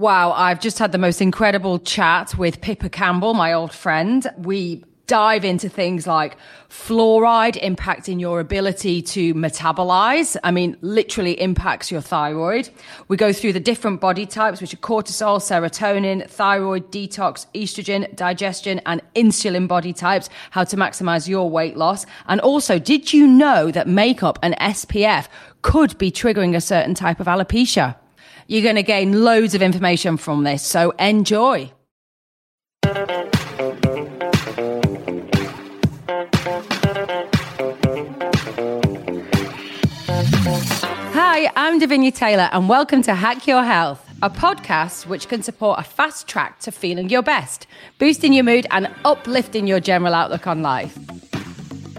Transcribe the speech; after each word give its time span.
Wow, 0.00 0.30
I've 0.30 0.60
just 0.60 0.78
had 0.78 0.92
the 0.92 0.98
most 0.98 1.20
incredible 1.20 1.80
chat 1.80 2.32
with 2.38 2.60
Pippa 2.60 2.88
Campbell, 2.88 3.34
my 3.34 3.52
old 3.52 3.72
friend. 3.72 4.24
We 4.36 4.84
dive 5.08 5.44
into 5.44 5.68
things 5.68 6.06
like 6.06 6.36
fluoride 6.70 7.60
impacting 7.60 8.20
your 8.20 8.38
ability 8.38 9.02
to 9.02 9.34
metabolize. 9.34 10.36
I 10.44 10.52
mean, 10.52 10.76
literally 10.82 11.32
impacts 11.40 11.90
your 11.90 12.00
thyroid. 12.00 12.70
We 13.08 13.16
go 13.16 13.32
through 13.32 13.54
the 13.54 13.58
different 13.58 14.00
body 14.00 14.24
types, 14.24 14.60
which 14.60 14.72
are 14.72 14.76
cortisol, 14.76 15.40
serotonin, 15.40 16.30
thyroid, 16.30 16.92
detox, 16.92 17.46
estrogen, 17.52 18.14
digestion, 18.14 18.80
and 18.86 19.02
insulin 19.16 19.66
body 19.66 19.92
types, 19.92 20.30
how 20.52 20.62
to 20.62 20.76
maximize 20.76 21.26
your 21.26 21.50
weight 21.50 21.76
loss. 21.76 22.06
And 22.28 22.40
also, 22.42 22.78
did 22.78 23.12
you 23.12 23.26
know 23.26 23.72
that 23.72 23.88
makeup 23.88 24.38
and 24.44 24.56
SPF 24.58 25.26
could 25.62 25.98
be 25.98 26.12
triggering 26.12 26.54
a 26.54 26.60
certain 26.60 26.94
type 26.94 27.18
of 27.18 27.26
alopecia? 27.26 27.96
You're 28.50 28.62
going 28.62 28.76
to 28.76 28.82
gain 28.82 29.24
loads 29.24 29.54
of 29.54 29.60
information 29.60 30.16
from 30.16 30.42
this, 30.42 30.62
so 30.62 30.92
enjoy. 30.92 31.70
Hi, 41.12 41.52
I'm 41.56 41.78
Davinia 41.78 42.14
Taylor, 42.14 42.48
and 42.50 42.70
welcome 42.70 43.02
to 43.02 43.14
Hack 43.14 43.46
Your 43.46 43.62
Health, 43.62 44.02
a 44.22 44.30
podcast 44.30 45.04
which 45.04 45.28
can 45.28 45.42
support 45.42 45.78
a 45.78 45.82
fast 45.82 46.26
track 46.26 46.58
to 46.60 46.72
feeling 46.72 47.10
your 47.10 47.20
best, 47.20 47.66
boosting 47.98 48.32
your 48.32 48.44
mood, 48.44 48.66
and 48.70 48.88
uplifting 49.04 49.66
your 49.66 49.80
general 49.80 50.14
outlook 50.14 50.46
on 50.46 50.62
life. 50.62 50.96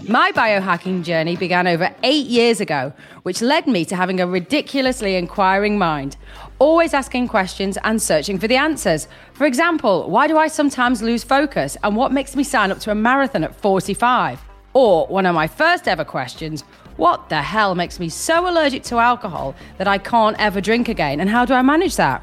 My 0.08 0.32
biohacking 0.32 1.04
journey 1.04 1.36
began 1.36 1.68
over 1.68 1.94
eight 2.02 2.26
years 2.26 2.60
ago, 2.60 2.92
which 3.22 3.40
led 3.40 3.68
me 3.68 3.84
to 3.84 3.94
having 3.94 4.20
a 4.20 4.26
ridiculously 4.26 5.14
inquiring 5.14 5.78
mind, 5.78 6.16
always 6.60 6.94
asking 6.94 7.26
questions 7.26 7.76
and 7.82 8.00
searching 8.00 8.38
for 8.38 8.46
the 8.46 8.54
answers. 8.54 9.08
For 9.32 9.46
example, 9.46 10.08
why 10.08 10.28
do 10.28 10.36
I 10.38 10.46
sometimes 10.46 11.02
lose 11.02 11.24
focus, 11.24 11.76
and 11.82 11.96
what 11.96 12.12
makes 12.12 12.36
me 12.36 12.44
sign 12.44 12.70
up 12.70 12.78
to 12.80 12.92
a 12.92 12.94
marathon 12.94 13.42
at 13.42 13.56
45? 13.56 14.40
Or, 14.74 15.08
one 15.08 15.26
of 15.26 15.34
my 15.34 15.48
first 15.48 15.88
ever 15.88 16.04
questions, 16.04 16.62
what 16.96 17.28
the 17.28 17.42
hell 17.42 17.74
makes 17.74 17.98
me 17.98 18.08
so 18.08 18.48
allergic 18.48 18.84
to 18.84 18.98
alcohol 18.98 19.56
that 19.78 19.88
I 19.88 19.98
can't 19.98 20.38
ever 20.38 20.60
drink 20.60 20.88
again? 20.88 21.18
And 21.18 21.28
how 21.28 21.44
do 21.44 21.54
I 21.54 21.62
manage 21.62 21.96
that? 21.96 22.22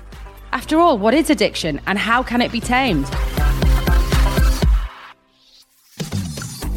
After 0.53 0.79
all, 0.79 0.97
what 0.97 1.13
is 1.13 1.29
addiction 1.29 1.81
and 1.87 1.97
how 1.97 2.23
can 2.23 2.41
it 2.41 2.51
be 2.51 2.61
tamed? 2.61 3.05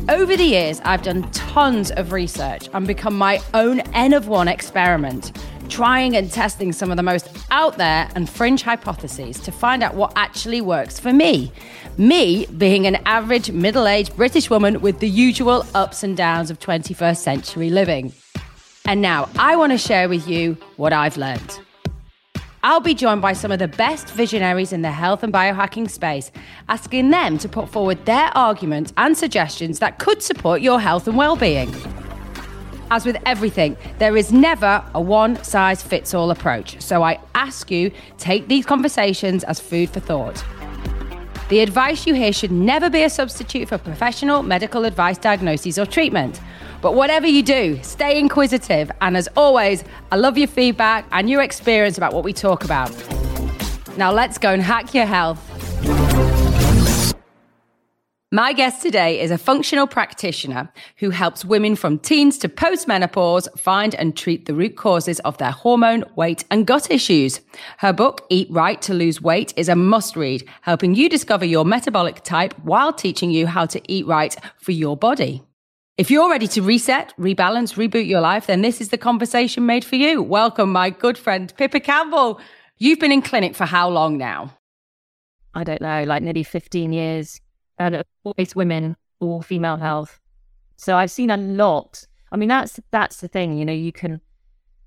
Over 0.09 0.37
the 0.37 0.45
years, 0.45 0.81
I've 0.85 1.03
done 1.03 1.31
tons 1.31 1.93
of 1.93 2.11
research 2.11 2.69
and 2.73 2.85
become 2.85 3.17
my 3.17 3.41
own 3.55 3.81
N 3.95 4.13
of 4.13 4.27
one 4.27 4.49
experiment, 4.49 5.31
trying 5.71 6.17
and 6.17 6.31
testing 6.31 6.73
some 6.73 6.91
of 6.91 6.97
the 6.97 7.03
most 7.03 7.29
out 7.51 7.79
there 7.79 8.11
and 8.15 8.29
fringe 8.29 8.63
hypotheses 8.63 9.39
to 9.41 9.53
find 9.53 9.83
out 9.83 9.95
what 9.95 10.13
actually 10.17 10.61
works 10.61 10.99
for 10.99 11.13
me. 11.13 11.53
Me 11.97 12.47
being 12.59 12.87
an 12.87 12.97
average 13.07 13.51
middle 13.51 13.87
aged 13.87 14.15
British 14.17 14.51
woman 14.51 14.81
with 14.81 14.99
the 14.99 15.09
usual 15.09 15.65
ups 15.75 16.03
and 16.03 16.17
downs 16.17 16.51
of 16.51 16.59
21st 16.59 17.19
century 17.19 17.71
living. 17.71 18.13
And 18.87 19.01
now 19.01 19.29
I 19.39 19.57
want 19.57 19.73
to 19.73 19.79
share 19.79 20.09
with 20.09 20.27
you 20.27 20.57
what 20.77 20.93
I've 20.93 21.17
learned. 21.17 21.61
I'll 22.63 22.81
be 22.81 22.93
joined 22.93 23.23
by 23.23 23.33
some 23.33 23.53
of 23.53 23.59
the 23.59 23.69
best 23.69 24.09
visionaries 24.11 24.73
in 24.73 24.83
the 24.83 24.91
health 24.91 25.23
and 25.23 25.33
biohacking 25.33 25.89
space, 25.89 26.31
asking 26.69 27.11
them 27.11 27.39
to 27.39 27.49
put 27.49 27.71
forward 27.71 28.05
their 28.05 28.37
arguments 28.37 28.93
and 28.99 29.17
suggestions 29.17 29.79
that 29.79 29.99
could 29.99 30.23
support 30.23 30.61
your 30.61 30.79
health 30.79 31.09
and 31.09 31.17
well-being. 31.17 31.75
As 32.93 33.07
with 33.07 33.17
everything, 33.25 33.77
there 33.99 34.17
is 34.17 34.33
never 34.33 34.85
a 34.95 35.01
one 35.01 35.43
size 35.45 35.81
fits 35.83 36.13
all 36.13 36.33
approach. 36.33 36.81
So 36.81 37.05
I 37.05 37.21
ask 37.37 37.71
you, 37.71 37.93
take 38.19 38.49
these 38.49 38.67
conversations 38.67 39.45
as 39.45 39.61
food 39.61 39.91
for 39.91 40.01
thought. 40.01 40.45
The 41.51 41.61
advice 41.61 42.07
you 42.07 42.15
hear 42.15 42.33
should 42.33 42.51
never 42.51 42.91
be 42.91 43.03
a 43.05 43.11
substitute 43.11 43.69
for 43.69 43.79
professional 43.79 44.43
medical 44.43 44.85
advice, 44.85 45.19
diagnoses, 45.19 45.79
or 45.79 45.87
treatment. 45.87 46.41
But 46.81 46.95
whatever 46.95 47.27
you 47.27 47.43
do, 47.43 47.79
stay 47.83 48.19
inquisitive. 48.19 48.91
And 49.01 49.17
as 49.17 49.29
always, 49.37 49.85
I 50.11 50.17
love 50.17 50.37
your 50.37 50.49
feedback 50.49 51.07
and 51.13 51.31
your 51.31 51.43
experience 51.43 51.97
about 51.97 52.13
what 52.13 52.25
we 52.25 52.33
talk 52.33 52.65
about. 52.65 52.91
Now 53.97 54.13
let's 54.13 54.39
go 54.39 54.53
and 54.53 54.63
hack 54.63 54.95
your 54.95 55.07
health. 55.07 56.30
My 58.33 58.53
guest 58.53 58.81
today 58.81 59.19
is 59.19 59.33
a 59.33 59.39
functional 59.39 59.89
practitioner 59.89 60.73
who 60.99 61.11
helps 61.11 61.45
women 61.45 61.75
from 61.75 61.99
teens 61.99 62.39
to 62.39 62.49
postmenopause 62.49 63.49
find 63.59 63.93
and 63.97 64.17
treat 64.17 64.47
the 64.47 64.55
root 64.55 64.77
causes 64.77 65.19
of 65.21 65.37
their 65.39 65.51
hormone, 65.51 66.05
weight, 66.15 66.45
and 66.49 66.65
gut 66.65 66.93
issues. 66.93 67.41
Her 67.79 67.93
book, 67.93 68.25
Eat 68.31 68.47
Right 68.49 68.81
to 68.83 68.95
Lose 68.95 69.21
Weight, 69.21 69.53
is 69.57 69.69
a 69.69 69.75
must 69.75 70.15
read, 70.15 70.49
helping 70.61 70.95
you 70.95 71.09
discover 71.09 71.45
your 71.45 71.65
metabolic 71.65 72.23
type 72.23 72.55
while 72.63 72.93
teaching 72.93 73.33
you 73.33 73.49
how 73.49 73.67
to 73.67 73.83
eat 73.93 74.07
right 74.07 74.37
for 74.59 74.71
your 74.71 74.97
body. 74.97 75.43
If 75.99 76.09
you're 76.09 76.31
ready 76.31 76.47
to 76.47 76.63
reset, 76.63 77.13
rebalance, 77.19 77.75
reboot 77.75 78.07
your 78.07 78.21
life, 78.21 78.47
then 78.47 78.63
this 78.63 78.81
is 78.81 78.91
the 78.91 78.97
conversation 78.97 79.67
made 79.67 79.85
for 79.85 79.97
you. 79.97 80.23
Welcome, 80.23 80.71
my 80.71 80.91
good 80.91 81.19
friend, 81.19 81.53
Pippa 81.57 81.81
Campbell. 81.81 82.41
You've 82.79 83.01
been 83.01 83.11
in 83.11 83.23
clinic 83.23 83.57
for 83.57 83.65
how 83.65 83.89
long 83.89 84.19
now? 84.19 84.57
I 85.53 85.65
don't 85.65 85.81
know, 85.81 86.05
like 86.05 86.23
nearly 86.23 86.45
15 86.45 86.93
years 86.93 87.41
Uh, 87.81 87.85
and 87.85 88.05
always 88.25 88.55
women 88.55 88.95
or 89.21 89.43
female 89.43 89.79
health. 89.79 90.21
So 90.77 90.97
I've 90.97 91.11
seen 91.11 91.31
a 91.31 91.37
lot. 91.37 92.07
I 92.31 92.37
mean, 92.37 92.49
that's 92.49 92.79
that's 92.91 93.21
the 93.21 93.29
thing. 93.29 93.57
You 93.59 93.65
know, 93.65 93.73
you 93.73 93.93
can 93.93 94.21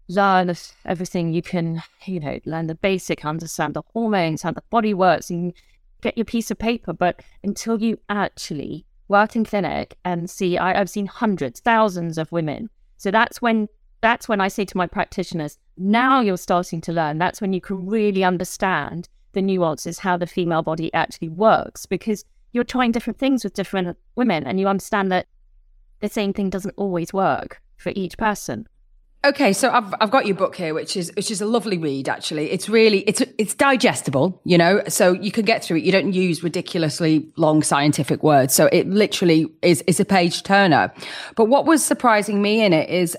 learn 0.07 0.53
everything. 0.85 1.33
You 1.33 1.41
can, 1.41 1.81
you 2.05 2.19
know, 2.19 2.39
learn 2.45 2.67
the 2.67 2.75
basic, 2.75 3.25
understand 3.25 3.73
the 3.73 3.81
hormones, 3.93 4.43
how 4.43 4.51
the 4.51 4.63
body 4.69 4.93
works, 4.93 5.29
and 5.29 5.53
get 6.01 6.17
your 6.17 6.25
piece 6.25 6.51
of 6.51 6.59
paper. 6.59 6.93
But 6.93 7.21
until 7.43 7.81
you 7.81 7.97
actually 8.09 8.85
work 9.07 9.35
in 9.35 9.43
clinic 9.43 9.97
and 10.05 10.29
see, 10.29 10.57
I, 10.57 10.79
I've 10.79 10.89
seen 10.89 11.07
hundreds, 11.07 11.59
thousands 11.59 12.17
of 12.17 12.31
women. 12.31 12.69
So 12.97 13.11
that's 13.11 13.41
when 13.41 13.67
that's 14.01 14.29
when 14.29 14.41
I 14.41 14.49
say 14.49 14.65
to 14.65 14.77
my 14.77 14.85
practitioners, 14.85 15.57
now 15.77 16.21
you're 16.21 16.37
starting 16.37 16.81
to 16.81 16.93
learn. 16.93 17.17
That's 17.17 17.41
when 17.41 17.53
you 17.53 17.61
can 17.61 17.87
really 17.87 18.23
understand 18.23 19.09
the 19.31 19.41
nuances, 19.41 19.99
how 19.99 20.17
the 20.17 20.27
female 20.27 20.61
body 20.61 20.93
actually 20.93 21.29
works, 21.29 21.87
because 21.87 22.23
you're 22.53 22.63
trying 22.63 22.91
different 22.91 23.19
things 23.19 23.43
with 23.43 23.53
different 23.53 23.97
women 24.15 24.45
and 24.45 24.59
you 24.59 24.67
understand 24.67 25.11
that 25.11 25.27
the 25.99 26.09
same 26.09 26.31
thing 26.33 26.49
doesn't 26.49 26.73
always 26.77 27.11
work 27.11 27.61
for 27.77 27.91
each 27.95 28.17
person. 28.17 28.67
Okay, 29.25 29.53
so 29.53 29.71
I've 29.71 29.93
I've 30.01 30.11
got 30.11 30.25
your 30.25 30.35
book 30.35 30.53
here, 30.53 30.73
which 30.73 30.97
is 30.97 31.09
which 31.15 31.31
is 31.31 31.39
a 31.39 31.45
lovely 31.45 31.77
read. 31.77 32.09
Actually, 32.09 32.51
it's 32.51 32.67
really 32.67 32.99
it's 33.01 33.21
it's 33.37 33.55
digestible, 33.55 34.41
you 34.43 34.57
know, 34.57 34.83
so 34.89 35.13
you 35.13 35.31
can 35.31 35.45
get 35.45 35.63
through 35.63 35.77
it. 35.77 35.83
You 35.83 35.93
don't 35.93 36.11
use 36.11 36.43
ridiculously 36.43 37.31
long 37.37 37.63
scientific 37.63 38.21
words, 38.21 38.53
so 38.53 38.65
it 38.73 38.85
literally 38.89 39.47
is 39.61 39.81
is 39.87 40.01
a 40.01 40.05
page 40.05 40.43
turner. 40.43 40.91
But 41.37 41.45
what 41.45 41.65
was 41.65 41.81
surprising 41.81 42.41
me 42.41 42.65
in 42.65 42.73
it 42.73 42.89
is 42.89 43.15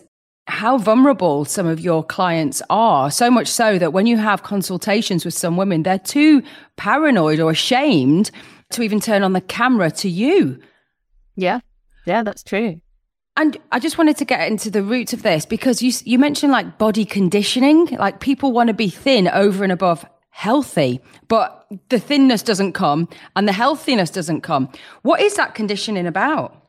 how 0.46 0.76
vulnerable 0.76 1.46
some 1.46 1.66
of 1.66 1.80
your 1.80 2.04
clients 2.04 2.60
are. 2.68 3.10
So 3.10 3.30
much 3.30 3.48
so 3.48 3.78
that 3.78 3.94
when 3.94 4.06
you 4.06 4.18
have 4.18 4.42
consultations 4.42 5.24
with 5.24 5.32
some 5.32 5.56
women, 5.56 5.84
they're 5.84 5.98
too 5.98 6.42
paranoid 6.76 7.40
or 7.40 7.50
ashamed 7.50 8.30
to 8.70 8.82
even 8.82 9.00
turn 9.00 9.22
on 9.22 9.32
the 9.32 9.40
camera 9.40 9.90
to 9.90 10.08
you. 10.08 10.60
Yeah, 11.36 11.60
yeah, 12.06 12.22
that's 12.22 12.42
true. 12.42 12.80
And 13.36 13.56
I 13.72 13.80
just 13.80 13.98
wanted 13.98 14.16
to 14.18 14.24
get 14.24 14.48
into 14.48 14.70
the 14.70 14.82
roots 14.82 15.12
of 15.12 15.22
this 15.22 15.44
because 15.44 15.82
you 15.82 15.92
you 16.04 16.18
mentioned 16.18 16.52
like 16.52 16.78
body 16.78 17.04
conditioning, 17.04 17.86
like 17.98 18.20
people 18.20 18.52
want 18.52 18.68
to 18.68 18.74
be 18.74 18.88
thin 18.88 19.26
over 19.28 19.64
and 19.64 19.72
above 19.72 20.06
healthy, 20.30 21.00
but 21.28 21.66
the 21.88 21.98
thinness 21.98 22.42
doesn't 22.42 22.72
come 22.72 23.08
and 23.34 23.48
the 23.48 23.52
healthiness 23.52 24.10
doesn't 24.10 24.42
come. 24.42 24.68
What 25.02 25.20
is 25.20 25.34
that 25.34 25.54
conditioning 25.54 26.06
about? 26.06 26.60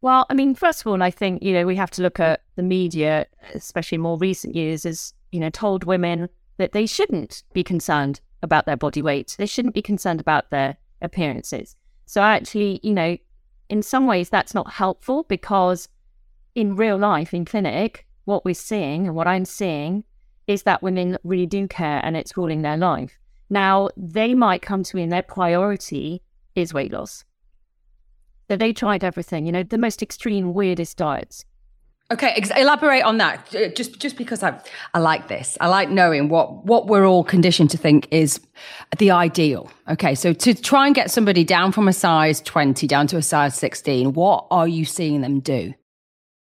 Well, 0.00 0.26
I 0.28 0.34
mean, 0.34 0.56
first 0.56 0.80
of 0.80 0.88
all, 0.88 1.00
I 1.00 1.12
think 1.12 1.42
you 1.42 1.52
know 1.52 1.66
we 1.66 1.76
have 1.76 1.90
to 1.92 2.02
look 2.02 2.18
at 2.18 2.42
the 2.56 2.62
media, 2.64 3.26
especially 3.54 3.98
more 3.98 4.18
recent 4.18 4.56
years, 4.56 4.84
as 4.84 5.14
you 5.30 5.38
know, 5.38 5.50
told 5.50 5.84
women 5.84 6.28
that 6.58 6.72
they 6.72 6.86
shouldn't 6.86 7.44
be 7.52 7.62
concerned 7.62 8.20
about 8.42 8.66
their 8.66 8.76
body 8.76 9.02
weight. 9.02 9.36
They 9.38 9.46
shouldn't 9.46 9.74
be 9.74 9.82
concerned 9.82 10.20
about 10.20 10.50
their 10.50 10.76
appearances. 11.02 11.76
So 12.06 12.22
actually, 12.22 12.80
you 12.82 12.94
know, 12.94 13.16
in 13.68 13.82
some 13.82 14.06
ways 14.06 14.28
that's 14.28 14.54
not 14.54 14.72
helpful 14.72 15.24
because 15.28 15.88
in 16.54 16.76
real 16.76 16.98
life, 16.98 17.32
in 17.32 17.44
clinic, 17.44 18.06
what 18.24 18.44
we're 18.44 18.54
seeing 18.54 19.06
and 19.06 19.16
what 19.16 19.26
I'm 19.26 19.44
seeing 19.44 20.04
is 20.46 20.64
that 20.64 20.82
women 20.82 21.18
really 21.24 21.46
do 21.46 21.66
care 21.68 22.00
and 22.04 22.16
it's 22.16 22.36
ruling 22.36 22.62
their 22.62 22.76
life. 22.76 23.18
Now, 23.48 23.90
they 23.96 24.34
might 24.34 24.62
come 24.62 24.82
to 24.82 24.96
me 24.96 25.02
and 25.02 25.12
their 25.12 25.22
priority 25.22 26.22
is 26.54 26.74
weight 26.74 26.92
loss. 26.92 27.24
So 28.48 28.56
they 28.56 28.72
tried 28.72 29.04
everything, 29.04 29.46
you 29.46 29.52
know, 29.52 29.62
the 29.62 29.78
most 29.78 30.02
extreme, 30.02 30.52
weirdest 30.52 30.96
diets. 30.98 31.44
Okay, 32.12 32.28
ex- 32.36 32.50
elaborate 32.54 33.02
on 33.04 33.16
that. 33.18 33.48
Just 33.74 33.98
just 33.98 34.18
because 34.18 34.42
I 34.42 34.60
I 34.92 34.98
like 34.98 35.28
this. 35.28 35.56
I 35.62 35.68
like 35.68 35.88
knowing 35.88 36.28
what 36.28 36.66
what 36.66 36.86
we're 36.86 37.06
all 37.06 37.24
conditioned 37.24 37.70
to 37.70 37.78
think 37.78 38.06
is 38.10 38.38
the 38.98 39.10
ideal. 39.10 39.70
Okay, 39.88 40.14
so 40.14 40.34
to 40.34 40.54
try 40.54 40.84
and 40.86 40.94
get 40.94 41.10
somebody 41.10 41.42
down 41.42 41.72
from 41.72 41.88
a 41.88 41.92
size 41.92 42.42
20 42.42 42.86
down 42.86 43.06
to 43.08 43.16
a 43.16 43.22
size 43.22 43.54
16, 43.54 44.12
what 44.12 44.46
are 44.50 44.68
you 44.68 44.84
seeing 44.84 45.22
them 45.22 45.40
do? 45.40 45.72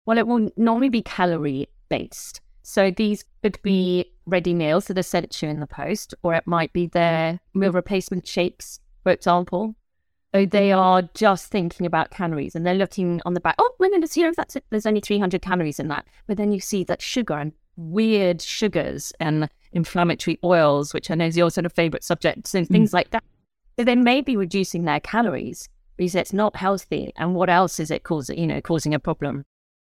Well, 0.06 0.18
it 0.18 0.25
will 0.25 0.50
normally 0.56 0.90
be 0.90 1.02
calorie 1.02 1.68
based. 1.90 2.40
So 2.64 2.90
these 2.90 3.25
could 3.44 3.62
be 3.62 4.06
mm-hmm. 4.06 4.31
ready 4.31 4.54
meals 4.54 4.86
that 4.86 4.98
are 4.98 5.04
sent 5.04 5.31
to 5.31 5.46
you 5.46 5.52
in 5.52 5.60
the 5.60 5.68
post, 5.68 6.14
or 6.24 6.34
it 6.34 6.48
might 6.48 6.72
be 6.72 6.88
their 6.88 7.34
mm-hmm. 7.34 7.60
meal 7.60 7.72
replacement 7.74 8.25
shapes, 8.25 8.80
for 9.04 9.12
example. 9.12 9.75
So 10.33 10.45
they 10.45 10.71
are 10.71 11.03
just 11.13 11.47
thinking 11.47 11.85
about 11.85 12.12
calories 12.12 12.53
and 12.56 12.65
they're 12.65 12.75
looking 12.75 13.21
on 13.25 13.33
the 13.33 13.39
back. 13.39 13.56
Oh, 13.59 13.71
women, 13.79 14.03
it's, 14.03 14.18
you 14.18 14.24
know, 14.24 14.33
that's 14.35 14.56
it. 14.56 14.65
There's 14.69 14.85
only 14.85 15.00
300 15.00 15.41
calories 15.41 15.79
in 15.79 15.88
that. 15.88 16.06
But 16.27 16.38
then 16.38 16.51
you 16.51 16.59
see 16.59 16.83
that 16.85 17.01
sugar 17.01 17.35
and 17.35 17.53
weird 17.77 18.41
sugars 18.41 19.13
and 19.19 19.50
inflammatory 19.71 20.38
oils, 20.44 20.94
which 20.94 21.09
I 21.09 21.15
know 21.15 21.27
is 21.27 21.38
your 21.38 21.50
sort 21.50 21.65
of 21.65 21.74
favorite 21.74 22.03
subject, 22.03 22.53
and 22.53 22.68
things 22.68 22.91
mm. 22.91 22.95
like 22.95 23.12
that. 23.12 23.24
So 23.77 23.85
they 23.85 23.95
may 23.95 24.21
be 24.21 24.35
reducing 24.35 24.83
their 24.83 25.00
calories 25.00 25.69
because 25.95 26.15
it's 26.15 26.33
not 26.33 26.56
healthy. 26.56 27.13
And 27.15 27.35
what 27.35 27.50
else 27.50 27.80
is 27.80 27.89
it 27.91 28.03
causing, 28.03 28.38
you 28.38 28.47
know, 28.47 28.62
causing 28.62 28.94
a 28.94 29.00
problem? 29.00 29.45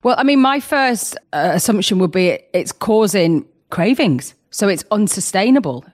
Well, 0.03 0.17
I 0.19 0.23
mean, 0.23 0.41
my 0.41 0.61
first 0.61 1.17
uh, 1.33 1.51
assumption 1.55 1.99
would 1.99 2.13
be 2.13 2.39
it's 2.55 2.73
causing 2.73 3.47
cravings. 3.71 4.35
So 4.51 4.69
it's 4.69 4.85
unsustainable. 4.91 5.85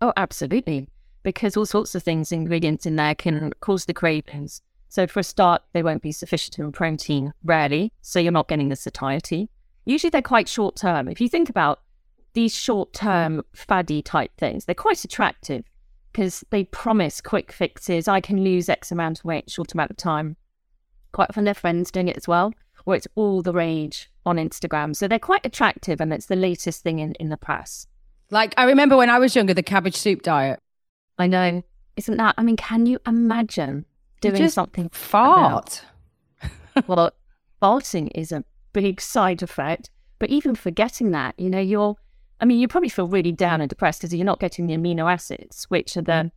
Oh, 0.00 0.12
absolutely. 0.16 0.88
Because 1.28 1.56
all 1.56 1.66
sorts 1.66 1.94
of 1.94 2.02
things, 2.02 2.32
ingredients 2.32 2.86
in 2.86 2.96
there 2.96 3.14
can 3.14 3.52
cause 3.60 3.84
the 3.84 3.92
cravings. 3.92 4.62
So 4.88 5.06
for 5.06 5.20
a 5.20 5.22
start, 5.22 5.62
they 5.74 5.82
won't 5.82 6.00
be 6.00 6.12
sufficient 6.12 6.58
in 6.58 6.72
protein, 6.72 7.34
rarely. 7.44 7.92
So 8.00 8.18
you're 8.18 8.32
not 8.32 8.48
getting 8.48 8.70
the 8.70 8.76
satiety. 8.76 9.50
Usually 9.84 10.08
they're 10.08 10.22
quite 10.22 10.48
short 10.48 10.76
term. 10.76 11.06
If 11.08 11.20
you 11.20 11.28
think 11.28 11.50
about 11.50 11.80
these 12.32 12.54
short 12.54 12.94
term 12.94 13.42
faddy 13.54 14.00
type 14.00 14.30
things, 14.38 14.64
they're 14.64 14.74
quite 14.74 15.04
attractive 15.04 15.64
because 16.12 16.44
they 16.48 16.64
promise 16.64 17.20
quick 17.20 17.52
fixes. 17.52 18.08
I 18.08 18.20
can 18.22 18.42
lose 18.42 18.70
X 18.70 18.90
amount 18.90 19.18
of 19.18 19.26
weight, 19.26 19.50
short 19.50 19.74
amount 19.74 19.90
of 19.90 19.98
time. 19.98 20.36
Quite 21.12 21.28
often 21.28 21.44
their 21.44 21.52
friends 21.52 21.90
doing 21.90 22.08
it 22.08 22.16
as 22.16 22.26
well 22.26 22.54
or 22.88 22.94
it's 22.94 23.06
all 23.16 23.42
the 23.42 23.52
rage 23.52 24.10
on 24.24 24.36
Instagram. 24.36 24.96
So 24.96 25.06
they're 25.06 25.18
quite 25.18 25.44
attractive 25.44 26.00
and 26.00 26.10
it's 26.10 26.24
the 26.24 26.36
latest 26.36 26.82
thing 26.82 27.00
in, 27.00 27.12
in 27.20 27.28
the 27.28 27.36
press. 27.36 27.86
Like 28.30 28.54
I 28.56 28.64
remember 28.64 28.96
when 28.96 29.10
I 29.10 29.18
was 29.18 29.36
younger, 29.36 29.52
the 29.52 29.62
cabbage 29.62 29.94
soup 29.94 30.22
diet. 30.22 30.58
I 31.18 31.26
know. 31.26 31.62
Isn't 31.96 32.16
that, 32.16 32.34
I 32.38 32.42
mean, 32.42 32.56
can 32.56 32.86
you 32.86 32.98
imagine 33.06 33.84
doing 34.20 34.48
something? 34.48 34.88
Fart. 34.90 35.82
well, 36.86 37.10
farting 37.60 38.10
is 38.14 38.30
a 38.30 38.44
big 38.72 39.00
side 39.00 39.42
effect, 39.42 39.90
but 40.18 40.30
even 40.30 40.54
forgetting 40.54 41.10
that, 41.10 41.34
you 41.38 41.50
know, 41.50 41.60
you're, 41.60 41.96
I 42.40 42.44
mean, 42.44 42.60
you 42.60 42.68
probably 42.68 42.88
feel 42.88 43.08
really 43.08 43.32
down 43.32 43.60
and 43.60 43.68
depressed 43.68 44.00
because 44.00 44.14
you're 44.14 44.24
not 44.24 44.38
getting 44.38 44.66
the 44.66 44.76
amino 44.76 45.12
acids, 45.12 45.64
which 45.64 45.96
are 45.96 46.02
the 46.02 46.12
mm. 46.12 46.30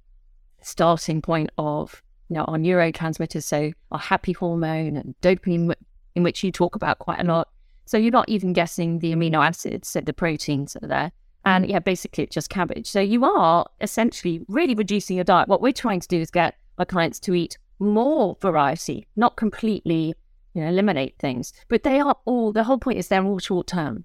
starting 0.62 1.22
point 1.22 1.52
of 1.60 2.02
you 2.32 2.38
know, 2.38 2.46
our 2.46 2.58
neurotransmitters, 2.58 3.44
so 3.44 3.74
our 3.92 4.00
happy 4.00 4.32
hormone 4.32 4.96
and 4.96 5.14
dopamine 5.22 5.76
in 6.16 6.24
which 6.24 6.46
you 6.46 6.52
talk 6.52 6.78
about 6.78 6.98
quite 6.98 7.20
a 7.20 7.26
lot. 7.26 7.50
So 7.86 7.98
you're 7.98 8.10
not 8.10 8.30
even 8.30 8.54
guessing 8.54 9.00
the 9.00 9.14
amino 9.14 9.46
acids, 9.46 9.90
so 9.90 10.00
the 10.00 10.14
proteins 10.14 10.72
that 10.74 10.84
are 10.84 10.88
there. 10.88 11.12
And 11.46 11.68
yeah, 11.68 11.80
basically 11.80 12.24
it's 12.24 12.34
just 12.34 12.50
cabbage. 12.50 12.88
So 12.88 13.00
you 13.00 13.26
are 13.26 13.66
essentially 13.80 14.42
really 14.48 14.76
reducing 14.76 15.16
your 15.16 15.24
diet. 15.24 15.48
What 15.48 15.62
we're 15.62 15.72
trying 15.72 16.00
to 16.00 16.08
do 16.08 16.20
is 16.20 16.30
get 16.30 16.56
our 16.78 16.86
clients 16.86 17.20
to 17.22 17.34
eat 17.34 17.58
more 17.80 18.38
variety, 18.42 19.08
not 19.16 19.38
completely, 19.38 20.14
you 20.54 20.62
know, 20.62 20.68
eliminate 20.68 21.16
things. 21.18 21.52
But 21.68 21.84
they 21.84 22.00
are 22.00 22.16
all 22.26 22.52
the 22.52 22.64
whole 22.64 22.78
point 22.78 23.00
is 23.00 23.08
they're 23.08 23.24
all 23.24 23.40
short 23.40 23.68
term. 23.68 24.04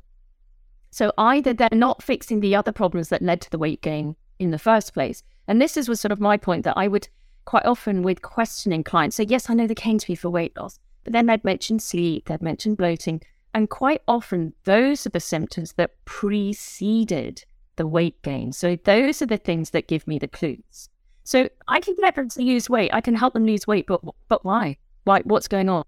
So 0.91 1.13
either 1.19 1.53
they're 1.53 1.69
not 1.73 2.03
fixing 2.03 2.41
the 2.41 2.57
other 2.57 2.73
problems 2.73 3.11
that 3.11 3.21
led 3.21 3.43
to 3.43 3.51
the 3.51 3.59
weight 3.59 3.83
gain 3.83 4.17
in 4.39 4.51
the 4.51 4.59
first 4.59 4.95
place. 4.95 5.23
And 5.47 5.61
this 5.61 5.77
is 5.77 5.89
was 5.89 6.01
sort 6.01 6.13
of 6.13 6.21
my 6.21 6.39
point 6.39 6.65
that 6.65 6.77
I 6.77 6.89
would 6.89 7.09
quite 7.45 7.67
often 7.67 8.03
with 8.03 8.23
questioning 8.23 8.83
clients 8.83 9.17
say, 9.17 9.25
yes, 9.25 9.51
I 9.51 9.55
know 9.55 9.67
they 9.67 9.75
came 9.75 9.99
to 9.99 10.11
me 10.11 10.17
for 10.17 10.31
weight 10.31 10.57
loss. 10.57 10.79
But 11.05 11.13
then 11.13 11.27
they'd 11.27 11.45
mention 11.45 11.79
sleep, 11.79 12.27
they'd 12.27 12.43
mention 12.43 12.75
bloating. 12.75 13.23
And 13.57 13.71
quite 13.71 14.03
often, 14.07 14.53
those 14.65 15.07
are 15.07 15.11
the 15.11 15.19
symptoms 15.19 15.73
that 15.79 15.93
preceded 16.05 17.47
the 17.77 17.87
weight 17.87 18.23
gain. 18.23 18.53
So 18.53 18.77
those 18.85 19.23
are 19.23 19.27
the 19.27 19.39
things 19.39 19.71
that 19.71 19.89
give 19.89 20.07
me 20.07 20.19
the 20.19 20.29
clues. 20.29 20.91
So 21.25 21.49
I 21.67 21.81
can 21.81 21.95
get 21.95 22.17
them 22.17 22.29
lose 22.37 22.69
weight. 22.69 22.91
I 22.93 23.01
can 23.01 23.15
help 23.15 23.33
them 23.33 23.47
lose 23.47 23.67
weight, 23.67 23.87
but 23.87 24.03
but 24.29 24.45
why? 24.45 24.77
Why? 25.05 25.23
What's 25.25 25.49
going 25.49 25.71
on? 25.71 25.85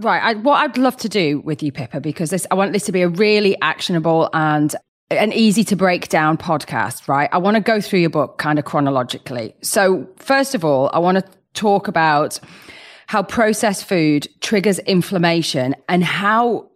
Right. 0.00 0.20
I, 0.20 0.34
what 0.34 0.56
I'd 0.56 0.78
love 0.78 0.96
to 0.96 1.08
do 1.08 1.38
with 1.42 1.62
you, 1.62 1.70
Pippa, 1.70 2.00
because 2.00 2.30
this, 2.30 2.44
I 2.50 2.56
want 2.56 2.72
this 2.72 2.86
to 2.86 2.92
be 2.92 3.02
a 3.02 3.08
really 3.08 3.56
actionable 3.62 4.28
and 4.34 4.74
an 5.12 5.32
easy 5.32 5.62
to 5.62 5.76
break 5.76 6.08
down 6.08 6.36
podcast, 6.36 7.06
right? 7.06 7.28
I 7.30 7.38
want 7.38 7.54
to 7.54 7.60
go 7.60 7.80
through 7.80 8.00
your 8.00 8.10
book 8.10 8.38
kind 8.38 8.58
of 8.58 8.64
chronologically. 8.64 9.54
So, 9.62 10.08
first 10.16 10.56
of 10.56 10.64
all, 10.64 10.90
I 10.92 10.98
want 10.98 11.18
to 11.18 11.24
talk 11.54 11.86
about 11.86 12.40
how 13.06 13.22
processed 13.22 13.84
food 13.84 14.26
triggers 14.40 14.80
inflammation 14.80 15.76
and 15.88 16.02
how 16.02 16.68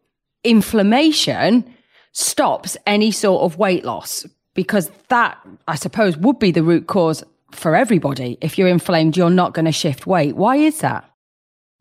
inflammation 0.45 1.75
stops 2.13 2.77
any 2.87 3.11
sort 3.11 3.43
of 3.43 3.59
weight 3.59 3.85
loss 3.85 4.27
because 4.55 4.91
that 5.09 5.39
I 5.69 5.77
suppose 5.77 6.17
would 6.17 6.39
be 6.39 6.51
the 6.51 6.63
root 6.63 6.87
cause 6.87 7.23
for 7.53 7.77
everybody. 7.77 8.39
If 8.41 8.59
you're 8.59 8.69
inflamed, 8.69 9.17
you're 9.17 9.31
not 9.31 9.55
going 9.55 9.65
to 9.65 9.73
shift 9.73 10.07
weight. 10.07 10.37
Why 10.37 10.57
is 10.57 10.81
that? 10.81 11.09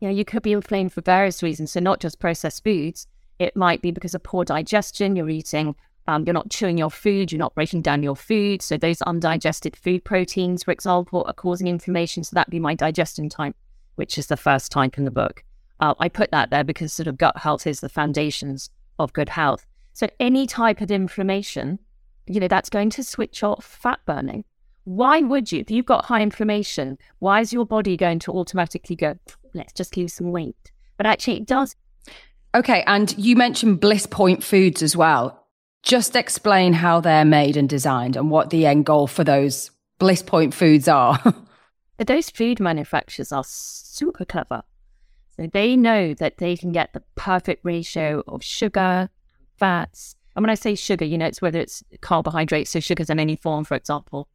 Yeah, 0.00 0.10
you 0.10 0.24
could 0.24 0.42
be 0.42 0.52
inflamed 0.52 0.92
for 0.92 1.00
various 1.02 1.42
reasons. 1.42 1.72
So 1.72 1.80
not 1.80 2.00
just 2.00 2.18
processed 2.18 2.64
foods. 2.64 3.06
It 3.38 3.56
might 3.56 3.82
be 3.82 3.90
because 3.90 4.14
of 4.14 4.22
poor 4.22 4.44
digestion. 4.44 5.16
You're 5.16 5.30
eating, 5.30 5.74
um, 6.06 6.24
you're 6.24 6.34
not 6.34 6.50
chewing 6.50 6.78
your 6.78 6.90
food. 6.90 7.32
You're 7.32 7.38
not 7.38 7.54
breaking 7.54 7.82
down 7.82 8.02
your 8.02 8.16
food. 8.16 8.62
So 8.62 8.76
those 8.76 9.02
undigested 9.02 9.76
food 9.76 10.04
proteins, 10.04 10.62
for 10.62 10.70
example, 10.70 11.24
are 11.26 11.34
causing 11.34 11.66
inflammation. 11.66 12.24
So 12.24 12.34
that'd 12.34 12.50
be 12.50 12.60
my 12.60 12.74
digestion 12.74 13.28
type 13.28 13.56
which 14.00 14.16
is 14.16 14.28
the 14.28 14.36
first 14.36 14.72
type 14.72 14.96
in 14.96 15.04
the 15.04 15.10
book. 15.10 15.44
Uh, 15.80 15.94
I 15.98 16.08
put 16.08 16.30
that 16.30 16.50
there 16.50 16.64
because 16.64 16.92
sort 16.92 17.06
of 17.06 17.18
gut 17.18 17.38
health 17.38 17.66
is 17.66 17.80
the 17.80 17.88
foundations 17.88 18.70
of 18.98 19.12
good 19.12 19.30
health. 19.30 19.66
So 19.92 20.08
any 20.20 20.46
type 20.46 20.80
of 20.80 20.90
inflammation, 20.90 21.78
you 22.26 22.38
know, 22.38 22.48
that's 22.48 22.70
going 22.70 22.90
to 22.90 23.02
switch 23.02 23.42
off 23.42 23.64
fat 23.64 24.00
burning. 24.06 24.44
Why 24.84 25.20
would 25.20 25.52
you? 25.52 25.60
If 25.60 25.70
you've 25.70 25.86
got 25.86 26.06
high 26.06 26.22
inflammation, 26.22 26.98
why 27.18 27.40
is 27.40 27.52
your 27.52 27.66
body 27.66 27.96
going 27.96 28.18
to 28.20 28.32
automatically 28.32 28.96
go, 28.96 29.18
let's 29.54 29.72
just 29.72 29.96
lose 29.96 30.14
some 30.14 30.32
weight? 30.32 30.72
But 30.96 31.06
actually, 31.06 31.38
it 31.38 31.46
does. 31.46 31.76
Okay. 32.54 32.82
And 32.86 33.16
you 33.16 33.36
mentioned 33.36 33.80
bliss 33.80 34.06
point 34.06 34.42
foods 34.42 34.82
as 34.82 34.96
well. 34.96 35.46
Just 35.82 36.14
explain 36.14 36.74
how 36.74 37.00
they're 37.00 37.24
made 37.24 37.56
and 37.56 37.68
designed 37.68 38.16
and 38.16 38.30
what 38.30 38.50
the 38.50 38.66
end 38.66 38.84
goal 38.84 39.06
for 39.06 39.24
those 39.24 39.70
bliss 39.98 40.22
point 40.22 40.52
foods 40.52 40.88
are. 40.88 41.18
those 41.98 42.28
food 42.28 42.60
manufacturers 42.60 43.32
are 43.32 43.44
super 43.46 44.24
clever. 44.24 44.62
So 45.40 45.46
they 45.50 45.74
know 45.74 46.12
that 46.12 46.36
they 46.36 46.54
can 46.54 46.70
get 46.70 46.92
the 46.92 47.02
perfect 47.14 47.64
ratio 47.64 48.22
of 48.28 48.44
sugar, 48.44 49.08
fats. 49.56 50.14
And 50.36 50.42
when 50.42 50.50
I 50.50 50.54
say 50.54 50.74
sugar, 50.74 51.06
you 51.06 51.16
know, 51.16 51.24
it's 51.24 51.40
whether 51.40 51.58
it's 51.58 51.82
carbohydrates, 52.02 52.68
so 52.68 52.80
sugars 52.80 53.08
in 53.08 53.18
any 53.18 53.36
form, 53.36 53.64
for 53.64 53.74
example. 53.74 54.28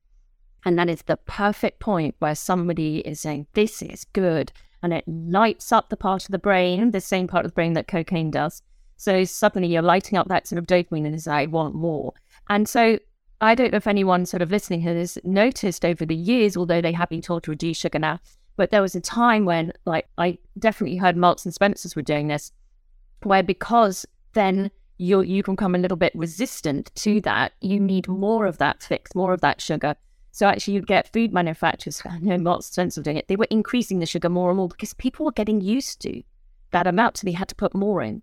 And 0.66 0.80
that 0.80 0.90
is 0.90 1.04
the 1.04 1.18
perfect 1.18 1.80
point 1.80 2.16
where 2.18 2.34
somebody 2.34 3.02
is 3.02 3.20
saying, 3.20 3.46
This 3.54 3.84
is 3.84 4.06
good. 4.14 4.52
And 4.82 4.94
it 4.94 5.04
lights 5.08 5.72
up 5.72 5.90
the 5.90 5.98
part 5.98 6.26
of 6.26 6.32
the 6.32 6.40
brain, 6.40 6.90
the 6.90 7.02
same 7.02 7.28
part 7.28 7.46
of 7.46 7.52
the 7.52 7.56
brain 7.56 7.74
that 7.74 7.88
cocaine 7.88 8.32
does. 8.32 8.64
So 8.98 9.26
suddenly 9.26 9.68
you're 9.68 9.84
lighting 9.84 10.18
up 10.18 10.28
that 10.30 10.48
sort 10.48 10.58
of 10.58 10.66
dopamine 10.66 11.06
and 11.06 11.22
say, 11.22 11.32
I 11.32 11.46
want 11.46 11.76
more. 11.76 12.14
And 12.50 12.68
so 12.68 12.98
I 13.42 13.54
don't 13.54 13.72
know 13.72 13.78
if 13.78 13.86
anyone 13.86 14.26
sort 14.26 14.42
of 14.42 14.50
listening 14.50 14.82
has 14.82 15.20
noticed 15.24 15.86
over 15.86 16.04
the 16.04 16.16
years, 16.16 16.58
although 16.58 16.82
they 16.82 16.94
have 16.94 17.10
been 17.10 17.22
told 17.22 17.44
to 17.44 17.52
reduce 17.52 17.78
sugar 17.78 18.00
now, 18.00 18.20
but 18.56 18.72
there 18.72 18.82
was 18.82 18.96
a 18.96 19.02
time 19.02 19.46
when, 19.46 19.74
like, 19.86 20.08
I 20.18 20.38
definitely 20.58 20.98
heard 20.98 21.18
Marks 21.18 21.46
and 21.46 21.54
Spencers 21.54 21.96
were 21.96 22.02
doing 22.02 22.28
this, 22.28 22.52
where 23.24 23.44
because 23.44 24.06
then 24.34 24.72
you 24.98 25.22
you 25.22 25.44
can 25.44 25.56
become 25.56 25.76
a 25.76 25.80
little 25.80 25.98
bit 25.98 26.14
resistant 26.16 26.94
to 26.96 27.20
that, 27.22 27.54
you 27.62 27.80
need 27.80 28.08
more 28.08 28.46
of 28.46 28.58
that 28.60 28.82
fix, 28.82 29.14
more 29.14 29.34
of 29.34 29.42
that 29.42 29.62
sugar. 29.62 29.96
So 30.32 30.48
actually, 30.48 30.76
you'd 30.76 30.88
get 30.88 31.12
food 31.12 31.34
manufacturers, 31.34 32.02
I 32.10 32.20
know 32.20 32.38
Marks 32.38 32.68
and 32.68 32.74
Spencer 32.74 33.02
were 33.02 33.04
doing 33.04 33.18
it, 33.18 33.28
they 33.28 33.36
were 33.36 33.48
increasing 33.50 34.00
the 34.00 34.06
sugar 34.06 34.30
more 34.30 34.50
and 34.50 34.58
more 34.58 34.70
because 34.70 34.94
people 34.94 35.26
were 35.26 35.32
getting 35.32 35.62
used 35.62 36.02
to 36.02 36.24
that 36.72 36.88
amount, 36.88 37.18
so 37.18 37.26
they 37.26 37.32
had 37.32 37.50
to 37.50 37.56
put 37.56 37.74
more 37.74 38.02
in. 38.02 38.22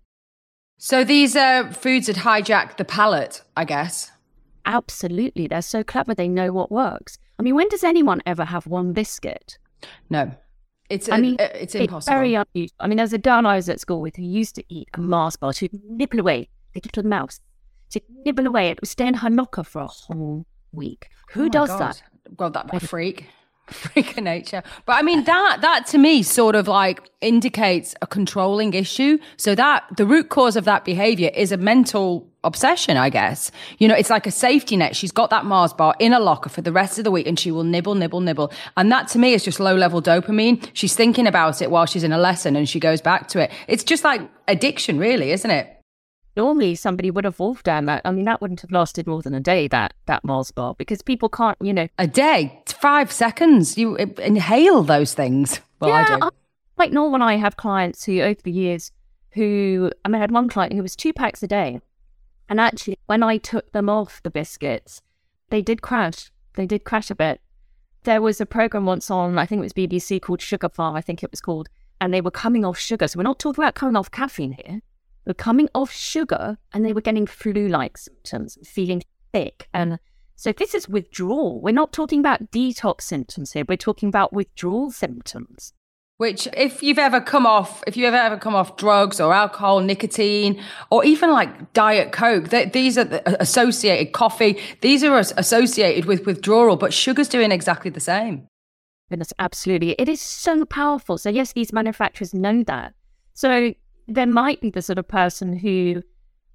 So 0.77 1.03
these 1.03 1.35
uh, 1.35 1.71
foods 1.71 2.07
had 2.07 2.17
hijacked 2.17 2.77
the 2.77 2.85
palate, 2.85 3.41
I 3.55 3.65
guess. 3.65 4.11
Absolutely. 4.65 5.47
They're 5.47 5.61
so 5.61 5.83
clever. 5.83 6.13
They 6.13 6.27
know 6.27 6.51
what 6.51 6.71
works. 6.71 7.17
I 7.39 7.43
mean, 7.43 7.55
when 7.55 7.69
does 7.69 7.83
anyone 7.83 8.21
ever 8.25 8.45
have 8.45 8.67
one 8.67 8.93
biscuit? 8.93 9.57
No. 10.09 10.31
It's, 10.89 11.09
I 11.09 11.19
mean, 11.19 11.37
uh, 11.39 11.49
it's 11.55 11.73
impossible. 11.75 11.97
It's 11.97 12.07
very 12.07 12.35
unusual. 12.35 12.75
I 12.79 12.87
mean, 12.87 12.97
there's 12.97 13.13
a 13.13 13.17
girl 13.17 13.47
I 13.47 13.55
was 13.55 13.69
at 13.69 13.79
school 13.79 14.01
with 14.01 14.15
who 14.15 14.23
used 14.23 14.55
to 14.55 14.63
eat 14.69 14.89
a 14.93 14.99
Mars 14.99 15.35
bar. 15.35 15.53
She'd 15.53 15.71
nibble 15.89 16.19
away, 16.19 16.49
a 16.75 16.81
little 16.83 17.03
mouse. 17.03 17.39
She'd 17.91 18.03
nibble 18.25 18.47
away. 18.47 18.69
It 18.69 18.81
would 18.81 18.89
stay 18.89 19.07
in 19.07 19.15
her 19.15 19.29
locker 19.29 19.63
for 19.63 19.81
a 19.81 19.87
whole 19.87 20.45
week. 20.71 21.09
Who 21.31 21.45
oh 21.45 21.49
does 21.49 21.69
God. 21.69 21.79
that? 21.79 22.03
Well, 22.37 22.49
that 22.51 22.81
freak 22.81 23.25
freak 23.67 24.17
of 24.17 24.23
nature. 24.23 24.63
But 24.85 24.93
I 24.93 25.01
mean 25.01 25.19
uh, 25.19 25.23
that 25.23 25.57
that 25.61 25.87
to 25.87 25.97
me 25.97 26.23
sort 26.23 26.55
of 26.55 26.67
like 26.67 27.09
indicates 27.21 27.95
a 28.01 28.07
controlling 28.07 28.73
issue. 28.73 29.17
So 29.37 29.55
that 29.55 29.85
the 29.95 30.05
root 30.05 30.29
cause 30.29 30.55
of 30.55 30.65
that 30.65 30.85
behavior 30.85 31.31
is 31.33 31.51
a 31.51 31.57
mental 31.57 32.29
obsession, 32.43 32.97
I 32.97 33.09
guess. 33.09 33.51
You 33.77 33.87
know, 33.87 33.95
it's 33.95 34.09
like 34.09 34.27
a 34.27 34.31
safety 34.31 34.77
net. 34.77 34.95
She's 34.95 35.11
got 35.11 35.29
that 35.29 35.45
Mars 35.45 35.73
bar 35.73 35.95
in 35.99 36.13
a 36.13 36.19
locker 36.19 36.49
for 36.49 36.61
the 36.61 36.71
rest 36.71 36.97
of 36.97 37.03
the 37.03 37.11
week 37.11 37.27
and 37.27 37.39
she 37.39 37.51
will 37.51 37.63
nibble, 37.63 37.95
nibble, 37.95 38.21
nibble. 38.21 38.51
And 38.77 38.91
that 38.91 39.07
to 39.09 39.19
me 39.19 39.33
is 39.33 39.43
just 39.43 39.59
low 39.59 39.75
level 39.75 40.01
dopamine. 40.01 40.69
She's 40.73 40.95
thinking 40.95 41.27
about 41.27 41.61
it 41.61 41.71
while 41.71 41.85
she's 41.85 42.03
in 42.03 42.11
a 42.11 42.17
lesson 42.17 42.55
and 42.55 42.67
she 42.67 42.79
goes 42.79 43.01
back 43.01 43.27
to 43.29 43.39
it. 43.39 43.51
It's 43.67 43.83
just 43.83 44.03
like 44.03 44.21
addiction, 44.47 44.97
really, 44.99 45.31
isn't 45.31 45.51
it? 45.51 45.69
normally 46.35 46.75
somebody 46.75 47.11
would 47.11 47.25
have 47.25 47.39
wolfed 47.39 47.65
down 47.65 47.85
that. 47.85 48.01
I 48.05 48.11
mean, 48.11 48.25
that 48.25 48.41
wouldn't 48.41 48.61
have 48.61 48.71
lasted 48.71 49.07
more 49.07 49.21
than 49.21 49.33
a 49.33 49.39
day, 49.39 49.67
that 49.67 49.93
that 50.05 50.23
Mars 50.23 50.51
bar, 50.51 50.75
because 50.77 51.01
people 51.01 51.29
can't, 51.29 51.57
you 51.61 51.73
know. 51.73 51.87
A 51.97 52.07
day, 52.07 52.61
five 52.67 53.11
seconds. 53.11 53.77
You 53.77 53.95
inhale 53.95 54.83
those 54.83 55.13
things. 55.13 55.59
Well, 55.79 55.91
yeah, 55.91 55.95
I 55.97 56.17
do. 56.17 56.25
I, 56.25 56.29
like 56.77 56.91
Norm 56.91 57.13
and 57.13 57.23
I 57.23 57.35
have 57.35 57.57
clients 57.57 58.05
who, 58.05 58.21
over 58.21 58.41
the 58.43 58.51
years, 58.51 58.91
who 59.31 59.91
I 60.03 60.09
mean, 60.09 60.15
I 60.15 60.19
had 60.19 60.31
one 60.31 60.49
client 60.49 60.73
who 60.73 60.81
was 60.81 60.95
two 60.95 61.13
packs 61.13 61.43
a 61.43 61.47
day, 61.47 61.81
and 62.49 62.59
actually, 62.59 62.97
when 63.05 63.23
I 63.23 63.37
took 63.37 63.71
them 63.71 63.89
off 63.89 64.21
the 64.23 64.29
biscuits, 64.29 65.01
they 65.49 65.61
did 65.61 65.81
crash. 65.81 66.31
They 66.55 66.65
did 66.65 66.83
crash 66.83 67.09
a 67.09 67.15
bit. 67.15 67.41
There 68.03 68.21
was 68.21 68.41
a 68.41 68.45
program 68.45 68.85
once 68.85 69.09
on, 69.09 69.37
I 69.37 69.45
think 69.45 69.59
it 69.59 69.63
was 69.63 69.73
BBC 69.73 70.21
called 70.21 70.41
Sugar 70.41 70.69
Farm, 70.69 70.95
I 70.95 71.01
think 71.01 71.23
it 71.23 71.31
was 71.31 71.41
called, 71.41 71.69
and 72.01 72.13
they 72.13 72.21
were 72.21 72.31
coming 72.31 72.65
off 72.65 72.77
sugar. 72.77 73.07
So 73.07 73.17
we're 73.17 73.23
not 73.23 73.39
talking 73.39 73.63
about 73.63 73.75
coming 73.75 73.95
off 73.95 74.11
caffeine 74.11 74.57
here 74.63 74.81
We're 75.25 75.33
coming 75.33 75.69
off 75.73 75.91
sugar 75.91 76.57
and 76.73 76.85
they 76.85 76.91
were 76.91 77.01
getting 77.01 77.25
flu 77.25 77.69
like 77.69 77.97
symptoms, 77.97 78.57
feeling 78.65 79.03
sick. 79.33 79.69
And 79.73 79.99
so 80.35 80.51
this 80.51 80.75
is 80.75 80.89
withdrawal. 80.89 81.61
We're 81.61 81.71
not 81.71 81.93
talking 81.93 82.19
about 82.19 82.51
detox 82.51 83.01
symptoms 83.01 83.53
here, 83.53 83.63
we're 83.67 83.77
talking 83.77 84.09
about 84.09 84.33
withdrawal 84.33 84.91
symptoms. 84.91 85.73
Which, 86.23 86.47
if 86.55 86.81
you've 86.81 86.99
ever 86.99 87.19
come 87.19 87.45
off, 87.45 87.83
if 87.85 87.97
you 87.97 88.05
ever 88.05 88.37
come 88.37 88.55
off 88.55 88.77
drugs 88.77 89.19
or 89.19 89.33
alcohol, 89.33 89.81
nicotine, 89.81 90.57
or 90.89 91.03
even 91.03 91.29
like 91.31 91.73
diet 91.73 92.13
coke, 92.13 92.47
these 92.47 92.97
are 92.97 93.21
associated 93.41 94.13
coffee. 94.13 94.57
These 94.79 95.03
are 95.03 95.17
associated 95.17 96.05
with 96.05 96.25
withdrawal, 96.25 96.77
but 96.77 96.93
sugar's 96.93 97.27
doing 97.27 97.51
exactly 97.51 97.91
the 97.91 97.99
same. 97.99 98.47
Goodness, 99.09 99.33
absolutely, 99.37 99.97
it 99.99 100.07
is 100.07 100.21
so 100.21 100.63
powerful. 100.63 101.17
So 101.17 101.29
yes, 101.29 101.51
these 101.51 101.73
manufacturers 101.73 102.33
know 102.33 102.63
that. 102.63 102.93
So 103.33 103.73
there 104.07 104.25
might 104.25 104.61
be 104.61 104.69
the 104.69 104.81
sort 104.81 104.99
of 104.99 105.07
person 105.09 105.57
who 105.57 106.03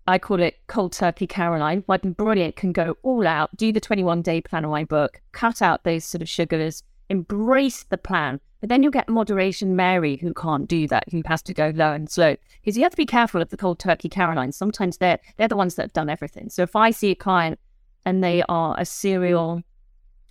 I 0.07 0.19
call 0.19 0.41
it 0.41 0.57
cold 0.67 0.93
turkey 0.95 1.27
Caroline, 1.27 1.85
might 1.87 2.01
be 2.01 2.09
brilliant, 2.09 2.57
can 2.57 2.73
go 2.73 2.97
all 3.03 3.27
out, 3.27 3.55
do 3.55 3.71
the 3.71 3.81
21 3.81 4.23
day 4.23 4.41
plan 4.41 4.65
on 4.65 4.71
my 4.71 4.85
book, 4.85 5.21
cut 5.33 5.61
out 5.61 5.85
those 5.85 6.07
sort 6.07 6.23
of 6.23 6.29
sugars, 6.31 6.85
embrace 7.11 7.85
the 7.85 7.99
plan. 7.99 8.41
But 8.61 8.69
then 8.69 8.83
you'll 8.83 8.93
get 8.93 9.09
moderation 9.09 9.77
Mary 9.77 10.17
who 10.17 10.35
can't 10.35 10.69
do 10.69 10.89
that, 10.89 11.05
who 11.11 11.23
has 11.27 11.43
to 11.43 11.55
go 11.55 11.73
low 11.75 11.93
and 11.93 12.11
slow. 12.11 12.37
Because 12.61 12.77
you 12.77 12.83
have 12.83 12.93
to 12.93 12.97
be 12.97 13.07
careful 13.07 13.41
of 13.41 13.51
the 13.51 13.57
cold 13.57 13.79
turkey 13.79 14.09
Caroline. 14.09 14.53
Sometimes 14.53 14.99
they're 14.99 15.19
they're 15.37 15.49
the 15.49 15.57
ones 15.57 15.77
that 15.77 15.83
have 15.83 15.93
done 15.93 16.11
everything. 16.11 16.49
So 16.49 16.63
if 16.63 16.75
I 16.75 16.91
see 16.91 17.13
a 17.13 17.15
client 17.15 17.61
and 18.05 18.23
they 18.23 18.43
are 18.49 18.75
a 18.79 18.85
serial 18.85 19.63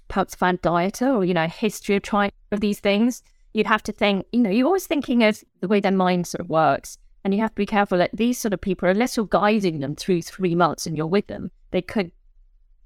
perhaps 0.07 0.35
fan 0.35 0.57
dieter 0.57 1.13
or, 1.13 1.23
you 1.23 1.33
know, 1.33 1.47
history 1.47 1.95
of 1.95 2.03
trying 2.03 2.31
of 2.51 2.59
these 2.59 2.79
things, 2.79 3.23
you'd 3.53 3.67
have 3.67 3.83
to 3.83 3.91
think, 3.91 4.25
you 4.31 4.39
know, 4.41 4.49
you're 4.49 4.67
always 4.67 4.87
thinking 4.87 5.23
of 5.23 5.43
the 5.61 5.67
way 5.67 5.79
their 5.79 5.91
mind 5.91 6.27
sort 6.27 6.41
of 6.41 6.49
works. 6.49 6.97
And 7.23 7.33
you 7.33 7.41
have 7.41 7.51
to 7.51 7.55
be 7.55 7.65
careful 7.65 7.97
that 7.97 8.11
these 8.13 8.37
sort 8.37 8.53
of 8.53 8.61
people, 8.61 8.87
unless 8.87 9.17
you're 9.17 9.25
guiding 9.25 9.79
them 9.79 9.95
through 9.95 10.21
three 10.21 10.55
months 10.55 10.85
and 10.85 10.95
you're 10.95 11.07
with 11.07 11.27
them, 11.27 11.51
they 11.71 11.81
could 11.81 12.11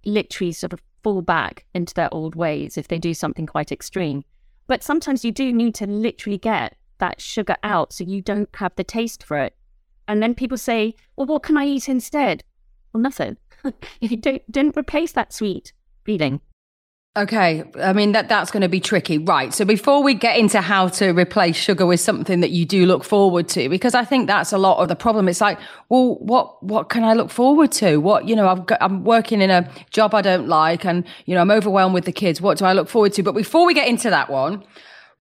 literally 0.04 0.52
sort 0.52 0.74
of 0.74 0.82
fall 1.04 1.22
back 1.22 1.66
into 1.74 1.94
their 1.94 2.12
old 2.14 2.36
ways 2.36 2.78
if 2.78 2.88
they 2.88 2.98
do 2.98 3.14
something 3.14 3.46
quite 3.46 3.72
extreme. 3.72 4.24
But 4.68 4.84
sometimes 4.84 5.26
you 5.26 5.32
do 5.32 5.52
need 5.52 5.76
to 5.76 5.88
literally 5.88 6.38
get 6.38 6.76
that 7.00 7.20
sugar 7.20 7.58
mm. 7.64 7.70
out 7.70 7.94
so 7.94 8.04
you 8.04 8.22
don't 8.22 8.50
have 8.56 8.76
the 8.76 8.84
taste 8.84 9.24
for 9.24 9.38
it. 9.38 9.56
And 10.08 10.22
then 10.22 10.36
people 10.36 10.58
say, 10.58 10.96
well, 11.16 11.28
what 11.28 11.44
can 11.44 11.58
I 11.58 11.66
eat 11.66 11.90
instead? 11.90 12.44
Well, 12.94 13.02
nothing. 13.02 13.38
you 14.00 14.18
don't, 14.18 14.52
don't 14.52 14.78
replace 14.78 15.12
that 15.14 15.34
sweet 15.34 15.74
feeling. 16.04 16.42
Okay, 17.18 17.66
I 17.78 17.92
mean 17.92 18.14
that 18.14 18.30
that's 18.30 18.52
going 18.52 18.62
to 18.62 18.70
be 18.70 18.80
tricky, 18.80 19.18
right? 19.18 19.54
So 19.54 19.66
before 19.66 20.02
we 20.02 20.14
get 20.14 20.40
into 20.40 20.62
how 20.62 20.88
to 20.88 21.10
replace 21.10 21.58
sugar 21.58 21.86
with 21.86 22.00
something 22.00 22.40
that 22.40 22.52
you 22.52 22.66
do 22.66 22.86
look 22.86 23.04
forward 23.04 23.50
to, 23.50 23.68
because 23.68 23.94
I 23.94 24.06
think 24.06 24.28
that's 24.28 24.54
a 24.54 24.58
lot 24.58 24.82
of 24.82 24.88
the 24.88 24.96
problem. 24.96 25.28
It's 25.28 25.42
like, 25.42 25.60
well, 25.90 26.16
what 26.22 26.64
what 26.64 26.88
can 26.88 27.04
I 27.04 27.12
look 27.14 27.30
forward 27.30 27.74
to? 27.74 27.98
What 27.98 28.30
you 28.30 28.36
know, 28.38 28.48
I've 28.48 28.66
got, 28.66 28.78
I'm 28.80 29.04
working 29.04 29.42
in 29.42 29.50
a 29.50 29.70
job 29.90 30.16
I 30.16 30.22
don't 30.22 30.48
like, 30.48 30.86
and 30.86 31.06
you 31.26 31.36
know, 31.36 31.42
I'm 31.42 31.52
overwhelmed 31.52 31.94
with 31.94 32.06
the 32.06 32.14
kids. 32.14 32.40
What 32.40 32.58
do 32.58 32.64
I 32.64 32.72
look 32.72 32.88
forward 32.88 33.12
to? 33.14 33.24
But 33.24 33.34
before 33.34 33.66
we 33.66 33.74
get 33.74 33.90
into 33.90 34.10
that 34.10 34.30
one, 34.30 34.64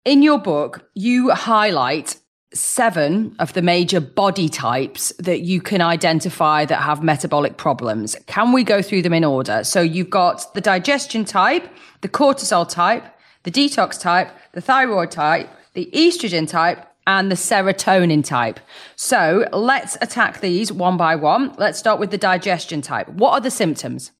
in 0.06 0.22
your 0.22 0.38
book, 0.38 0.88
you 0.94 1.28
highlight 1.32 2.16
seven 2.56 3.36
of 3.38 3.52
the 3.52 3.62
major 3.62 4.00
body 4.00 4.48
types 4.48 5.12
that 5.18 5.40
you 5.40 5.60
can 5.60 5.80
identify 5.80 6.64
that 6.64 6.82
have 6.82 7.02
metabolic 7.02 7.56
problems. 7.56 8.16
Can 8.26 8.52
we 8.52 8.64
go 8.64 8.82
through 8.82 9.02
them 9.02 9.12
in 9.12 9.24
order? 9.24 9.62
So 9.64 9.80
you've 9.80 10.10
got 10.10 10.52
the 10.54 10.60
digestion 10.60 11.24
type, 11.24 11.68
the 12.00 12.08
cortisol 12.08 12.68
type, 12.68 13.04
the 13.44 13.50
detox 13.50 14.00
type, 14.00 14.30
the 14.52 14.60
thyroid 14.60 15.10
type, 15.10 15.48
the 15.74 15.88
estrogen 15.92 16.48
type, 16.48 16.84
and 17.06 17.30
the 17.30 17.36
serotonin 17.36 18.24
type. 18.24 18.58
So 18.96 19.48
let's 19.52 19.96
attack 20.00 20.40
these 20.40 20.72
one 20.72 20.96
by 20.96 21.14
one. 21.14 21.54
Let's 21.56 21.78
start 21.78 22.00
with 22.00 22.10
the 22.10 22.18
digestion 22.18 22.82
type. 22.82 23.08
What 23.08 23.32
are 23.32 23.40
the 23.40 23.50
symptoms? 23.50 24.10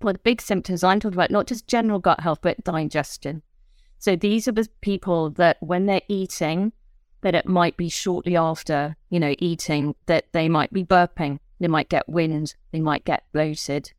Well, 0.00 0.12
the 0.12 0.20
big 0.20 0.40
symptoms 0.40 0.84
I'm 0.84 1.00
talking 1.00 1.16
about, 1.16 1.30
not 1.30 1.46
just 1.46 1.66
general 1.66 1.98
gut 1.98 2.20
health, 2.20 2.40
but 2.42 2.62
digestion. 2.62 3.42
So 3.98 4.14
these 4.14 4.46
are 4.46 4.52
the 4.52 4.68
people 4.82 5.30
that 5.30 5.56
when 5.60 5.86
they're 5.86 6.02
eating, 6.06 6.72
that 7.26 7.34
it 7.34 7.48
might 7.48 7.76
be 7.76 7.88
shortly 7.88 8.36
after, 8.36 8.94
you 9.10 9.18
know, 9.18 9.34
eating 9.40 9.96
that 10.06 10.26
they 10.30 10.48
might 10.48 10.72
be 10.72 10.84
burping, 10.84 11.40
they 11.58 11.66
might 11.66 11.88
get 11.88 12.08
wind, 12.08 12.54
they 12.70 12.78
might 12.80 13.04
get 13.04 13.24
bloated. 13.32 13.92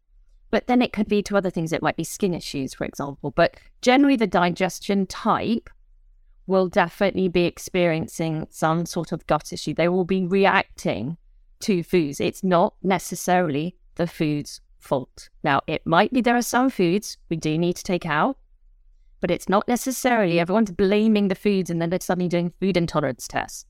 But 0.49 0.67
then 0.67 0.81
it 0.81 0.93
could 0.93 1.11
lead 1.11 1.25
to 1.25 1.35
other 1.35 1.49
things. 1.49 1.73
It 1.73 1.81
might 1.81 1.97
be 1.97 2.05
skin 2.05 2.33
issues, 2.33 2.73
for 2.73 2.85
example. 2.85 3.31
But 3.31 3.55
generally, 3.81 4.15
the 4.15 4.27
digestion 4.27 5.07
type 5.07 5.69
will 6.45 6.69
definitely 6.69 7.27
be 7.27 7.43
experiencing 7.43 8.47
some 8.49 8.85
sort 8.85 9.11
of 9.11 9.27
gut 9.27 9.51
issue. 9.51 9.73
They 9.73 9.89
will 9.89 10.05
be 10.05 10.25
reacting 10.25 11.17
to 11.59 11.83
foods. 11.83 12.21
It's 12.21 12.45
not 12.45 12.75
necessarily 12.81 13.75
the 13.95 14.07
food's 14.07 14.61
fault. 14.79 15.27
Now, 15.43 15.59
it 15.67 15.85
might 15.85 16.13
be 16.13 16.21
there 16.21 16.37
are 16.37 16.41
some 16.41 16.69
foods 16.69 17.17
we 17.27 17.35
do 17.35 17.57
need 17.57 17.75
to 17.75 17.83
take 17.83 18.05
out 18.05 18.37
but 19.19 19.31
it's 19.31 19.49
not 19.49 19.67
necessarily 19.67 20.39
everyone's 20.39 20.71
blaming 20.71 21.27
the 21.27 21.35
foods 21.35 21.69
and 21.69 21.81
then 21.81 21.89
they're 21.89 21.99
suddenly 21.99 22.29
doing 22.29 22.53
food 22.59 22.77
intolerance 22.77 23.27
tests. 23.27 23.65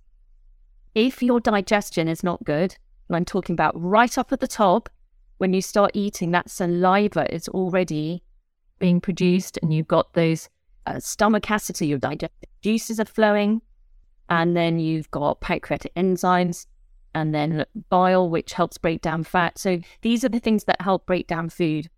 If 0.94 1.22
your 1.22 1.40
digestion 1.40 2.08
is 2.08 2.24
not 2.24 2.44
good, 2.44 2.76
and 3.08 3.16
I'm 3.16 3.26
talking 3.26 3.54
about 3.54 3.80
right 3.80 4.18
up 4.18 4.32
at 4.34 4.40
the 4.40 4.48
top, 4.48 4.90
when 5.38 5.54
you 5.54 5.62
start 5.62 5.92
eating, 5.94 6.32
that 6.32 6.50
saliva 6.50 7.34
is 7.34 7.48
already 7.48 8.24
being 8.80 9.00
produced, 9.00 9.58
and 9.62 9.74
you've 9.74 9.88
got 9.88 10.14
those 10.14 10.50
uh, 10.86 11.00
stomach 11.00 11.50
acid, 11.50 11.78
so 11.78 11.86
your 11.86 12.00
digestive 12.00 12.50
juices 12.62 13.00
are 13.00 13.06
flowing, 13.06 13.62
and 14.30 14.58
then 14.58 14.80
you've 14.80 15.10
got 15.12 15.42
pancreatic 15.42 15.94
enzymes, 15.96 16.66
and 17.14 17.34
then 17.34 17.66
bile, 17.90 18.30
which 18.30 18.54
helps 18.54 18.78
break 18.78 19.02
down 19.02 19.24
fat. 19.24 19.58
So 19.58 19.80
these 20.02 20.24
are 20.24 20.30
the 20.30 20.40
things 20.40 20.66
that 20.66 20.82
help 20.82 21.06
break 21.06 21.28
down 21.28 21.50
food. 21.50 21.90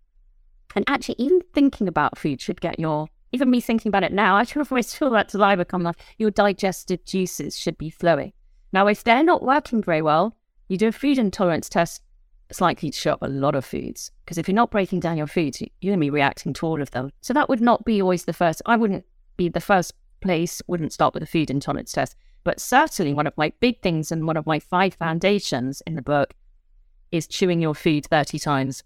And 0.74 0.84
actually, 0.86 1.16
even 1.18 1.40
thinking 1.52 1.88
about 1.88 2.18
food 2.18 2.40
should 2.40 2.60
get 2.60 2.78
your 2.78 3.08
even 3.32 3.50
me 3.50 3.60
thinking 3.60 3.90
about 3.90 4.02
it 4.02 4.12
now, 4.12 4.36
I 4.36 4.46
always 4.70 4.94
feel 4.94 5.10
that 5.10 5.30
saliva 5.30 5.64
come 5.64 5.86
off. 5.86 5.96
Your 6.18 6.30
digestive 6.30 7.04
juices 7.04 7.58
should 7.58 7.78
be 7.78 7.90
flowing. 7.90 8.32
Now, 8.72 8.86
if 8.86 9.04
they're 9.04 9.24
not 9.24 9.42
working 9.42 9.82
very 9.82 10.02
well, 10.02 10.36
you 10.68 10.76
do 10.76 10.88
a 10.88 10.92
food 10.92 11.18
intolerance 11.18 11.68
test. 11.68 12.02
It's 12.48 12.60
likely 12.60 12.90
to 12.90 12.98
show 12.98 13.12
up 13.12 13.22
a 13.22 13.28
lot 13.28 13.54
of 13.54 13.64
foods 13.64 14.10
because 14.24 14.36
if 14.36 14.48
you're 14.48 14.54
not 14.56 14.72
breaking 14.72 15.00
down 15.00 15.16
your 15.16 15.28
foods, 15.28 15.60
you're 15.60 15.92
going 15.92 15.98
to 15.98 16.04
be 16.04 16.10
reacting 16.10 16.52
to 16.54 16.66
all 16.66 16.82
of 16.82 16.90
them. 16.90 17.12
So 17.20 17.32
that 17.32 17.48
would 17.48 17.60
not 17.60 17.84
be 17.84 18.02
always 18.02 18.24
the 18.24 18.32
first. 18.32 18.60
I 18.66 18.76
wouldn't 18.76 19.04
be 19.36 19.48
the 19.48 19.60
first 19.60 19.94
place. 20.20 20.60
Wouldn't 20.66 20.92
start 20.92 21.14
with 21.14 21.22
a 21.22 21.26
food 21.26 21.50
intolerance 21.50 21.92
test. 21.92 22.16
But 22.42 22.58
certainly, 22.58 23.14
one 23.14 23.26
of 23.26 23.36
my 23.36 23.52
big 23.60 23.82
things 23.82 24.10
and 24.10 24.26
one 24.26 24.36
of 24.36 24.46
my 24.46 24.58
five 24.58 24.94
foundations 24.94 25.82
in 25.86 25.94
the 25.94 26.02
book 26.02 26.34
is 27.12 27.26
chewing 27.26 27.60
your 27.60 27.74
food 27.74 28.06
30 28.06 28.38
times. 28.38 28.82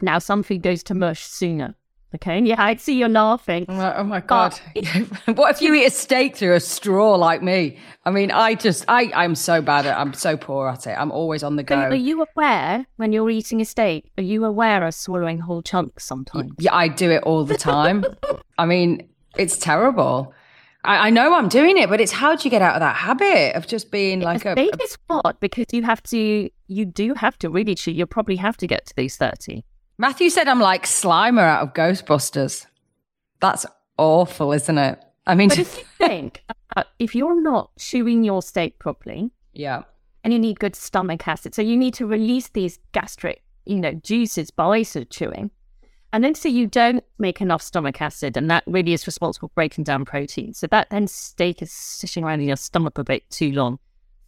Now, 0.00 0.18
some 0.18 0.42
food 0.42 0.62
goes 0.62 0.82
to 0.84 0.94
mush 0.94 1.24
sooner 1.24 1.74
Okay. 2.14 2.40
Yeah, 2.40 2.62
I 2.62 2.76
see 2.76 2.98
you're 2.98 3.08
laughing. 3.08 3.66
Oh, 3.68 3.94
oh 3.96 4.04
my 4.04 4.20
god! 4.20 4.54
what 5.34 5.54
if 5.54 5.60
you 5.60 5.74
eat 5.74 5.86
a 5.86 5.90
steak 5.90 6.36
through 6.36 6.54
a 6.54 6.60
straw 6.60 7.14
like 7.16 7.42
me? 7.42 7.78
I 8.04 8.10
mean, 8.10 8.30
I 8.30 8.54
just, 8.54 8.84
I, 8.88 9.10
I'm 9.14 9.34
so 9.34 9.60
bad 9.60 9.86
at, 9.86 9.98
I'm 9.98 10.14
so 10.14 10.36
poor 10.36 10.68
at 10.68 10.86
it. 10.86 10.92
I'm 10.92 11.10
always 11.10 11.42
on 11.42 11.56
the 11.56 11.62
go. 11.62 11.76
are 11.76 11.94
you 11.94 12.24
aware 12.34 12.86
when 12.96 13.12
you're 13.12 13.28
eating 13.28 13.60
a 13.60 13.64
steak? 13.64 14.12
Are 14.16 14.22
you 14.22 14.44
aware 14.44 14.86
of 14.86 14.94
swallowing 14.94 15.38
whole 15.38 15.62
chunks 15.62 16.04
sometimes? 16.04 16.52
Yeah, 16.58 16.74
I 16.74 16.88
do 16.88 17.10
it 17.10 17.24
all 17.24 17.44
the 17.44 17.56
time. 17.56 18.04
I 18.58 18.66
mean, 18.66 19.08
it's 19.36 19.58
terrible. 19.58 20.32
I, 20.84 21.08
I, 21.08 21.10
know 21.10 21.34
I'm 21.34 21.48
doing 21.48 21.76
it, 21.76 21.88
but 21.88 22.00
it's 22.00 22.12
how 22.12 22.36
do 22.36 22.44
you 22.44 22.50
get 22.50 22.62
out 22.62 22.76
of 22.76 22.80
that 22.80 22.96
habit 22.96 23.56
of 23.56 23.66
just 23.66 23.90
being 23.90 24.20
like 24.20 24.44
a? 24.44 24.52
Steak 24.52 24.82
is 24.82 24.96
hard 25.10 25.40
because 25.40 25.66
you 25.72 25.82
have 25.82 26.02
to, 26.04 26.48
you 26.68 26.84
do 26.84 27.14
have 27.14 27.36
to 27.40 27.50
really 27.50 27.74
chew. 27.74 27.90
You 27.90 28.06
probably 28.06 28.36
have 28.36 28.56
to 28.58 28.68
get 28.68 28.86
to 28.86 28.94
these 28.96 29.16
thirty. 29.16 29.64
Matthew 29.98 30.28
said 30.28 30.46
I'm 30.46 30.60
like 30.60 30.84
Slimer 30.84 31.42
out 31.42 31.62
of 31.62 31.74
Ghostbusters. 31.74 32.66
That's 33.40 33.64
awful, 33.96 34.52
isn't 34.52 34.78
it? 34.78 35.02
I 35.26 35.34
mean, 35.34 35.48
but 35.48 35.58
if 35.58 35.78
you 35.78 35.84
think 35.98 36.44
uh, 36.76 36.84
if 36.98 37.14
you're 37.14 37.40
not 37.40 37.70
chewing 37.78 38.22
your 38.22 38.42
steak 38.42 38.78
properly, 38.78 39.30
yeah, 39.54 39.82
and 40.22 40.32
you 40.32 40.38
need 40.38 40.60
good 40.60 40.76
stomach 40.76 41.26
acid, 41.26 41.54
so 41.54 41.62
you 41.62 41.76
need 41.76 41.94
to 41.94 42.06
release 42.06 42.48
these 42.48 42.78
gastric, 42.92 43.42
you 43.64 43.80
know, 43.80 43.92
juices 43.92 44.50
by 44.50 44.82
sort 44.82 45.04
of 45.04 45.10
chewing, 45.10 45.50
and 46.12 46.22
then 46.22 46.34
so 46.34 46.48
you 46.48 46.66
don't 46.66 47.02
make 47.18 47.40
enough 47.40 47.62
stomach 47.62 48.00
acid, 48.02 48.36
and 48.36 48.50
that 48.50 48.64
really 48.66 48.92
is 48.92 49.06
responsible 49.06 49.48
for 49.48 49.54
breaking 49.54 49.84
down 49.84 50.04
protein. 50.04 50.52
So 50.52 50.66
that 50.68 50.90
then 50.90 51.06
steak 51.06 51.62
is 51.62 51.72
sitting 51.72 52.22
around 52.22 52.40
in 52.40 52.48
your 52.48 52.56
stomach 52.56 52.98
a 52.98 53.04
bit 53.04 53.28
too 53.30 53.50
long, 53.52 53.78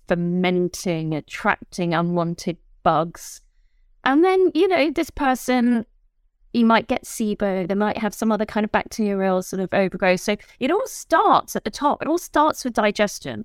fermenting, 0.07 1.15
attracting 1.15 1.93
unwanted 1.93 2.57
bugs. 2.83 3.43
And 4.05 4.25
then, 4.25 4.51
you 4.55 4.69
know, 4.69 4.91
this 4.91 5.11
person, 5.11 5.87
you 6.53 6.65
might 6.65 6.89
get 6.89 7.05
SIBO, 7.05 7.69
they 7.69 7.75
might 7.75 7.99
have 7.99 8.15
some 8.15 8.33
other 8.33 8.47
kind 8.47 8.65
of 8.65 8.73
bacterial 8.73 9.43
sort 9.43 9.61
of 9.61 9.69
overgrowth. 9.73 10.21
So 10.21 10.37
it 10.61 10.71
all 10.71 10.87
starts 10.87 11.57
at 11.57 11.65
the 11.65 11.71
top. 11.71 12.03
It 12.03 12.09
all 12.09 12.19
starts 12.19 12.65
with 12.65 12.75
digestion. 12.75 13.45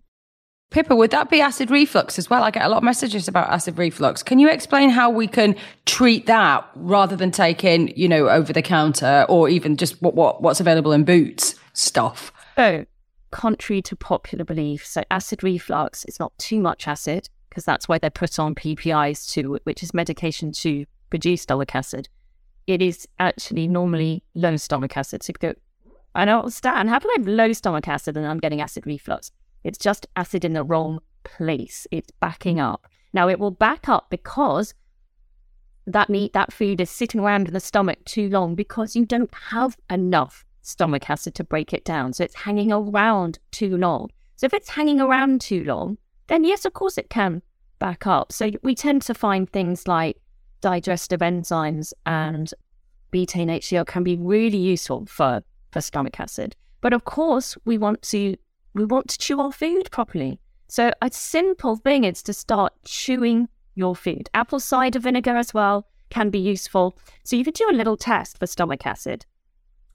Pippa, 0.74 0.96
would 0.96 1.12
that 1.12 1.30
be 1.30 1.40
acid 1.40 1.70
reflux 1.70 2.18
as 2.18 2.32
well? 2.32 2.42
I 2.44 2.50
get 2.50 2.64
a 2.64 2.68
lot 2.70 2.78
of 2.78 2.84
messages 2.84 3.28
about 3.28 3.48
acid 3.50 3.78
reflux. 3.78 4.24
Can 4.24 4.40
you 4.40 4.50
explain 4.50 4.90
how 4.90 5.08
we 5.08 5.28
can 5.28 5.56
treat 5.86 6.26
that 6.26 6.68
rather 6.74 7.16
than 7.16 7.30
taking, 7.30 7.96
you 7.96 8.08
know, 8.08 8.28
over 8.28 8.52
the 8.52 8.64
counter 8.64 9.28
or 9.30 9.48
even 9.50 9.78
just 9.78 10.02
what, 10.02 10.16
what 10.16 10.42
what's 10.42 10.60
available 10.60 10.92
in 10.92 11.04
Boots 11.04 11.54
stuff? 11.74 12.34
So, 12.56 12.86
contrary 13.30 13.84
to 13.84 13.96
popular 13.96 14.44
belief, 14.44 14.84
so 14.84 15.04
acid 15.12 15.44
reflux 15.44 16.06
is 16.06 16.20
not 16.20 16.36
too 16.40 16.60
much 16.60 16.88
acid 16.88 17.30
because 17.54 17.66
that's 17.66 17.88
why 17.88 18.00
they're 18.00 18.10
put 18.10 18.40
on 18.40 18.56
PPIs 18.56 19.30
too, 19.30 19.60
which 19.64 19.84
is 19.84 19.94
medication 19.94 20.52
to 20.54 20.88
produce 21.12 21.44
stomach 21.44 21.76
acid. 21.76 22.10
It 22.66 22.82
is 22.82 23.08
actually 23.20 23.68
normally 23.68 24.24
low 24.34 24.58
stomach 24.58 24.98
acid. 24.98 25.22
So 25.22 25.34
go, 25.40 25.54
I 26.16 26.26
don't 26.26 26.40
understand. 26.40 26.90
How 26.90 26.98
can 26.98 27.12
I 27.12 27.20
have 27.20 27.28
low 27.28 27.54
stomach 27.54 27.88
acid 27.88 28.18
and 28.18 28.26
I'm 28.26 28.40
getting 28.40 28.60
acid 28.60 28.88
reflux? 28.88 29.32
It's 29.64 29.78
just 29.78 30.08
acid 30.16 30.44
in 30.44 30.54
the 30.54 30.64
wrong 30.64 31.00
place. 31.24 31.86
It's 31.92 32.10
backing 32.20 32.60
up. 32.60 32.88
Now 33.14 33.30
it 33.30 33.38
will 33.38 33.52
back 33.52 33.88
up 33.88 34.10
because 34.10 34.74
that 35.86 36.10
meat, 36.10 36.34
that 36.34 36.52
food 36.52 36.82
is 36.82 36.90
sitting 36.90 37.22
around 37.22 37.48
in 37.48 37.54
the 37.54 37.60
stomach 37.60 38.04
too 38.06 38.30
long 38.30 38.56
because 38.56 38.96
you 38.96 39.06
don't 39.06 39.34
have 39.52 39.78
enough 39.92 40.44
stomach 40.64 41.08
acid 41.08 41.36
to 41.36 41.44
break 41.44 41.72
it 41.72 41.86
down. 41.86 42.14
So 42.14 42.24
it's 42.24 42.34
hanging 42.34 42.72
around 42.72 43.38
too 43.52 43.78
long. 43.78 44.10
So 44.38 44.48
if 44.48 44.56
it's 44.56 44.70
hanging 44.70 45.00
around 45.00 45.42
too 45.42 45.64
long, 45.64 46.00
then 46.34 46.44
yes, 46.44 46.66
of 46.66 46.74
course 46.74 46.98
it 46.98 47.10
can 47.12 47.44
back 47.78 48.08
up. 48.08 48.32
So 48.32 48.50
we 48.64 48.74
tend 48.74 49.04
to 49.04 49.14
find 49.14 49.48
things 49.48 49.88
like 49.88 50.18
digestive 50.62 51.20
enzymes 51.20 51.94
and 52.08 52.52
betaine 53.12 53.52
HCl 53.52 53.86
can 53.86 54.04
be 54.04 54.18
really 54.18 54.58
useful 54.58 55.06
for, 55.06 55.44
for 55.72 55.80
stomach 55.80 56.20
acid. 56.20 56.56
But 56.82 56.94
of 56.94 57.06
course, 57.06 57.56
we 57.66 57.78
want 57.78 58.02
to 58.14 58.36
we 58.74 58.86
want 58.86 59.08
to 59.10 59.20
chew 59.20 59.40
our 59.40 59.52
food 59.52 59.92
properly. 59.92 60.40
So 60.68 60.92
a 61.04 61.12
simple 61.12 61.76
thing 61.76 62.04
is 62.04 62.24
to 62.24 62.34
start 62.34 62.74
chewing 62.84 63.48
your 63.76 63.96
food. 63.96 64.30
Apple 64.34 64.60
cider 64.60 64.98
vinegar 64.98 65.36
as 65.36 65.54
well 65.54 65.86
can 66.10 66.32
be 66.32 66.40
useful. 66.40 66.98
So 67.24 67.36
you 67.36 67.44
can 67.44 67.54
do 67.54 67.70
a 67.70 67.78
little 67.78 67.98
test 67.98 68.40
for 68.40 68.48
stomach 68.48 68.88
acid. 68.88 69.28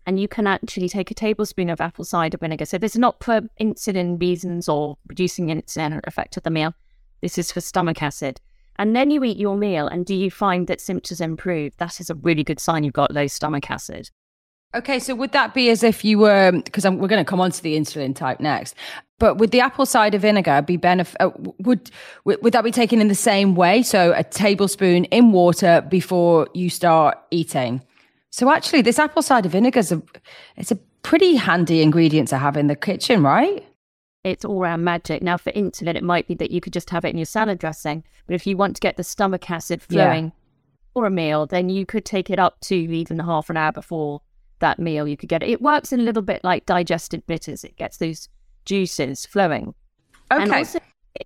And 0.09 0.19
you 0.19 0.27
can 0.27 0.47
actually 0.47 0.88
take 0.88 1.11
a 1.11 1.15
tablespoon 1.15 1.69
of 1.69 1.83
apple 1.83 2.03
cider 2.03 2.38
vinegar. 2.38 2.65
So 2.65 2.79
this 2.79 2.95
is 2.95 2.99
not 2.99 3.23
for 3.23 3.43
insulin 3.61 4.19
reasons 4.19 4.67
or 4.67 4.97
reducing 5.07 5.49
insulin 5.49 6.00
effect 6.05 6.38
of 6.38 6.45
the 6.45 6.50
meal. 6.50 6.73
This 7.21 7.37
is 7.37 7.53
for 7.53 7.61
stomach 7.61 8.03
acid. 8.03 8.41
And 8.79 8.97
then 8.97 9.11
you 9.11 9.23
eat 9.23 9.37
your 9.37 9.55
meal, 9.55 9.87
and 9.87 10.07
do 10.07 10.15
you 10.15 10.31
find 10.31 10.67
that 10.69 10.81
symptoms 10.81 11.21
improve? 11.21 11.77
That 11.77 12.00
is 12.00 12.09
a 12.09 12.15
really 12.15 12.43
good 12.43 12.59
sign 12.59 12.85
you've 12.85 12.95
got 12.95 13.12
low 13.12 13.27
stomach 13.27 13.71
acid. 13.71 14.11
Okay, 14.75 14.99
so 14.99 15.15
would 15.15 15.33
that 15.33 15.53
be 15.53 15.69
as 15.69 15.83
if 15.83 16.03
you 16.07 16.21
were 16.21 16.53
because 16.53 16.85
we're 16.85 17.07
going 17.07 17.23
to 17.23 17.29
come 17.29 17.41
on 17.41 17.50
to 17.50 17.62
the 17.62 17.77
insulin 17.77 18.17
type 18.17 18.41
next, 18.41 18.75
but 19.19 19.37
would 19.37 19.50
the 19.50 19.61
apple 19.61 19.85
cider 19.85 20.17
vinegar 20.17 20.62
be 20.62 20.79
benefit? 20.79 21.21
Uh, 21.21 21.31
would 21.59 21.91
would 22.25 22.55
that 22.55 22.65
be 22.65 22.71
taken 22.71 23.03
in 23.03 23.09
the 23.09 23.15
same 23.15 23.55
way? 23.55 23.83
So 23.83 24.15
a 24.17 24.25
tablespoon 24.25 25.05
in 25.07 25.33
water 25.33 25.87
before 25.87 26.49
you 26.55 26.71
start 26.71 27.19
eating. 27.31 27.83
So 28.38 28.52
actually, 28.52 28.83
this 28.83 29.00
apple 29.00 29.23
cider 29.23 29.49
vinegar 29.49 29.80
is 29.80 29.90
a 29.90 30.00
it's 30.57 30.71
a 30.71 30.76
pretty 31.02 31.35
handy 31.35 31.83
ingredient 31.83 32.28
to 32.28 32.38
have 32.38 32.57
in 32.57 32.68
the 32.68 32.76
kitchen, 32.76 33.25
right? 33.25 33.66
It's 34.23 34.45
all 34.45 34.62
around 34.62 34.85
magic. 34.85 35.25
Now, 35.25 35.38
for 35.38 35.50
insulin, 35.50 35.97
it 35.97 36.04
might 36.04 36.28
be 36.28 36.37
that 36.37 36.52
you 36.52 36.61
could 36.61 36.73
just 36.73 36.88
have 36.90 37.04
it 37.04 37.09
in 37.09 37.18
your 37.18 37.25
salad 37.25 37.59
dressing, 37.59 38.04
but 38.28 38.35
if 38.35 38.47
you 38.47 38.57
want 38.57 38.76
to 38.76 38.80
get 38.80 38.97
the 38.97 39.02
stomach 39.02 39.50
acid 39.50 39.83
flowing 39.83 40.26
yeah. 40.26 40.30
for 40.95 41.04
a 41.04 41.11
meal, 41.11 41.47
then 41.47 41.68
you 41.68 41.85
could 41.85 42.04
take 42.04 42.30
it 42.30 42.38
up 42.38 42.61
to 42.61 42.76
even 42.76 43.18
half 43.18 43.50
an 43.50 43.57
hour 43.57 43.73
before 43.73 44.23
that 44.61 44.78
meal, 44.78 45.09
you 45.09 45.16
could 45.16 45.28
get 45.28 45.42
it. 45.42 45.49
It 45.49 45.61
works 45.61 45.92
in 45.92 45.99
a 45.99 46.04
little 46.04 46.23
bit 46.23 46.45
like 46.45 46.64
digestive 46.64 47.26
bitters. 47.26 47.64
It 47.64 47.75
gets 47.75 47.97
those 47.97 48.28
juices 48.64 49.26
flowing. 49.26 49.75
Okay. 50.30 50.45
And 50.45 50.54
also, 50.54 50.78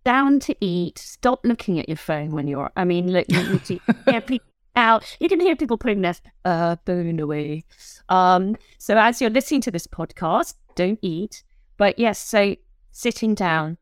down 0.02 0.40
to 0.40 0.56
eat. 0.64 0.96
Stop 0.96 1.40
looking 1.44 1.78
at 1.78 1.90
your 1.90 1.98
phone 1.98 2.30
when 2.30 2.48
you're. 2.48 2.70
I 2.74 2.84
mean, 2.84 3.12
look, 3.12 3.26
you 3.28 3.42
need 3.50 3.64
to 3.66 3.80
yeah, 4.06 4.20
people 4.20 4.46
out. 4.76 5.16
You 5.20 5.28
can 5.28 5.40
hear 5.40 5.56
people 5.56 5.78
putting 5.78 6.02
their 6.02 6.14
uh, 6.44 6.76
phone 6.86 7.20
away. 7.20 7.64
Um, 8.08 8.56
so 8.78 8.96
as 8.96 9.20
you're 9.20 9.30
listening 9.30 9.60
to 9.62 9.70
this 9.70 9.86
podcast, 9.86 10.54
don't 10.74 10.98
eat. 11.02 11.42
But 11.76 11.98
yes, 11.98 12.18
so 12.18 12.56
sitting 12.90 13.34
down, 13.34 13.78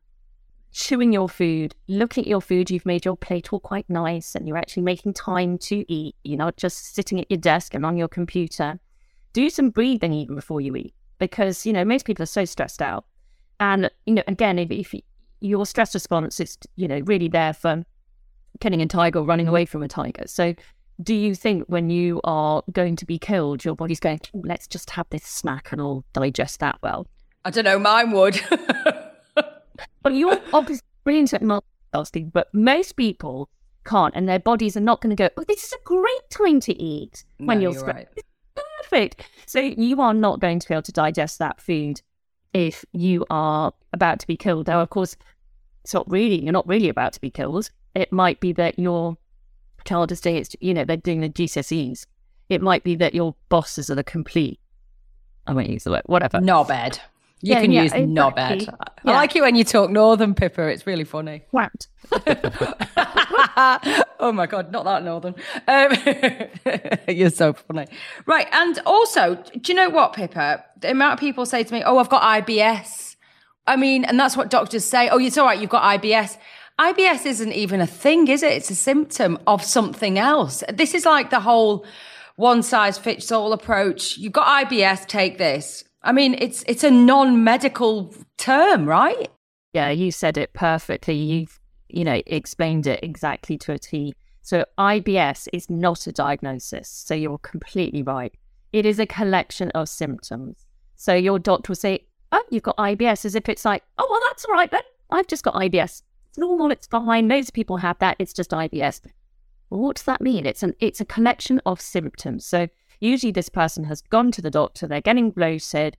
chewing 0.71 1.13
your 1.13 1.29
food, 1.29 1.75
looking 1.87 2.23
at 2.23 2.29
your 2.29 2.41
food, 2.41 2.71
you've 2.71 2.85
made 2.85 3.05
your 3.05 3.17
plate 3.17 3.51
all 3.51 3.59
quite 3.59 3.89
nice, 3.89 4.35
and 4.35 4.47
you're 4.47 4.57
actually 4.57 4.83
making 4.83 5.13
time 5.13 5.57
to 5.59 5.85
eat. 5.91 6.15
You're 6.23 6.37
not 6.37 6.57
just 6.57 6.95
sitting 6.95 7.19
at 7.19 7.29
your 7.29 7.39
desk 7.39 7.73
and 7.73 7.85
on 7.85 7.97
your 7.97 8.07
computer 8.07 8.79
do 9.33 9.49
some 9.49 9.69
breathing 9.69 10.13
even 10.13 10.35
before 10.35 10.61
you 10.61 10.75
eat 10.75 10.93
because 11.19 11.65
you 11.65 11.73
know 11.73 11.85
most 11.85 12.05
people 12.05 12.23
are 12.23 12.27
so 12.27 12.45
stressed 12.45 12.81
out 12.81 13.05
and 13.59 13.89
you 14.05 14.13
know 14.13 14.23
again 14.27 14.59
if, 14.59 14.71
if 14.71 14.93
your 15.39 15.65
stress 15.65 15.93
response 15.93 16.39
is 16.39 16.57
you 16.75 16.87
know 16.87 16.99
really 17.05 17.27
there 17.27 17.53
for 17.53 17.83
killing 18.59 18.81
a 18.81 18.85
tiger 18.85 19.19
or 19.19 19.25
running 19.25 19.47
away 19.47 19.65
from 19.65 19.83
a 19.83 19.87
tiger 19.87 20.23
so 20.25 20.53
do 21.01 21.13
you 21.13 21.35
think 21.35 21.63
when 21.67 21.89
you 21.89 22.21
are 22.23 22.63
going 22.71 22.95
to 22.95 23.05
be 23.05 23.17
killed 23.17 23.63
your 23.65 23.75
body's 23.75 23.99
going 23.99 24.19
let's 24.33 24.67
just 24.67 24.91
have 24.91 25.07
this 25.09 25.23
snack 25.23 25.71
and 25.71 25.81
i'll 25.81 26.03
digest 26.13 26.59
that 26.59 26.77
well 26.81 27.07
i 27.45 27.49
don't 27.49 27.65
know 27.65 27.79
mine 27.79 28.11
would 28.11 28.39
but 29.35 30.13
you're 30.13 30.39
obviously 30.53 30.85
brilliant 31.03 31.33
at 31.33 31.41
multitasking 31.41 32.31
but 32.31 32.47
most 32.53 32.95
people 32.95 33.49
can't 33.83 34.13
and 34.15 34.29
their 34.29 34.39
bodies 34.39 34.77
are 34.77 34.81
not 34.81 35.01
going 35.01 35.15
to 35.15 35.15
go 35.15 35.29
oh 35.37 35.43
this 35.47 35.63
is 35.63 35.73
a 35.73 35.83
great 35.83 36.29
time 36.29 36.59
to 36.59 36.79
eat 36.79 37.23
when 37.37 37.57
no, 37.57 37.63
you're, 37.63 37.73
you're 37.73 37.85
right 37.85 38.07
perfect. 38.91 39.27
So 39.45 39.59
you 39.59 40.01
are 40.01 40.13
not 40.13 40.39
going 40.39 40.59
to 40.59 40.67
be 40.67 40.73
able 40.73 40.83
to 40.83 40.91
digest 40.91 41.39
that 41.39 41.61
food 41.61 42.01
if 42.53 42.83
you 42.91 43.25
are 43.29 43.73
about 43.93 44.19
to 44.19 44.27
be 44.27 44.37
killed. 44.37 44.67
Now, 44.67 44.81
of 44.81 44.89
course, 44.89 45.15
it's 45.83 45.93
not 45.93 46.09
really, 46.09 46.43
you're 46.43 46.53
not 46.53 46.67
really 46.67 46.89
about 46.89 47.13
to 47.13 47.21
be 47.21 47.29
killed. 47.29 47.69
It 47.95 48.11
might 48.11 48.39
be 48.39 48.53
that 48.53 48.77
your 48.77 49.17
child 49.85 50.11
is 50.11 50.21
doing, 50.21 50.45
you 50.59 50.73
know, 50.73 50.85
they're 50.85 50.97
doing 50.97 51.21
the 51.21 51.29
GCSEs. 51.29 52.05
It 52.49 52.61
might 52.61 52.83
be 52.83 52.95
that 52.95 53.13
your 53.15 53.35
bosses 53.49 53.89
are 53.89 53.95
the 53.95 54.03
complete, 54.03 54.59
I 55.47 55.53
won't 55.53 55.69
use 55.69 55.83
the 55.83 55.91
word, 55.91 56.03
whatever. 56.05 56.41
Not 56.41 56.67
bad. 56.67 56.99
You 57.43 57.53
yeah, 57.53 57.61
can 57.61 57.71
yeah, 57.71 57.83
use 57.83 57.91
exactly. 57.91 58.13
not 58.13 58.35
bad. 58.35 58.69
I 59.03 59.13
like 59.13 59.35
it 59.35 59.41
when 59.41 59.55
you 59.55 59.63
talk 59.63 59.89
northern, 59.89 60.35
Pippa. 60.35 60.67
It's 60.67 60.85
really 60.85 61.05
funny. 61.05 61.43
Oh 64.21 64.31
my 64.31 64.45
god, 64.45 64.71
not 64.71 64.85
that 64.85 65.03
northern. 65.03 65.33
Um, 65.67 67.07
you're 67.15 67.31
so 67.31 67.53
funny. 67.53 67.87
Right, 68.27 68.47
and 68.51 68.79
also, 68.85 69.43
do 69.59 69.71
you 69.71 69.73
know 69.73 69.89
what, 69.89 70.13
Pippa? 70.13 70.63
The 70.79 70.91
amount 70.91 71.13
of 71.13 71.19
people 71.19 71.43
say 71.47 71.63
to 71.63 71.73
me, 71.73 71.81
"Oh, 71.83 71.97
I've 71.97 72.07
got 72.07 72.21
IBS." 72.21 73.15
I 73.65 73.75
mean, 73.77 74.05
and 74.05 74.19
that's 74.19 74.37
what 74.37 74.51
doctors 74.51 74.85
say. 74.85 75.09
Oh, 75.09 75.17
it's 75.17 75.39
all 75.39 75.45
right. 75.47 75.59
You've 75.59 75.71
got 75.71 75.99
IBS. 75.99 76.37
IBS 76.81 77.25
isn't 77.25 77.53
even 77.53 77.79
a 77.79 77.87
thing, 77.87 78.27
is 78.27 78.43
it? 78.43 78.53
It's 78.53 78.71
a 78.71 78.75
symptom 78.75 79.37
of 79.45 79.63
something 79.63 80.17
else. 80.17 80.63
This 80.73 80.93
is 80.93 81.05
like 81.05 81.29
the 81.29 81.39
whole 81.39 81.85
one 82.35 82.63
size 82.63 82.97
fits 82.97 83.31
all 83.31 83.53
approach. 83.53 84.17
You've 84.17 84.33
got 84.33 84.65
IBS, 84.65 85.05
take 85.07 85.37
this 85.37 85.83
I 86.03 86.11
mean, 86.11 86.35
it's 86.39 86.63
it's 86.67 86.83
a 86.83 86.91
non-medical 86.91 88.13
term, 88.37 88.85
right? 88.85 89.29
Yeah, 89.73 89.89
you 89.89 90.11
said 90.11 90.37
it 90.37 90.53
perfectly. 90.53 91.15
You've 91.15 91.59
you 91.89 92.03
know 92.03 92.21
explained 92.25 92.87
it 92.87 93.03
exactly 93.03 93.57
to 93.59 93.73
a 93.73 93.79
T. 93.79 94.15
So 94.41 94.65
IBS 94.77 95.47
is 95.53 95.69
not 95.69 96.07
a 96.07 96.11
diagnosis. 96.11 96.89
So 96.89 97.13
you're 97.13 97.37
completely 97.37 98.01
right. 98.01 98.33
It 98.73 98.85
is 98.85 98.99
a 98.99 99.05
collection 99.05 99.69
of 99.71 99.89
symptoms. 99.89 100.65
So 100.95 101.13
your 101.13 101.37
doctor 101.37 101.71
will 101.71 101.75
say, 101.75 102.07
"Oh, 102.31 102.43
you've 102.49 102.63
got 102.63 102.77
IBS," 102.77 103.25
as 103.25 103.35
if 103.35 103.47
it's 103.47 103.65
like, 103.65 103.83
"Oh, 103.97 104.07
well, 104.09 104.21
that's 104.29 104.45
all 104.45 104.53
right 104.53 104.71
then. 104.71 104.83
I've 105.11 105.27
just 105.27 105.43
got 105.43 105.53
IBS. 105.55 106.01
It's 106.31 106.37
normal. 106.37 106.71
It's 106.71 106.87
fine. 106.87 107.27
Most 107.27 107.53
people 107.53 107.77
have 107.77 107.99
that. 107.99 108.15
It's 108.19 108.33
just 108.33 108.51
IBS." 108.51 109.01
Well, 109.69 109.81
what 109.81 109.95
does 109.97 110.05
that 110.05 110.21
mean? 110.21 110.45
It's 110.45 110.63
an 110.63 110.73
it's 110.79 110.99
a 110.99 111.05
collection 111.05 111.61
of 111.65 111.79
symptoms. 111.79 112.45
So 112.45 112.67
Usually, 113.01 113.31
this 113.31 113.49
person 113.49 113.85
has 113.85 114.01
gone 114.01 114.31
to 114.31 114.43
the 114.43 114.51
doctor, 114.51 114.87
they're 114.87 115.01
getting 115.01 115.31
bloated, 115.31 115.97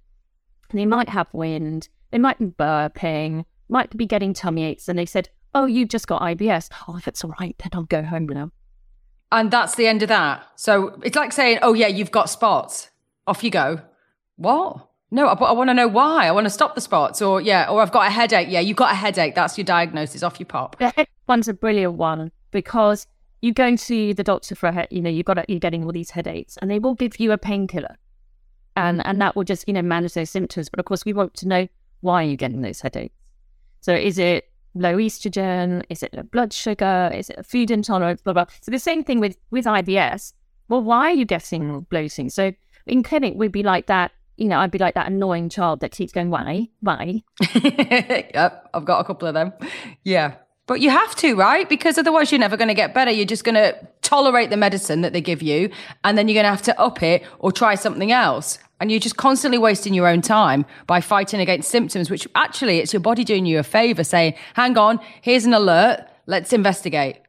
they 0.72 0.86
might 0.86 1.08
have 1.08 1.26
wind, 1.34 1.88
they 2.12 2.18
might 2.18 2.38
be 2.38 2.46
burping, 2.46 3.44
might 3.68 3.94
be 3.96 4.06
getting 4.06 4.32
tummy 4.32 4.64
aches, 4.64 4.88
and 4.88 4.96
they 4.96 5.04
said, 5.04 5.28
Oh, 5.52 5.66
you've 5.66 5.88
just 5.88 6.06
got 6.06 6.22
IBS. 6.22 6.70
Oh, 6.86 6.96
if 6.96 7.08
it's 7.08 7.24
all 7.24 7.34
right, 7.40 7.56
then 7.58 7.70
I'll 7.74 7.82
go 7.82 8.02
home 8.02 8.26
now. 8.26 8.52
And 9.32 9.50
that's 9.50 9.74
the 9.74 9.88
end 9.88 10.02
of 10.02 10.08
that. 10.10 10.46
So 10.54 11.00
it's 11.02 11.16
like 11.16 11.32
saying, 11.32 11.58
Oh, 11.60 11.74
yeah, 11.74 11.88
you've 11.88 12.12
got 12.12 12.30
spots. 12.30 12.90
Off 13.26 13.42
you 13.42 13.50
go. 13.50 13.80
What? 14.36 14.88
No, 15.12 15.28
I, 15.28 15.34
I 15.34 15.52
want 15.52 15.68
to 15.68 15.74
know 15.74 15.88
why. 15.88 16.26
I 16.26 16.30
want 16.32 16.46
to 16.46 16.50
stop 16.50 16.74
the 16.74 16.80
spots, 16.80 17.20
or 17.20 17.40
yeah, 17.40 17.68
or 17.68 17.82
I've 17.82 17.92
got 17.92 18.06
a 18.06 18.10
headache. 18.10 18.48
Yeah, 18.50 18.60
you've 18.60 18.78
got 18.78 18.92
a 18.92 18.94
headache. 18.94 19.34
That's 19.34 19.58
your 19.58 19.66
diagnosis. 19.66 20.22
Off 20.22 20.40
you 20.40 20.46
pop. 20.46 20.76
The 20.78 21.06
one's 21.28 21.48
a 21.48 21.54
brilliant 21.54 21.94
one 21.94 22.32
because 22.50 23.06
you 23.42 23.52
going 23.52 23.76
to 23.76 24.14
the 24.14 24.24
doctor 24.24 24.54
for 24.54 24.68
a 24.68 24.72
head, 24.72 24.88
you 24.90 25.02
know, 25.02 25.10
you've 25.10 25.26
got 25.26 25.38
a, 25.38 25.44
you're 25.48 25.60
getting 25.60 25.84
all 25.84 25.92
these 25.92 26.10
headaches, 26.10 26.56
and 26.62 26.70
they 26.70 26.78
will 26.78 26.94
give 26.94 27.20
you 27.20 27.30
a 27.30 27.38
painkiller, 27.38 27.98
and 28.74 29.04
and 29.06 29.20
that 29.20 29.36
will 29.36 29.44
just 29.44 29.68
you 29.68 29.74
know 29.74 29.82
manage 29.82 30.14
those 30.14 30.30
symptoms. 30.30 30.70
But 30.70 30.80
of 30.80 30.86
course, 30.86 31.04
we 31.04 31.12
want 31.12 31.34
to 31.34 31.46
know 31.46 31.68
why 32.00 32.24
are 32.24 32.26
you 32.26 32.36
getting 32.38 32.62
those 32.62 32.80
headaches. 32.80 33.14
So 33.82 33.94
is 33.94 34.18
it 34.18 34.48
low 34.74 34.96
estrogen? 34.96 35.82
Is 35.90 36.02
it 36.02 36.30
blood 36.30 36.54
sugar? 36.54 37.10
Is 37.14 37.28
it 37.28 37.36
a 37.38 37.42
food 37.42 37.70
intolerance? 37.70 38.22
Blah, 38.22 38.32
blah. 38.32 38.46
So 38.60 38.70
the 38.70 38.78
same 38.78 39.04
thing 39.04 39.20
with, 39.20 39.36
with 39.50 39.66
IBS. 39.66 40.32
Well, 40.68 40.82
why 40.82 41.10
are 41.10 41.14
you 41.14 41.24
getting 41.24 41.80
bloating? 41.82 42.30
So 42.30 42.52
in 42.86 43.02
clinic, 43.02 43.34
we'd 43.36 43.52
be 43.52 43.62
like 43.62 43.86
that. 43.86 44.12
You 44.36 44.48
know, 44.48 44.58
I'd 44.58 44.70
be 44.70 44.78
like 44.78 44.94
that 44.94 45.06
annoying 45.06 45.48
child 45.48 45.80
that 45.80 45.92
keeps 45.92 46.12
going, 46.12 46.30
why? 46.30 46.68
Why? 46.80 47.22
yep, 47.54 48.68
I've 48.72 48.84
got 48.84 49.00
a 49.00 49.04
couple 49.04 49.28
of 49.28 49.34
them. 49.34 49.52
Yeah. 50.04 50.34
But 50.66 50.80
you 50.80 50.90
have 50.90 51.14
to, 51.16 51.34
right? 51.36 51.68
Because 51.68 51.98
otherwise 51.98 52.30
you're 52.30 52.38
never 52.38 52.56
going 52.56 52.68
to 52.68 52.74
get 52.74 52.94
better. 52.94 53.10
You're 53.10 53.26
just 53.26 53.44
going 53.44 53.56
to 53.56 53.76
tolerate 54.02 54.50
the 54.50 54.56
medicine 54.56 55.00
that 55.00 55.12
they 55.12 55.20
give 55.20 55.42
you 55.42 55.70
and 56.04 56.16
then 56.16 56.28
you're 56.28 56.34
going 56.34 56.44
to 56.44 56.50
have 56.50 56.62
to 56.62 56.80
up 56.80 57.02
it 57.02 57.24
or 57.40 57.50
try 57.50 57.74
something 57.74 58.12
else. 58.12 58.58
And 58.80 58.90
you're 58.90 59.00
just 59.00 59.16
constantly 59.16 59.58
wasting 59.58 59.94
your 59.94 60.08
own 60.08 60.22
time 60.22 60.66
by 60.86 61.00
fighting 61.00 61.40
against 61.40 61.70
symptoms, 61.70 62.10
which 62.10 62.26
actually 62.34 62.78
it's 62.78 62.92
your 62.92 63.00
body 63.00 63.24
doing 63.24 63.46
you 63.46 63.58
a 63.58 63.62
favor 63.62 64.02
saying, 64.04 64.34
hang 64.54 64.76
on, 64.76 64.98
here's 65.20 65.44
an 65.44 65.54
alert. 65.54 66.06
Let's 66.26 66.52
investigate. 66.52 67.21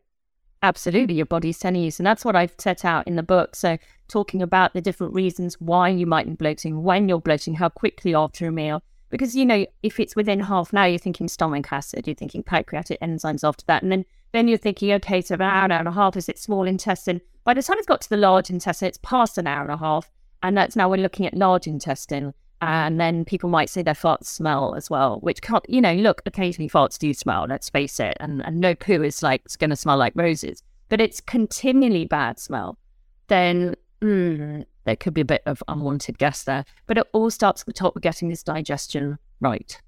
Absolutely. 0.64 1.16
Your 1.16 1.26
body's 1.26 1.60
telling 1.60 1.84
you. 1.84 1.92
So 1.92 2.04
that's 2.04 2.24
what 2.24 2.38
I've 2.38 2.56
set 2.58 2.86
out 2.86 3.06
in 3.06 3.18
the 3.18 3.22
book. 3.24 3.56
So 3.56 3.78
talking 4.08 4.42
about 4.42 4.74
the 4.74 4.82
different 4.82 5.14
reasons 5.14 5.60
why 5.60 5.90
you 5.90 6.08
might 6.08 6.26
be 6.26 6.34
bloating, 6.34 6.84
when 6.84 7.10
you're 7.10 7.20
bloating, 7.20 7.56
how 7.56 7.68
quickly 7.68 8.16
after 8.16 8.48
a 8.48 8.52
meal, 8.52 8.82
because 9.14 9.36
you 9.36 9.46
know 9.46 9.64
if 9.84 10.00
it's 10.00 10.16
within 10.16 10.40
half 10.40 10.72
an 10.72 10.80
hour 10.80 10.88
you're 10.88 10.98
thinking 10.98 11.28
stomach 11.28 11.72
acid 11.72 12.08
you're 12.08 12.16
thinking 12.16 12.42
pancreatic 12.42 13.00
enzymes 13.00 13.48
after 13.48 13.64
that 13.68 13.84
and 13.84 13.92
then 13.92 14.04
then 14.32 14.48
you're 14.48 14.58
thinking 14.58 14.92
okay 14.92 15.22
so 15.22 15.36
about 15.36 15.66
an 15.66 15.72
hour 15.72 15.78
and 15.78 15.88
a 15.88 15.92
half 15.92 16.18
is 16.18 16.28
it 16.28 16.40
small 16.40 16.66
intestine 16.66 17.22
by 17.44 17.54
the 17.54 17.62
time 17.62 17.78
it's 17.78 17.86
got 17.86 18.02
to 18.02 18.10
the 18.10 18.18
large 18.18 18.50
intestine 18.50 18.88
it's 18.88 18.98
past 19.04 19.38
an 19.38 19.46
hour 19.46 19.62
and 19.62 19.72
a 19.72 19.78
half 19.78 20.10
and 20.42 20.58
that's 20.58 20.76
now 20.76 20.90
we're 20.90 20.98
looking 20.98 21.28
at 21.28 21.36
large 21.36 21.68
intestine 21.68 22.34
and 22.64 23.00
then 23.00 23.26
people 23.26 23.50
might 23.50 23.70
say 23.70 23.82
their 23.82 23.94
farts 23.94 24.26
smell 24.26 24.76
as 24.76 24.90
well 24.90 25.20
which 25.22 25.42
can't 25.42 25.66
you 25.70 25.82
know 25.82 25.94
look 25.94 26.22
occasionally 26.26 26.70
farts 26.70 26.98
do 26.98 27.14
smell 27.14 27.46
let's 27.48 27.70
face 27.70 28.00
it 28.00 28.16
and, 28.20 28.46
and 28.46 28.60
no 28.60 28.74
poo 28.76 29.04
is 29.04 29.22
like 29.22 29.42
it's 29.46 29.56
going 29.56 29.70
to 29.70 29.76
smell 29.76 29.98
like 29.98 30.14
roses 30.16 30.64
but 30.90 31.02
it's 31.02 31.22
continually 31.22 32.06
bad 32.06 32.40
smell 32.40 32.78
then 33.28 33.76
mm, 34.02 34.66
there 34.86 34.96
could 34.96 35.14
be 35.14 35.22
a 35.22 35.26
bit 35.26 35.44
of 35.46 35.64
unwanted 35.68 36.18
gas 36.18 36.44
there. 36.44 36.66
But 36.88 36.98
it 36.98 37.08
all 37.14 37.30
starts 37.30 37.62
at 37.62 37.68
the 37.68 37.74
top 37.74 37.96
with 37.96 38.04
getting 38.04 38.30
this 38.30 38.44
digestion 38.44 39.18
right. 39.40 39.82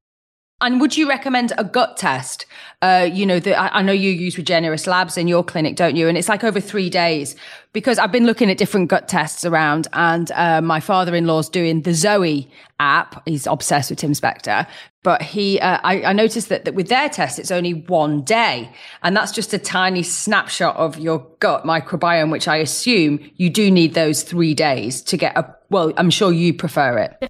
And 0.62 0.80
would 0.80 0.96
you 0.96 1.10
recommend 1.10 1.52
a 1.58 1.66
gut 1.66 1.98
test? 1.98 2.46
Uh, 2.82 3.10
you 3.12 3.26
know, 3.26 3.42
the, 3.42 3.56
I, 3.56 3.80
I, 3.80 3.82
know 3.82 3.92
you 3.92 4.10
use 4.10 4.38
Regenerus 4.38 4.88
Labs 4.88 5.18
in 5.18 5.28
your 5.28 5.44
clinic, 5.44 5.76
don't 5.76 5.98
you? 5.98 6.08
And 6.08 6.18
it's 6.18 6.30
like 6.30 6.46
over 6.46 6.62
three 6.62 6.90
days 6.90 7.36
because 7.74 8.00
I've 8.00 8.12
been 8.12 8.26
looking 8.26 8.50
at 8.50 8.58
different 8.58 8.90
gut 8.90 9.10
tests 9.10 9.44
around 9.44 9.90
and 9.92 10.32
uh, 10.32 10.62
my 10.62 10.80
father-in-law's 10.80 11.50
doing 11.50 11.82
the 11.82 11.94
Zoe 11.94 12.50
app. 12.80 13.22
He's 13.28 13.48
obsessed 13.48 13.90
with 13.90 14.00
Tim 14.00 14.14
Spector, 14.14 14.66
but 15.04 15.22
he, 15.22 15.60
uh, 15.60 15.80
I, 15.84 16.04
I, 16.04 16.14
noticed 16.14 16.48
that, 16.48 16.64
that 16.64 16.74
with 16.74 16.88
their 16.88 17.10
test, 17.10 17.38
it's 17.38 17.52
only 17.52 17.74
one 17.74 18.22
day. 18.22 18.70
And 19.04 19.16
that's 19.16 19.34
just 19.34 19.54
a 19.54 19.60
tiny 19.60 20.04
snapshot 20.04 20.78
of 20.78 20.98
your 20.98 21.28
gut 21.40 21.66
microbiome, 21.66 22.32
which 22.32 22.48
I 22.48 22.58
assume 22.58 23.20
you 23.36 23.50
do 23.50 23.70
need 23.70 23.94
those 23.94 24.24
three 24.24 24.54
days 24.54 25.02
to 25.04 25.18
get 25.18 25.38
a, 25.38 25.54
well, 25.70 25.92
I'm 25.98 26.10
sure 26.10 26.32
you 26.32 26.54
prefer 26.54 26.98
it 27.00 27.30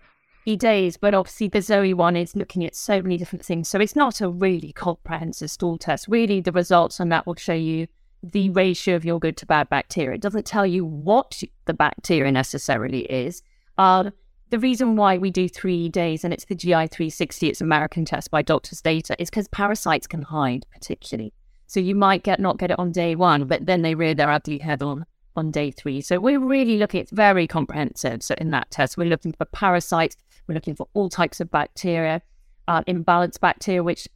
days, 0.53 0.97
but 0.97 1.15
obviously 1.15 1.47
the 1.47 1.62
Zoe 1.62 1.93
one 1.93 2.15
is 2.15 2.36
looking 2.36 2.63
at 2.65 2.75
so 2.75 3.01
many 3.01 3.17
different 3.17 3.43
things. 3.43 3.67
So 3.67 3.79
it's 3.79 3.95
not 3.95 4.21
a 4.21 4.29
really 4.29 4.71
comprehensive 4.71 5.49
stool 5.49 5.77
test. 5.77 6.08
Really, 6.08 6.41
the 6.41 6.51
results 6.51 6.99
on 6.99 7.10
that 7.10 7.25
will 7.25 7.36
show 7.36 7.53
you 7.53 7.88
the 8.21 8.49
ratio 8.51 8.95
of 8.95 9.05
your 9.05 9.19
good 9.19 9.38
to 9.38 9.45
bad 9.45 9.69
bacteria. 9.69 10.15
It 10.15 10.21
doesn't 10.21 10.45
tell 10.45 10.65
you 10.65 10.86
what 10.86 11.41
the 11.65 11.73
bacteria 11.73 12.31
necessarily 12.31 13.03
is. 13.12 13.41
Uh, 13.77 14.12
the 14.51 14.60
reason 14.60 14.95
why 14.95 15.17
we 15.17 15.31
do 15.31 15.49
three 15.49 15.89
days 15.89 16.23
and 16.23 16.34
it's 16.34 16.45
the 16.45 16.55
GI 16.55 16.88
360, 16.88 17.49
it's 17.49 17.62
American 17.62 18.05
test 18.05 18.29
by 18.29 18.41
Doctor's 18.41 18.81
Data, 18.81 19.15
is 19.19 19.29
because 19.29 19.47
parasites 19.47 20.08
can 20.08 20.21
hide 20.21 20.65
particularly. 20.71 21.34
So 21.67 21.79
you 21.79 21.95
might 21.95 22.23
get 22.23 22.39
not 22.39 22.60
get 22.60 22.71
it 22.71 22.79
on 22.79 22.91
day 22.91 23.15
one, 23.15 23.45
but 23.45 23.65
then 23.65 23.81
they 23.81 23.95
rear 23.95 24.13
their 24.13 24.29
ugly 24.29 24.60
head 24.60 24.84
on 24.84 25.05
on 25.36 25.51
day 25.51 25.71
three. 25.71 26.01
So 26.01 26.19
we're 26.19 26.39
really 26.39 26.77
looking, 26.77 27.01
it's 27.01 27.12
very 27.12 27.47
comprehensive. 27.47 28.23
So 28.23 28.36
in 28.38 28.51
that 28.51 28.71
test, 28.71 28.97
we're 28.97 29.10
looking 29.10 29.34
for 29.34 29.45
parasites, 29.45 30.15
we're 30.47 30.55
looking 30.55 30.75
for 30.75 30.88
all 30.93 31.10
types 31.10 31.39
of 31.39 31.49
bacteria, 31.51 32.21
uh, 32.67 32.84
imbalanced 32.84 33.39
bacteria, 33.39 33.84
which 33.84 34.08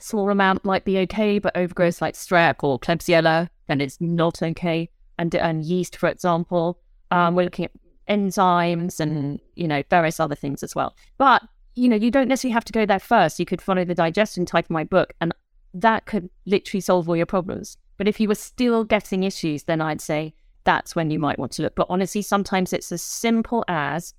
small 0.00 0.30
amount 0.30 0.64
might 0.64 0.84
be 0.84 0.98
okay, 0.98 1.38
but 1.38 1.56
overgrowth 1.56 2.02
like 2.02 2.14
strep 2.14 2.56
or 2.62 2.78
Klebsiella, 2.78 3.48
then 3.68 3.80
it's 3.80 4.00
not 4.00 4.42
okay. 4.42 4.90
And, 5.18 5.34
and 5.34 5.64
yeast, 5.64 5.96
for 5.96 6.08
example, 6.08 6.78
um, 7.10 7.34
we're 7.34 7.44
looking 7.44 7.66
at 7.66 7.72
enzymes 8.08 9.00
and, 9.00 9.40
you 9.54 9.68
know, 9.68 9.82
various 9.88 10.20
other 10.20 10.34
things 10.34 10.62
as 10.62 10.74
well. 10.74 10.94
But, 11.18 11.42
you 11.74 11.88
know, 11.88 11.96
you 11.96 12.10
don't 12.10 12.28
necessarily 12.28 12.54
have 12.54 12.64
to 12.64 12.72
go 12.72 12.84
there 12.84 12.98
first. 12.98 13.38
You 13.38 13.46
could 13.46 13.62
follow 13.62 13.84
the 13.84 13.94
digestion 13.94 14.44
type 14.44 14.66
of 14.66 14.70
my 14.70 14.84
book, 14.84 15.14
and 15.20 15.32
that 15.72 16.06
could 16.06 16.28
literally 16.46 16.80
solve 16.80 17.08
all 17.08 17.16
your 17.16 17.26
problems. 17.26 17.76
But 17.96 18.08
if 18.08 18.18
you 18.18 18.28
were 18.28 18.34
still 18.34 18.84
getting 18.84 19.22
issues, 19.22 19.64
then 19.64 19.80
I'd 19.80 20.00
say 20.00 20.34
that's 20.64 20.96
when 20.96 21.10
you 21.10 21.18
might 21.18 21.38
want 21.38 21.52
to 21.52 21.62
look. 21.62 21.74
But 21.74 21.86
honestly, 21.88 22.22
sometimes 22.22 22.72
it's 22.72 22.90
as 22.90 23.02
simple 23.02 23.64
as 23.68 24.14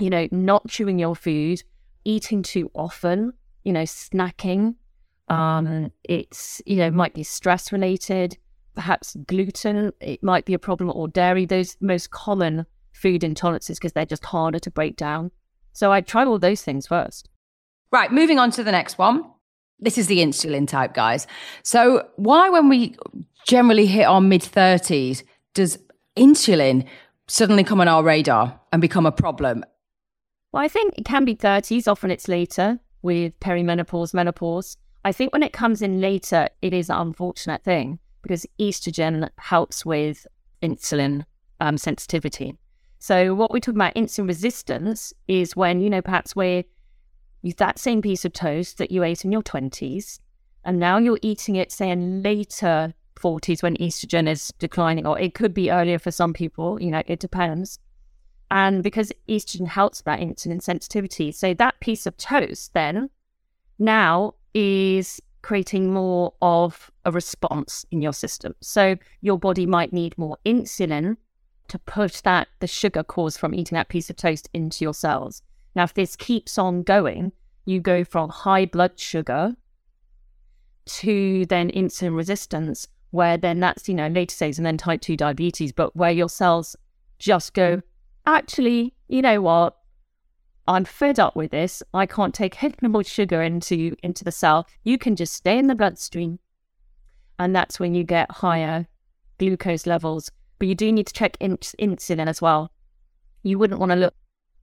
you 0.00 0.10
know, 0.10 0.28
not 0.30 0.68
chewing 0.68 0.98
your 0.98 1.14
food, 1.14 1.62
eating 2.04 2.42
too 2.42 2.70
often, 2.74 3.32
you 3.64 3.72
know, 3.72 3.82
snacking. 3.82 4.74
Um, 5.28 5.92
it's, 6.04 6.60
you 6.66 6.76
know, 6.76 6.90
might 6.90 7.14
be 7.14 7.22
stress 7.22 7.72
related, 7.72 8.36
perhaps 8.74 9.16
gluten, 9.26 9.92
it 10.00 10.22
might 10.22 10.44
be 10.44 10.54
a 10.54 10.58
problem, 10.58 10.90
or 10.94 11.06
dairy, 11.06 11.46
those 11.46 11.76
most 11.80 12.10
common 12.10 12.66
food 12.92 13.22
intolerances 13.22 13.76
because 13.76 13.92
they're 13.92 14.06
just 14.06 14.24
harder 14.24 14.58
to 14.58 14.70
break 14.70 14.96
down. 14.96 15.30
So 15.72 15.92
I 15.92 16.00
try 16.00 16.24
all 16.24 16.38
those 16.38 16.62
things 16.62 16.86
first. 16.86 17.28
Right, 17.92 18.12
moving 18.12 18.38
on 18.38 18.50
to 18.52 18.64
the 18.64 18.72
next 18.72 18.98
one. 18.98 19.24
This 19.78 19.98
is 19.98 20.06
the 20.06 20.18
insulin 20.18 20.68
type, 20.68 20.94
guys. 20.94 21.26
So, 21.62 22.06
why, 22.16 22.50
when 22.50 22.68
we 22.68 22.96
generally 23.48 23.86
hit 23.86 24.04
our 24.04 24.20
mid 24.20 24.42
30s, 24.42 25.22
does 25.54 25.78
insulin 26.16 26.86
suddenly 27.26 27.64
come 27.64 27.80
on 27.80 27.88
our 27.88 28.02
radar 28.02 28.60
and 28.72 28.82
become 28.82 29.06
a 29.06 29.12
problem? 29.12 29.64
Well, 30.52 30.64
I 30.64 30.68
think 30.68 30.94
it 30.98 31.04
can 31.04 31.24
be 31.24 31.36
30s, 31.36 31.86
often 31.86 32.10
it's 32.10 32.26
later 32.26 32.80
with 33.02 33.38
perimenopause, 33.38 34.12
menopause. 34.12 34.76
I 35.04 35.12
think 35.12 35.32
when 35.32 35.44
it 35.44 35.52
comes 35.52 35.80
in 35.80 36.00
later, 36.00 36.48
it 36.60 36.74
is 36.74 36.90
an 36.90 36.96
unfortunate 36.96 37.62
thing 37.62 38.00
because 38.22 38.44
estrogen 38.58 39.28
helps 39.38 39.86
with 39.86 40.26
insulin 40.60 41.24
um, 41.60 41.78
sensitivity. 41.78 42.56
So, 42.98 43.32
what 43.34 43.52
we're 43.52 43.60
talking 43.60 43.78
about 43.78 43.94
insulin 43.94 44.26
resistance 44.26 45.14
is 45.28 45.54
when, 45.54 45.80
you 45.80 45.88
know, 45.88 46.02
perhaps 46.02 46.34
where 46.34 46.64
you 47.42 47.52
that 47.54 47.78
same 47.78 48.02
piece 48.02 48.24
of 48.24 48.32
toast 48.32 48.76
that 48.78 48.90
you 48.90 49.04
ate 49.04 49.24
in 49.24 49.32
your 49.32 49.42
20s, 49.42 50.18
and 50.64 50.78
now 50.78 50.98
you're 50.98 51.18
eating 51.22 51.56
it, 51.56 51.70
say, 51.70 51.90
in 51.90 52.22
later 52.22 52.92
40s 53.18 53.62
when 53.62 53.76
estrogen 53.76 54.28
is 54.28 54.52
declining, 54.58 55.06
or 55.06 55.18
it 55.18 55.32
could 55.32 55.54
be 55.54 55.70
earlier 55.70 55.98
for 55.98 56.10
some 56.10 56.34
people, 56.34 56.82
you 56.82 56.90
know, 56.90 57.02
it 57.06 57.20
depends. 57.20 57.78
And 58.50 58.82
because 58.82 59.12
estrogen 59.28 59.68
helps 59.68 60.02
that 60.02 60.20
insulin 60.20 60.60
sensitivity, 60.60 61.30
so 61.30 61.54
that 61.54 61.78
piece 61.80 62.06
of 62.06 62.16
toast 62.16 62.74
then 62.74 63.10
now 63.78 64.34
is 64.54 65.20
creating 65.42 65.92
more 65.92 66.34
of 66.42 66.90
a 67.04 67.12
response 67.12 67.86
in 67.90 68.02
your 68.02 68.12
system. 68.12 68.54
So 68.60 68.96
your 69.20 69.38
body 69.38 69.66
might 69.66 69.92
need 69.92 70.18
more 70.18 70.36
insulin 70.44 71.16
to 71.68 71.78
push 71.78 72.20
that 72.22 72.48
the 72.58 72.66
sugar 72.66 73.04
caused 73.04 73.38
from 73.38 73.54
eating 73.54 73.76
that 73.76 73.88
piece 73.88 74.10
of 74.10 74.16
toast 74.16 74.50
into 74.52 74.84
your 74.84 74.94
cells. 74.94 75.42
Now, 75.74 75.84
if 75.84 75.94
this 75.94 76.16
keeps 76.16 76.58
on 76.58 76.82
going, 76.82 77.32
you 77.64 77.80
go 77.80 78.02
from 78.02 78.28
high 78.30 78.66
blood 78.66 78.98
sugar 78.98 79.54
to 80.86 81.46
then 81.46 81.70
insulin 81.70 82.16
resistance, 82.16 82.88
where 83.12 83.36
then 83.36 83.60
that's, 83.60 83.88
you 83.88 83.94
know, 83.94 84.08
later 84.08 84.34
stage 84.34 84.56
and 84.56 84.66
then 84.66 84.76
type 84.76 85.00
2 85.00 85.16
diabetes, 85.16 85.72
but 85.72 85.94
where 85.94 86.10
your 86.10 86.28
cells 86.28 86.74
just 87.20 87.54
go, 87.54 87.80
actually, 88.26 88.94
you 89.08 89.22
know 89.22 89.40
what? 89.40 89.76
I'm 90.66 90.84
fed 90.84 91.18
up 91.18 91.34
with 91.34 91.50
this. 91.50 91.82
I 91.92 92.06
can't 92.06 92.34
take 92.34 92.62
any 92.62 92.74
more 92.82 93.02
sugar 93.02 93.42
into 93.42 93.96
into 94.02 94.22
the 94.24 94.32
cell. 94.32 94.66
You 94.84 94.98
can 94.98 95.16
just 95.16 95.34
stay 95.34 95.58
in 95.58 95.66
the 95.66 95.74
bloodstream, 95.74 96.38
and 97.38 97.54
that's 97.56 97.80
when 97.80 97.94
you 97.94 98.04
get 98.04 98.30
higher 98.30 98.86
glucose 99.38 99.86
levels. 99.86 100.30
But 100.58 100.68
you 100.68 100.74
do 100.74 100.92
need 100.92 101.06
to 101.08 101.12
check 101.12 101.36
in- 101.40 101.56
insulin 101.56 102.28
as 102.28 102.40
well. 102.40 102.70
You 103.42 103.58
wouldn't 103.58 103.80
want 103.80 103.90
to 103.90 103.96
look 103.96 104.14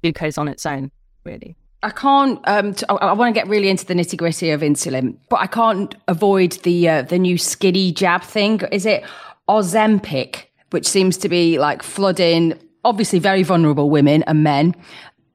glucose 0.02 0.38
on 0.38 0.48
its 0.48 0.66
own, 0.66 0.92
really. 1.24 1.58
I 1.84 1.90
can't. 1.90 2.40
Um, 2.48 2.76
want 2.90 3.36
to 3.36 3.40
get 3.40 3.48
really 3.48 3.70
into 3.70 3.86
the 3.86 3.94
nitty 3.94 4.18
gritty 4.18 4.52
of 4.52 4.62
insulin, 4.62 5.18
but 5.30 5.42
I 5.42 5.48
can't 5.48 5.94
avoid 6.08 6.54
the 6.64 6.88
uh, 6.88 7.02
the 7.02 7.20
new 7.20 7.38
skinny 7.38 7.92
jab 7.92 8.24
thing. 8.24 8.62
Is 8.72 8.86
it 8.86 9.04
Ozempic, 9.50 10.46
which 10.72 10.88
seems 10.88 11.18
to 11.18 11.30
be 11.30 11.60
like 11.60 11.84
flooding 11.84 12.60
obviously 12.88 13.20
very 13.20 13.44
vulnerable 13.44 13.90
women 13.90 14.24
and 14.24 14.44
men. 14.44 14.74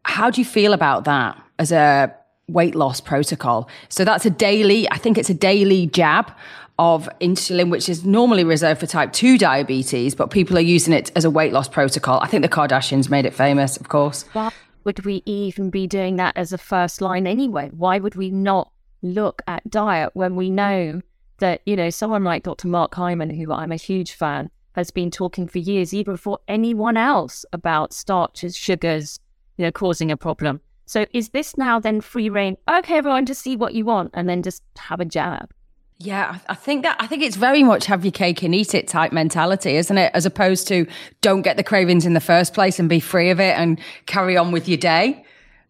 How 0.05 0.31
do 0.31 0.41
you 0.41 0.45
feel 0.45 0.73
about 0.73 1.05
that 1.05 1.41
as 1.59 1.71
a 1.71 2.13
weight 2.49 2.75
loss 2.75 3.01
protocol? 3.01 3.69
So 3.91 4.05
that's 4.05 4.25
a 4.25 4.31
daily, 4.31 4.91
I 4.91 4.97
think 4.97 5.19
it's 5.19 5.31
a 5.31 5.35
daily 5.35 5.87
jab 5.87 6.33
of 6.79 7.09
insulin, 7.21 7.71
which 7.71 7.91
is 7.91 8.05
normally 8.07 8.43
reserved 8.43 8.81
for 8.81 8.87
type 8.87 9.13
2 9.13 9.37
diabetes, 9.37 10.15
but 10.15 10.31
people 10.31 10.57
are 10.57 10.63
using 10.63 10.95
it 10.95 11.13
as 11.15 11.27
a 11.27 11.31
weight 11.31 11.53
loss 11.53 11.69
protocol. 11.69 12.19
I 12.23 12.27
think 12.27 12.43
the 12.43 12.49
Kardashians 12.49 13.11
made 13.11 13.27
it 13.27 13.35
famous, 13.35 13.77
of 13.77 13.89
course. 13.89 14.25
Why 14.33 14.51
would 14.85 15.05
we 15.05 15.23
even 15.27 15.69
be 15.69 15.87
doing 15.87 16.17
that 16.17 16.37
as 16.37 16.53
a 16.53 16.59
first 16.59 17.03
line 17.03 17.27
anyway? 17.27 17.71
Why 17.77 17.99
would 17.99 18.15
we 18.15 18.31
not 18.31 18.73
look 19.03 19.43
at 19.47 19.69
diet 19.69 20.11
when 20.15 20.37
we 20.37 20.49
know 20.49 21.03
that, 21.39 21.61
you 21.67 21.77
know, 21.77 21.91
someone 21.91 22.25
like 22.25 22.45
Dr. 22.45 22.69
Mark 22.69 22.95
Hyman, 22.95 23.31
who 23.31 23.53
I'm 23.53 23.73
a 23.73 23.77
huge 23.77 24.13
fan, 24.13 24.51
has 24.73 24.91
been 24.91 25.11
talking 25.11 25.47
for 25.47 25.59
years, 25.59 25.93
even 25.95 26.15
before 26.15 26.39
anyone 26.49 26.97
else, 26.97 27.45
about 27.53 27.93
starches, 27.93 28.57
sugars, 28.57 29.21
you 29.57 29.65
know, 29.65 29.73
causing 29.73 30.11
a 30.11 30.17
problem. 30.17 30.61
So 30.87 31.07
is 31.13 31.31
this 31.31 31.57
now 31.57 31.79
then 31.79 32.01
free 32.01 32.29
reign? 32.29 32.57
Okay, 32.69 32.97
everyone, 32.97 33.27
just 33.27 33.43
see 33.43 33.57
what 33.57 33.75
you 33.75 33.85
want 33.85 34.11
and 34.15 34.29
then 34.29 34.43
just 34.43 34.63
have 34.77 35.01
a 35.01 35.05
jab. 35.05 35.53
Yeah, 35.99 36.39
I 36.49 36.55
think 36.55 36.83
that 36.83 36.97
I 36.99 37.07
think 37.07 37.23
it's 37.23 37.37
very 37.37 37.63
much 37.63 37.87
have 37.87 38.05
your 38.05 38.11
cake 38.11 38.43
and 38.43 38.55
eat 38.55 38.75
it 38.75 38.89
type 38.89 39.13
mentality, 39.13 39.77
isn't 39.77 39.97
it? 39.97 40.11
As 40.15 40.27
opposed 40.27 40.67
to 40.69 40.87
don't 41.21 41.43
get 41.43 41.57
the 41.57 41.63
cravings 41.63 42.05
in 42.05 42.15
the 42.15 42.21
first 42.21 42.55
place 42.55 42.81
and 42.81 42.89
be 42.89 42.99
free 42.99 43.31
of 43.31 43.39
it 43.39 43.57
and 43.57 43.79
carry 44.07 44.37
on 44.37 44.51
with 44.51 44.69
your 44.69 44.79
day. 44.79 45.25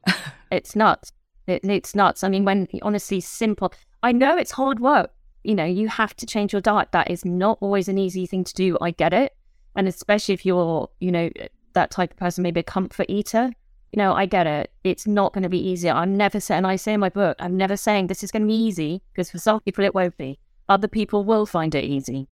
it's 0.50 0.74
nuts. 0.74 1.12
It, 1.46 1.64
it's 1.64 1.94
nuts. 1.94 2.24
I 2.24 2.28
mean, 2.30 2.46
when 2.46 2.66
honestly 2.80 3.20
simple, 3.20 3.74
I 4.02 4.12
know 4.12 4.36
it's 4.38 4.52
hard 4.52 4.80
work. 4.80 5.10
You 5.44 5.54
know, 5.54 5.64
you 5.64 5.88
have 5.88 6.14
to 6.16 6.26
change 6.26 6.52
your 6.52 6.62
diet. 6.62 6.92
That 6.92 7.10
is 7.10 7.24
not 7.24 7.58
always 7.60 7.88
an 7.88 7.98
easy 7.98 8.26
thing 8.26 8.44
to 8.44 8.54
do. 8.54 8.78
I 8.80 8.90
get 8.90 9.12
it, 9.12 9.34
and 9.74 9.88
especially 9.88 10.34
if 10.34 10.46
you're, 10.46 10.88
you 11.00 11.12
know, 11.12 11.30
that 11.74 11.90
type 11.90 12.12
of 12.12 12.16
person, 12.16 12.42
maybe 12.42 12.60
a 12.60 12.64
comfort 12.64 13.06
eater 13.08 13.52
you 13.92 13.98
know, 13.98 14.14
I 14.14 14.24
get 14.24 14.46
it. 14.46 14.70
It's 14.84 15.06
not 15.06 15.34
going 15.34 15.42
to 15.42 15.50
be 15.50 15.58
easy. 15.58 15.90
I'm 15.90 16.16
never 16.16 16.40
saying, 16.40 16.58
and 16.58 16.66
I 16.66 16.76
say 16.76 16.94
in 16.94 17.00
my 17.00 17.10
book, 17.10 17.36
I'm 17.38 17.56
never 17.56 17.76
saying 17.76 18.06
this 18.06 18.24
is 18.24 18.30
going 18.30 18.42
to 18.42 18.48
be 18.48 18.54
easy 18.54 19.02
because 19.12 19.30
for 19.30 19.38
some 19.38 19.60
people 19.60 19.84
it 19.84 19.94
won't 19.94 20.16
be. 20.16 20.38
Other 20.68 20.88
people 20.88 21.24
will 21.24 21.44
find 21.44 21.74
it 21.74 21.84
easy. 21.84 22.28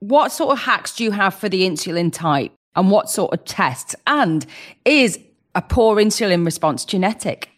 What 0.00 0.32
sort 0.32 0.52
of 0.52 0.64
hacks 0.64 0.96
do 0.96 1.04
you 1.04 1.12
have 1.12 1.34
for 1.34 1.48
the 1.48 1.62
insulin 1.62 2.12
type 2.12 2.52
and 2.74 2.90
what 2.90 3.08
sort 3.10 3.32
of 3.32 3.44
tests? 3.44 3.94
And 4.06 4.44
is 4.84 5.18
a 5.54 5.62
poor 5.62 5.96
insulin 5.96 6.44
response 6.44 6.84
genetic? 6.84 7.50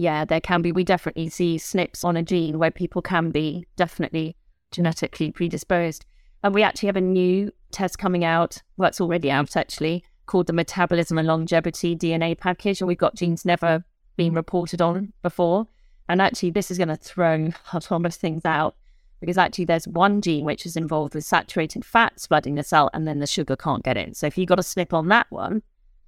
Yeah, 0.00 0.24
there 0.24 0.40
can 0.40 0.62
be. 0.62 0.72
We 0.72 0.82
definitely 0.82 1.28
see 1.28 1.58
SNPs 1.58 2.06
on 2.06 2.16
a 2.16 2.22
gene 2.22 2.58
where 2.58 2.70
people 2.70 3.02
can 3.02 3.30
be 3.30 3.66
definitely 3.76 4.34
genetically 4.70 5.30
predisposed. 5.30 6.06
And 6.42 6.54
we 6.54 6.62
actually 6.62 6.86
have 6.86 6.96
a 6.96 7.02
new 7.02 7.52
test 7.70 7.98
coming 7.98 8.24
out. 8.24 8.62
Well, 8.78 8.88
it's 8.88 9.02
already 9.02 9.30
out 9.30 9.58
actually, 9.58 10.02
called 10.24 10.46
the 10.46 10.54
Metabolism 10.54 11.18
and 11.18 11.28
Longevity 11.28 11.94
DNA 11.94 12.38
package, 12.38 12.80
and 12.80 12.88
we've 12.88 12.96
got 12.96 13.14
genes 13.14 13.44
never 13.44 13.84
been 14.16 14.32
reported 14.32 14.80
on 14.80 15.12
before. 15.20 15.66
And 16.08 16.22
actually, 16.22 16.52
this 16.52 16.70
is 16.70 16.78
going 16.78 16.88
to 16.88 16.96
throw 16.96 17.50
a 17.74 17.82
lot 17.90 18.06
of 18.06 18.14
things 18.14 18.46
out 18.46 18.76
because 19.20 19.36
actually 19.36 19.66
there's 19.66 19.86
one 19.86 20.22
gene 20.22 20.46
which 20.46 20.64
is 20.64 20.76
involved 20.76 21.14
with 21.14 21.26
saturated 21.26 21.84
fats 21.84 22.26
flooding 22.26 22.54
the 22.54 22.62
cell, 22.62 22.88
and 22.94 23.06
then 23.06 23.18
the 23.18 23.26
sugar 23.26 23.54
can't 23.54 23.84
get 23.84 23.98
in. 23.98 24.14
So 24.14 24.26
if 24.26 24.38
you've 24.38 24.48
got 24.48 24.58
a 24.58 24.62
SNP 24.62 24.94
on 24.94 25.08
that 25.08 25.26
one, 25.28 25.60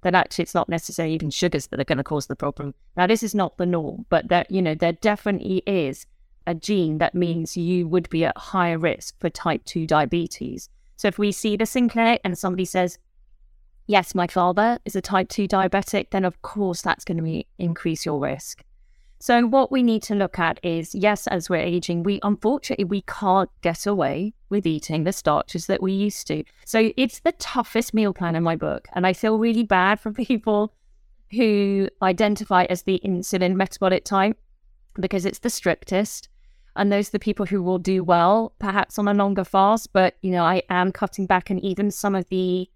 then 0.03 0.15
actually 0.15 0.43
it's 0.43 0.53
not 0.53 0.69
necessarily 0.69 1.15
even 1.15 1.29
sugars 1.29 1.67
that 1.67 1.79
are 1.79 1.85
going 1.85 1.97
to 1.97 2.03
cause 2.03 2.27
the 2.27 2.35
problem. 2.35 2.73
Now, 2.95 3.07
this 3.07 3.23
is 3.23 3.33
not 3.33 3.57
the 3.57 3.65
norm, 3.65 4.05
but 4.09 4.27
that 4.29 4.51
you 4.51 4.61
know 4.61 4.75
there 4.75 4.93
definitely 4.93 5.63
is 5.65 6.05
a 6.45 6.53
gene 6.53 6.97
that 6.97 7.15
means 7.15 7.57
you 7.57 7.87
would 7.87 8.09
be 8.09 8.25
at 8.25 8.37
higher 8.37 8.77
risk 8.77 9.19
for 9.19 9.29
type 9.29 9.63
2 9.65 9.87
diabetes. 9.87 10.69
So 10.97 11.07
if 11.07 11.17
we 11.17 11.31
see 11.31 11.55
this 11.55 11.75
in 11.75 11.89
clinic 11.89 12.21
and 12.23 12.37
somebody 12.37 12.65
says, 12.65 12.99
yes, 13.87 14.13
my 14.13 14.27
father 14.27 14.79
is 14.85 14.95
a 14.95 15.01
type 15.01 15.29
2 15.29 15.47
diabetic, 15.47 16.11
then 16.11 16.25
of 16.25 16.41
course 16.41 16.81
that's 16.81 17.05
going 17.05 17.23
to 17.23 17.43
increase 17.57 18.05
your 18.05 18.19
risk. 18.19 18.63
So 19.23 19.47
what 19.47 19.71
we 19.71 19.83
need 19.83 20.03
to 20.03 20.15
look 20.15 20.37
at 20.37 20.59
is 20.63 20.93
yes, 20.93 21.27
as 21.27 21.49
we're 21.49 21.55
aging, 21.55 22.03
we 22.03 22.19
unfortunately 22.23 22.83
we 22.83 23.03
can't 23.03 23.49
get 23.61 23.85
away 23.85 24.33
with 24.49 24.67
eating 24.67 25.05
the 25.05 25.13
starches 25.13 25.67
that 25.67 25.81
we 25.81 25.93
used 25.93 26.27
to. 26.27 26.43
So 26.65 26.91
it's 26.97 27.21
the 27.21 27.31
toughest 27.31 27.93
meal 27.93 28.13
plan 28.13 28.35
in 28.35 28.43
my 28.43 28.57
book. 28.57 28.89
And 28.91 29.07
I 29.07 29.13
feel 29.13 29.37
really 29.37 29.63
bad 29.63 30.01
for 30.01 30.11
people 30.25 30.73
who 31.31 31.87
identify 32.01 32.65
as 32.65 32.83
the 32.83 32.99
insulin 33.05 33.55
metabolic 33.55 34.03
type 34.03 34.37
because 34.95 35.25
it's 35.25 35.39
the 35.39 35.49
strictest. 35.49 36.27
And 36.75 36.91
those 36.91 37.07
are 37.07 37.11
the 37.11 37.19
people 37.19 37.45
who 37.45 37.63
will 37.63 37.79
do 37.79 38.03
well, 38.03 38.51
perhaps 38.59 38.99
on 38.99 39.07
a 39.07 39.13
longer 39.13 39.45
fast. 39.45 39.93
But, 39.93 40.17
you 40.21 40.31
know, 40.31 40.43
I 40.43 40.63
am 40.69 40.91
cutting 40.91 41.27
back 41.27 41.49
and 41.49 41.63
even 41.63 41.91
some 41.91 42.13
of 42.13 42.27
the 42.27 42.69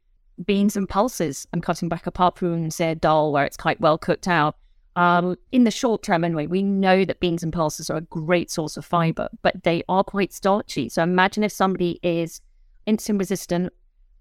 beans 0.45 0.77
and 0.77 0.87
pulses 0.87 1.45
I'm 1.51 1.59
cutting 1.59 1.89
back 1.89 2.07
apart 2.07 2.37
from, 2.37 2.71
say, 2.71 2.91
a 2.91 2.95
dal 2.95 3.33
where 3.33 3.43
it's 3.43 3.57
quite 3.57 3.81
well 3.81 3.97
cooked 3.97 4.29
out. 4.29 4.55
Um, 4.97 5.35
in 5.51 5.63
the 5.63 5.69
short 5.69 6.01
term, 6.01 6.23
anyway, 6.23 6.47
we 6.47 6.63
know 6.63 7.05
that 7.05 7.19
beans 7.19 7.43
and 7.43 7.53
pulses 7.53 7.91
are 7.91 7.97
a 7.97 8.01
great 8.01 8.49
source 8.49 8.77
of 8.77 8.83
fiber, 8.83 9.29
but 9.43 9.63
they 9.63 9.83
are 9.87 10.03
quite 10.03 10.33
starchy. 10.33 10.89
So 10.89 11.03
imagine 11.03 11.43
if 11.43 11.51
somebody 11.51 11.99
is 12.01 12.41
insulin 12.87 13.19
resistant, 13.19 13.73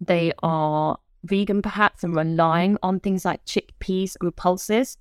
they 0.03 0.35
are 0.43 0.99
vegan 1.25 1.63
perhaps 1.63 2.05
and 2.05 2.15
relying 2.15 2.77
on 2.83 3.01
things 3.01 3.25
like 3.25 3.43
chickpeas 3.47 4.17
or 4.21 4.31
pulses, 4.31 4.99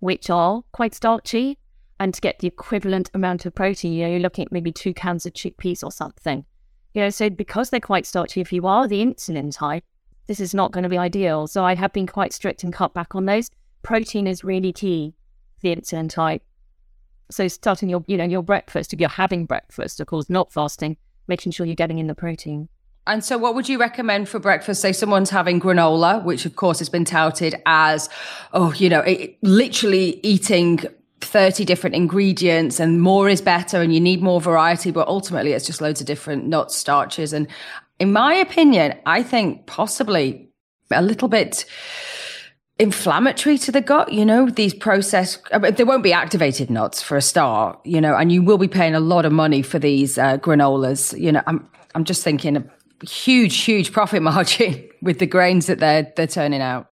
which 0.00 0.28
are 0.28 0.64
quite 0.72 0.96
starchy. 0.96 1.58
And 2.00 2.12
to 2.12 2.20
get 2.20 2.40
the 2.40 2.48
equivalent 2.48 3.08
amount 3.14 3.46
of 3.46 3.54
protein, 3.54 3.92
you 3.92 4.02
know, 4.02 4.10
you're 4.10 4.18
looking 4.18 4.46
at 4.46 4.50
maybe 4.50 4.72
two 4.72 4.92
cans 4.92 5.24
of 5.26 5.32
chickpeas 5.32 5.84
or 5.84 5.92
something. 5.92 6.44
You 6.92 7.02
know, 7.02 7.10
so 7.10 7.30
because 7.30 7.70
they're 7.70 7.78
quite 7.78 8.04
starchy, 8.04 8.40
if 8.40 8.52
you 8.52 8.66
are 8.66 8.88
the 8.88 9.00
insulin 9.00 9.56
type, 9.56 9.84
this 10.26 10.40
is 10.40 10.54
not 10.54 10.72
going 10.72 10.82
to 10.82 10.88
be 10.88 10.98
ideal. 10.98 11.46
So 11.46 11.64
I 11.64 11.76
have 11.76 11.92
been 11.92 12.08
quite 12.08 12.32
strict 12.32 12.64
and 12.64 12.72
cut 12.72 12.94
back 12.94 13.14
on 13.14 13.26
those. 13.26 13.48
Protein 13.82 14.26
is 14.26 14.44
really 14.44 14.72
key, 14.72 15.14
the 15.60 15.74
insulin 15.74 16.08
type. 16.08 16.42
So 17.30 17.48
starting 17.48 17.88
your, 17.88 18.04
you 18.06 18.16
know, 18.16 18.24
your 18.24 18.42
breakfast, 18.42 18.92
if 18.92 19.00
you're 19.00 19.08
having 19.08 19.46
breakfast, 19.46 20.00
of 20.00 20.06
course, 20.06 20.28
not 20.28 20.52
fasting, 20.52 20.96
making 21.28 21.52
sure 21.52 21.66
you're 21.66 21.74
getting 21.74 21.98
in 21.98 22.06
the 22.06 22.14
protein. 22.14 22.68
And 23.06 23.24
so, 23.24 23.36
what 23.36 23.56
would 23.56 23.68
you 23.68 23.78
recommend 23.78 24.28
for 24.28 24.38
breakfast? 24.38 24.80
Say 24.80 24.92
someone's 24.92 25.30
having 25.30 25.60
granola, 25.60 26.22
which 26.22 26.46
of 26.46 26.54
course 26.54 26.78
has 26.78 26.88
been 26.88 27.04
touted 27.04 27.56
as, 27.66 28.08
oh, 28.52 28.72
you 28.74 28.88
know, 28.88 29.00
it, 29.00 29.38
literally 29.42 30.20
eating 30.22 30.80
30 31.20 31.64
different 31.64 31.96
ingredients 31.96 32.78
and 32.78 33.00
more 33.00 33.28
is 33.28 33.40
better 33.40 33.80
and 33.80 33.92
you 33.92 34.00
need 34.00 34.22
more 34.22 34.40
variety. 34.40 34.92
But 34.92 35.08
ultimately, 35.08 35.52
it's 35.52 35.66
just 35.66 35.80
loads 35.80 36.00
of 36.00 36.06
different 36.06 36.46
nuts, 36.46 36.76
starches. 36.76 37.32
And 37.32 37.48
in 37.98 38.12
my 38.12 38.34
opinion, 38.34 38.96
I 39.04 39.24
think 39.24 39.66
possibly 39.66 40.48
a 40.92 41.02
little 41.02 41.28
bit 41.28 41.64
inflammatory 42.78 43.58
to 43.58 43.72
the 43.72 43.80
gut. 43.80 44.12
You 44.12 44.24
know, 44.24 44.48
these 44.48 44.74
processed, 44.74 45.40
I 45.52 45.58
mean, 45.58 45.74
there 45.74 45.86
won't 45.86 46.02
be 46.02 46.12
activated 46.12 46.70
nuts 46.70 47.02
for 47.02 47.16
a 47.16 47.22
start, 47.22 47.78
you 47.84 48.00
know, 48.00 48.16
and 48.16 48.32
you 48.32 48.42
will 48.42 48.58
be 48.58 48.68
paying 48.68 48.94
a 48.94 49.00
lot 49.00 49.24
of 49.24 49.32
money 49.32 49.62
for 49.62 49.78
these 49.78 50.18
uh, 50.18 50.38
granolas. 50.38 51.18
You 51.18 51.32
know, 51.32 51.42
I'm, 51.46 51.68
I'm 51.94 52.04
just 52.04 52.22
thinking 52.22 52.56
a 52.56 52.64
huge, 53.04 53.62
huge 53.62 53.92
profit 53.92 54.22
margin 54.22 54.88
with 55.00 55.18
the 55.18 55.26
grains 55.26 55.66
that 55.66 55.78
they're, 55.78 56.12
they're 56.16 56.26
turning 56.26 56.60
out. 56.60 56.88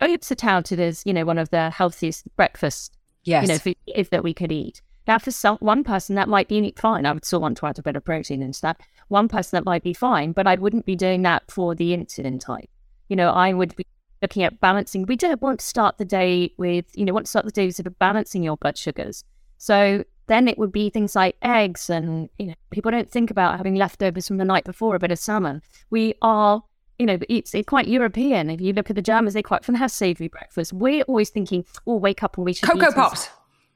Oats 0.00 0.32
are 0.32 0.36
touted 0.36 0.80
as, 0.80 1.02
you 1.06 1.12
know, 1.12 1.24
one 1.24 1.38
of 1.38 1.50
the 1.50 1.70
healthiest 1.70 2.26
breakfasts, 2.36 2.90
yes. 3.22 3.42
you 3.42 3.48
know, 3.48 3.54
if, 3.54 3.76
if 3.86 4.10
that 4.10 4.24
we 4.24 4.34
could 4.34 4.50
eat. 4.50 4.82
Now, 5.06 5.18
for 5.18 5.30
some, 5.30 5.58
one 5.58 5.84
person, 5.84 6.14
that 6.16 6.28
might 6.28 6.48
be 6.48 6.72
fine. 6.76 7.06
I 7.06 7.12
would 7.12 7.24
still 7.24 7.40
want 7.40 7.56
to 7.58 7.66
add 7.66 7.78
a 7.78 7.82
bit 7.82 7.96
of 7.96 8.04
protein 8.04 8.42
into 8.42 8.60
that. 8.62 8.80
One 9.08 9.28
person, 9.28 9.56
that 9.56 9.64
might 9.64 9.82
be 9.82 9.92
fine, 9.92 10.32
but 10.32 10.46
I 10.46 10.54
wouldn't 10.54 10.86
be 10.86 10.96
doing 10.96 11.22
that 11.22 11.50
for 11.50 11.74
the 11.74 11.96
insulin 11.96 12.40
type. 12.40 12.68
You 13.08 13.16
know, 13.16 13.30
I 13.30 13.52
would 13.52 13.74
be 13.76 13.86
looking 14.22 14.44
at 14.44 14.60
balancing. 14.60 15.04
We 15.06 15.16
don't 15.16 15.42
want 15.42 15.60
to 15.60 15.66
start 15.66 15.98
the 15.98 16.04
day 16.04 16.54
with, 16.56 16.86
you 16.94 17.04
know, 17.04 17.12
want 17.12 17.26
to 17.26 17.30
start 17.30 17.44
the 17.44 17.52
day 17.52 17.66
with 17.66 17.76
sort 17.76 17.86
of 17.86 17.98
balancing 17.98 18.42
your 18.42 18.56
blood 18.56 18.78
sugars. 18.78 19.24
So 19.58 20.04
then 20.28 20.48
it 20.48 20.56
would 20.56 20.72
be 20.72 20.88
things 20.88 21.14
like 21.14 21.36
eggs 21.42 21.90
and, 21.90 22.30
you 22.38 22.46
know, 22.46 22.54
people 22.70 22.90
don't 22.90 23.10
think 23.10 23.30
about 23.30 23.58
having 23.58 23.74
leftovers 23.74 24.26
from 24.26 24.38
the 24.38 24.44
night 24.44 24.64
before, 24.64 24.94
a 24.94 24.98
bit 24.98 25.10
of 25.10 25.18
salmon. 25.18 25.62
We 25.90 26.14
are 26.22 26.62
you 26.98 27.06
know, 27.06 27.18
it's, 27.28 27.52
it's 27.52 27.66
quite 27.66 27.88
European. 27.88 28.48
If 28.48 28.60
you 28.60 28.72
look 28.72 28.88
at 28.88 28.94
the 28.94 29.02
Germans, 29.02 29.34
they 29.34 29.42
quite 29.42 29.62
often 29.62 29.74
have 29.74 29.90
savoury 29.90 30.28
breakfast. 30.28 30.72
We're 30.72 31.02
always 31.04 31.30
thinking, 31.30 31.64
oh, 31.84 31.96
wake 31.96 32.22
up 32.22 32.36
and 32.36 32.44
we 32.44 32.52
should 32.52 32.68
Cocoa 32.68 32.92
Pops. 32.92 33.28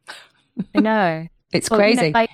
I 0.76 0.80
know. 0.80 1.26
it's 1.52 1.68
crazy. 1.68 2.06
You 2.06 2.12
know, 2.12 2.18
like, 2.20 2.30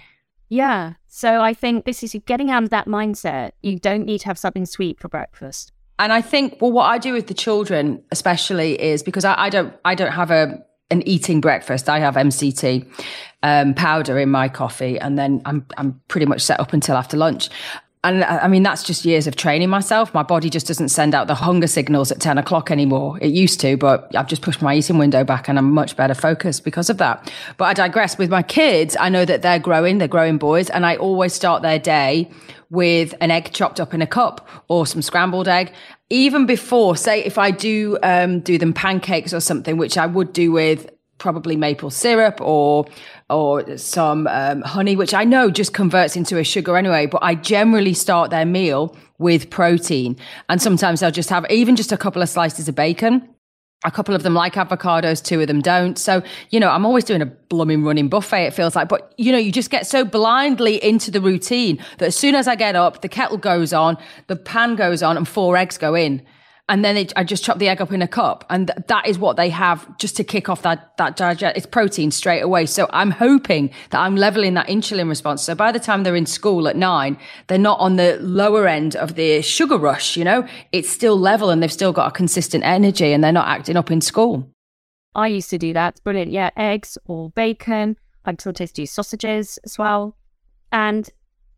yeah. 0.50 0.94
So 1.06 1.40
I 1.40 1.54
think 1.54 1.86
this 1.86 2.02
is 2.02 2.14
getting 2.26 2.50
out 2.50 2.62
of 2.62 2.70
that 2.70 2.86
mindset. 2.86 3.52
You 3.62 3.78
don't 3.78 4.04
need 4.04 4.18
to 4.18 4.26
have 4.26 4.38
something 4.38 4.66
sweet 4.66 5.00
for 5.00 5.08
breakfast. 5.08 5.72
And 6.02 6.12
I 6.12 6.20
think, 6.20 6.60
well, 6.60 6.72
what 6.72 6.86
I 6.86 6.98
do 6.98 7.12
with 7.12 7.28
the 7.28 7.34
children, 7.34 8.02
especially, 8.10 8.80
is 8.82 9.04
because 9.04 9.24
I, 9.24 9.36
I 9.38 9.50
don't, 9.50 9.72
I 9.84 9.94
don't 9.94 10.10
have 10.10 10.32
a 10.32 10.58
an 10.90 11.06
eating 11.08 11.40
breakfast. 11.40 11.88
I 11.88 12.00
have 12.00 12.16
MCT 12.16 12.86
um, 13.44 13.72
powder 13.72 14.18
in 14.18 14.28
my 14.28 14.48
coffee, 14.48 14.98
and 14.98 15.16
then 15.16 15.40
I'm 15.44 15.64
I'm 15.76 16.00
pretty 16.08 16.26
much 16.26 16.42
set 16.42 16.58
up 16.58 16.72
until 16.72 16.96
after 16.96 17.16
lunch 17.16 17.50
and 18.04 18.24
I 18.24 18.48
mean, 18.48 18.64
that's 18.64 18.82
just 18.82 19.04
years 19.04 19.28
of 19.28 19.36
training 19.36 19.70
myself. 19.70 20.12
My 20.12 20.24
body 20.24 20.50
just 20.50 20.66
doesn't 20.66 20.88
send 20.88 21.14
out 21.14 21.28
the 21.28 21.36
hunger 21.36 21.68
signals 21.68 22.10
at 22.10 22.18
10 22.18 22.36
o'clock 22.36 22.72
anymore. 22.72 23.16
It 23.20 23.28
used 23.28 23.60
to, 23.60 23.76
but 23.76 24.12
I've 24.16 24.26
just 24.26 24.42
pushed 24.42 24.60
my 24.60 24.74
eating 24.74 24.98
window 24.98 25.22
back 25.22 25.48
and 25.48 25.56
I'm 25.56 25.70
much 25.70 25.96
better 25.96 26.14
focused 26.14 26.64
because 26.64 26.90
of 26.90 26.98
that. 26.98 27.32
But 27.58 27.66
I 27.66 27.74
digress 27.74 28.18
with 28.18 28.28
my 28.28 28.42
kids. 28.42 28.96
I 28.98 29.08
know 29.08 29.24
that 29.24 29.42
they're 29.42 29.60
growing, 29.60 29.98
they're 29.98 30.08
growing 30.08 30.36
boys, 30.36 30.68
and 30.68 30.84
I 30.84 30.96
always 30.96 31.32
start 31.32 31.62
their 31.62 31.78
day 31.78 32.28
with 32.70 33.14
an 33.20 33.30
egg 33.30 33.52
chopped 33.52 33.78
up 33.78 33.94
in 33.94 34.02
a 34.02 34.06
cup 34.06 34.48
or 34.66 34.84
some 34.84 35.00
scrambled 35.00 35.46
egg. 35.46 35.72
Even 36.10 36.44
before, 36.44 36.96
say, 36.96 37.22
if 37.22 37.38
I 37.38 37.52
do 37.52 37.98
um, 38.02 38.40
do 38.40 38.58
them 38.58 38.72
pancakes 38.72 39.32
or 39.32 39.38
something, 39.38 39.76
which 39.76 39.96
I 39.96 40.06
would 40.06 40.32
do 40.32 40.50
with 40.50 40.90
probably 41.18 41.56
maple 41.56 41.90
syrup 41.90 42.40
or 42.40 42.86
or 43.30 43.76
some 43.76 44.26
um, 44.26 44.62
honey, 44.62 44.96
which 44.96 45.14
I 45.14 45.24
know 45.24 45.50
just 45.50 45.72
converts 45.72 46.16
into 46.16 46.38
a 46.38 46.44
sugar 46.44 46.76
anyway. 46.76 47.06
But 47.06 47.22
I 47.22 47.34
generally 47.34 47.94
start 47.94 48.30
their 48.30 48.44
meal 48.44 48.96
with 49.18 49.50
protein, 49.50 50.16
and 50.48 50.60
sometimes 50.60 51.02
I'll 51.02 51.10
just 51.10 51.30
have 51.30 51.46
even 51.50 51.76
just 51.76 51.92
a 51.92 51.96
couple 51.96 52.22
of 52.22 52.28
slices 52.28 52.68
of 52.68 52.74
bacon. 52.74 53.28
A 53.84 53.90
couple 53.90 54.14
of 54.14 54.22
them 54.22 54.34
like 54.34 54.54
avocados, 54.54 55.24
two 55.24 55.40
of 55.40 55.48
them 55.48 55.60
don't. 55.60 55.98
So, 55.98 56.22
you 56.50 56.60
know, 56.60 56.70
I'm 56.70 56.86
always 56.86 57.02
doing 57.02 57.20
a 57.20 57.26
blooming 57.26 57.82
running 57.82 58.08
buffet, 58.08 58.44
it 58.46 58.54
feels 58.54 58.76
like. 58.76 58.88
But, 58.88 59.12
you 59.18 59.32
know, 59.32 59.38
you 59.38 59.50
just 59.50 59.70
get 59.70 59.88
so 59.88 60.04
blindly 60.04 60.76
into 60.84 61.10
the 61.10 61.20
routine 61.20 61.82
that 61.98 62.06
as 62.06 62.14
soon 62.14 62.36
as 62.36 62.46
I 62.46 62.54
get 62.54 62.76
up, 62.76 63.02
the 63.02 63.08
kettle 63.08 63.38
goes 63.38 63.72
on, 63.72 63.98
the 64.28 64.36
pan 64.36 64.76
goes 64.76 65.02
on, 65.02 65.16
and 65.16 65.26
four 65.26 65.56
eggs 65.56 65.78
go 65.78 65.96
in 65.96 66.22
and 66.72 66.82
then 66.82 66.96
it, 66.96 67.12
I 67.16 67.22
just 67.22 67.44
chop 67.44 67.58
the 67.58 67.68
egg 67.68 67.82
up 67.82 67.92
in 67.92 68.00
a 68.00 68.08
cup, 68.08 68.46
and 68.48 68.68
th- 68.68 68.86
that 68.86 69.06
is 69.06 69.18
what 69.18 69.36
they 69.36 69.50
have 69.50 69.86
just 69.98 70.16
to 70.16 70.24
kick 70.24 70.48
off 70.48 70.62
that 70.62 70.96
that 70.96 71.16
digest. 71.16 71.54
It's 71.54 71.66
protein 71.66 72.10
straight 72.10 72.40
away. 72.40 72.64
So 72.64 72.88
I'm 72.94 73.10
hoping 73.10 73.68
that 73.90 74.00
I'm 74.00 74.16
leveling 74.16 74.54
that 74.54 74.68
insulin 74.68 75.06
response. 75.06 75.42
So 75.42 75.54
by 75.54 75.70
the 75.70 75.78
time 75.78 76.02
they're 76.02 76.16
in 76.16 76.24
school 76.24 76.66
at 76.66 76.74
nine, 76.74 77.18
they're 77.48 77.58
not 77.58 77.78
on 77.78 77.96
the 77.96 78.16
lower 78.22 78.66
end 78.66 78.96
of 78.96 79.16
the 79.16 79.42
sugar 79.42 79.76
rush. 79.76 80.16
You 80.16 80.24
know, 80.24 80.48
it's 80.72 80.88
still 80.88 81.18
level, 81.18 81.50
and 81.50 81.62
they've 81.62 81.70
still 81.70 81.92
got 81.92 82.08
a 82.08 82.10
consistent 82.10 82.64
energy, 82.64 83.12
and 83.12 83.22
they're 83.22 83.32
not 83.32 83.48
acting 83.48 83.76
up 83.76 83.90
in 83.90 84.00
school. 84.00 84.50
I 85.14 85.26
used 85.26 85.50
to 85.50 85.58
do 85.58 85.74
that. 85.74 85.90
It's 85.90 86.00
brilliant. 86.00 86.32
Yeah, 86.32 86.48
eggs 86.56 86.96
or 87.04 87.28
bacon. 87.32 87.98
I 88.24 88.34
sometimes 88.40 88.72
do 88.72 88.86
sausages 88.86 89.58
as 89.62 89.76
well. 89.76 90.16
And 90.70 91.10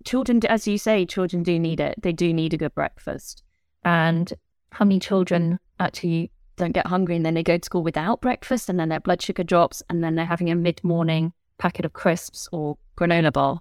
children, 0.05 0.45
as 0.47 0.67
you 0.67 0.77
say, 0.77 1.07
children 1.07 1.45
do 1.45 1.57
need 1.57 1.79
it. 1.79 2.03
They 2.03 2.13
do 2.13 2.35
need 2.35 2.53
a 2.53 2.57
good 2.57 2.75
breakfast. 2.75 3.45
And 3.85 4.33
how 4.75 4.85
many 4.85 4.99
children 4.99 5.59
actually 5.79 6.31
don't 6.57 6.73
get 6.73 6.87
hungry 6.87 7.17
and 7.17 7.25
then 7.25 7.35
they 7.35 7.43
go 7.43 7.57
to 7.57 7.65
school 7.65 7.83
without 7.83 8.21
breakfast 8.21 8.69
and 8.69 8.79
then 8.79 8.89
their 8.89 9.01
blood 9.01 9.21
sugar 9.21 9.43
drops 9.43 9.83
and 9.89 10.05
then 10.05 10.15
they're 10.15 10.25
having 10.25 10.51
a 10.51 10.55
mid 10.55 10.83
morning 10.85 11.33
packet 11.59 11.85
of 11.85 11.93
crisps 11.93 12.49
or 12.53 12.77
granola 12.97 13.33
bar. 13.33 13.61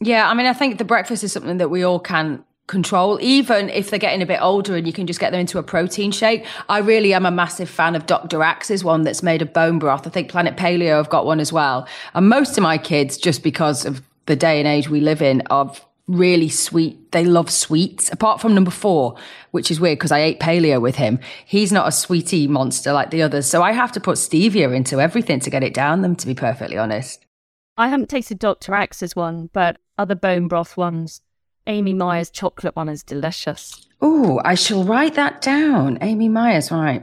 Yeah, 0.00 0.28
I 0.28 0.34
mean, 0.34 0.46
I 0.46 0.52
think 0.52 0.78
the 0.78 0.84
breakfast 0.84 1.24
is 1.24 1.32
something 1.32 1.56
that 1.56 1.70
we 1.70 1.82
all 1.82 1.98
can 1.98 2.44
control, 2.66 3.18
even 3.22 3.70
if 3.70 3.90
they're 3.90 3.98
getting 3.98 4.22
a 4.22 4.26
bit 4.26 4.40
older 4.42 4.76
and 4.76 4.86
you 4.86 4.92
can 4.92 5.06
just 5.06 5.20
get 5.20 5.30
them 5.30 5.40
into 5.40 5.58
a 5.58 5.62
protein 5.62 6.10
shake. 6.10 6.44
I 6.68 6.78
really 6.78 7.14
am 7.14 7.24
a 7.24 7.30
massive 7.30 7.70
fan 7.70 7.94
of 7.94 8.06
Dr. 8.06 8.42
Axe's 8.42 8.84
one 8.84 9.02
that's 9.02 9.22
made 9.22 9.40
of 9.40 9.52
bone 9.52 9.78
broth. 9.78 10.06
I 10.06 10.10
think 10.10 10.28
Planet 10.28 10.56
Paleo 10.56 10.96
have 10.96 11.08
got 11.08 11.24
one 11.24 11.40
as 11.40 11.52
well. 11.52 11.86
And 12.14 12.28
most 12.28 12.58
of 12.58 12.62
my 12.62 12.76
kids, 12.76 13.16
just 13.16 13.42
because 13.42 13.86
of 13.86 14.02
the 14.26 14.36
day 14.36 14.58
and 14.58 14.66
age 14.66 14.88
we 14.88 15.00
live 15.00 15.22
in, 15.22 15.42
of 15.42 15.85
really 16.06 16.48
sweet. 16.48 17.12
They 17.12 17.24
love 17.24 17.50
sweets, 17.50 18.12
apart 18.12 18.40
from 18.40 18.54
number 18.54 18.70
four, 18.70 19.16
which 19.50 19.70
is 19.70 19.80
weird 19.80 19.98
because 19.98 20.12
I 20.12 20.20
ate 20.20 20.40
paleo 20.40 20.80
with 20.80 20.96
him. 20.96 21.18
He's 21.44 21.72
not 21.72 21.88
a 21.88 21.92
sweetie 21.92 22.46
monster 22.46 22.92
like 22.92 23.10
the 23.10 23.22
others. 23.22 23.46
So 23.46 23.62
I 23.62 23.72
have 23.72 23.92
to 23.92 24.00
put 24.00 24.16
stevia 24.16 24.74
into 24.74 25.00
everything 25.00 25.40
to 25.40 25.50
get 25.50 25.64
it 25.64 25.74
down 25.74 26.02
them, 26.02 26.16
to 26.16 26.26
be 26.26 26.34
perfectly 26.34 26.78
honest. 26.78 27.24
I 27.76 27.88
haven't 27.88 28.08
tasted 28.08 28.38
Dr. 28.38 28.74
Axe's 28.74 29.14
one, 29.14 29.50
but 29.52 29.78
other 29.98 30.14
bone 30.14 30.48
broth 30.48 30.76
ones. 30.76 31.20
Amy 31.66 31.92
Myers' 31.92 32.30
chocolate 32.30 32.76
one 32.76 32.88
is 32.88 33.02
delicious. 33.02 33.86
Oh, 34.00 34.40
I 34.44 34.54
shall 34.54 34.84
write 34.84 35.14
that 35.14 35.42
down. 35.42 35.98
Amy 36.00 36.28
Myers', 36.28 36.70
right 36.70 37.02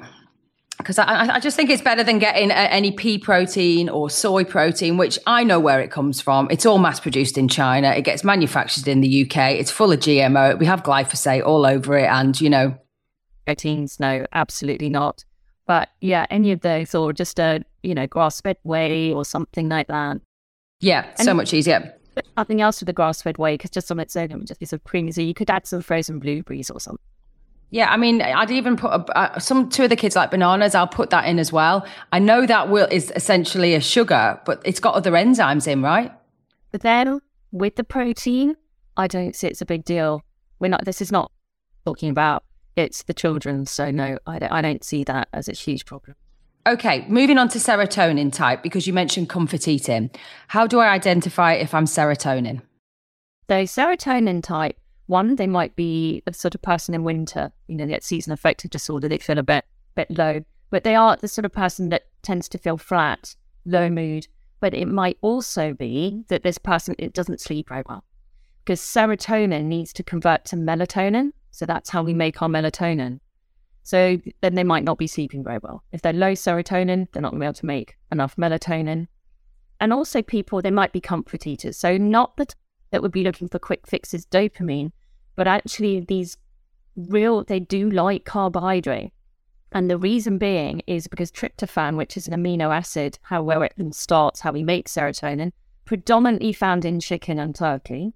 because 0.78 0.98
I, 1.00 1.36
I, 1.36 1.40
just 1.40 1.56
think 1.56 1.70
it's 1.70 1.82
better 1.82 2.04
than 2.04 2.20
getting 2.20 2.52
uh, 2.52 2.68
any 2.70 2.92
pea 2.92 3.18
protein 3.18 3.90
or 3.90 4.10
soy 4.10 4.44
protein, 4.44 4.98
which 4.98 5.20
I 5.28 5.44
know 5.44 5.60
where 5.60 5.80
it 5.80 5.92
comes 5.92 6.20
from. 6.20 6.48
It's 6.50 6.66
all 6.66 6.78
mass 6.78 7.00
produced 7.00 7.38
in 7.38 7.48
China. 7.48 7.92
It 7.92 8.02
gets 8.02 8.24
manufactured 8.24 8.88
in 8.88 9.02
the 9.02 9.24
UK. 9.24 9.52
It's 9.52 9.72
full 9.72 9.92
of 9.92 10.00
GMO. 10.00 10.58
We 10.58 10.66
have 10.66 10.84
glyphosate 10.84 11.46
all 11.46 11.66
over 11.66 11.98
it. 11.98 12.08
And, 12.08 12.40
you 12.42 12.50
know, 12.50 12.78
proteins, 13.46 14.00
no, 14.00 14.26
absolutely 14.34 14.90
not. 14.90 15.24
But 15.66 15.90
yeah, 16.02 16.26
any 16.30 16.52
of 16.52 16.62
those 16.62 16.94
or 16.94 17.14
just 17.14 17.40
a, 17.40 17.64
you 17.84 17.96
know, 17.96 18.08
grass 18.08 18.42
fed 18.42 18.58
whey 18.64 19.14
or 19.14 19.24
something 19.24 19.70
like 19.70 19.88
that. 19.88 20.18
Yeah, 20.80 21.06
and 21.18 21.26
so 21.26 21.34
much 21.34 21.54
easier. 21.54 21.94
Nothing 22.36 22.62
else 22.62 22.82
with 22.82 22.88
the 22.88 22.94
grass 22.94 23.22
fed 23.22 23.38
whey 23.38 23.54
because 23.56 23.70
just 23.70 23.90
on 23.92 24.00
its 24.00 24.16
own, 24.16 24.32
it 24.32 24.36
would 24.36 24.48
just 24.48 24.60
be 24.60 24.66
sort 24.66 24.82
of 24.82 24.84
creamy. 24.84 25.12
So 25.12 25.22
you 25.22 25.34
could 25.34 25.50
add 25.50 25.66
some 25.66 25.82
frozen 25.82 26.20
blueberries 26.20 26.70
or 26.70 26.80
something. 26.80 27.00
Yeah, 27.74 27.92
I 27.92 27.98
mean, 27.98 28.22
I'd 28.22 28.52
even 28.52 28.78
put 28.78 28.92
a, 28.92 29.18
uh, 29.18 29.40
some 29.40 29.68
two 29.68 29.86
of 29.86 29.90
the 29.90 29.96
kids 29.96 30.16
like 30.16 30.30
bananas. 30.30 30.76
I'll 30.76 30.88
put 30.88 31.10
that 31.10 31.26
in 31.26 31.40
as 31.40 31.52
well. 31.52 31.88
I 32.12 32.20
know 32.20 32.46
that 32.46 32.70
will 32.70 32.88
is 32.92 33.12
essentially 33.16 33.74
a 33.74 33.82
sugar, 33.82 34.40
but 34.46 34.62
it's 34.64 34.80
got 34.80 34.94
other 34.94 35.14
enzymes 35.14 35.68
in, 35.68 35.82
right? 35.82 36.12
But 36.72 36.82
then 36.82 37.20
with 37.52 37.76
the 37.76 37.84
protein, 37.84 38.58
I 38.96 39.08
don't 39.08 39.36
see 39.36 39.48
it's 39.48 39.60
a 39.60 39.66
big 39.66 39.86
deal. 39.86 40.22
We're 40.60 40.68
not. 40.68 40.86
This 40.86 41.02
is 41.02 41.12
not 41.12 41.32
talking 41.84 42.12
about 42.12 42.44
it's 42.76 43.02
the 43.02 43.14
children, 43.16 43.66
so 43.66 43.90
no, 43.90 44.20
I 44.28 44.38
don't, 44.38 44.52
I 44.52 44.62
don't 44.62 44.84
see 44.84 45.04
that 45.06 45.30
as 45.34 45.48
a 45.48 45.54
huge 45.54 45.88
problem. 45.88 46.16
Okay, 46.68 47.06
moving 47.08 47.40
on 47.40 47.50
to 47.50 47.58
serotonin 47.58 48.32
type 48.32 48.62
because 48.62 48.86
you 48.86 48.94
mentioned 48.94 49.30
comfort 49.30 49.68
eating. 49.68 50.12
How 50.50 50.68
do 50.68 50.78
I 50.78 50.90
identify 50.90 51.54
if 51.54 51.74
I'm 51.74 51.86
serotonin? 51.86 52.62
So 53.50 53.64
serotonin 53.64 54.44
type 54.44 54.78
one, 55.08 55.36
they 55.36 55.48
might 55.48 55.76
be 55.76 56.22
the 56.26 56.34
sort 56.34 56.56
of 56.56 56.62
person 56.62 56.96
in 56.96 57.04
winter, 57.04 57.52
you 57.68 57.76
know, 57.76 57.86
they 57.86 57.92
get 57.92 58.04
season 58.04 58.32
affective 58.32 58.72
disorder, 58.72 59.08
they 59.08 59.18
feel 59.18 59.38
a 59.38 59.44
bit 59.44 59.66
bit 59.96 60.10
low. 60.12 60.44
But 60.70 60.84
they 60.84 60.96
are 60.96 61.16
the 61.16 61.28
sort 61.28 61.46
of 61.46 61.52
person 61.52 61.90
that 61.90 62.08
tends 62.24 62.50
to 62.50 62.58
feel 62.58 62.78
flat, 62.78 63.36
low 63.66 63.90
mood. 63.90 64.28
But 64.60 64.74
it 64.74 64.88
might 64.88 65.18
also 65.22 65.74
be 65.74 66.24
that 66.30 66.44
this 66.44 66.58
person 66.58 66.96
it 66.98 67.14
doesn't 67.14 67.42
sleep 67.42 67.70
very 67.70 67.84
well. 67.88 68.04
Because 68.64 68.80
serotonin 68.80 69.66
needs 69.66 69.92
to 69.94 70.04
convert 70.04 70.46
to 70.46 70.56
melatonin. 70.56 71.32
So 71.52 71.66
that's 71.66 71.90
how 71.90 72.02
we 72.02 72.14
mm. 72.14 72.18
make 72.18 72.42
our 72.42 72.48
melatonin. 72.48 73.20
So 73.84 74.18
then 74.42 74.56
they 74.56 74.64
might 74.64 74.86
not 74.86 74.98
be 74.98 75.08
sleeping 75.08 75.44
very 75.44 75.60
well. 75.62 75.84
If 75.92 76.02
they're 76.02 76.14
low 76.14 76.32
serotonin, 76.32 77.08
they're 77.12 77.22
not 77.22 77.32
going 77.32 77.42
to 77.42 77.44
be 77.44 77.48
able 77.48 77.54
to 77.56 77.66
make 77.66 77.98
enough 78.12 78.38
melatonin. 78.38 79.08
And 79.82 79.92
also, 79.92 80.22
people, 80.22 80.62
they 80.62 80.72
might 80.72 80.94
be 80.94 81.02
comfort 81.02 81.46
eaters. 81.46 81.76
So, 81.78 81.98
not 81.98 82.38
that 82.38 82.56
that 82.94 83.02
would 83.02 83.12
be 83.12 83.24
looking 83.24 83.48
for 83.48 83.58
quick 83.58 83.88
fixes 83.88 84.24
dopamine, 84.28 84.92
but 85.36 85.48
actually 85.48 86.00
these 86.02 86.38
real 86.96 87.44
they 87.44 87.60
do 87.60 87.90
like 87.90 88.24
carbohydrate. 88.24 89.12
And 89.72 89.90
the 89.90 89.98
reason 89.98 90.38
being 90.38 90.84
is 90.86 91.08
because 91.08 91.32
tryptophan, 91.32 91.98
which 91.98 92.16
is 92.16 92.28
an 92.28 92.36
amino 92.36 92.72
acid, 92.72 93.18
how 93.24 93.42
where 93.42 93.64
it 93.64 93.74
starts, 93.96 94.42
how 94.42 94.52
we 94.52 94.62
make 94.62 94.88
serotonin, 94.88 95.52
predominantly 95.86 96.54
found 96.54 96.86
in 96.86 97.00
chicken 97.00 97.40
and 97.40 97.56
turkey. 97.56 98.14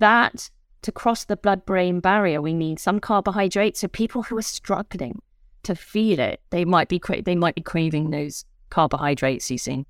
That 0.00 0.50
to 0.82 0.90
cross 0.90 1.24
the 1.24 1.36
blood 1.36 1.64
brain 1.64 2.00
barrier, 2.00 2.42
we 2.42 2.52
need 2.52 2.80
some 2.80 2.98
carbohydrate. 2.98 3.76
So 3.76 3.86
people 3.86 4.24
who 4.24 4.36
are 4.36 4.42
struggling 4.42 5.22
to 5.62 5.76
feel 5.76 6.18
it, 6.18 6.40
they 6.50 6.64
might 6.64 6.88
be 6.88 6.98
cra- 6.98 7.22
they 7.22 7.36
might 7.36 7.54
be 7.54 7.62
craving 7.62 8.10
those 8.10 8.44
carbohydrates. 8.70 9.52
You 9.52 9.58
see, 9.58 9.86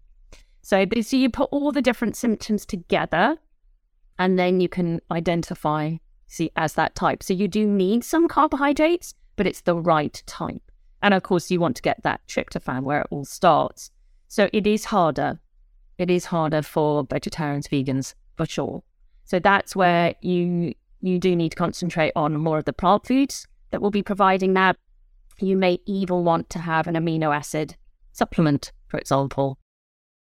so 0.61 0.85
so 1.01 1.17
you 1.17 1.31
put 1.31 1.49
all 1.51 1.73
the 1.73 1.81
different 1.81 2.17
symptoms 2.17 2.67
together, 2.67 3.39
and 4.19 4.39
then 4.39 4.61
you 4.61 4.69
can 4.69 5.01
identify 5.11 5.97
see 6.27 6.51
as 6.57 6.75
that 6.75 6.95
type. 6.95 7.23
So 7.23 7.33
you 7.33 7.49
do 7.49 7.67
need 7.67 8.05
some 8.05 8.29
carbohydrates, 8.29 9.15
but 9.37 9.47
it's 9.47 9.63
the 9.63 9.77
right 9.77 10.23
type. 10.27 10.63
And 11.03 11.15
of 11.15 11.23
course, 11.23 11.51
you 11.51 11.61
want 11.61 11.77
to 11.77 11.83
get 11.83 12.03
that 12.03 12.27
tryptophan 12.27 12.83
where 12.83 13.03
it 13.03 13.07
all 13.11 13.25
starts. 13.25 13.91
So 14.29 14.49
it 14.53 14.67
is 14.67 14.87
harder. 14.87 15.39
It 15.99 16.11
is 16.11 16.27
harder 16.27 16.63
for 16.63 17.05
vegetarians, 17.05 17.69
vegans, 17.69 18.15
for 18.37 18.47
sure. 18.47 18.83
So 19.25 19.39
that's 19.39 19.77
where 19.77 20.15
you 20.21 20.75
you 21.01 21.19
do 21.19 21.37
need 21.37 21.51
to 21.51 21.57
concentrate 21.57 22.13
on 22.17 22.35
more 22.37 22.59
of 22.59 22.65
the 22.65 22.73
plant 22.73 23.07
foods 23.07 23.47
that 23.71 23.83
will 23.83 23.91
be 23.91 24.03
providing 24.03 24.55
that. 24.55 24.77
You 25.39 25.57
may 25.57 25.79
even 25.85 26.25
want 26.25 26.49
to 26.51 26.59
have 26.61 26.87
an 26.87 26.95
amino 26.95 27.35
acid 27.35 27.77
supplement, 28.13 28.73
for 28.89 28.99
example, 28.99 29.59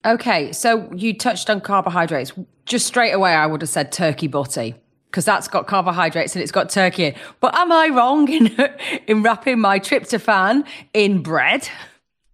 Okay, 0.05 0.53
so 0.53 0.91
you 0.93 1.17
touched 1.17 1.51
on 1.51 1.61
carbohydrates. 1.61 2.33
Just 2.65 2.87
straight 2.87 3.13
away, 3.13 3.33
I 3.33 3.47
would 3.47 3.63
have 3.63 3.71
said 3.71 3.91
turkey 3.91 4.29
butty 4.29 4.75
because 5.11 5.25
that's 5.25 5.49
got 5.49 5.67
carbohydrates 5.67 6.37
and 6.37 6.43
it's 6.43 6.53
got 6.53 6.71
turkey 6.71 7.07
in. 7.07 7.15
But 7.41 7.55
am 7.57 7.73
I 7.73 7.89
wrong 7.89 8.29
in 8.29 8.57
in 9.07 9.23
wrapping 9.23 9.59
my 9.59 9.81
tryptophan 9.81 10.67
in 10.95 11.23
bread? 11.23 11.69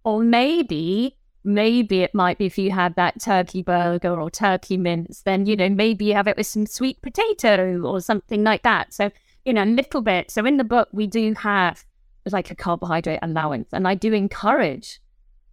Or 0.03 0.21
maybe, 0.21 1.17
maybe 1.43 2.01
it 2.01 2.13
might 2.13 2.37
be 2.37 2.45
if 2.45 2.57
you 2.57 2.71
had 2.71 2.95
that 2.95 3.19
turkey 3.19 3.63
burger 3.63 4.19
or 4.19 4.29
turkey 4.29 4.77
mince, 4.77 5.21
then 5.23 5.45
you 5.45 5.55
know 5.55 5.69
maybe 5.69 6.05
you 6.05 6.13
have 6.13 6.27
it 6.27 6.37
with 6.37 6.47
some 6.47 6.67
sweet 6.67 7.01
potato 7.01 7.81
or 7.81 7.99
something 7.99 8.43
like 8.43 8.61
that. 8.63 8.93
So 8.93 9.11
you 9.45 9.53
know, 9.53 9.63
a 9.63 9.65
little 9.65 10.01
bit. 10.01 10.31
So 10.31 10.45
in 10.45 10.57
the 10.57 10.63
book, 10.63 10.89
we 10.91 11.07
do 11.07 11.33
have 11.35 11.85
like 12.31 12.51
a 12.51 12.55
carbohydrate 12.55 13.19
allowance, 13.21 13.69
and 13.71 13.87
I 13.87 13.95
do 13.95 14.13
encourage 14.13 14.99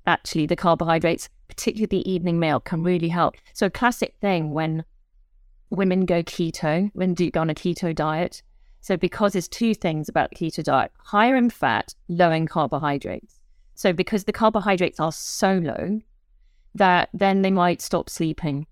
actually 0.07 0.47
the 0.47 0.57
carbohydrates 0.57 1.29
particularly 1.53 1.87
the 1.87 2.11
evening 2.11 2.41
meal, 2.41 2.61
can 2.61 2.83
really 2.83 3.09
help. 3.09 3.35
So, 3.53 3.67
a 3.67 3.71
classic 3.71 4.15
thing 4.21 4.53
when 4.53 4.85
women 5.71 6.07
go 6.07 6.23
keto, 6.23 6.91
when 6.95 7.15
do 7.15 7.31
go 7.31 7.41
on 7.41 7.51
a 7.51 7.55
keto 7.55 7.95
diet. 7.95 8.43
So, 8.81 8.97
because 8.97 9.33
there's 9.33 9.49
two 9.49 9.75
things 9.75 10.09
about 10.09 10.35
keto 10.35 10.65
diet 10.65 10.93
higher 10.99 11.37
in 11.37 11.51
fat, 11.51 11.95
low 12.09 12.31
in 12.31 12.47
carbohydrates. 12.47 13.39
So, 13.75 13.93
because 13.93 14.25
the 14.25 14.33
carbohydrates 14.33 14.99
are 14.99 15.13
so 15.13 15.59
low, 15.59 16.01
that 16.75 17.11
then 17.13 17.43
they 17.43 17.51
might 17.51 17.83
stop 17.83 18.09
sleeping. 18.09 18.67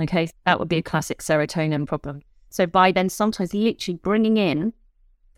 Okay, 0.00 0.28
that 0.44 0.58
would 0.60 0.68
be 0.68 0.78
a 0.78 0.82
classic 0.82 1.20
serotonin 1.20 1.86
problem. 1.86 2.22
So, 2.50 2.66
by 2.66 2.92
then, 2.92 3.08
sometimes 3.08 3.52
literally 3.52 3.98
bringing 4.02 4.36
in 4.36 4.72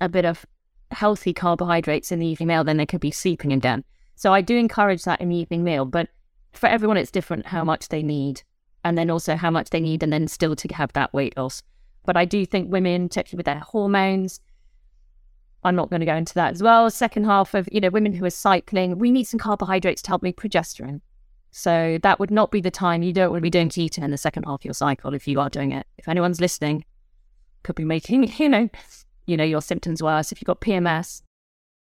a 0.01 0.09
bit 0.09 0.26
of 0.26 0.45
healthy 0.90 1.32
carbohydrates 1.32 2.12
in 2.12 2.18
the 2.18 2.26
evening 2.26 2.49
meal, 2.49 2.64
then 2.64 2.76
they 2.76 2.86
could 2.86 3.01
be 3.01 3.11
sleeping 3.11 3.53
again. 3.53 3.84
So, 4.16 4.34
I 4.34 4.42
do 4.42 4.57
encourage 4.57 5.05
that 5.05 5.20
in 5.20 5.30
the 5.30 5.36
evening 5.36 5.64
meal, 5.64 5.86
but 5.86 6.09
for 6.53 6.68
everyone, 6.68 6.96
it's 6.96 7.11
different 7.11 7.46
how 7.46 7.64
much 7.64 7.88
they 7.88 8.03
need, 8.03 8.42
and 8.84 8.96
then 8.96 9.11
also 9.11 9.36
how 9.36 9.51
much 9.51 9.70
they 9.70 9.80
need, 9.80 10.03
and 10.03 10.12
then 10.12 10.28
still 10.28 10.57
to 10.57 10.74
have 10.74 10.92
that 10.94 11.12
weight 11.12 11.36
loss. 11.36 11.62
But 12.05 12.16
I 12.16 12.24
do 12.24 12.46
think 12.46 12.72
women, 12.72 13.09
particularly 13.09 13.38
with 13.38 13.46
their 13.46 13.61
hormones, 13.61 14.40
I'm 15.64 15.76
not 15.76 15.90
going 15.90 16.01
to 16.01 16.07
go 16.07 16.14
into 16.14 16.34
that 16.34 16.53
as 16.53 16.62
well. 16.62 16.88
Second 16.90 17.24
half 17.24 17.55
of, 17.55 17.68
you 17.72 17.80
know, 17.80 17.90
women 17.90 18.12
who 18.12 18.24
are 18.24 18.30
cycling, 18.30 18.99
we 18.99 19.11
need 19.11 19.24
some 19.24 19.40
carbohydrates 19.40 20.03
to 20.03 20.09
help 20.09 20.22
make 20.22 20.36
progesterone. 20.36 21.01
So 21.51 21.99
that 22.03 22.20
would 22.20 22.30
not 22.30 22.51
be 22.51 22.61
the 22.61 22.70
time 22.70 23.03
you 23.03 23.12
don't 23.12 23.30
want 23.30 23.40
to 23.40 23.42
be 23.42 23.51
doing 23.51 23.68
keto 23.68 24.03
in 24.03 24.11
the 24.11 24.18
second 24.18 24.44
half 24.44 24.61
of 24.61 24.64
your 24.64 24.74
cycle 24.74 25.14
if 25.14 25.26
you 25.26 25.40
are 25.40 25.51
doing 25.51 25.72
it. 25.72 25.86
If 25.96 26.09
anyone's 26.09 26.40
listening, 26.40 26.84
could 27.62 27.74
be 27.74 27.84
making, 27.84 28.32
you 28.38 28.49
know, 28.49 28.68
you 29.26 29.36
know, 29.36 29.44
your 29.44 29.62
symptoms 29.62 30.03
worse. 30.03 30.32
If 30.32 30.40
you've 30.40 30.46
got 30.46 30.61
PMS, 30.61 31.22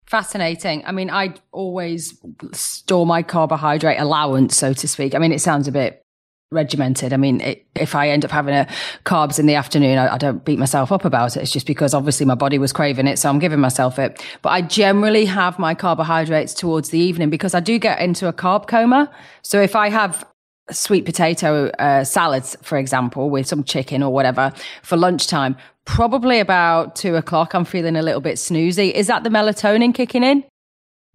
Fascinating. 0.07 0.85
I 0.87 0.93
mean, 0.93 1.11
I 1.11 1.35
always 1.51 2.19
store 2.53 3.07
my 3.07 3.23
carbohydrate 3.23 3.99
allowance, 3.99 4.57
so 4.57 4.73
to 4.73 4.89
speak. 4.89 5.15
I 5.15 5.19
mean, 5.19 5.33
it 5.33 5.41
sounds 5.41 5.67
a 5.67 5.73
bit 5.73 6.05
regimented. 6.51 7.13
I 7.13 7.17
mean, 7.17 7.41
it, 7.41 7.67
if 7.75 7.95
I 7.95 8.09
end 8.09 8.25
up 8.25 8.31
having 8.31 8.55
a 8.55 8.67
carbs 9.05 9.39
in 9.39 9.47
the 9.47 9.55
afternoon, 9.55 9.99
I, 9.99 10.15
I, 10.15 10.19
don't 10.19 10.45
beat 10.45 10.59
myself 10.59 10.93
up 10.93 11.05
about 11.05 11.37
it. 11.37 11.43
It's 11.43 11.51
just 11.51 11.67
because 11.67 11.95
obviously 11.95 12.27
my 12.27 12.35
body 12.35 12.59
was 12.59 12.73
craving 12.73 13.07
it, 13.07 13.19
so 13.19 13.29
I'm 13.29 13.39
giving 13.39 13.61
myself 13.61 13.99
it. 13.99 14.25
But 14.41 14.51
I 14.51 14.63
generally 14.63 15.25
have 15.25 15.59
my 15.59 15.75
carbohydrates 15.75 16.55
towards 16.55 16.91
the 16.91 16.99
evening 16.99 17.31
because 17.31 17.55
I 17.55 17.61
do 17.61 17.79
get 17.79 18.01
into 18.01 18.29
a 18.29 18.33
carb 18.33 18.69
coma. 18.69 19.11
So 19.43 19.61
if 19.61 19.75
I 19.75 19.89
have 19.89 20.25
sweet 20.71 21.05
potato 21.05 21.67
uh, 21.79 22.05
salads, 22.05 22.57
for 22.63 22.79
example, 22.79 23.31
with 23.31 23.47
some 23.47 23.65
chicken 23.65 24.03
or 24.03 24.13
whatever 24.13 24.53
for 24.83 24.97
lunchtime, 24.97 25.57
probably 25.85 26.41
about 26.41 26.97
two 26.97 27.17
o'clock, 27.17 27.55
I'm 27.55 27.65
feeling 27.65 27.97
a 27.97 28.03
little 28.03 28.21
bit 28.21 28.37
snoozy. 28.37 28.93
Is 28.93 29.07
that 29.09 29.25
the 29.25 29.31
melatonin 29.31 29.95
kicking 29.95 30.25
in? 30.25 30.45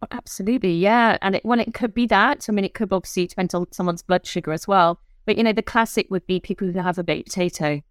Oh, 0.01 0.07
absolutely, 0.11 0.73
yeah. 0.73 1.17
And 1.21 1.35
it, 1.35 1.45
well, 1.45 1.59
it 1.59 1.73
could 1.73 1.93
be 1.93 2.05
that. 2.07 2.45
I 2.47 2.51
mean, 2.51 2.65
it 2.65 2.73
could 2.73 2.93
obviously 2.93 3.27
depend 3.27 3.53
on 3.53 3.71
someone's 3.71 4.01
blood 4.01 4.25
sugar 4.25 4.53
as 4.53 4.67
well. 4.67 4.99
But 5.25 5.37
you 5.37 5.43
know, 5.43 5.53
the 5.53 5.61
classic 5.61 6.07
would 6.09 6.25
be 6.25 6.39
people 6.39 6.71
who 6.71 6.79
have 6.79 6.97
a 6.97 7.03
baked 7.03 7.29
potato, 7.29 7.81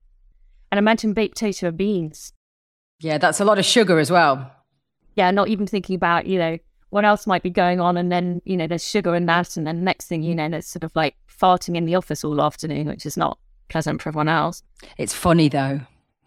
and 0.72 0.78
imagine 0.78 1.12
baked 1.12 1.34
potato 1.34 1.68
and 1.68 1.76
beans. 1.76 2.32
Yeah, 3.00 3.18
that's 3.18 3.40
a 3.40 3.44
lot 3.44 3.59
of 3.59 3.64
sugar 3.64 3.98
as 3.98 4.11
well. 4.11 4.50
Yeah, 5.14 5.30
not 5.30 5.48
even 5.48 5.66
thinking 5.66 5.94
about 5.94 6.26
you 6.26 6.38
know 6.38 6.59
what 6.91 7.05
else 7.05 7.26
might 7.26 7.43
be 7.43 7.51
going 7.51 7.80
on, 7.80 7.97
and 7.97 8.11
then 8.11 8.43
you 8.45 8.57
know 8.57 8.66
there's 8.66 8.86
sugar 8.86 9.14
in 9.14 9.26
that, 9.26 9.57
and 9.57 9.66
then 9.66 9.84
next 9.84 10.07
thing 10.07 10.22
you 10.22 10.34
know, 10.34 10.49
there's 10.49 10.66
sort 10.66 10.84
of 10.84 10.95
like 10.95 11.16
farting 11.28 11.76
in 11.76 11.84
the 11.84 11.95
office 11.95 12.24
all 12.24 12.41
afternoon, 12.41 12.86
which 12.86 13.07
is 13.07 13.16
not 13.16 13.39
pleasant 13.68 14.03
for 14.03 14.09
everyone 14.09 14.28
else. 14.28 14.62
It's 14.97 15.14
funny 15.14 15.49
though. 15.49 15.80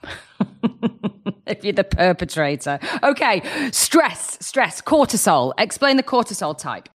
if 1.48 1.64
you're 1.64 1.74
the 1.74 1.84
perpetrator. 1.84 2.80
Okay, 3.04 3.42
stress, 3.72 4.38
stress, 4.42 4.82
cortisol. 4.82 5.54
Explain 5.58 5.98
the 5.98 6.04
cortisol 6.04 6.58
type. 6.58 6.90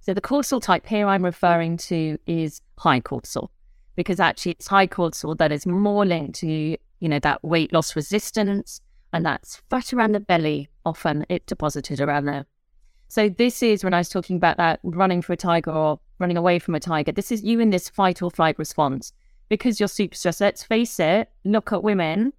So 0.00 0.14
the 0.14 0.20
cortisol 0.20 0.60
type 0.60 0.86
here 0.86 1.06
I'm 1.06 1.24
referring 1.24 1.76
to 1.78 2.18
is 2.26 2.60
high 2.78 3.00
cortisol 3.00 3.48
because 3.96 4.20
actually 4.20 4.52
it's 4.52 4.66
high 4.66 4.86
cortisol 4.86 5.36
that 5.38 5.52
is 5.52 5.66
more 5.66 6.04
linked 6.04 6.40
to, 6.40 6.46
you 6.46 7.08
know, 7.08 7.18
that 7.20 7.42
weight 7.44 7.72
loss 7.72 7.96
resistance 7.96 8.80
and 9.12 9.24
that's 9.24 9.62
fat 9.70 9.92
around 9.92 10.12
the 10.12 10.20
belly, 10.20 10.68
often 10.84 11.24
it 11.28 11.46
deposited 11.46 12.00
around 12.00 12.26
there. 12.26 12.46
So 13.08 13.28
this 13.28 13.62
is 13.62 13.84
when 13.84 13.94
I 13.94 13.98
was 13.98 14.08
talking 14.08 14.36
about 14.36 14.56
that 14.56 14.80
running 14.82 15.22
for 15.22 15.32
a 15.32 15.36
tiger 15.36 15.70
or 15.70 16.00
running 16.18 16.36
away 16.36 16.58
from 16.58 16.74
a 16.74 16.80
tiger. 16.80 17.12
This 17.12 17.30
is 17.30 17.42
you 17.42 17.60
in 17.60 17.70
this 17.70 17.88
fight 17.88 18.22
or 18.22 18.30
flight 18.30 18.58
response 18.58 19.12
because 19.48 19.78
you're 19.78 19.88
super 19.88 20.14
stressed. 20.14 20.40
Let's 20.40 20.62
face 20.62 20.98
it, 20.98 21.30
look 21.44 21.72
at 21.72 21.82
women 21.82 22.32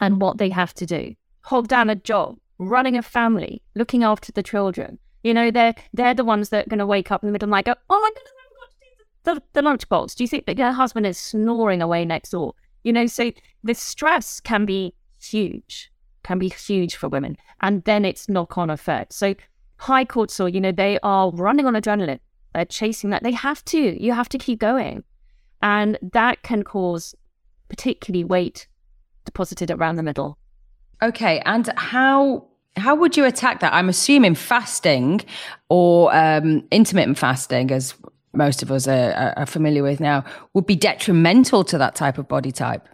and 0.00 0.20
what 0.20 0.38
they 0.38 0.50
have 0.50 0.74
to 0.74 0.86
do. 0.86 1.14
Hold 1.42 1.68
down 1.68 1.90
a 1.90 1.94
job, 1.94 2.38
running 2.58 2.96
a 2.96 3.02
family, 3.02 3.62
looking 3.74 4.02
after 4.02 4.32
the 4.32 4.42
children. 4.42 4.98
You 5.22 5.34
know, 5.34 5.50
they're 5.50 5.74
they're 5.92 6.14
the 6.14 6.24
ones 6.24 6.50
that 6.50 6.66
are 6.66 6.70
going 6.70 6.78
to 6.78 6.86
wake 6.86 7.10
up 7.10 7.22
in 7.22 7.28
the 7.28 7.32
middle 7.32 7.46
of 7.46 7.50
the 7.50 7.56
night 7.56 7.64
go, 7.64 7.74
oh 7.90 8.00
my 8.00 8.10
goodness, 8.10 8.32
I've 8.44 8.60
got 8.60 8.70
to 8.70 9.40
do 9.40 9.40
the, 9.54 9.60
the, 9.60 9.68
lunchbox. 9.68 10.14
Do 10.14 10.24
you 10.24 10.28
think 10.28 10.46
that 10.46 10.58
your 10.58 10.72
husband 10.72 11.06
is 11.06 11.18
snoring 11.18 11.82
away 11.82 12.04
next 12.04 12.30
door? 12.30 12.54
You 12.84 12.92
know, 12.92 13.06
so 13.06 13.32
the 13.64 13.74
stress 13.74 14.38
can 14.40 14.66
be 14.66 14.94
huge, 15.20 15.90
can 16.22 16.38
be 16.38 16.48
huge 16.48 16.94
for 16.94 17.08
women. 17.08 17.36
And 17.60 17.82
then 17.84 18.04
it's 18.04 18.28
knock 18.28 18.56
on 18.56 18.70
effect. 18.70 19.12
So 19.12 19.34
high 19.78 20.04
cortisol, 20.04 20.52
you 20.52 20.60
know, 20.60 20.72
they 20.72 20.98
are 21.02 21.30
running 21.30 21.66
on 21.66 21.74
adrenaline. 21.74 22.20
They're 22.54 22.64
chasing 22.64 23.10
that. 23.10 23.22
They 23.22 23.32
have 23.32 23.64
to. 23.66 24.02
You 24.02 24.12
have 24.12 24.28
to 24.30 24.38
keep 24.38 24.58
going. 24.58 25.04
And 25.62 25.98
that 26.00 26.42
can 26.42 26.62
cause 26.62 27.14
particularly 27.68 28.24
weight 28.24 28.66
deposited 29.24 29.70
around 29.70 29.96
the 29.96 30.02
middle. 30.02 30.38
Okay. 31.02 31.42
And 31.44 31.68
how 31.76 32.46
how 32.76 32.94
would 32.94 33.16
you 33.16 33.24
attack 33.24 33.60
that? 33.60 33.72
I'm 33.72 33.88
assuming 33.88 34.34
fasting 34.34 35.22
or 35.68 36.14
um, 36.14 36.66
intermittent 36.70 37.18
fasting, 37.18 37.70
as 37.70 37.94
most 38.34 38.62
of 38.62 38.70
us 38.70 38.86
are, 38.86 39.32
are, 39.36 39.46
familiar 39.46 39.82
with 39.82 39.98
now, 39.98 40.24
would 40.52 40.66
be 40.66 40.76
detrimental 40.76 41.64
to 41.64 41.78
that 41.78 41.94
type 41.94 42.18
of 42.18 42.28
body 42.28 42.52
type. 42.52 42.86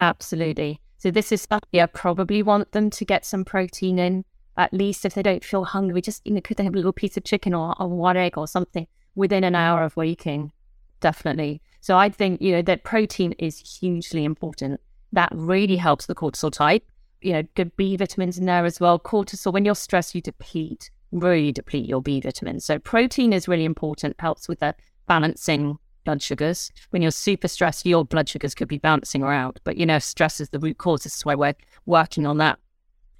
Absolutely. 0.00 0.80
So 0.98 1.12
this 1.12 1.30
is 1.30 1.42
stuff 1.42 1.60
I 1.72 1.86
probably 1.86 2.42
want 2.42 2.72
them 2.72 2.90
to 2.90 3.04
get 3.04 3.24
some 3.24 3.44
protein 3.44 3.98
in, 3.98 4.24
at 4.56 4.72
least 4.72 5.04
if 5.04 5.14
they 5.14 5.22
don't 5.22 5.44
feel 5.44 5.64
hungry. 5.64 6.00
Just 6.00 6.26
you 6.26 6.34
know, 6.34 6.40
could 6.40 6.56
they 6.56 6.64
have 6.64 6.74
a 6.74 6.76
little 6.76 6.92
piece 6.92 7.16
of 7.16 7.24
chicken 7.24 7.54
or, 7.54 7.74
or 7.80 7.88
one 7.88 8.16
egg 8.16 8.38
or 8.38 8.46
something 8.46 8.86
within 9.14 9.44
an 9.44 9.54
hour 9.54 9.82
of 9.82 9.96
waking? 9.96 10.52
Definitely. 11.00 11.60
So 11.80 11.98
I 11.98 12.08
think, 12.08 12.40
you 12.40 12.52
know, 12.52 12.62
that 12.62 12.84
protein 12.84 13.32
is 13.32 13.58
hugely 13.78 14.24
important. 14.24 14.80
That 15.12 15.30
really 15.34 15.76
helps 15.76 16.06
the 16.06 16.14
cortisol 16.14 16.50
type. 16.50 16.84
You 17.20 17.32
know, 17.34 17.42
good 17.54 17.76
B 17.76 17.96
vitamins 17.96 18.38
in 18.38 18.46
there 18.46 18.64
as 18.64 18.80
well. 18.80 18.98
Cortisol, 18.98 19.52
when 19.52 19.64
you're 19.64 19.74
stressed, 19.74 20.14
you 20.14 20.20
deplete, 20.20 20.90
really 21.12 21.52
deplete 21.52 21.88
your 21.88 22.00
B 22.02 22.20
vitamins. 22.20 22.64
So 22.64 22.78
protein 22.78 23.32
is 23.32 23.48
really 23.48 23.64
important, 23.64 24.16
helps 24.18 24.48
with 24.48 24.60
the 24.60 24.74
balancing 25.06 25.78
blood 26.04 26.22
sugars. 26.22 26.70
When 26.90 27.02
you're 27.02 27.10
super 27.10 27.48
stressed, 27.48 27.86
your 27.86 28.04
blood 28.04 28.28
sugars 28.28 28.54
could 28.54 28.68
be 28.68 28.78
bouncing 28.78 29.22
around. 29.22 29.60
But, 29.64 29.76
you 29.76 29.86
know, 29.86 29.98
stress 29.98 30.40
is 30.40 30.50
the 30.50 30.58
root 30.58 30.78
cause. 30.78 31.02
This 31.02 31.16
is 31.16 31.24
why 31.24 31.34
we're 31.34 31.54
working 31.86 32.26
on 32.26 32.38
that. 32.38 32.58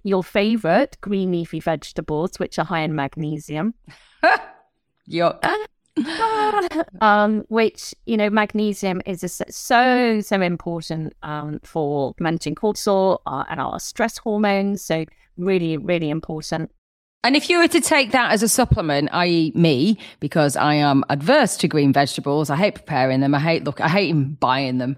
Your 0.05 0.23
favorite 0.23 0.97
green 1.01 1.33
leafy 1.33 1.61
vegetables, 1.61 2.39
which 2.39 2.59
are 2.59 2.65
high 2.65 2.81
in 2.81 2.95
magnesium. 2.95 3.75
Your 5.07 5.39
um, 7.01 7.45
which 7.49 7.95
you 8.07 8.17
know 8.17 8.29
magnesium 8.29 9.01
is 9.07 9.23
a, 9.23 9.29
so 9.29 10.21
so 10.21 10.41
important 10.41 11.15
um, 11.23 11.61
for 11.63 12.15
managing 12.19 12.55
cortisol 12.55 13.21
uh, 13.27 13.45
and 13.49 13.61
our 13.61 13.79
stress 13.81 14.19
hormones. 14.19 14.83
So 14.83 15.05
really 15.37 15.77
really 15.77 16.11
important. 16.11 16.71
And 17.23 17.37
if 17.37 17.49
you 17.49 17.59
were 17.59 17.69
to 17.69 17.81
take 17.81 18.13
that 18.13 18.33
as 18.33 18.43
a 18.43 18.49
supplement, 18.49 19.09
i.e., 19.13 19.51
me, 19.55 19.99
because 20.21 20.57
I 20.57 20.75
am 20.75 21.05
adverse 21.09 21.57
to 21.59 21.69
green 21.69 21.91
vegetables, 21.91 22.51
I 22.51 22.57
hate 22.57 22.75
preparing 22.75 23.21
them. 23.21 23.35
I 23.35 23.41
hate 23.41 23.65
look. 23.65 23.81
I 23.81 23.89
hate 23.89 24.11
even 24.11 24.35
buying 24.35 24.79
them 24.79 24.97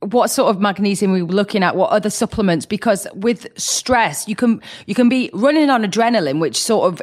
what 0.00 0.28
sort 0.28 0.54
of 0.54 0.60
magnesium 0.60 1.12
we 1.12 1.22
were 1.22 1.32
looking 1.32 1.62
at 1.62 1.74
what 1.74 1.90
other 1.90 2.10
supplements 2.10 2.66
because 2.66 3.06
with 3.14 3.46
stress 3.58 4.28
you 4.28 4.36
can 4.36 4.60
you 4.86 4.94
can 4.94 5.08
be 5.08 5.30
running 5.32 5.70
on 5.70 5.82
adrenaline 5.82 6.38
which 6.38 6.62
sort 6.62 6.92
of 6.92 7.00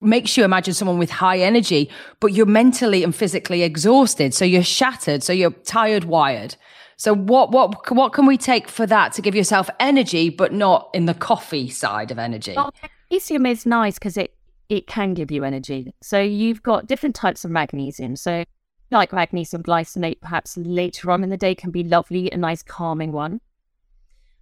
makes 0.00 0.36
you 0.36 0.44
imagine 0.44 0.74
someone 0.74 0.98
with 0.98 1.10
high 1.10 1.38
energy, 1.38 1.90
but 2.20 2.32
you're 2.32 2.46
mentally 2.46 3.02
and 3.02 3.14
physically 3.14 3.62
exhausted. 3.62 4.34
So 4.34 4.44
you're 4.44 4.62
shattered. 4.62 5.22
So 5.22 5.32
you're 5.32 5.50
tired, 5.50 6.04
wired. 6.04 6.56
So 6.96 7.14
what 7.14 7.50
what 7.50 7.90
what 7.92 8.12
can 8.12 8.24
we 8.26 8.38
take 8.38 8.68
for 8.68 8.86
that 8.86 9.12
to 9.14 9.22
give 9.22 9.34
yourself 9.34 9.68
energy, 9.78 10.30
but 10.30 10.52
not 10.52 10.88
in 10.94 11.04
the 11.04 11.14
coffee 11.14 11.68
side 11.68 12.10
of 12.10 12.18
energy? 12.18 12.54
Well, 12.56 12.72
magnesium 13.10 13.46
is 13.46 13.66
nice 13.66 13.94
because 13.94 14.16
it 14.16 14.34
it 14.68 14.86
can 14.86 15.12
give 15.12 15.30
you 15.30 15.44
energy. 15.44 15.92
So 16.02 16.20
you've 16.20 16.62
got 16.62 16.86
different 16.86 17.14
types 17.14 17.44
of 17.44 17.50
magnesium. 17.50 18.16
So 18.16 18.44
like 18.90 19.12
magnesium 19.12 19.62
glycinate, 19.62 20.20
perhaps 20.20 20.56
later 20.56 21.10
on 21.10 21.24
in 21.24 21.30
the 21.30 21.36
day 21.36 21.54
can 21.54 21.70
be 21.70 21.82
lovely, 21.82 22.30
a 22.30 22.36
nice 22.36 22.62
calming 22.62 23.12
one. 23.12 23.40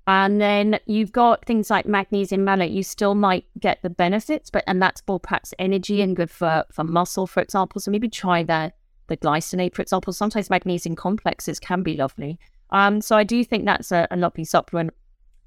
And 0.07 0.39
then 0.41 0.79
you've 0.87 1.13
got 1.13 1.47
things 1.47 1.71
like 1.71 1.87
magnesium 1.87 2.45
malate. 2.45 2.71
You 2.71 2.83
still 2.83 3.15
might 3.15 3.47
get 3.59 3.81
the 3.83 3.89
benefits, 3.89 4.51
but 4.51 4.63
and 4.67 4.83
that's 4.83 5.01
for 5.01 5.19
perhaps 5.19 5.55
energy 5.59 6.03
and 6.03 6.15
good 6.15 6.31
for, 6.31 6.65
for 6.71 6.85
muscle, 6.85 7.27
for 7.27 7.41
example. 7.41 7.81
So 7.81 7.91
maybe 7.91 8.11
try 8.11 8.43
that 8.43 8.77
the 9.07 9.17
glycinate, 9.17 9.75
for 9.75 9.83
example. 9.83 10.13
Sometimes 10.13 10.51
magnesium 10.51 10.95
complexes 10.95 11.59
can 11.59 11.83
be 11.83 11.97
lovely. 11.97 12.39
Um, 12.71 13.01
so 13.01 13.17
I 13.17 13.25
do 13.25 13.45
think 13.45 13.65
that's 13.65 13.93
a, 13.93 14.07
a 14.11 14.17
lovely 14.17 14.45
supplement 14.45 14.95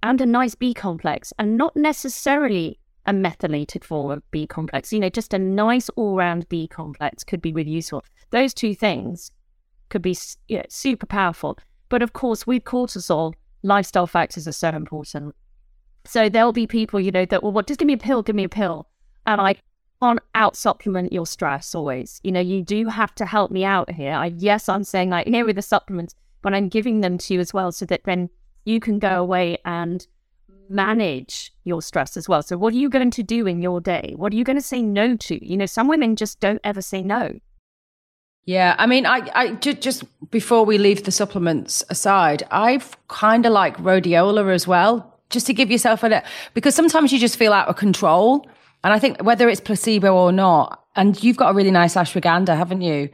and 0.01 0.21
a 0.21 0.25
nice 0.25 0.55
B 0.55 0.73
complex, 0.73 1.33
and 1.37 1.57
not 1.57 1.75
necessarily 1.75 2.79
a 3.07 3.13
methylated 3.13 3.83
form 3.83 4.11
of 4.11 4.31
B 4.31 4.45
complex. 4.45 4.93
You 4.93 4.99
know, 4.99 5.09
just 5.09 5.33
a 5.33 5.39
nice 5.39 5.89
all-round 5.89 6.47
B 6.49 6.67
complex 6.67 7.23
could 7.23 7.41
be 7.41 7.53
really 7.53 7.71
useful. 7.71 8.03
Those 8.29 8.53
two 8.53 8.75
things 8.75 9.31
could 9.89 10.01
be 10.01 10.15
you 10.47 10.57
know, 10.57 10.65
super 10.69 11.05
powerful. 11.05 11.57
But 11.89 12.01
of 12.01 12.13
course, 12.13 12.45
with 12.45 12.65
cortisol, 12.65 13.33
lifestyle 13.63 14.07
factors 14.07 14.47
are 14.47 14.51
so 14.51 14.69
important. 14.69 15.33
So 16.05 16.29
there'll 16.29 16.53
be 16.53 16.67
people, 16.67 16.99
you 16.99 17.11
know, 17.11 17.25
that 17.25 17.41
will, 17.41 17.53
well, 17.53 17.63
just 17.63 17.79
give 17.79 17.87
me 17.87 17.93
a 17.93 17.97
pill, 17.97 18.21
give 18.21 18.35
me 18.35 18.43
a 18.43 18.49
pill. 18.49 18.87
And 19.25 19.39
I 19.39 19.55
can't 20.01 20.19
out 20.35 20.55
supplement 20.55 21.13
your 21.13 21.25
stress 21.25 21.73
always. 21.73 22.19
You 22.23 22.31
know, 22.31 22.39
you 22.41 22.61
do 22.61 22.87
have 22.87 23.15
to 23.15 23.25
help 23.25 23.51
me 23.51 23.63
out 23.63 23.89
here. 23.89 24.13
I, 24.13 24.27
yes, 24.37 24.69
I'm 24.69 24.83
saying 24.83 25.09
like, 25.09 25.27
here 25.27 25.45
with 25.45 25.55
the 25.55 25.61
supplements, 25.61 26.13
but 26.41 26.53
I'm 26.53 26.69
giving 26.69 27.01
them 27.01 27.17
to 27.19 27.33
you 27.33 27.39
as 27.39 27.53
well 27.53 27.71
so 27.71 27.85
that 27.85 28.03
then 28.03 28.29
you 28.65 28.79
can 28.79 28.99
go 28.99 29.21
away 29.21 29.57
and 29.65 30.05
manage 30.69 31.53
your 31.63 31.81
stress 31.81 32.17
as 32.17 32.27
well. 32.29 32.41
So 32.41 32.57
what 32.57 32.73
are 32.73 32.77
you 32.77 32.89
going 32.89 33.11
to 33.11 33.23
do 33.23 33.47
in 33.47 33.61
your 33.61 33.81
day? 33.81 34.13
What 34.15 34.33
are 34.33 34.35
you 34.35 34.43
going 34.43 34.57
to 34.57 34.61
say 34.61 34.81
no 34.81 35.15
to? 35.15 35.45
You 35.45 35.57
know, 35.57 35.65
some 35.65 35.87
women 35.87 36.15
just 36.15 36.39
don't 36.39 36.61
ever 36.63 36.81
say 36.81 37.01
no. 37.01 37.39
Yeah, 38.45 38.75
I 38.77 38.85
mean, 38.85 39.05
I, 39.05 39.29
I 39.35 39.51
just, 39.55 39.81
just 39.81 40.31
before 40.31 40.63
we 40.65 40.77
leave 40.77 41.03
the 41.03 41.11
supplements 41.11 41.83
aside, 41.89 42.43
I've 42.49 42.95
kind 43.09 43.45
of 43.45 43.51
like 43.51 43.77
rhodiola 43.77 44.53
as 44.53 44.65
well. 44.65 45.17
just 45.29 45.47
to 45.47 45.53
give 45.53 45.69
yourself 45.69 46.03
a 46.03 46.07
little 46.07 46.29
because 46.53 46.75
sometimes 46.75 47.11
you 47.11 47.19
just 47.19 47.37
feel 47.37 47.53
out 47.53 47.67
of 47.67 47.75
control. 47.75 48.47
And 48.83 48.93
I 48.93 48.99
think 48.99 49.21
whether 49.23 49.49
it's 49.49 49.59
placebo 49.59 50.13
or 50.15 50.31
not, 50.31 50.83
and 50.95 51.21
you've 51.23 51.37
got 51.37 51.51
a 51.51 51.53
really 51.53 51.71
nice 51.71 51.95
ashwagandha, 51.95 52.55
haven't 52.55 52.81
you? 52.81 53.09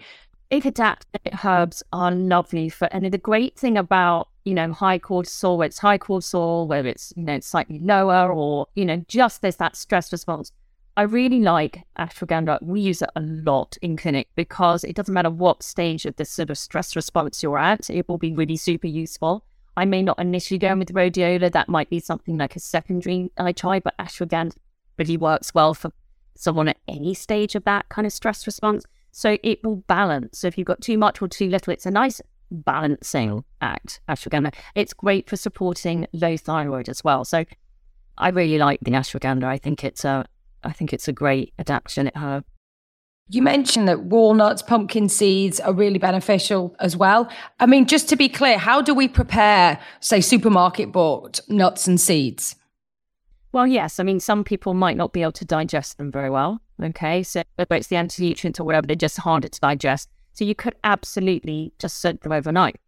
If 0.50 0.66
adapted 0.66 1.34
herbs 1.44 1.82
are 1.92 2.12
lovely 2.12 2.70
for, 2.70 2.86
and 2.92 3.12
the 3.12 3.18
great 3.18 3.58
thing 3.58 3.78
about 3.78 4.28
you 4.46 4.54
know 4.54 4.72
high 4.74 5.00
cortisol, 5.00 5.58
where 5.58 5.68
it's 5.68 5.80
high 5.80 5.98
cortisol, 5.98 6.68
whether 6.68 6.88
it's 6.88 7.14
you 7.16 7.24
know 7.24 7.40
slightly 7.40 7.80
lower, 7.80 8.32
or 8.32 8.68
you 8.76 8.86
know 8.86 9.04
just 9.08 9.42
there's 9.42 9.58
that 9.58 9.76
stress 9.76 10.12
response. 10.12 10.52
I 10.96 11.04
really 11.04 11.40
like 11.40 11.82
ashwagandha. 11.98 12.62
We 12.62 12.82
use 12.82 13.02
it 13.02 13.10
a 13.16 13.22
lot 13.22 13.78
in 13.82 13.98
clinic 13.98 14.28
because 14.36 14.84
it 14.84 14.96
doesn't 14.96 15.14
matter 15.14 15.32
what 15.32 15.64
stage 15.64 16.06
of 16.06 16.16
this 16.18 16.30
sort 16.30 16.52
of 16.52 16.58
stress 16.58 16.96
response 16.96 17.42
you're 17.42 17.58
at, 17.58 17.90
it 17.90 18.08
will 18.08 18.20
be 18.20 18.34
really 18.34 18.58
super 18.58 18.88
useful. 18.88 19.44
I 19.76 19.86
may 19.86 20.04
not 20.04 20.20
initially 20.20 20.60
go 20.60 20.72
in 20.72 20.80
with 20.80 20.94
rhodiola. 20.94 21.52
That 21.52 21.68
might 21.68 21.90
be 21.90 22.00
something 22.00 22.38
like 22.38 22.56
a 22.56 22.60
secondary 22.60 23.32
I 23.38 23.54
try, 23.54 23.80
but 23.80 23.98
ashwagandha 23.98 24.56
really 25.00 25.18
works 25.18 25.54
well 25.56 25.74
for 25.74 25.92
someone 26.36 26.68
at 26.68 26.78
any 26.88 27.16
stage 27.16 27.56
of 27.56 27.64
that 27.64 27.90
kind 27.90 28.06
of 28.06 28.14
stress 28.14 28.46
response. 28.46 28.86
So 29.12 29.38
it 29.44 29.64
will 29.64 29.78
balance. 29.78 30.40
So 30.40 30.48
if 30.48 30.58
you've 30.58 30.68
got 30.68 30.82
too 30.82 30.98
much 30.98 31.22
or 31.22 31.28
too 31.28 31.50
little, 31.50 31.74
it's 31.74 31.88
a 31.88 31.92
nice 31.92 32.22
balancing 32.54 33.44
act, 33.62 34.00
ashwagandha. 34.08 34.54
It's 34.76 34.94
great 34.94 35.30
for 35.30 35.36
supporting 35.36 36.08
low 36.14 36.38
thyroid 36.38 36.88
as 36.88 37.04
well. 37.04 37.26
So 37.26 37.46
I 38.18 38.30
really 38.30 38.58
like 38.58 38.80
the 38.82 38.92
ashwagandha. 38.92 39.46
I 39.46 39.58
think 39.58 39.84
it's 39.84 40.06
a 40.06 40.26
I 40.64 40.72
think 40.72 40.94
it's 40.94 41.08
a 41.08 41.14
great 41.14 41.54
adaptogenic 41.58 42.16
herb. 42.16 42.44
Uh, 42.44 42.48
you 43.30 43.42
mentioned 43.42 43.88
that 43.88 44.04
walnuts, 44.04 44.62
pumpkin 44.62 45.10
seeds 45.10 45.60
are 45.60 45.74
really 45.74 45.98
beneficial 45.98 46.76
as 46.80 46.96
well. 46.96 47.30
I 47.60 47.66
mean, 47.66 47.86
just 47.86 48.10
to 48.10 48.16
be 48.16 48.28
clear, 48.30 48.58
how 48.58 48.82
do 48.82 48.94
we 48.94 49.08
prepare, 49.08 49.80
say, 50.02 50.20
supermarket 50.20 50.92
bought 50.92 51.40
nuts 51.48 51.88
and 51.88 52.00
seeds? 52.00 52.56
Well, 53.54 53.66
yes. 53.66 54.00
I 54.00 54.04
mean, 54.04 54.20
some 54.20 54.44
people 54.44 54.74
might 54.74 54.98
not 54.98 55.14
be 55.14 55.22
able 55.22 55.32
to 55.34 55.46
digest 55.46 55.98
them 55.98 56.12
very 56.12 56.30
well. 56.30 56.60
Okay. 56.82 57.24
So 57.24 57.44
whether 57.56 57.76
it's 57.76 57.88
the 57.88 57.96
anti-nutrients 57.96 58.60
or 58.60 58.66
whatever, 58.66 58.88
they're 58.88 58.96
just 58.96 59.18
harder 59.18 59.48
to 59.48 59.60
digest. 59.60 60.10
So 60.34 60.46
you 60.46 60.56
could 60.56 60.76
absolutely 60.84 61.74
just 61.80 62.00
soak 62.00 62.22
them 62.22 62.32
overnight 62.32 62.80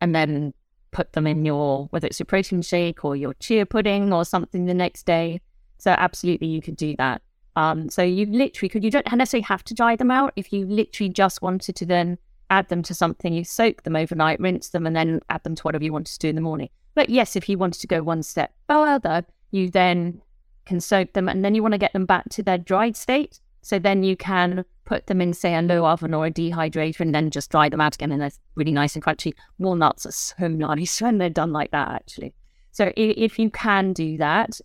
and 0.00 0.14
then 0.14 0.54
put 0.90 1.12
them 1.12 1.26
in 1.26 1.44
your, 1.44 1.86
whether 1.90 2.06
it's 2.06 2.18
your 2.18 2.26
protein 2.26 2.62
shake 2.62 3.04
or 3.04 3.16
your 3.16 3.34
chia 3.34 3.66
pudding 3.66 4.12
or 4.12 4.24
something 4.24 4.66
the 4.66 4.74
next 4.74 5.04
day. 5.04 5.40
So 5.78 5.90
absolutely 5.90 6.46
you 6.46 6.62
could 6.62 6.76
do 6.76 6.94
that. 6.96 7.22
Um, 7.56 7.88
so 7.88 8.02
you 8.02 8.26
literally 8.26 8.68
could, 8.68 8.82
you 8.82 8.90
don't 8.90 9.10
necessarily 9.12 9.44
have 9.44 9.64
to 9.64 9.74
dry 9.74 9.96
them 9.96 10.10
out. 10.10 10.32
If 10.36 10.52
you 10.52 10.66
literally 10.66 11.10
just 11.10 11.42
wanted 11.42 11.76
to 11.76 11.86
then 11.86 12.18
add 12.50 12.68
them 12.68 12.82
to 12.82 12.94
something, 12.94 13.32
you 13.32 13.44
soak 13.44 13.82
them 13.82 13.96
overnight, 13.96 14.40
rinse 14.40 14.70
them, 14.70 14.86
and 14.86 14.96
then 14.96 15.20
add 15.30 15.44
them 15.44 15.54
to 15.56 15.62
whatever 15.62 15.84
you 15.84 15.92
wanted 15.92 16.12
to 16.12 16.18
do 16.18 16.28
in 16.28 16.34
the 16.34 16.40
morning. 16.40 16.68
But 16.94 17.10
yes, 17.10 17.36
if 17.36 17.48
you 17.48 17.58
wanted 17.58 17.80
to 17.80 17.86
go 17.86 18.02
one 18.02 18.22
step 18.22 18.52
further, 18.68 19.24
you 19.50 19.70
then 19.70 20.20
can 20.64 20.80
soak 20.80 21.12
them 21.12 21.28
and 21.28 21.44
then 21.44 21.54
you 21.54 21.62
want 21.62 21.72
to 21.72 21.78
get 21.78 21.92
them 21.92 22.06
back 22.06 22.28
to 22.30 22.42
their 22.42 22.58
dried 22.58 22.96
state. 22.96 23.40
So 23.64 23.78
then 23.78 24.02
you 24.02 24.14
can 24.14 24.66
put 24.84 25.06
them 25.06 25.22
in, 25.22 25.32
say, 25.32 25.54
a 25.54 25.62
low 25.62 25.86
oven 25.86 26.12
or 26.12 26.26
a 26.26 26.30
dehydrator 26.30 27.00
and 27.00 27.14
then 27.14 27.30
just 27.30 27.50
dry 27.50 27.70
them 27.70 27.80
out 27.80 27.94
again 27.94 28.12
and 28.12 28.20
they're 28.20 28.30
really 28.56 28.72
nice 28.72 28.94
and 28.94 29.02
crunchy. 29.02 29.32
Walnuts 29.58 30.04
are 30.04 30.12
so 30.12 30.48
nice 30.48 31.00
when 31.00 31.16
they're 31.16 31.30
done 31.30 31.50
like 31.50 31.70
that, 31.70 31.88
actually. 31.88 32.34
So 32.72 32.92
if 32.94 33.38
you 33.38 33.48
can 33.48 33.94
do 33.94 34.18
that, 34.18 34.60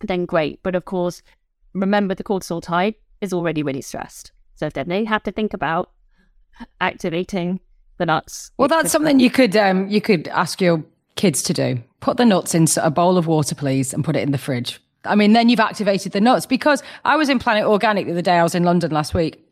then 0.00 0.26
great. 0.26 0.60
But 0.64 0.74
of 0.74 0.84
course, 0.84 1.22
remember 1.74 2.12
the 2.12 2.24
cortisol 2.24 2.60
type 2.60 3.00
is 3.20 3.32
already 3.32 3.62
really 3.62 3.82
stressed. 3.82 4.32
So 4.56 4.66
if 4.66 4.72
they 4.72 5.04
have 5.04 5.22
to 5.22 5.30
think 5.30 5.54
about 5.54 5.92
activating 6.80 7.60
the 7.98 8.06
nuts. 8.06 8.50
Well, 8.56 8.66
that's 8.66 8.90
something 8.90 9.20
you 9.20 9.30
could 9.30 9.54
um, 9.54 9.86
you 9.86 10.00
could 10.00 10.26
ask 10.26 10.60
your 10.60 10.82
kids 11.14 11.40
to 11.44 11.52
do. 11.52 11.78
Put 12.00 12.16
the 12.16 12.24
nuts 12.24 12.52
in 12.52 12.66
a 12.78 12.90
bowl 12.90 13.16
of 13.16 13.28
water, 13.28 13.54
please, 13.54 13.94
and 13.94 14.04
put 14.04 14.16
it 14.16 14.22
in 14.22 14.32
the 14.32 14.38
fridge. 14.38 14.80
I 15.04 15.14
mean, 15.14 15.32
then 15.32 15.48
you've 15.48 15.60
activated 15.60 16.12
the 16.12 16.20
nuts 16.20 16.46
because 16.46 16.82
I 17.04 17.16
was 17.16 17.28
in 17.28 17.38
Planet 17.38 17.64
Organic 17.64 18.06
the 18.06 18.12
other 18.12 18.22
day. 18.22 18.38
I 18.38 18.42
was 18.42 18.54
in 18.54 18.64
London 18.64 18.90
last 18.90 19.14
week 19.14 19.42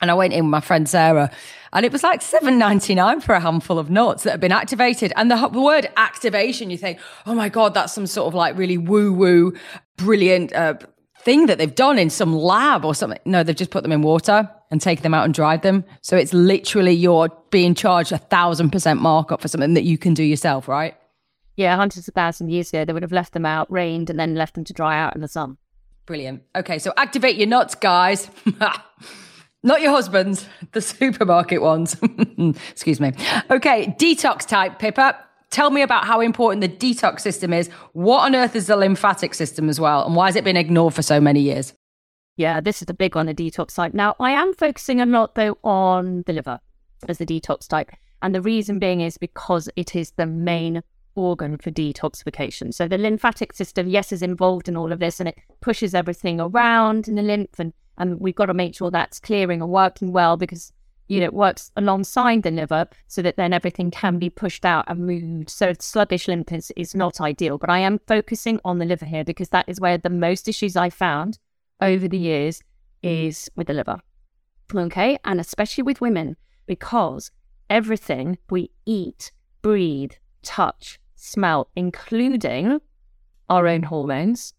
and 0.00 0.10
I 0.10 0.14
went 0.14 0.32
in 0.32 0.44
with 0.44 0.50
my 0.50 0.60
friend 0.60 0.88
Sarah 0.88 1.30
and 1.72 1.86
it 1.86 1.92
was 1.92 2.02
like 2.02 2.22
seven 2.22 2.58
ninety 2.58 2.94
nine 2.94 3.20
for 3.20 3.34
a 3.34 3.40
handful 3.40 3.78
of 3.78 3.90
nuts 3.90 4.24
that 4.24 4.32
have 4.32 4.40
been 4.40 4.52
activated. 4.52 5.12
And 5.16 5.30
the, 5.30 5.48
the 5.48 5.60
word 5.60 5.88
activation, 5.96 6.70
you 6.70 6.76
think, 6.76 7.00
oh 7.26 7.34
my 7.34 7.48
God, 7.48 7.74
that's 7.74 7.92
some 7.92 8.06
sort 8.06 8.28
of 8.28 8.34
like 8.34 8.56
really 8.56 8.78
woo 8.78 9.12
woo, 9.12 9.54
brilliant 9.96 10.52
uh, 10.52 10.74
thing 11.20 11.46
that 11.46 11.58
they've 11.58 11.74
done 11.74 11.98
in 11.98 12.10
some 12.10 12.34
lab 12.34 12.84
or 12.84 12.94
something. 12.94 13.20
No, 13.24 13.42
they've 13.42 13.56
just 13.56 13.70
put 13.70 13.82
them 13.82 13.92
in 13.92 14.02
water 14.02 14.50
and 14.70 14.80
taken 14.80 15.02
them 15.02 15.14
out 15.14 15.24
and 15.24 15.32
dried 15.32 15.62
them. 15.62 15.84
So 16.02 16.16
it's 16.16 16.34
literally 16.34 16.92
you're 16.92 17.30
being 17.50 17.74
charged 17.74 18.12
a 18.12 18.18
thousand 18.18 18.70
percent 18.70 19.00
markup 19.00 19.40
for 19.40 19.48
something 19.48 19.74
that 19.74 19.84
you 19.84 19.98
can 19.98 20.14
do 20.14 20.22
yourself, 20.22 20.68
right? 20.68 20.94
Yeah, 21.56 21.76
hundreds 21.76 22.08
of 22.08 22.14
thousands 22.14 22.48
of 22.48 22.52
years 22.52 22.70
ago, 22.70 22.84
they 22.84 22.92
would 22.92 23.02
have 23.02 23.12
left 23.12 23.32
them 23.32 23.44
out, 23.44 23.70
rained, 23.70 24.08
and 24.08 24.18
then 24.18 24.34
left 24.34 24.54
them 24.54 24.64
to 24.64 24.72
dry 24.72 24.98
out 24.98 25.14
in 25.14 25.20
the 25.20 25.28
sun. 25.28 25.58
Brilliant. 26.06 26.42
Okay, 26.56 26.78
so 26.78 26.92
activate 26.96 27.36
your 27.36 27.48
nuts, 27.48 27.74
guys. 27.74 28.30
Not 29.62 29.80
your 29.80 29.92
husbands, 29.92 30.46
the 30.72 30.80
supermarket 30.80 31.62
ones. 31.62 31.96
Excuse 32.70 33.00
me. 33.00 33.12
Okay, 33.50 33.94
detox 33.98 34.46
type, 34.46 34.78
Pippa. 34.78 35.16
Tell 35.50 35.70
me 35.70 35.82
about 35.82 36.04
how 36.06 36.20
important 36.20 36.62
the 36.62 36.68
detox 36.68 37.20
system 37.20 37.52
is. 37.52 37.68
What 37.92 38.24
on 38.24 38.34
earth 38.34 38.56
is 38.56 38.66
the 38.66 38.76
lymphatic 38.76 39.34
system 39.34 39.68
as 39.68 39.78
well? 39.78 40.04
And 40.04 40.16
why 40.16 40.26
has 40.26 40.36
it 40.36 40.44
been 40.44 40.56
ignored 40.56 40.94
for 40.94 41.02
so 41.02 41.20
many 41.20 41.40
years? 41.40 41.74
Yeah, 42.36 42.60
this 42.60 42.80
is 42.80 42.86
the 42.86 42.94
big 42.94 43.14
one, 43.14 43.26
the 43.26 43.34
detox 43.34 43.72
side. 43.72 43.94
Now, 43.94 44.16
I 44.18 44.30
am 44.30 44.54
focusing 44.54 45.00
a 45.00 45.06
lot, 45.06 45.34
though, 45.34 45.58
on 45.62 46.24
the 46.26 46.32
liver 46.32 46.58
as 47.06 47.18
the 47.18 47.26
detox 47.26 47.68
type. 47.68 47.90
And 48.22 48.34
the 48.34 48.40
reason 48.40 48.78
being 48.78 49.00
is 49.00 49.18
because 49.18 49.68
it 49.76 49.94
is 49.94 50.12
the 50.12 50.26
main 50.26 50.82
organ 51.14 51.58
for 51.58 51.70
detoxification. 51.70 52.72
So 52.72 52.88
the 52.88 52.98
lymphatic 52.98 53.52
system, 53.52 53.88
yes, 53.88 54.12
is 54.12 54.22
involved 54.22 54.68
in 54.68 54.76
all 54.76 54.92
of 54.92 54.98
this 54.98 55.20
and 55.20 55.28
it 55.28 55.38
pushes 55.60 55.94
everything 55.94 56.40
around 56.40 57.08
in 57.08 57.14
the 57.14 57.22
lymph 57.22 57.58
and 57.58 57.72
and 57.98 58.18
we've 58.20 58.34
got 58.34 58.46
to 58.46 58.54
make 58.54 58.74
sure 58.74 58.90
that's 58.90 59.20
clearing 59.20 59.60
and 59.60 59.70
working 59.70 60.12
well 60.12 60.38
because 60.38 60.72
you 61.08 61.20
know 61.20 61.26
it 61.26 61.34
works 61.34 61.70
alongside 61.76 62.42
the 62.42 62.50
liver 62.50 62.86
so 63.06 63.20
that 63.20 63.36
then 63.36 63.52
everything 63.52 63.90
can 63.90 64.18
be 64.18 64.30
pushed 64.30 64.64
out 64.64 64.84
and 64.88 65.06
moved. 65.06 65.50
So 65.50 65.74
sluggish 65.78 66.26
lymph 66.26 66.52
is, 66.52 66.72
is 66.74 66.94
not 66.94 67.20
ideal 67.20 67.58
but 67.58 67.68
i 67.68 67.78
am 67.78 68.00
focusing 68.06 68.58
on 68.64 68.78
the 68.78 68.86
liver 68.86 69.04
here 69.04 69.24
because 69.24 69.50
that 69.50 69.68
is 69.68 69.80
where 69.80 69.98
the 69.98 70.10
most 70.10 70.48
issues 70.48 70.74
i 70.74 70.88
found 70.88 71.38
over 71.82 72.08
the 72.08 72.18
years 72.18 72.62
is 73.02 73.50
with 73.56 73.66
the 73.66 73.74
liver. 73.74 73.98
Okay? 74.74 75.18
And 75.24 75.40
especially 75.40 75.82
with 75.82 76.00
women 76.00 76.36
because 76.66 77.30
everything 77.68 78.38
we 78.48 78.70
eat 78.86 79.32
breathe 79.60 80.12
touch 80.42 80.98
smell 81.22 81.68
including 81.76 82.80
our 83.48 83.66
own 83.66 83.82
hormones 83.84 84.54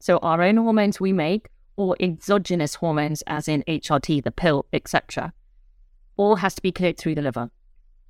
so 0.00 0.16
our 0.18 0.42
own 0.42 0.56
hormones 0.56 0.98
we 0.98 1.12
make 1.12 1.48
or 1.76 1.96
exogenous 2.00 2.74
hormones, 2.74 3.22
as 3.26 3.48
in 3.48 3.62
HRT, 3.68 4.24
the 4.24 4.30
pill, 4.30 4.66
etc., 4.72 5.32
all 6.16 6.36
has 6.36 6.54
to 6.54 6.62
be 6.62 6.72
cleared 6.72 6.98
through 6.98 7.14
the 7.14 7.22
liver. 7.22 7.50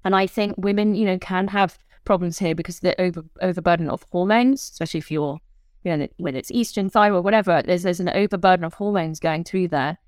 And 0.05 0.16
I 0.16 0.26
think 0.26 0.55
women, 0.57 0.95
you 0.95 1.05
know, 1.05 1.18
can 1.18 1.49
have 1.49 1.78
problems 2.05 2.38
here 2.38 2.55
because 2.55 2.80
they're 2.80 2.95
over 2.99 3.22
overburden 3.43 3.88
of 3.88 4.05
hormones, 4.11 4.70
especially 4.72 4.99
if 4.99 5.11
you're, 5.11 5.38
you 5.84 5.97
know, 5.97 6.09
whether 6.16 6.38
it's 6.38 6.51
estrogen, 6.51 6.91
thyroid, 6.91 7.24
whatever. 7.24 7.62
There's 7.62 7.82
there's 7.82 8.01
an 8.01 8.09
overburden 8.09 8.64
of 8.64 8.74
hormones 8.74 9.20
going 9.20 9.45
through 9.45 9.68
there, 9.68 9.99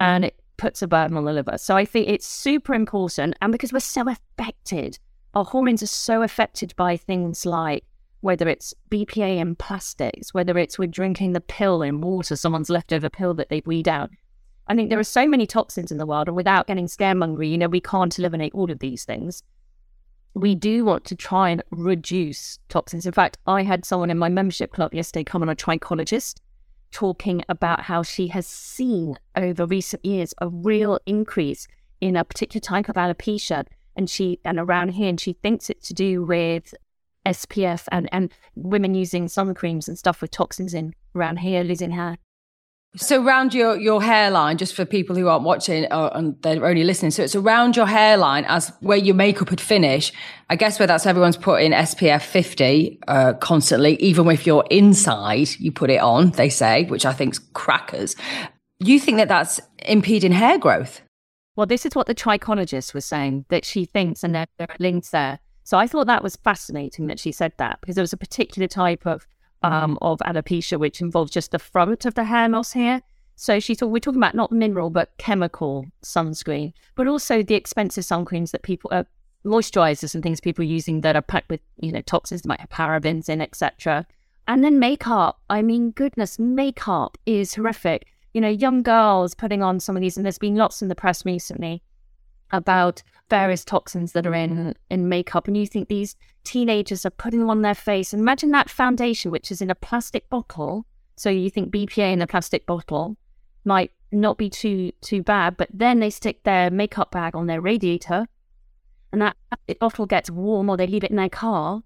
and 0.00 0.24
it 0.24 0.40
puts 0.56 0.80
a 0.82 0.88
burden 0.88 1.16
on 1.16 1.24
the 1.24 1.32
liver. 1.32 1.58
So 1.58 1.76
I 1.76 1.84
think 1.84 2.08
it's 2.08 2.26
super 2.26 2.72
important, 2.72 3.36
and 3.42 3.52
because 3.52 3.72
we're 3.72 3.80
so 3.80 4.04
affected, 4.08 4.98
our 5.34 5.44
hormones 5.44 5.82
are 5.82 5.86
so 5.86 6.22
affected 6.22 6.74
by 6.76 6.96
things 6.96 7.46
like 7.46 7.84
whether 8.20 8.48
it's 8.48 8.72
BPA 8.90 9.38
in 9.38 9.56
plastics, 9.56 10.32
whether 10.32 10.56
it's 10.56 10.78
we're 10.78 10.86
drinking 10.86 11.32
the 11.32 11.40
pill 11.40 11.82
in 11.82 12.00
water, 12.00 12.36
someone's 12.36 12.70
leftover 12.70 13.10
pill 13.10 13.34
that 13.34 13.48
they've 13.48 13.66
weed 13.66 13.88
out. 13.88 14.10
I 14.68 14.76
think 14.76 14.90
there 14.90 14.98
are 14.98 15.04
so 15.04 15.26
many 15.26 15.46
toxins 15.46 15.90
in 15.90 15.98
the 15.98 16.06
world, 16.06 16.28
and 16.28 16.36
without 16.36 16.68
getting 16.68 16.86
scaremongery, 16.86 17.50
you 17.50 17.58
know, 17.58 17.68
we 17.68 17.80
can't 17.80 18.16
eliminate 18.16 18.54
all 18.54 18.70
of 18.70 18.78
these 18.78 19.04
things. 19.04 19.42
We 20.34 20.54
do 20.54 20.84
want 20.84 21.04
to 21.06 21.16
try 21.16 21.50
and 21.50 21.64
reduce 21.70 22.58
toxins. 22.68 23.04
In 23.04 23.12
fact, 23.12 23.38
I 23.46 23.64
had 23.64 23.84
someone 23.84 24.08
in 24.08 24.18
my 24.18 24.28
membership 24.28 24.72
club 24.72 24.94
yesterday 24.94 25.24
come 25.24 25.42
on 25.42 25.48
a 25.48 25.56
trichologist 25.56 26.36
talking 26.92 27.42
about 27.48 27.82
how 27.82 28.02
she 28.02 28.28
has 28.28 28.46
seen 28.46 29.18
over 29.34 29.66
recent 29.66 30.04
years 30.04 30.32
a 30.38 30.48
real 30.48 31.00
increase 31.06 31.66
in 32.00 32.16
a 32.16 32.24
particular 32.24 32.60
type 32.60 32.88
of 32.88 32.96
alopecia 32.96 33.66
and 33.96 34.08
she 34.08 34.40
and 34.44 34.58
around 34.58 34.90
here 34.90 35.08
and 35.08 35.20
she 35.20 35.34
thinks 35.34 35.70
it's 35.70 35.88
to 35.88 35.94
do 35.94 36.22
with 36.22 36.74
SPF 37.26 37.86
and, 37.92 38.08
and 38.12 38.32
women 38.54 38.94
using 38.94 39.28
sun 39.28 39.54
creams 39.54 39.88
and 39.88 39.98
stuff 39.98 40.20
with 40.20 40.30
toxins 40.30 40.74
in 40.74 40.94
around 41.14 41.38
here, 41.38 41.62
losing 41.62 41.92
hair. 41.92 42.18
So 42.96 43.24
around 43.24 43.54
your, 43.54 43.78
your 43.78 44.02
hairline, 44.02 44.58
just 44.58 44.74
for 44.74 44.84
people 44.84 45.16
who 45.16 45.26
aren't 45.26 45.44
watching 45.44 45.86
or, 45.86 46.14
uh, 46.14 46.18
and 46.18 46.36
they're 46.42 46.66
only 46.66 46.84
listening. 46.84 47.10
So 47.10 47.22
it's 47.22 47.34
around 47.34 47.74
your 47.74 47.86
hairline 47.86 48.44
as 48.44 48.70
where 48.80 48.98
your 48.98 49.14
makeup 49.14 49.48
would 49.48 49.62
finish. 49.62 50.12
I 50.50 50.56
guess 50.56 50.78
where 50.78 50.86
that's 50.86 51.06
everyone's 51.06 51.38
putting 51.38 51.72
SPF 51.72 52.20
50, 52.20 53.00
uh, 53.08 53.32
constantly, 53.34 53.96
even 53.96 54.28
if 54.28 54.46
you're 54.46 54.66
inside, 54.70 55.48
you 55.58 55.72
put 55.72 55.88
it 55.88 56.02
on, 56.02 56.32
they 56.32 56.50
say, 56.50 56.84
which 56.84 57.06
I 57.06 57.14
think's 57.14 57.38
crackers. 57.38 58.14
You 58.78 59.00
think 59.00 59.16
that 59.16 59.28
that's 59.28 59.58
impeding 59.86 60.32
hair 60.32 60.58
growth? 60.58 61.00
Well, 61.56 61.66
this 61.66 61.84
is 61.84 61.94
what 61.94 62.06
the 62.06 62.14
trichologist 62.14 62.94
was 62.94 63.04
saying 63.04 63.44
that 63.48 63.64
she 63.64 63.84
thinks, 63.84 64.24
and 64.24 64.34
there, 64.34 64.46
are 64.58 64.66
links 64.78 65.10
there 65.10 65.38
so 65.64 65.78
I 65.78 65.86
thought 65.86 66.06
that 66.08 66.22
was 66.22 66.36
fascinating 66.36 67.06
that 67.06 67.20
she 67.20 67.32
said 67.32 67.52
that 67.58 67.80
because 67.80 67.94
there 67.94 68.02
was 68.02 68.12
a 68.12 68.18
particular 68.18 68.66
type 68.66 69.06
of 69.06 69.26
um, 69.62 69.96
of 70.02 70.18
alopecia, 70.18 70.78
which 70.78 71.00
involves 71.00 71.30
just 71.30 71.52
the 71.52 71.58
front 71.58 72.04
of 72.04 72.14
the 72.14 72.24
hair 72.24 72.48
loss 72.48 72.72
here. 72.72 73.00
So 73.36 73.60
she 73.60 73.74
thought 73.74 73.90
we're 73.90 74.00
talking 74.00 74.20
about 74.20 74.34
not 74.34 74.50
mineral 74.50 74.90
but 74.90 75.16
chemical 75.18 75.86
sunscreen, 76.02 76.72
but 76.96 77.06
also 77.06 77.42
the 77.42 77.54
expensive 77.54 78.04
sunscreens 78.04 78.50
that 78.50 78.62
people 78.62 78.90
are 78.92 79.00
uh, 79.00 79.04
moisturizers 79.44 80.14
and 80.14 80.22
things 80.22 80.40
people 80.40 80.62
are 80.62 80.66
using 80.66 81.00
that 81.00 81.16
are 81.16 81.22
packed 81.22 81.50
with 81.50 81.60
you 81.76 81.92
know 81.92 82.00
toxins 82.02 82.44
might 82.44 82.60
have 82.60 82.70
parabens 82.70 83.28
in, 83.28 83.40
etc. 83.40 84.06
And 84.48 84.64
then 84.64 84.80
makeup. 84.80 85.40
I 85.48 85.62
mean, 85.62 85.92
goodness, 85.92 86.40
makeup 86.40 87.16
is 87.24 87.54
horrific. 87.54 88.11
You 88.32 88.40
know, 88.40 88.48
young 88.48 88.82
girls 88.82 89.34
putting 89.34 89.62
on 89.62 89.80
some 89.80 89.96
of 89.96 90.00
these, 90.00 90.16
and 90.16 90.24
there's 90.24 90.38
been 90.38 90.56
lots 90.56 90.82
in 90.82 90.88
the 90.88 90.94
press 90.94 91.24
recently 91.24 91.82
about 92.50 93.02
various 93.30 93.64
toxins 93.64 94.12
that 94.12 94.26
are 94.26 94.34
in 94.34 94.50
mm-hmm. 94.50 94.70
in 94.90 95.08
makeup, 95.08 95.48
and 95.48 95.56
you 95.56 95.66
think 95.66 95.88
these 95.88 96.16
teenagers 96.44 97.04
are 97.06 97.10
putting 97.10 97.40
them 97.40 97.50
on 97.50 97.62
their 97.62 97.74
face. 97.74 98.12
Imagine 98.12 98.50
that 98.50 98.70
foundation, 98.70 99.30
which 99.30 99.50
is 99.50 99.62
in 99.62 99.70
a 99.70 99.74
plastic 99.74 100.28
bottle. 100.28 100.86
So 101.16 101.30
you 101.30 101.50
think 101.50 101.72
BPA 101.72 102.12
in 102.12 102.22
a 102.22 102.26
plastic 102.26 102.66
bottle 102.66 103.16
might 103.64 103.92
not 104.10 104.38
be 104.38 104.50
too 104.50 104.92
too 105.00 105.22
bad, 105.22 105.56
but 105.56 105.68
then 105.72 106.00
they 106.00 106.10
stick 106.10 106.42
their 106.42 106.70
makeup 106.70 107.10
bag 107.10 107.34
on 107.34 107.46
their 107.46 107.60
radiator, 107.60 108.26
and 109.12 109.22
that 109.22 109.36
bottle 109.80 110.06
gets 110.06 110.30
warm, 110.30 110.68
or 110.68 110.76
they 110.76 110.86
leave 110.86 111.04
it 111.04 111.10
in 111.10 111.16
their 111.16 111.28
car. 111.28 111.82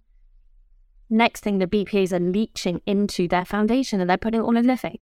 Next 1.09 1.43
thing, 1.43 1.59
the 1.59 1.69
BPA's 1.69 2.13
are 2.13 2.19
leaching 2.19 2.81
into 2.87 3.29
their 3.29 3.45
foundation, 3.45 4.01
and 4.01 4.11
they're 4.11 4.17
putting 4.17 4.41
it 4.41 4.45
on 4.45 4.67
their 4.67 4.77
face. 4.77 4.99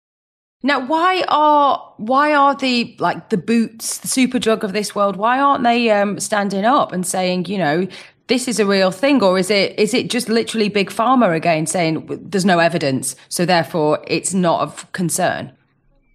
Now, 0.63 0.85
why 0.85 1.25
are 1.29 1.95
why 1.99 2.35
are 2.35 2.55
the 2.55 2.97
like 2.99 3.29
the 3.29 3.37
boots, 3.37 3.99
the 3.99 4.09
Superdrug 4.09 4.65
of 4.65 4.73
this 4.73 4.95
world? 4.95 5.17
Why 5.17 5.39
aren't 5.39 5.63
they 5.63 5.91
um, 5.91 6.19
standing 6.19 6.65
up 6.65 6.93
and 6.93 7.07
saying, 7.07 7.47
you 7.47 7.59
know, 7.59 7.87
this 8.27 8.49
is 8.49 8.59
a 8.59 8.67
real 8.67 8.91
thing, 8.91 9.23
or 9.23 9.39
is 9.39 9.51
it 9.51 9.79
is 9.79 9.95
it 9.95 10.11
just 10.11 10.29
literally 10.29 10.69
big 10.69 10.91
pharma 10.91 11.35
again 11.35 11.67
saying 11.67 12.07
there's 12.23 12.45
no 12.45 12.59
evidence, 12.59 13.15
so 13.29 13.47
therefore 13.47 14.03
it's 14.09 14.35
not 14.35 14.61
of 14.61 14.91
concern? 14.93 15.53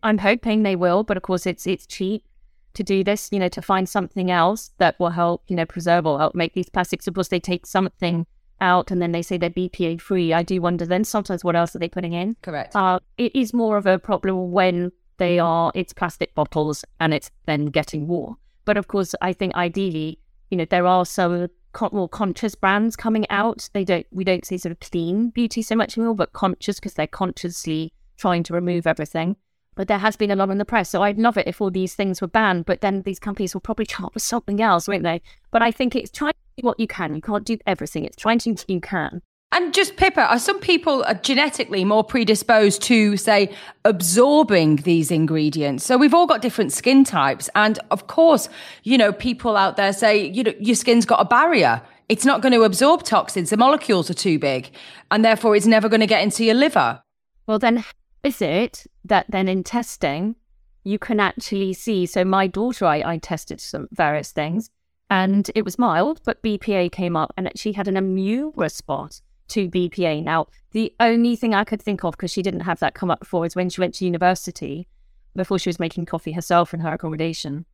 I'm 0.03 0.17
hoping 0.17 0.63
they 0.63 0.75
will, 0.75 1.03
but 1.03 1.15
of 1.15 1.23
course 1.23 1.45
it's 1.45 1.65
it's 1.65 1.85
cheap 1.87 2.25
to 2.73 2.83
do 2.83 3.01
this. 3.01 3.29
You 3.31 3.39
know, 3.39 3.47
to 3.47 3.61
find 3.61 3.87
something 3.87 4.29
else 4.29 4.71
that 4.77 4.99
will 4.99 5.11
help, 5.11 5.43
you 5.47 5.55
know, 5.55 5.65
preserve 5.65 6.05
or 6.05 6.19
help 6.19 6.35
make 6.35 6.53
these 6.53 6.69
plastics. 6.69 7.07
Of 7.07 7.13
course, 7.13 7.29
they 7.29 7.39
take 7.39 7.65
something 7.65 8.27
out 8.61 8.91
and 8.91 9.01
then 9.01 9.11
they 9.11 9.21
say 9.21 9.37
they're 9.37 9.49
BPA 9.49 10.01
free, 10.01 10.33
I 10.33 10.43
do 10.43 10.61
wonder 10.61 10.85
then 10.85 11.03
sometimes 11.03 11.43
what 11.43 11.55
else 11.55 11.75
are 11.75 11.79
they 11.79 11.89
putting 11.89 12.13
in? 12.13 12.35
Correct. 12.41 12.75
Uh, 12.75 12.99
it 13.17 13.35
is 13.35 13.53
more 13.53 13.77
of 13.77 13.85
a 13.85 13.99
problem 13.99 14.51
when 14.51 14.91
they 15.17 15.39
are, 15.39 15.71
it's 15.75 15.93
plastic 15.93 16.33
bottles 16.35 16.83
and 16.99 17.13
it's 17.13 17.31
then 17.45 17.67
getting 17.67 18.07
warm. 18.07 18.37
But 18.65 18.77
of 18.77 18.87
course, 18.87 19.13
I 19.21 19.33
think 19.33 19.55
ideally, 19.55 20.19
you 20.49 20.57
know, 20.57 20.65
there 20.65 20.87
are 20.87 21.05
some 21.05 21.49
more 21.91 22.09
conscious 22.09 22.55
brands 22.55 22.95
coming 22.95 23.29
out. 23.29 23.69
They 23.73 23.83
don't, 23.83 24.05
we 24.11 24.23
don't 24.23 24.45
see 24.45 24.57
sort 24.57 24.71
of 24.71 24.79
clean 24.79 25.29
beauty 25.29 25.61
so 25.61 25.75
much 25.75 25.97
anymore, 25.97 26.15
but 26.15 26.33
conscious 26.33 26.79
because 26.79 26.93
they're 26.93 27.07
consciously 27.07 27.91
trying 28.17 28.43
to 28.43 28.53
remove 28.53 28.87
everything. 28.87 29.35
But 29.75 29.87
there 29.87 29.97
has 29.97 30.15
been 30.15 30.29
a 30.29 30.35
lot 30.35 30.51
in 30.51 30.59
the 30.59 30.65
press. 30.65 30.89
So 30.89 31.01
I'd 31.01 31.17
love 31.17 31.37
it 31.37 31.47
if 31.47 31.59
all 31.59 31.71
these 31.71 31.95
things 31.95 32.21
were 32.21 32.27
banned, 32.27 32.65
but 32.65 32.81
then 32.81 33.01
these 33.01 33.19
companies 33.19 33.53
will 33.53 33.61
probably 33.61 33.85
come 33.87 34.05
up 34.05 34.13
with 34.13 34.23
something 34.23 34.61
else, 34.61 34.87
won't 34.87 35.03
they? 35.03 35.21
But 35.51 35.61
I 35.61 35.71
think 35.71 35.95
it's 35.95 36.11
trying 36.11 36.33
what 36.61 36.79
you 36.79 36.87
can. 36.87 37.15
You 37.15 37.21
can't 37.21 37.45
do 37.45 37.57
everything. 37.65 38.05
It's 38.05 38.15
trying 38.15 38.39
to 38.39 38.55
you 38.67 38.81
can. 38.81 39.21
And 39.53 39.71
just 39.71 39.97
Pippa, 39.97 40.21
are 40.21 40.39
some 40.39 40.59
people 40.59 41.03
are 41.03 41.13
genetically 41.13 41.85
more 41.85 42.03
predisposed 42.03 42.81
to, 42.83 43.15
say, 43.17 43.53
absorbing 43.85 44.77
these 44.77 45.11
ingredients? 45.11 45.85
So 45.85 45.95
we've 45.95 46.13
all 46.13 46.25
got 46.25 46.41
different 46.41 46.73
skin 46.73 47.03
types. 47.03 47.51
And 47.53 47.77
of 47.91 48.07
course, 48.07 48.49
you 48.81 48.97
know, 48.97 49.13
people 49.13 49.55
out 49.55 49.77
there 49.77 49.93
say, 49.93 50.27
you 50.27 50.43
know, 50.43 50.53
your 50.59 50.75
skin's 50.75 51.05
got 51.05 51.21
a 51.21 51.25
barrier. 51.25 51.83
It's 52.09 52.25
not 52.25 52.41
going 52.41 52.53
to 52.53 52.63
absorb 52.63 53.03
toxins. 53.03 53.51
The 53.51 53.57
molecules 53.57 54.09
are 54.09 54.15
too 54.15 54.39
big. 54.39 54.71
And 55.11 55.23
therefore, 55.23 55.55
it's 55.55 55.67
never 55.67 55.87
going 55.87 56.01
to 56.01 56.07
get 56.07 56.23
into 56.23 56.43
your 56.43 56.55
liver. 56.55 57.03
Well, 57.45 57.59
then 57.59 57.83
is 58.23 58.41
it 58.41 58.87
that 59.05 59.27
then 59.29 59.47
in 59.47 59.63
testing, 59.63 60.35
you 60.83 60.97
can 60.97 61.19
actually 61.19 61.73
see? 61.73 62.07
So, 62.07 62.25
my 62.25 62.47
daughter, 62.47 62.85
I, 62.85 63.03
I 63.05 63.17
tested 63.19 63.61
some 63.61 63.87
various 63.91 64.31
things 64.31 64.71
and 65.13 65.51
it 65.53 65.63
was 65.63 65.77
mild, 65.77 66.21
but 66.25 66.41
BPA 66.41 66.91
came 66.91 67.15
up 67.15 67.31
and 67.37 67.51
she 67.55 67.73
had 67.73 67.87
an 67.87 67.97
immune 67.97 68.51
response 68.55 69.21
to 69.49 69.69
BPA. 69.69 70.23
Now, 70.23 70.47
the 70.71 70.91
only 70.99 71.35
thing 71.35 71.53
I 71.53 71.63
could 71.63 71.79
think 71.79 72.03
of, 72.03 72.13
because 72.13 72.31
she 72.31 72.41
didn't 72.41 72.61
have 72.61 72.79
that 72.79 72.95
come 72.95 73.11
up 73.11 73.19
before, 73.19 73.45
is 73.45 73.55
when 73.55 73.69
she 73.69 73.79
went 73.79 73.93
to 73.95 74.05
university, 74.05 74.87
before 75.35 75.59
she 75.59 75.69
was 75.69 75.77
making 75.77 76.07
coffee 76.07 76.31
herself 76.31 76.73
in 76.73 76.79
her 76.79 76.91
accommodation, 76.91 77.67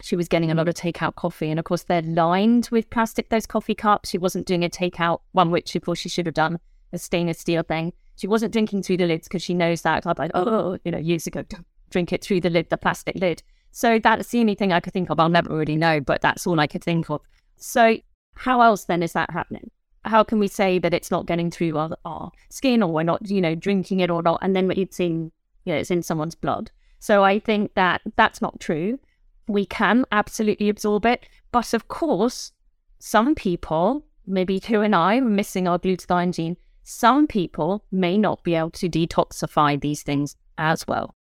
she 0.00 0.16
was 0.16 0.26
getting 0.26 0.50
a 0.50 0.54
lot 0.54 0.64
mm. 0.64 0.70
of 0.70 0.74
takeout 0.74 1.16
coffee. 1.16 1.50
And 1.50 1.58
of 1.58 1.66
course, 1.66 1.82
they're 1.82 2.00
lined 2.00 2.70
with 2.72 2.88
plastic, 2.88 3.28
those 3.28 3.44
coffee 3.44 3.74
cups. 3.74 4.08
She 4.08 4.16
wasn't 4.16 4.46
doing 4.46 4.64
a 4.64 4.70
takeout 4.70 5.20
one, 5.32 5.50
which 5.50 5.76
of 5.76 5.82
course 5.82 5.98
she 5.98 6.08
should 6.08 6.24
have 6.24 6.34
done, 6.34 6.60
a 6.94 6.98
stainless 6.98 7.40
steel 7.40 7.62
thing. 7.62 7.92
She 8.16 8.26
wasn't 8.26 8.54
drinking 8.54 8.84
through 8.84 8.96
the 8.96 9.06
lids 9.06 9.28
because 9.28 9.42
she 9.42 9.52
knows 9.52 9.82
that. 9.82 10.06
Like, 10.06 10.30
oh, 10.32 10.78
you 10.86 10.92
know, 10.92 10.98
years 10.98 11.26
ago, 11.26 11.42
don't 11.42 11.66
drink 11.90 12.10
it 12.10 12.24
through 12.24 12.40
the 12.40 12.48
lid, 12.48 12.70
the 12.70 12.78
plastic 12.78 13.16
lid. 13.16 13.42
So 13.72 13.98
that's 13.98 14.28
the 14.28 14.40
only 14.40 14.54
thing 14.54 14.72
I 14.72 14.80
could 14.80 14.92
think 14.92 15.10
of. 15.10 15.20
I'll 15.20 15.28
never 15.28 15.56
really 15.56 15.76
know, 15.76 16.00
but 16.00 16.20
that's 16.20 16.46
all 16.46 16.58
I 16.60 16.66
could 16.66 16.82
think 16.82 17.10
of. 17.10 17.20
So 17.56 17.98
how 18.34 18.60
else 18.60 18.84
then 18.84 19.02
is 19.02 19.12
that 19.12 19.30
happening? 19.30 19.70
How 20.04 20.24
can 20.24 20.38
we 20.38 20.48
say 20.48 20.78
that 20.78 20.94
it's 20.94 21.10
not 21.10 21.26
getting 21.26 21.50
through 21.50 21.76
our, 21.76 21.90
our 22.04 22.32
skin 22.48 22.82
or 22.82 22.92
we're 22.92 23.02
not, 23.02 23.28
you 23.28 23.40
know, 23.40 23.54
drinking 23.54 24.00
it 24.00 24.10
or 24.10 24.22
not, 24.22 24.38
and 24.42 24.56
then 24.56 24.70
it's 24.70 24.98
in, 24.98 25.30
you 25.64 25.74
know, 25.74 25.78
it's 25.78 25.90
in 25.90 26.02
someone's 26.02 26.34
blood? 26.34 26.70
So 26.98 27.22
I 27.22 27.38
think 27.38 27.74
that 27.74 28.00
that's 28.16 28.40
not 28.40 28.60
true. 28.60 28.98
We 29.46 29.66
can 29.66 30.04
absolutely 30.10 30.68
absorb 30.68 31.04
it, 31.06 31.28
but 31.52 31.74
of 31.74 31.88
course, 31.88 32.52
some 32.98 33.34
people, 33.34 34.06
maybe 34.26 34.60
you 34.66 34.80
and 34.80 34.94
I, 34.94 35.20
missing 35.20 35.68
our 35.68 35.78
glutathione 35.78 36.32
gene 36.32 36.56
some 36.90 37.28
people 37.28 37.84
may 37.92 38.18
not 38.18 38.42
be 38.42 38.56
able 38.56 38.70
to 38.70 38.88
detoxify 38.88 39.80
these 39.80 40.02
things 40.02 40.34
as 40.58 40.86
well. 40.88 41.14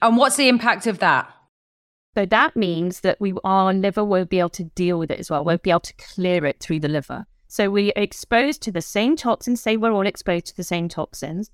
And 0.00 0.16
what's 0.16 0.36
the 0.36 0.48
impact 0.48 0.86
of 0.86 1.00
that? 1.00 1.28
So 2.16 2.24
that 2.24 2.56
means 2.56 3.00
that 3.00 3.20
we 3.20 3.34
our 3.44 3.74
liver 3.74 4.02
won't 4.02 4.30
be 4.30 4.38
able 4.38 4.48
to 4.50 4.64
deal 4.64 4.98
with 4.98 5.10
it 5.10 5.20
as 5.20 5.30
well, 5.30 5.44
won't 5.44 5.62
be 5.62 5.68
able 5.68 5.80
to 5.80 5.94
clear 5.96 6.46
it 6.46 6.60
through 6.60 6.80
the 6.80 6.88
liver. 6.88 7.26
So 7.46 7.68
we're 7.68 7.92
exposed 7.94 8.62
to 8.62 8.72
the 8.72 8.80
same 8.80 9.16
toxins, 9.16 9.60
say 9.60 9.76
we're 9.76 9.92
all 9.92 10.06
exposed 10.06 10.46
to 10.46 10.56
the 10.56 10.64
same 10.64 10.88
toxins. 10.88 11.50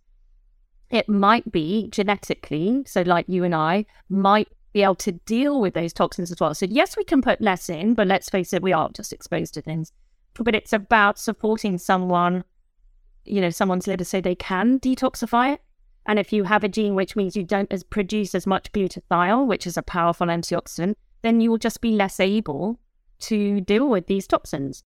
It 0.89 1.09
might 1.09 1.51
be 1.51 1.89
genetically, 1.91 2.85
so 2.87 3.03
like 3.03 3.29
you 3.29 3.43
and 3.43 3.57
I, 3.57 3.87
might 4.09 4.47
be 4.73 4.85
able 4.85 4.95
to 4.97 5.11
deal 5.11 5.61
with 5.61 5.75
those 5.75 5.93
toxins 5.93 6.31
as 6.31 6.39
well. 6.39 6.55
So 6.55 6.67
yes, 6.67 6.97
we 6.97 7.03
can 7.03 7.23
put 7.23 7.41
less 7.41 7.69
in, 7.69 7.95
but 7.95 8.07
let's 8.07 8.31
face 8.31 8.53
it, 8.53 8.63
we 8.63 8.73
are 8.73 8.89
just 8.93 9.13
exposed 9.13 9.55
to 9.55 9.63
things. 9.63 9.91
But 10.35 10.55
it's 10.55 10.73
about 10.73 11.19
supporting 11.19 11.77
someone 11.77 12.45
you 13.25 13.41
know, 13.41 13.51
someone's 13.51 13.89
liver 13.89 14.05
so 14.05 14.21
they 14.21 14.37
can 14.37 14.79
detoxify 14.79 15.55
it. 15.55 15.61
And 16.07 16.19
if 16.19 16.33
you 16.33 16.45
have 16.45 16.65
a 16.65 16.69
gene 16.69 16.95
which 16.95 17.17
means 17.17 17.37
you 17.37 17.45
don't 17.45 17.73
as 17.73 17.85
produce 17.85 18.35
as 18.35 18.47
much 18.47 18.73
glutathione, 18.73 19.47
which 19.47 19.67
is 19.67 19.77
a 19.77 19.83
powerful 19.83 20.27
antioxidant, 20.27 20.95
then 21.23 21.41
you 21.41 21.51
will 21.51 21.59
just 21.59 21.81
be 21.81 21.93
less 21.93 22.19
able 22.19 22.79
to 23.21 23.61
deal 23.61 23.89
with 23.89 24.07
these 24.07 24.27
toxins. 24.27 24.83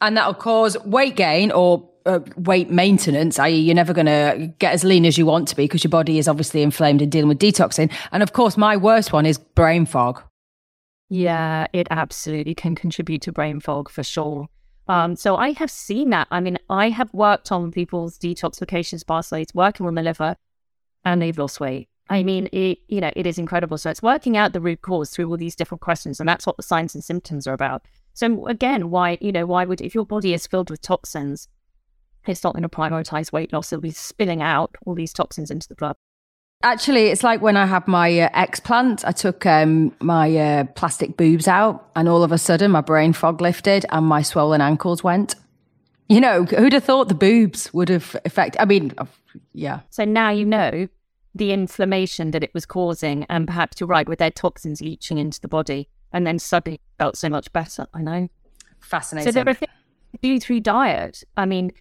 And 0.00 0.16
that'll 0.16 0.34
cause 0.34 0.76
weight 0.84 1.16
gain 1.16 1.50
or 1.50 1.88
uh, 2.06 2.20
weight 2.36 2.70
maintenance, 2.70 3.38
i.e., 3.38 3.58
you're 3.58 3.74
never 3.74 3.92
going 3.92 4.06
to 4.06 4.52
get 4.58 4.72
as 4.72 4.84
lean 4.84 5.06
as 5.06 5.16
you 5.16 5.26
want 5.26 5.48
to 5.48 5.56
be 5.56 5.64
because 5.64 5.82
your 5.82 5.90
body 5.90 6.18
is 6.18 6.28
obviously 6.28 6.62
inflamed 6.62 7.02
and 7.02 7.10
dealing 7.10 7.28
with 7.28 7.38
detoxing. 7.38 7.92
And 8.12 8.22
of 8.22 8.32
course, 8.32 8.56
my 8.56 8.76
worst 8.76 9.12
one 9.12 9.26
is 9.26 9.38
brain 9.38 9.86
fog. 9.86 10.22
Yeah, 11.08 11.66
it 11.72 11.86
absolutely 11.90 12.54
can 12.54 12.74
contribute 12.74 13.22
to 13.22 13.32
brain 13.32 13.60
fog 13.60 13.90
for 13.90 14.02
sure. 14.02 14.48
Um, 14.86 15.16
so 15.16 15.36
I 15.36 15.52
have 15.52 15.70
seen 15.70 16.10
that. 16.10 16.28
I 16.30 16.40
mean, 16.40 16.58
I 16.68 16.90
have 16.90 17.12
worked 17.14 17.50
on 17.50 17.70
people's 17.70 18.18
detoxification 18.18 19.06
pathways, 19.06 19.48
working 19.54 19.86
on 19.86 19.94
the 19.94 20.02
liver, 20.02 20.36
and 21.04 21.20
they've 21.20 21.38
lost 21.38 21.60
weight. 21.60 21.88
I 22.08 22.22
mean, 22.22 22.48
it 22.52 22.78
you 22.88 23.00
know 23.00 23.10
it 23.16 23.26
is 23.26 23.38
incredible. 23.38 23.78
So 23.78 23.90
it's 23.90 24.02
working 24.02 24.36
out 24.36 24.52
the 24.52 24.60
root 24.60 24.82
cause 24.82 25.10
through 25.10 25.28
all 25.28 25.36
these 25.36 25.56
different 25.56 25.80
questions, 25.80 26.20
and 26.20 26.28
that's 26.28 26.46
what 26.46 26.56
the 26.56 26.62
signs 26.62 26.94
and 26.94 27.02
symptoms 27.02 27.46
are 27.46 27.54
about. 27.54 27.82
So 28.12 28.46
again, 28.46 28.90
why 28.90 29.18
you 29.20 29.32
know 29.32 29.46
why 29.46 29.64
would 29.64 29.80
if 29.80 29.94
your 29.94 30.04
body 30.04 30.34
is 30.34 30.46
filled 30.46 30.70
with 30.70 30.82
toxins, 30.82 31.48
it's 32.26 32.44
not 32.44 32.54
going 32.54 32.62
to 32.62 32.68
prioritize 32.68 33.32
weight 33.32 33.52
loss. 33.52 33.72
It'll 33.72 33.80
be 33.80 33.90
spilling 33.90 34.42
out 34.42 34.76
all 34.84 34.94
these 34.94 35.12
toxins 35.12 35.50
into 35.50 35.68
the 35.68 35.74
blood. 35.74 35.96
Actually, 36.62 37.08
it's 37.08 37.22
like 37.22 37.42
when 37.42 37.56
I 37.56 37.66
had 37.66 37.86
my 37.86 38.20
uh, 38.20 38.28
explant, 38.30 39.04
I 39.04 39.12
took 39.12 39.44
um, 39.44 39.94
my 40.00 40.34
uh, 40.34 40.64
plastic 40.64 41.16
boobs 41.16 41.48
out, 41.48 41.90
and 41.96 42.08
all 42.08 42.22
of 42.22 42.32
a 42.32 42.38
sudden 42.38 42.70
my 42.70 42.80
brain 42.80 43.12
fog 43.12 43.40
lifted 43.40 43.84
and 43.90 44.06
my 44.06 44.22
swollen 44.22 44.60
ankles 44.60 45.02
went. 45.04 45.34
You 46.08 46.20
know, 46.20 46.44
who'd 46.44 46.74
have 46.74 46.84
thought 46.84 47.08
the 47.08 47.14
boobs 47.14 47.72
would 47.72 47.88
have 47.88 48.16
affected? 48.24 48.60
I 48.60 48.66
mean, 48.66 48.94
yeah. 49.52 49.80
So 49.90 50.04
now 50.04 50.30
you 50.30 50.44
know 50.44 50.88
the 51.34 51.52
inflammation 51.52 52.30
that 52.30 52.44
it 52.44 52.54
was 52.54 52.66
causing, 52.66 53.24
and 53.28 53.46
perhaps 53.46 53.80
you're 53.80 53.88
right 53.88 54.08
with 54.08 54.18
their 54.18 54.30
toxins 54.30 54.80
leaching 54.80 55.18
into 55.18 55.40
the 55.40 55.48
body, 55.48 55.88
and 56.12 56.26
then 56.26 56.38
suddenly 56.38 56.80
felt 56.98 57.16
so 57.16 57.28
much 57.28 57.52
better. 57.52 57.86
I 57.92 58.02
know. 58.02 58.28
Fascinating. 58.80 59.32
So 59.32 59.34
there 59.34 59.48
are 59.48 59.54
things 59.54 59.72
to 60.12 60.18
do 60.22 60.40
through 60.40 60.60
diet. 60.60 61.24
I 61.36 61.46
mean, 61.46 61.72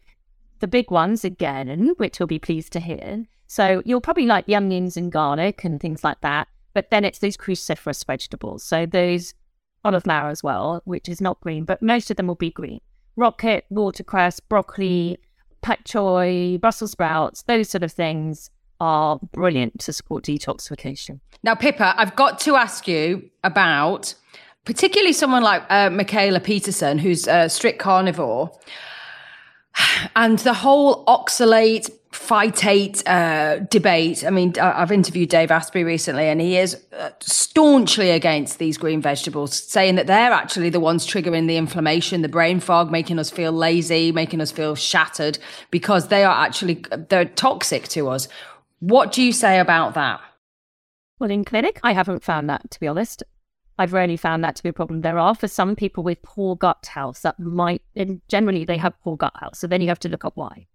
the 0.59 0.67
big 0.67 0.89
ones 0.89 1.23
again, 1.23 1.93
which 1.97 2.19
you'll 2.19 2.27
be 2.27 2.39
pleased 2.39 2.73
to 2.73 2.79
hear, 2.79 3.25
so 3.47 3.83
you'll 3.85 4.01
probably 4.01 4.25
like 4.25 4.47
the 4.47 4.55
onions 4.55 4.97
and 4.97 5.11
garlic 5.11 5.63
and 5.63 5.79
things 5.79 6.03
like 6.03 6.21
that. 6.21 6.47
But 6.73 6.89
then 6.89 7.05
it's 7.05 7.19
those 7.19 7.37
cruciferous 7.37 8.03
vegetables. 8.03 8.63
So 8.63 8.87
those 8.87 9.35
cauliflower 9.83 10.29
as 10.29 10.41
well, 10.41 10.81
which 10.85 11.07
is 11.07 11.21
not 11.21 11.39
green, 11.41 11.65
but 11.65 11.81
most 11.81 12.09
of 12.09 12.17
them 12.17 12.25
will 12.25 12.35
be 12.35 12.49
green. 12.49 12.79
Rocket, 13.15 13.65
watercress, 13.69 14.39
broccoli, 14.39 15.19
pak 15.63 15.85
choy, 15.85 16.59
Brussels 16.59 16.91
sprouts, 16.91 17.43
those 17.43 17.69
sort 17.69 17.83
of 17.83 17.91
things 17.91 18.51
are 18.79 19.19
brilliant 19.31 19.79
to 19.79 19.93
support 19.93 20.25
detoxification. 20.25 21.19
Now, 21.41 21.55
Pippa, 21.55 21.95
I've 21.97 22.15
got 22.15 22.39
to 22.41 22.55
ask 22.55 22.87
you 22.87 23.29
about 23.43 24.13
particularly 24.65 25.13
someone 25.13 25.43
like 25.43 25.63
uh, 25.69 25.89
Mikhaila 25.89 26.43
Peterson, 26.43 26.97
who's 26.97 27.27
a 27.27 27.49
strict 27.49 27.79
carnivore, 27.79 28.51
and 30.15 30.39
the 30.39 30.53
whole 30.53 31.05
oxalate 31.05 31.89
phytate 32.11 33.01
uh, 33.07 33.59
debate. 33.69 34.23
I 34.25 34.29
mean, 34.29 34.53
I've 34.59 34.91
interviewed 34.91 35.29
Dave 35.29 35.49
Asprey 35.49 35.83
recently, 35.83 36.25
and 36.25 36.39
he 36.39 36.57
is 36.57 36.81
uh, 36.97 37.09
staunchly 37.19 38.11
against 38.11 38.59
these 38.59 38.77
green 38.77 39.01
vegetables, 39.01 39.63
saying 39.63 39.95
that 39.95 40.07
they're 40.07 40.31
actually 40.31 40.69
the 40.69 40.79
ones 40.79 41.07
triggering 41.07 41.47
the 41.47 41.57
inflammation, 41.57 42.21
the 42.21 42.29
brain 42.29 42.59
fog, 42.59 42.91
making 42.91 43.19
us 43.19 43.29
feel 43.29 43.51
lazy, 43.51 44.11
making 44.11 44.41
us 44.41 44.51
feel 44.51 44.75
shattered, 44.75 45.39
because 45.71 46.09
they 46.09 46.23
are 46.23 46.45
actually 46.45 46.83
they're 47.09 47.25
toxic 47.25 47.87
to 47.89 48.09
us. 48.09 48.27
What 48.79 49.11
do 49.11 49.23
you 49.23 49.31
say 49.31 49.59
about 49.59 49.95
that? 49.95 50.21
Well, 51.19 51.31
in 51.31 51.45
clinic, 51.45 51.79
I 51.83 51.93
haven't 51.93 52.23
found 52.23 52.49
that 52.49 52.69
to 52.71 52.79
be 52.79 52.87
honest. 52.87 53.23
I've 53.77 53.93
rarely 53.93 54.17
found 54.17 54.43
that 54.43 54.55
to 54.57 54.63
be 54.63 54.69
a 54.69 54.73
problem. 54.73 55.01
There 55.01 55.17
are 55.17 55.33
for 55.33 55.47
some 55.47 55.75
people 55.75 56.03
with 56.03 56.21
poor 56.21 56.55
gut 56.55 56.85
health 56.85 57.21
that 57.23 57.39
might, 57.39 57.81
and 57.95 58.21
generally 58.27 58.65
they 58.65 58.77
have 58.77 58.99
poor 59.01 59.17
gut 59.17 59.33
health. 59.39 59.55
So 59.55 59.67
then 59.67 59.81
you 59.81 59.87
have 59.87 59.99
to 59.99 60.09
look 60.09 60.25
up 60.25 60.35
why 60.35 60.67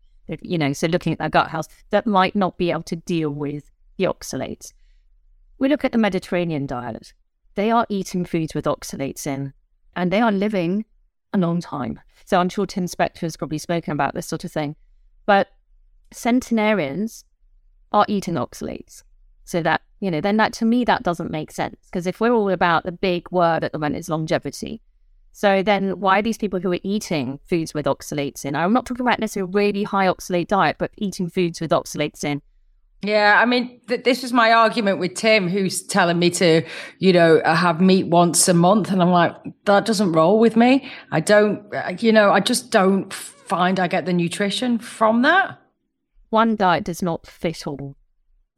you 0.42 0.58
know, 0.58 0.72
so 0.72 0.86
looking 0.86 1.12
at 1.12 1.18
their 1.18 1.28
gut 1.28 1.48
health, 1.48 1.68
that 1.90 2.06
might 2.06 2.36
not 2.36 2.58
be 2.58 2.70
able 2.70 2.82
to 2.84 2.96
deal 2.96 3.30
with 3.30 3.70
the 3.96 4.04
oxalates. 4.04 4.72
We 5.58 5.68
look 5.68 5.84
at 5.84 5.92
the 5.92 5.98
Mediterranean 5.98 6.66
diet. 6.66 7.12
They 7.54 7.70
are 7.70 7.86
eating 7.88 8.24
foods 8.24 8.54
with 8.54 8.66
oxalates 8.66 9.26
in, 9.26 9.52
and 9.96 10.12
they 10.12 10.20
are 10.20 10.30
living 10.30 10.84
a 11.32 11.38
long 11.38 11.60
time. 11.60 12.00
So 12.24 12.38
I'm 12.38 12.48
sure 12.48 12.66
Tim 12.66 12.84
Spector 12.84 13.20
has 13.20 13.36
probably 13.36 13.58
spoken 13.58 13.92
about 13.92 14.14
this 14.14 14.26
sort 14.26 14.44
of 14.44 14.52
thing. 14.52 14.76
But 15.26 15.48
centenarians 16.12 17.24
are 17.92 18.06
eating 18.08 18.34
oxalates. 18.34 19.02
So 19.44 19.62
that, 19.62 19.82
you 20.00 20.10
know, 20.10 20.20
then 20.20 20.36
that 20.36 20.52
to 20.54 20.64
me, 20.64 20.84
that 20.84 21.02
doesn't 21.02 21.30
make 21.30 21.50
sense. 21.50 21.76
Because 21.86 22.06
if 22.06 22.20
we're 22.20 22.32
all 22.32 22.50
about 22.50 22.84
the 22.84 22.92
big 22.92 23.30
word 23.30 23.64
at 23.64 23.72
the 23.72 23.78
moment 23.78 24.00
is 24.00 24.08
longevity, 24.08 24.80
so 25.32 25.62
then 25.62 26.00
why 26.00 26.18
are 26.18 26.22
these 26.22 26.38
people 26.38 26.60
who 26.60 26.72
are 26.72 26.80
eating 26.82 27.38
foods 27.48 27.72
with 27.72 27.86
oxalates 27.86 28.44
in? 28.44 28.56
I'm 28.56 28.72
not 28.72 28.86
talking 28.86 29.06
about 29.06 29.20
necessarily 29.20 29.50
a 29.50 29.54
really 29.54 29.82
high 29.84 30.06
oxalate 30.06 30.48
diet, 30.48 30.76
but 30.78 30.90
eating 30.96 31.28
foods 31.28 31.60
with 31.60 31.70
oxalates 31.70 32.24
in. 32.24 32.42
Yeah, 33.02 33.40
I 33.40 33.46
mean, 33.46 33.80
th- 33.86 34.02
this 34.02 34.22
was 34.22 34.32
my 34.32 34.50
argument 34.50 34.98
with 34.98 35.14
Tim, 35.14 35.48
who's 35.48 35.82
telling 35.82 36.18
me 36.18 36.30
to, 36.30 36.66
you 36.98 37.12
know, 37.12 37.40
have 37.44 37.80
meat 37.80 38.08
once 38.08 38.48
a 38.48 38.54
month. 38.54 38.90
And 38.90 39.00
I'm 39.00 39.10
like, 39.10 39.36
that 39.66 39.84
doesn't 39.84 40.10
roll 40.10 40.40
with 40.40 40.56
me. 40.56 40.90
I 41.12 41.20
don't, 41.20 41.72
uh, 41.72 41.94
you 42.00 42.10
know, 42.10 42.32
I 42.32 42.40
just 42.40 42.72
don't 42.72 43.14
find 43.14 43.78
I 43.78 43.86
get 43.86 44.04
the 44.06 44.12
nutrition 44.12 44.78
from 44.78 45.22
that. 45.22 45.60
One 46.30 46.56
diet 46.56 46.82
does 46.82 47.00
not 47.00 47.26
fit 47.26 47.66
all. 47.66 47.94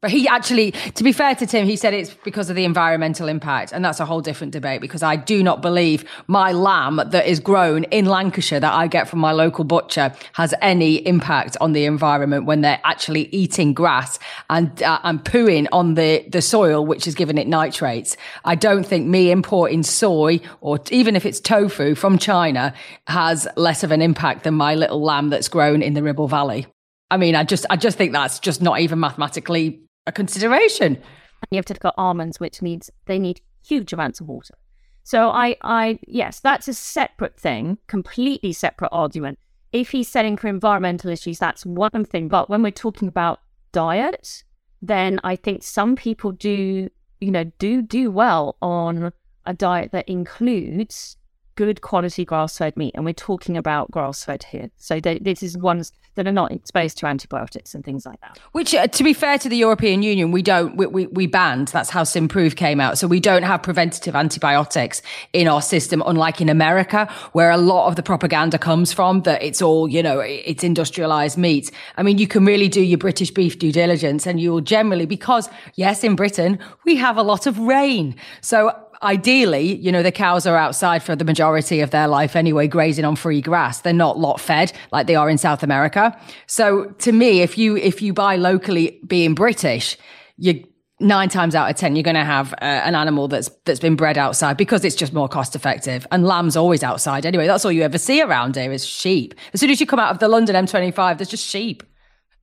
But 0.01 0.09
he 0.09 0.27
actually, 0.27 0.71
to 0.71 1.03
be 1.03 1.11
fair 1.11 1.35
to 1.35 1.45
Tim, 1.45 1.67
he 1.67 1.75
said 1.75 1.93
it's 1.93 2.11
because 2.11 2.49
of 2.49 2.55
the 2.55 2.65
environmental 2.65 3.27
impact. 3.27 3.71
And 3.71 3.85
that's 3.85 3.99
a 3.99 4.05
whole 4.05 4.21
different 4.21 4.51
debate 4.51 4.81
because 4.81 5.03
I 5.03 5.15
do 5.15 5.43
not 5.43 5.61
believe 5.61 6.05
my 6.25 6.51
lamb 6.51 6.99
that 7.05 7.27
is 7.27 7.39
grown 7.39 7.83
in 7.85 8.05
Lancashire 8.05 8.59
that 8.59 8.73
I 8.73 8.87
get 8.87 9.07
from 9.07 9.19
my 9.19 9.31
local 9.31 9.63
butcher 9.63 10.11
has 10.33 10.55
any 10.59 10.95
impact 11.07 11.55
on 11.61 11.73
the 11.73 11.85
environment 11.85 12.45
when 12.45 12.61
they're 12.61 12.81
actually 12.83 13.27
eating 13.27 13.73
grass 13.73 14.17
and, 14.49 14.81
uh, 14.81 14.99
and 15.03 15.23
pooing 15.23 15.67
on 15.71 15.93
the, 15.93 16.25
the 16.29 16.41
soil, 16.41 16.83
which 16.83 17.05
is 17.05 17.13
giving 17.13 17.37
it 17.37 17.45
nitrates. 17.45 18.17
I 18.43 18.55
don't 18.55 18.83
think 18.83 19.07
me 19.07 19.29
importing 19.29 19.83
soy 19.83 20.39
or 20.61 20.79
even 20.89 21.15
if 21.15 21.27
it's 21.27 21.39
tofu 21.39 21.93
from 21.93 22.17
China 22.17 22.73
has 23.05 23.47
less 23.55 23.83
of 23.83 23.91
an 23.91 24.01
impact 24.01 24.45
than 24.45 24.55
my 24.55 24.73
little 24.73 25.03
lamb 25.03 25.29
that's 25.29 25.47
grown 25.47 25.83
in 25.83 25.93
the 25.93 26.01
Ribble 26.01 26.27
Valley. 26.27 26.65
I 27.11 27.17
mean, 27.17 27.35
I 27.35 27.43
just, 27.43 27.67
I 27.69 27.75
just 27.75 27.99
think 27.99 28.13
that's 28.13 28.39
just 28.39 28.63
not 28.63 28.79
even 28.79 28.99
mathematically 28.99 29.81
a 30.07 30.11
consideration. 30.11 31.01
You 31.49 31.57
have 31.57 31.65
to 31.65 31.73
look 31.73 31.85
at 31.85 31.93
almonds, 31.97 32.39
which 32.39 32.61
needs 32.61 32.89
they 33.05 33.19
need 33.19 33.41
huge 33.65 33.93
amounts 33.93 34.19
of 34.19 34.27
water. 34.27 34.55
So 35.03 35.29
I, 35.29 35.55
I 35.61 35.99
yes, 36.07 36.39
that's 36.39 36.67
a 36.67 36.73
separate 36.73 37.39
thing, 37.39 37.77
completely 37.87 38.53
separate 38.53 38.89
argument. 38.91 39.39
If 39.71 39.91
he's 39.91 40.09
setting 40.09 40.37
for 40.37 40.47
environmental 40.47 41.09
issues, 41.09 41.39
that's 41.39 41.65
one 41.65 42.05
thing. 42.05 42.27
But 42.27 42.49
when 42.49 42.61
we're 42.61 42.71
talking 42.71 43.07
about 43.07 43.39
diet, 43.71 44.43
then 44.81 45.19
I 45.23 45.35
think 45.35 45.63
some 45.63 45.95
people 45.95 46.31
do, 46.31 46.89
you 47.19 47.31
know, 47.31 47.45
do 47.57 47.81
do 47.81 48.11
well 48.11 48.57
on 48.61 49.13
a 49.45 49.53
diet 49.53 49.91
that 49.91 50.07
includes 50.07 51.17
good 51.55 51.81
quality 51.81 52.25
grass 52.25 52.57
fed 52.57 52.77
meat. 52.77 52.93
And 52.95 53.05
we're 53.05 53.13
talking 53.13 53.57
about 53.57 53.91
grass 53.91 54.23
fed 54.23 54.43
here. 54.43 54.71
So 54.77 54.99
they, 54.99 55.19
this 55.19 55.43
is 55.43 55.57
ones 55.57 55.91
that 56.15 56.27
are 56.27 56.31
not 56.31 56.51
exposed 56.51 56.97
to 56.97 57.07
antibiotics 57.07 57.73
and 57.73 57.85
things 57.85 58.05
like 58.05 58.19
that. 58.21 58.37
Which, 58.51 58.75
uh, 58.75 58.87
to 58.87 59.03
be 59.03 59.13
fair 59.13 59.37
to 59.39 59.47
the 59.47 59.55
European 59.55 60.03
Union, 60.03 60.31
we 60.31 60.41
don't, 60.41 60.75
we, 60.75 60.85
we, 60.87 61.07
we 61.07 61.27
banned. 61.27 61.69
That's 61.69 61.89
how 61.89 62.03
Simprove 62.03 62.55
came 62.55 62.81
out. 62.81 62.97
So 62.97 63.07
we 63.07 63.19
don't 63.19 63.43
have 63.43 63.63
preventative 63.63 64.15
antibiotics 64.15 65.01
in 65.33 65.47
our 65.47 65.61
system, 65.61 66.03
unlike 66.05 66.41
in 66.41 66.49
America, 66.49 67.07
where 67.31 67.49
a 67.49 67.57
lot 67.57 67.87
of 67.87 67.95
the 67.95 68.03
propaganda 68.03 68.57
comes 68.57 68.91
from 68.91 69.21
that 69.21 69.41
it's 69.41 69.61
all, 69.61 69.87
you 69.87 70.03
know, 70.03 70.19
it's 70.19 70.63
industrialized 70.63 71.37
meat. 71.37 71.71
I 71.97 72.03
mean, 72.03 72.17
you 72.17 72.27
can 72.27 72.45
really 72.45 72.67
do 72.67 72.81
your 72.81 72.97
British 72.97 73.31
beef 73.31 73.57
due 73.57 73.71
diligence 73.71 74.27
and 74.27 74.39
you'll 74.39 74.61
generally, 74.61 75.05
because 75.05 75.49
yes, 75.75 76.03
in 76.03 76.15
Britain, 76.15 76.59
we 76.85 76.95
have 76.97 77.17
a 77.17 77.23
lot 77.23 77.47
of 77.47 77.57
rain. 77.57 78.15
So 78.41 78.73
ideally, 79.03 79.75
you 79.75 79.91
know, 79.91 80.03
the 80.03 80.11
cows 80.11 80.45
are 80.45 80.57
outside 80.57 81.03
for 81.03 81.15
the 81.15 81.25
majority 81.25 81.79
of 81.79 81.91
their 81.91 82.07
life 82.07 82.35
anyway, 82.35 82.67
grazing 82.67 83.05
on 83.05 83.15
free 83.15 83.41
grass. 83.41 83.81
They're 83.81 83.93
not 83.93 84.17
lot 84.17 84.39
fed 84.39 84.71
like 84.91 85.07
they 85.07 85.15
are 85.15 85.29
in 85.29 85.37
South 85.37 85.63
America. 85.63 86.17
So 86.47 86.85
to 86.99 87.11
me, 87.11 87.41
if 87.41 87.57
you, 87.57 87.77
if 87.77 88.01
you 88.01 88.13
buy 88.13 88.35
locally 88.35 88.99
being 89.07 89.33
British, 89.33 89.97
you, 90.37 90.65
nine 90.99 91.29
times 91.29 91.55
out 91.55 91.67
of 91.67 91.75
ten 91.75 91.95
you're 91.95 92.03
going 92.03 92.13
to 92.13 92.23
have 92.23 92.53
uh, 92.53 92.57
an 92.61 92.93
animal 92.93 93.27
that's 93.27 93.49
that's 93.65 93.79
been 93.79 93.95
bred 93.95 94.19
outside 94.19 94.55
because 94.55 94.85
it's 94.85 94.95
just 94.95 95.13
more 95.13 95.27
cost 95.27 95.55
effective 95.55 96.05
and 96.11 96.27
lamb's 96.27 96.55
always 96.55 96.83
outside 96.83 97.25
anyway 97.25 97.47
that's 97.47 97.65
all 97.65 97.71
you 97.71 97.81
ever 97.81 97.97
see 97.97 98.21
around 98.21 98.55
here 98.55 98.71
is 98.71 98.85
sheep 98.85 99.33
as 99.51 99.59
soon 99.59 99.71
as 99.71 99.79
you 99.79 99.87
come 99.87 99.97
out 99.97 100.11
of 100.11 100.19
the 100.19 100.27
london 100.27 100.55
m25 100.55 101.17
there's 101.17 101.27
just 101.27 101.43
sheep 101.43 101.81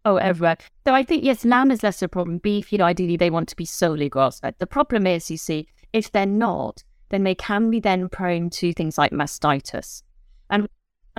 Oh, 0.04 0.16
everywhere. 0.16 0.56
So 0.86 0.94
I 0.94 1.02
think, 1.02 1.22
yes, 1.22 1.44
lamb 1.44 1.70
is 1.70 1.82
less 1.82 2.00
of 2.00 2.06
a 2.06 2.08
problem. 2.08 2.38
Beef, 2.38 2.72
you 2.72 2.78
know, 2.78 2.84
ideally 2.84 3.16
they 3.16 3.28
want 3.28 3.48
to 3.50 3.56
be 3.56 3.66
solely 3.66 4.08
grass 4.08 4.40
fed. 4.40 4.54
The 4.58 4.66
problem 4.66 5.06
is, 5.06 5.30
you 5.30 5.36
see, 5.36 5.68
if 5.92 6.12
they're 6.12 6.26
not, 6.26 6.82
then 7.10 7.24
they 7.24 7.34
can 7.34 7.70
be 7.70 7.80
then 7.80 8.08
prone 8.08 8.50
to 8.50 8.72
things 8.72 8.98
like 8.98 9.12
mastitis. 9.12 10.02
And 10.50 10.68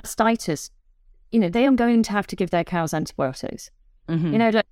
mastitis, 0.02 0.70
you 1.30 1.40
know, 1.40 1.48
they 1.48 1.66
are 1.66 1.72
going 1.72 2.02
to 2.04 2.12
have 2.12 2.26
to 2.28 2.36
give 2.36 2.50
their 2.50 2.64
cows 2.64 2.94
antibiotics. 2.94 3.70
Mm-hmm. 4.08 4.32
You 4.32 4.38
know, 4.38 4.62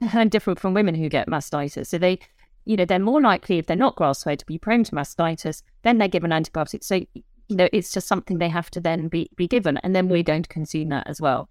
and 0.00 0.30
different 0.30 0.60
from 0.60 0.74
women 0.74 0.94
who 0.94 1.08
get 1.08 1.28
mastitis. 1.28 1.86
So 1.86 1.98
they, 1.98 2.18
you 2.64 2.76
know, 2.76 2.84
they're 2.84 2.98
more 2.98 3.20
likely 3.20 3.58
if 3.58 3.66
they're 3.66 3.76
not 3.76 3.96
grass 3.96 4.24
fed 4.24 4.40
to 4.40 4.46
be 4.46 4.58
prone 4.58 4.84
to 4.84 4.92
mastitis. 4.92 5.62
Then 5.82 5.98
they're 5.98 6.08
given 6.08 6.32
antibiotics. 6.32 6.86
So 6.86 7.00
you 7.48 7.56
know, 7.56 7.68
it's 7.72 7.92
just 7.92 8.06
something 8.06 8.38
they 8.38 8.48
have 8.48 8.70
to 8.72 8.80
then 8.80 9.08
be 9.08 9.30
be 9.36 9.48
given, 9.48 9.78
and 9.78 9.96
then 9.96 10.08
we're 10.08 10.22
going 10.22 10.42
to 10.42 10.48
consume 10.48 10.90
that 10.90 11.06
as 11.08 11.20
well. 11.20 11.48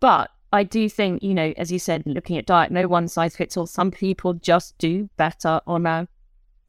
But 0.00 0.30
I 0.52 0.62
do 0.62 0.88
think, 0.88 1.22
you 1.22 1.34
know, 1.34 1.52
as 1.56 1.72
you 1.72 1.78
said, 1.78 2.04
looking 2.06 2.38
at 2.38 2.46
diet, 2.46 2.70
no 2.70 2.86
one 2.86 3.08
size 3.08 3.36
fits 3.36 3.56
all. 3.56 3.66
Some 3.66 3.90
people 3.90 4.34
just 4.34 4.78
do 4.78 5.08
better 5.16 5.60
on 5.66 5.86
a 5.86 6.08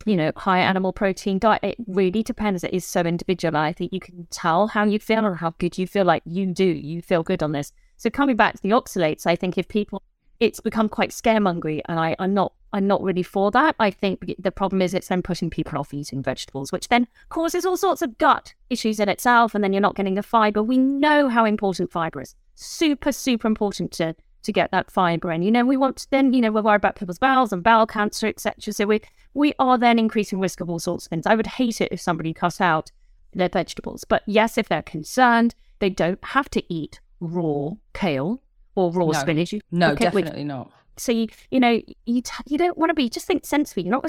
you 0.05 0.15
know, 0.15 0.31
high 0.35 0.59
animal 0.59 0.93
protein 0.93 1.39
diet. 1.39 1.63
It 1.63 1.77
really 1.87 2.23
depends. 2.23 2.63
It 2.63 2.73
is 2.73 2.85
so 2.85 3.01
individual. 3.01 3.57
I 3.57 3.73
think 3.73 3.93
you 3.93 3.99
can 3.99 4.27
tell 4.29 4.67
how 4.67 4.83
you 4.85 4.99
feel 4.99 5.25
or 5.25 5.35
how 5.35 5.53
good 5.57 5.77
you 5.77 5.87
feel. 5.87 6.05
Like 6.05 6.23
you 6.25 6.47
do, 6.47 6.65
you 6.65 7.01
feel 7.01 7.23
good 7.23 7.43
on 7.43 7.51
this. 7.51 7.71
So 7.97 8.09
coming 8.09 8.35
back 8.35 8.55
to 8.55 8.61
the 8.61 8.71
oxalates, 8.71 9.25
I 9.25 9.35
think 9.35 9.57
if 9.57 9.67
people, 9.67 10.01
it's 10.39 10.59
become 10.59 10.89
quite 10.89 11.11
scaremongery, 11.11 11.81
and 11.85 11.99
I, 11.99 12.15
I'm 12.19 12.33
not, 12.33 12.53
I'm 12.73 12.87
not 12.87 13.01
really 13.01 13.23
for 13.23 13.51
that. 13.51 13.75
I 13.79 13.91
think 13.91 14.35
the 14.39 14.51
problem 14.51 14.81
is 14.81 14.93
it's 14.93 15.07
then 15.07 15.21
pushing 15.21 15.49
people 15.49 15.79
off 15.79 15.93
eating 15.93 16.21
vegetables, 16.21 16.71
which 16.71 16.89
then 16.89 17.07
causes 17.29 17.65
all 17.65 17.77
sorts 17.77 18.01
of 18.01 18.17
gut 18.17 18.53
issues 18.69 18.99
in 18.99 19.09
itself, 19.09 19.55
and 19.55 19.63
then 19.63 19.71
you're 19.71 19.81
not 19.81 19.95
getting 19.95 20.15
the 20.15 20.23
fiber. 20.23 20.61
We 20.61 20.77
know 20.77 21.29
how 21.29 21.45
important 21.45 21.91
fiber 21.91 22.19
is. 22.19 22.35
Super, 22.55 23.11
super 23.11 23.47
important 23.47 23.91
to 23.93 24.15
to 24.43 24.51
get 24.51 24.71
that 24.71 24.91
fiber 24.91 25.31
in. 25.31 25.41
You 25.41 25.51
know, 25.51 25.65
we 25.65 25.77
want 25.77 25.97
to 25.97 26.11
then, 26.11 26.33
you 26.33 26.41
know, 26.41 26.51
we're 26.51 26.61
worried 26.61 26.77
about 26.77 26.95
people's 26.95 27.19
bowels 27.19 27.51
and 27.51 27.63
bowel 27.63 27.87
cancer, 27.87 28.27
etc. 28.27 28.73
So 28.73 28.85
we 28.85 29.01
we 29.33 29.53
are 29.59 29.77
then 29.77 29.97
increasing 29.97 30.39
risk 30.39 30.59
of 30.61 30.69
all 30.69 30.79
sorts 30.79 31.05
of 31.05 31.09
things. 31.09 31.25
I 31.25 31.35
would 31.35 31.47
hate 31.47 31.81
it 31.81 31.91
if 31.91 32.01
somebody 32.01 32.33
cut 32.33 32.61
out 32.61 32.91
their 33.33 33.49
vegetables. 33.49 34.03
But 34.03 34.23
yes, 34.27 34.57
if 34.57 34.69
they're 34.69 34.83
concerned, 34.83 35.55
they 35.79 35.89
don't 35.89 36.23
have 36.23 36.49
to 36.51 36.73
eat 36.73 36.99
raw 37.19 37.71
kale 37.93 38.41
or 38.75 38.91
raw 38.91 39.07
no. 39.07 39.13
spinach. 39.13 39.55
No, 39.71 39.95
definitely 39.95 40.39
with, 40.39 40.47
not. 40.47 40.71
So 40.97 41.11
you, 41.11 41.27
you 41.49 41.59
know, 41.59 41.81
you 42.05 42.21
t- 42.21 42.43
you 42.45 42.57
don't 42.57 42.77
want 42.77 42.89
to 42.89 42.93
be 42.93 43.09
just 43.09 43.25
think 43.25 43.45
sensibly. 43.45 43.83
You're 43.83 43.91
not 43.91 44.05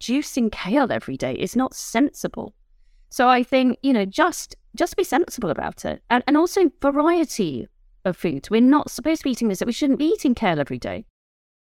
juicing 0.00 0.52
kale 0.52 0.92
every 0.92 1.16
day. 1.16 1.34
It's 1.34 1.56
not 1.56 1.74
sensible. 1.74 2.54
So 3.10 3.28
I 3.28 3.42
think 3.42 3.78
you 3.82 3.92
know, 3.92 4.04
just 4.04 4.56
just 4.76 4.96
be 4.96 5.04
sensible 5.04 5.50
about 5.50 5.84
it, 5.84 6.02
and 6.10 6.22
and 6.26 6.36
also 6.36 6.70
variety 6.82 7.68
of 8.04 8.16
foods. 8.16 8.50
We're 8.50 8.60
not 8.60 8.90
supposed 8.90 9.20
to 9.20 9.24
be 9.24 9.30
eating 9.30 9.48
this. 9.48 9.62
We 9.64 9.72
shouldn't 9.72 9.98
be 9.98 10.06
eating 10.06 10.34
kale 10.34 10.60
every 10.60 10.78
day. 10.78 11.04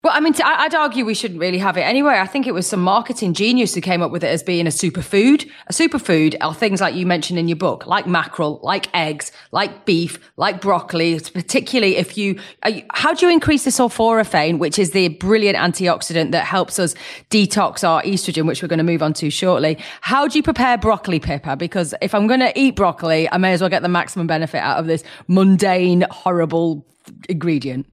Well, 0.06 0.14
I 0.14 0.20
mean, 0.20 0.34
I'd 0.40 0.72
argue 0.72 1.04
we 1.04 1.14
shouldn't 1.14 1.40
really 1.40 1.58
have 1.58 1.76
it 1.76 1.80
anyway. 1.80 2.18
I 2.20 2.28
think 2.28 2.46
it 2.46 2.54
was 2.54 2.64
some 2.64 2.78
marketing 2.78 3.34
genius 3.34 3.74
who 3.74 3.80
came 3.80 4.02
up 4.02 4.12
with 4.12 4.22
it 4.22 4.28
as 4.28 4.40
being 4.40 4.68
a 4.68 4.70
superfood. 4.70 5.50
A 5.66 5.72
superfood 5.72 6.36
are 6.40 6.54
things 6.54 6.80
like 6.80 6.94
you 6.94 7.04
mentioned 7.04 7.40
in 7.40 7.48
your 7.48 7.56
book, 7.56 7.88
like 7.88 8.06
mackerel, 8.06 8.60
like 8.62 8.86
eggs, 8.94 9.32
like 9.50 9.84
beef, 9.84 10.20
like 10.36 10.60
broccoli. 10.60 11.18
Particularly 11.18 11.96
if 11.96 12.16
you, 12.16 12.38
you 12.68 12.84
how 12.92 13.14
do 13.14 13.26
you 13.26 13.32
increase 13.32 13.64
the 13.64 13.70
sulforaphane, 13.70 14.60
which 14.60 14.78
is 14.78 14.92
the 14.92 15.08
brilliant 15.08 15.58
antioxidant 15.58 16.30
that 16.30 16.44
helps 16.44 16.78
us 16.78 16.94
detox 17.30 17.82
our 17.82 18.00
estrogen, 18.02 18.46
which 18.46 18.62
we're 18.62 18.68
going 18.68 18.78
to 18.78 18.84
move 18.84 19.02
on 19.02 19.12
to 19.14 19.28
shortly. 19.28 19.76
How 20.02 20.28
do 20.28 20.38
you 20.38 20.42
prepare 20.44 20.78
broccoli, 20.78 21.18
Pippa? 21.18 21.56
Because 21.56 21.96
if 22.00 22.14
I'm 22.14 22.28
going 22.28 22.38
to 22.38 22.56
eat 22.56 22.76
broccoli, 22.76 23.28
I 23.32 23.38
may 23.38 23.54
as 23.54 23.60
well 23.60 23.70
get 23.70 23.82
the 23.82 23.88
maximum 23.88 24.28
benefit 24.28 24.58
out 24.58 24.78
of 24.78 24.86
this 24.86 25.02
mundane, 25.26 26.06
horrible 26.12 26.86
ingredient. 27.28 27.88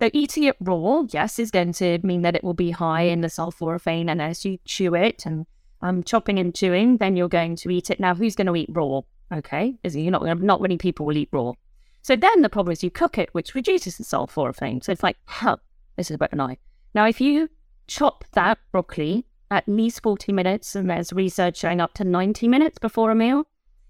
So 0.00 0.08
eating 0.14 0.44
it 0.44 0.56
raw, 0.60 1.02
yes, 1.10 1.38
is 1.38 1.50
going 1.50 1.74
to 1.74 1.98
mean 2.02 2.22
that 2.22 2.34
it 2.34 2.42
will 2.42 2.54
be 2.54 2.70
high 2.70 3.02
in 3.02 3.20
the 3.20 3.28
sulforaphane, 3.28 4.10
and 4.10 4.22
as 4.22 4.46
you 4.46 4.56
chew 4.64 4.94
it 4.94 5.26
and 5.26 5.44
um, 5.82 6.02
chopping 6.02 6.38
and 6.38 6.54
chewing, 6.54 6.96
then 6.96 7.16
you're 7.16 7.28
going 7.28 7.54
to 7.56 7.68
eat 7.68 7.90
it. 7.90 8.00
Now, 8.00 8.14
who's 8.14 8.34
going 8.34 8.46
to 8.46 8.56
eat 8.56 8.70
raw? 8.72 9.02
Okay, 9.30 9.74
is 9.84 9.94
it? 9.94 10.00
you're 10.00 10.10
not 10.10 10.40
not 10.40 10.62
many 10.62 10.78
people 10.78 11.04
will 11.04 11.18
eat 11.18 11.28
raw. 11.32 11.52
So 12.00 12.16
then 12.16 12.40
the 12.40 12.48
problem 12.48 12.72
is 12.72 12.82
you 12.82 12.90
cook 12.90 13.18
it, 13.18 13.28
which 13.32 13.54
reduces 13.54 13.98
the 13.98 14.04
sulforaphane. 14.04 14.82
So 14.82 14.90
it's 14.90 15.02
like, 15.02 15.18
huh, 15.26 15.58
this 15.96 16.10
is 16.10 16.14
about 16.14 16.32
an 16.32 16.40
eye. 16.40 16.56
Now, 16.94 17.06
if 17.06 17.20
you 17.20 17.50
chop 17.86 18.24
that 18.32 18.56
broccoli 18.72 19.26
at 19.50 19.68
least 19.68 20.02
40 20.02 20.32
minutes, 20.32 20.74
and 20.74 20.88
there's 20.88 21.12
research 21.12 21.58
showing 21.58 21.82
up 21.82 21.92
to 21.94 22.04
90 22.04 22.48
minutes 22.48 22.78
before 22.78 23.10
a 23.10 23.14
meal, 23.14 23.46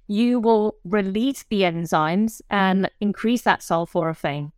you 0.09 0.41
will 0.41 0.75
release 0.83 1.45
the 1.49 1.61
enzymes 1.61 2.41
and 2.51 2.91
increase 3.01 3.43
that 3.43 3.61
sulforaphane 3.61 4.51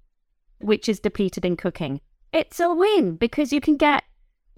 which 0.65 0.89
is 0.89 1.01
depleted 1.01 1.45
in 1.45 1.57
cooking. 1.57 2.01
It's 2.33 2.61
a 2.61 2.73
win 2.73 3.17
because 3.17 3.53
you 3.53 3.61
can 3.61 3.77
get 3.77 4.05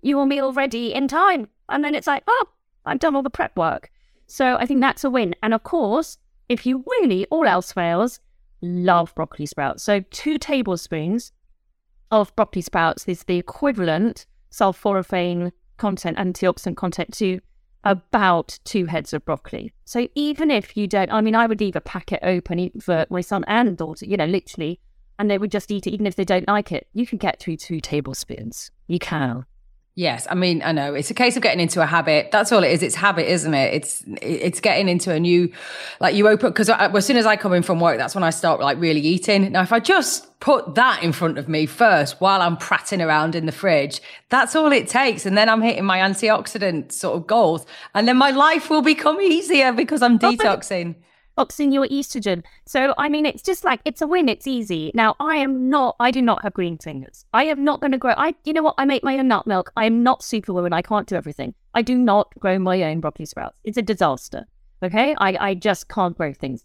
your 0.03 0.27
meal 0.27 0.53
ready 0.53 0.95
in 0.95 1.09
time. 1.09 1.49
And 1.69 1.83
then 1.83 1.95
it's 1.95 2.07
like, 2.07 2.23
oh, 2.27 2.47
I've 2.85 2.99
done 2.99 3.17
all 3.17 3.23
the 3.23 3.31
prep 3.31 3.57
work. 3.57 3.91
So 4.27 4.57
I 4.57 4.67
think 4.67 4.81
that's 4.81 5.05
a 5.05 5.11
win. 5.11 5.35
And 5.43 5.55
of 5.55 5.63
course, 5.63 6.19
if 6.49 6.67
you 6.67 6.85
really, 7.01 7.27
all 7.27 7.47
else 7.47 7.73
fails, 7.73 8.21
love 8.61 9.15
broccoli 9.15 9.47
sprouts. 9.47 9.83
So 9.83 10.01
two 10.11 10.39
tablespoons 10.39 11.33
of 12.11 12.35
broccoli 12.37 12.63
sprouts 12.63 13.07
is 13.09 13.25
the 13.25 13.39
equivalent 13.39 14.27
sulforaphane 14.53 15.53
content, 15.77 16.17
antioxidant 16.19 16.77
content 16.77 17.13
to 17.15 17.41
about 17.83 18.59
two 18.65 18.87
heads 18.87 19.13
of 19.13 19.25
broccoli. 19.25 19.73
So 19.85 20.09
even 20.15 20.51
if 20.51 20.77
you 20.77 20.87
don't, 20.87 21.13
I 21.13 21.21
mean, 21.21 21.35
I 21.35 21.47
would 21.47 21.61
leave 21.61 21.77
a 21.77 21.81
packet 21.81 22.21
open 22.23 22.71
for 22.81 23.07
my 23.11 23.21
son 23.21 23.45
and 23.47 23.77
daughter, 23.77 24.07
you 24.07 24.17
know, 24.17 24.27
literally 24.27 24.81
and 25.19 25.31
they 25.31 25.39
would 25.39 25.51
just 25.51 25.71
eat 25.71 25.87
it 25.87 25.91
even 25.91 26.07
if 26.07 26.17
they 26.17 26.25
don't 26.25 26.49
like 26.49 26.73
it. 26.73 26.89
You 26.93 27.07
can 27.07 27.19
get 27.19 27.41
through 27.41 27.57
two 27.57 27.81
tablespoons. 27.81 28.71
You 28.87 28.99
can. 28.99 29.47
Yes, 29.97 30.27
I 30.29 30.35
mean, 30.35 30.61
I 30.65 30.73
know 30.73 30.93
it's 30.95 31.13
a 31.13 31.15
case 31.15 31.37
of 31.37 31.43
getting 31.45 31.61
into 31.61 31.81
a 31.81 31.87
habit. 31.87 32.33
That's 32.33 32.51
all 32.51 32.65
it 32.65 32.73
is. 32.73 32.83
It's 32.83 32.97
habit, 32.97 33.31
isn't 33.31 33.55
it? 33.55 33.75
It's 33.75 34.03
it's 34.21 34.61
getting 34.61 34.89
into 34.89 35.13
a 35.13 35.21
new, 35.21 35.53
like 36.01 36.17
you 36.17 36.27
open 36.27 36.51
because 36.51 36.69
uh, 36.69 36.91
as 36.93 37.07
soon 37.07 37.17
as 37.17 37.27
I 37.27 37.37
come 37.37 37.53
in 37.53 37.63
from 37.63 37.79
work, 37.79 37.97
that's 37.97 38.13
when 38.13 38.25
I 38.25 38.31
start 38.31 38.61
like 38.61 38.81
really 38.81 39.01
eating. 39.01 39.53
Now, 39.53 39.63
if 39.63 39.73
I 39.73 39.79
just 39.79 40.41
put 40.41 40.75
that 40.75 41.05
in 41.05 41.13
front 41.13 41.39
of 41.39 41.49
me 41.49 41.67
first 41.67 42.21
while 42.21 42.43
I'm 42.43 42.57
prattling 42.57 43.03
around 43.03 43.37
in 43.37 43.47
the 43.47 43.53
fridge, 43.53 44.01
that's 44.31 44.57
all 44.57 44.73
it 44.73 44.89
takes, 44.89 45.27
and 45.27 45.39
then 45.39 45.49
I'm 45.49 45.63
hitting 45.63 45.85
my 45.85 45.99
antioxidant 45.99 46.91
sort 46.91 47.17
of 47.17 47.29
goals, 47.29 47.65
and 47.95 48.09
then 48.09 48.17
my 48.17 48.33
life 48.33 48.71
will 48.71 48.83
become 48.83 49.21
easier 49.21 49.73
because 49.73 50.03
I'm 50.03 50.19
detoxing 50.19 50.97
boxing 51.37 51.73
your 51.73 51.87
estrogen. 51.89 52.43
So, 52.67 52.95
I 52.99 53.09
mean, 53.09 53.27
it's 53.27 53.43
just 53.43 53.65
like, 53.65 53.81
it's 53.85 54.03
a 54.03 54.07
win. 54.07 54.29
It's 54.29 54.47
easy. 54.47 54.91
Now, 54.95 55.17
I 55.21 55.37
am 55.37 55.69
not, 55.69 55.97
I 56.01 56.11
do 56.11 56.23
not 56.23 56.43
have 56.43 56.55
green 56.55 56.79
fingers. 56.79 57.25
I 57.33 57.45
am 57.45 57.65
not 57.65 57.81
going 57.81 57.93
to 57.93 57.99
grow. 57.99 58.15
I, 58.17 58.35
you 58.45 58.53
know 58.53 58.63
what? 58.63 58.75
I 58.79 58.85
make 58.85 59.05
my 59.05 59.19
own 59.19 59.29
nut 59.29 59.47
milk. 59.47 59.73
I 59.77 59.87
am 59.87 60.03
not 60.03 60.23
superwoman. 60.23 60.73
I 60.73 60.83
can't 60.83 61.07
do 61.07 61.17
everything. 61.17 61.55
I 61.75 61.83
do 61.83 61.97
not 61.97 62.33
grow 62.39 62.59
my 62.59 62.83
own 62.83 63.01
broccoli 63.01 63.27
sprouts. 63.27 63.57
It's 63.65 63.79
a 63.79 63.83
disaster. 63.83 64.47
Okay. 64.83 65.15
I, 65.19 65.37
I 65.49 65.55
just 65.55 65.89
can't 65.89 66.17
grow 66.17 66.33
things. 66.33 66.65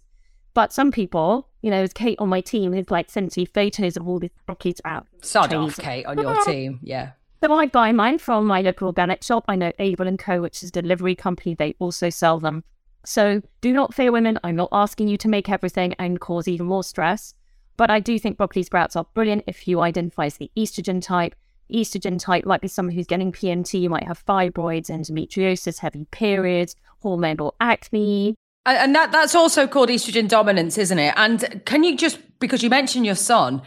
But 0.54 0.74
some 0.74 0.92
people, 0.92 1.48
you 1.62 1.70
know, 1.70 1.78
there's 1.78 1.94
Kate 1.94 2.18
on 2.20 2.28
my 2.28 2.42
team 2.42 2.74
who's 2.74 2.90
like 2.90 3.10
sent 3.10 3.38
me 3.38 3.46
photos 3.46 3.96
of 3.96 4.08
all 4.08 4.20
these 4.20 4.32
broccoli 4.46 4.74
sprouts. 4.74 5.08
Sod 5.22 5.54
off, 5.54 5.78
Kate, 5.78 6.06
on 6.06 6.18
your 6.18 6.44
team. 6.44 6.80
Yeah. 6.82 7.12
So 7.42 7.54
I 7.54 7.68
buy 7.68 7.94
mine 7.94 8.18
from 8.18 8.48
my 8.48 8.62
local 8.62 8.88
organic 8.88 9.24
shop. 9.24 9.46
I 9.48 9.56
know 9.56 9.72
Abel 9.80 10.08
and 10.08 10.20
Cole, 10.20 10.42
which 10.42 10.62
is 10.62 10.70
a 10.70 10.82
delivery 10.82 11.16
company. 11.16 11.56
They 11.56 11.76
also 11.80 12.10
sell 12.10 12.40
them. 12.40 12.66
So 13.06 13.42
do 13.62 13.72
not 13.74 13.94
fear 13.94 14.12
women. 14.12 14.40
I'm 14.44 14.56
not 14.56 14.70
asking 14.72 15.08
you 15.08 15.18
to 15.18 15.28
make 15.28 15.50
everything 15.50 15.96
and 16.00 16.20
cause 16.20 16.48
even 16.48 16.68
more 16.68 16.84
stress. 16.84 17.34
But 17.78 17.90
I 17.90 18.00
do 18.00 18.20
think 18.20 18.38
broccoli 18.38 18.64
sprouts 18.64 18.96
are 18.96 19.06
brilliant 19.14 19.46
if 19.48 19.68
you 19.68 19.80
identify 19.80 20.26
as 20.26 20.38
the 20.38 20.52
estrogen 20.58 21.02
type. 21.02 21.34
Estrogen 21.74 22.20
type 22.20 22.46
might 22.46 22.62
be 22.62 22.68
someone 22.68 22.94
who's 22.94 23.08
getting 23.08 23.32
PMT, 23.32 23.80
you 23.80 23.90
might 23.90 24.08
have 24.08 24.26
fibroids, 24.26 24.90
endometriosis, 24.90 25.80
heavy 25.80 26.06
periods, 26.12 26.76
hormonal 27.04 27.54
acne. 27.62 28.36
And 28.66 28.94
that, 28.96 29.12
that's 29.12 29.34
also 29.34 29.66
called 29.66 29.90
estrogen 29.90 30.28
dominance, 30.28 30.78
isn't 30.78 31.00
it? 31.00 31.14
And 31.16 31.62
can 31.66 31.84
you 31.84 31.96
just, 31.96 32.20
because 32.40 32.62
you 32.64 32.70
mentioned 32.70 33.06
your 33.06 33.16
son, 33.16 33.62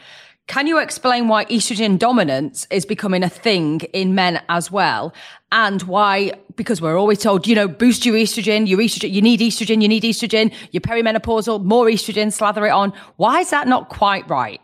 can 0.49 0.66
you 0.66 0.78
explain 0.78 1.28
why 1.28 1.45
estrogen 1.47 1.99
dominance 1.99 2.66
is 2.70 2.84
becoming 2.84 3.22
a 3.22 3.28
thing 3.28 3.80
in 3.93 4.14
men 4.14 4.43
as 4.49 4.70
well? 4.70 5.14
And 5.51 5.82
why, 5.82 6.32
because 6.57 6.80
we're 6.80 6.99
always 6.99 7.20
told, 7.20 7.47
you 7.47 7.55
know, 7.55 7.68
boost 7.68 8.05
your 8.05 8.16
estrogen, 8.16 8.68
your 8.68 8.78
estrogen, 8.78 9.12
you 9.12 9.22
need 9.22 9.40
estrogen, 9.40 9.80
you 9.80 9.88
need 9.88 10.03
estrogen, 10.03 10.53
you're 10.70 10.80
perimenopausal, 10.80 11.64
more 11.64 11.86
estrogen, 11.86 12.32
slather 12.32 12.66
it 12.66 12.70
on. 12.70 12.93
Why 13.16 13.40
is 13.40 13.51
that 13.51 13.68
not 13.68 13.88
quite 13.88 14.28
right? 14.28 14.61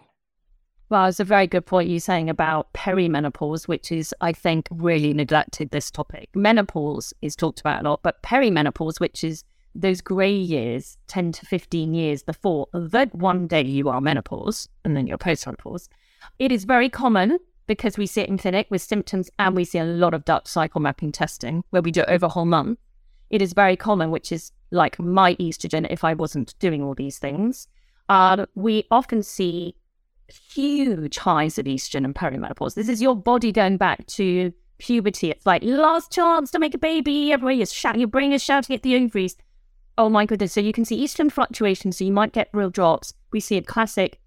Well, 0.90 1.06
it's 1.06 1.20
a 1.20 1.24
very 1.24 1.46
good 1.46 1.66
point 1.66 1.90
you're 1.90 2.00
saying 2.00 2.30
about 2.30 2.72
perimenopause, 2.72 3.68
which 3.68 3.92
is, 3.92 4.14
I 4.22 4.32
think, 4.32 4.68
really 4.70 5.12
neglected 5.12 5.70
this 5.70 5.90
topic. 5.90 6.30
Menopause 6.34 7.12
is 7.20 7.36
talked 7.36 7.60
about 7.60 7.84
a 7.84 7.88
lot, 7.88 8.02
but 8.02 8.22
perimenopause, 8.22 8.98
which 8.98 9.22
is 9.22 9.44
those 9.78 10.00
grey 10.00 10.34
years, 10.34 10.98
10 11.06 11.32
to 11.32 11.46
15 11.46 11.94
years 11.94 12.22
before 12.22 12.66
that 12.72 13.14
one 13.14 13.46
day 13.46 13.62
you 13.62 13.88
are 13.88 14.00
menopause 14.00 14.68
and 14.84 14.96
then 14.96 15.06
you're 15.06 15.18
postmenopause, 15.18 15.88
it 16.38 16.50
is 16.50 16.64
very 16.64 16.88
common 16.88 17.38
because 17.66 17.96
we 17.96 18.06
see 18.06 18.22
it 18.22 18.28
in 18.28 18.38
clinic 18.38 18.66
with 18.70 18.82
symptoms 18.82 19.30
and 19.38 19.54
we 19.54 19.64
see 19.64 19.78
a 19.78 19.84
lot 19.84 20.14
of 20.14 20.24
Dutch 20.24 20.48
cycle 20.48 20.80
mapping 20.80 21.12
testing 21.12 21.62
where 21.70 21.82
we 21.82 21.92
do 21.92 22.00
it 22.00 22.08
over 22.08 22.26
a 22.26 22.30
whole 22.30 22.44
month. 22.44 22.78
It 23.30 23.40
is 23.40 23.52
very 23.52 23.76
common, 23.76 24.10
which 24.10 24.32
is 24.32 24.52
like 24.70 24.98
my 24.98 25.34
estrogen 25.36 25.86
if 25.90 26.02
I 26.02 26.14
wasn't 26.14 26.58
doing 26.58 26.82
all 26.82 26.94
these 26.94 27.18
things. 27.18 27.68
Uh, 28.08 28.46
we 28.54 28.84
often 28.90 29.22
see 29.22 29.76
huge 30.28 31.18
highs 31.18 31.58
of 31.58 31.66
estrogen 31.66 32.04
and 32.04 32.14
perimenopause. 32.14 32.74
This 32.74 32.88
is 32.88 33.00
your 33.00 33.14
body 33.14 33.52
going 33.52 33.76
back 33.76 34.06
to 34.06 34.52
puberty. 34.78 35.30
It's 35.30 35.46
like 35.46 35.62
last 35.62 36.10
chance 36.10 36.50
to 36.52 36.58
make 36.58 36.74
a 36.74 36.78
baby. 36.78 37.32
Everywhere 37.32 37.54
you're 37.54 37.66
shouting, 37.66 38.00
your 38.00 38.08
brain 38.08 38.32
is 38.32 38.42
shouting 38.42 38.74
at 38.74 38.82
the 38.82 38.96
ovaries. 38.96 39.36
Oh 39.98 40.08
my 40.08 40.26
goodness. 40.26 40.52
So 40.52 40.60
you 40.60 40.72
can 40.72 40.84
see 40.84 41.04
estrogen 41.04 41.30
fluctuations. 41.30 41.98
So 41.98 42.04
you 42.04 42.12
might 42.12 42.32
get 42.32 42.48
real 42.52 42.70
drops. 42.70 43.14
We 43.32 43.40
see 43.40 43.56
a 43.56 43.62
classic 43.62 44.20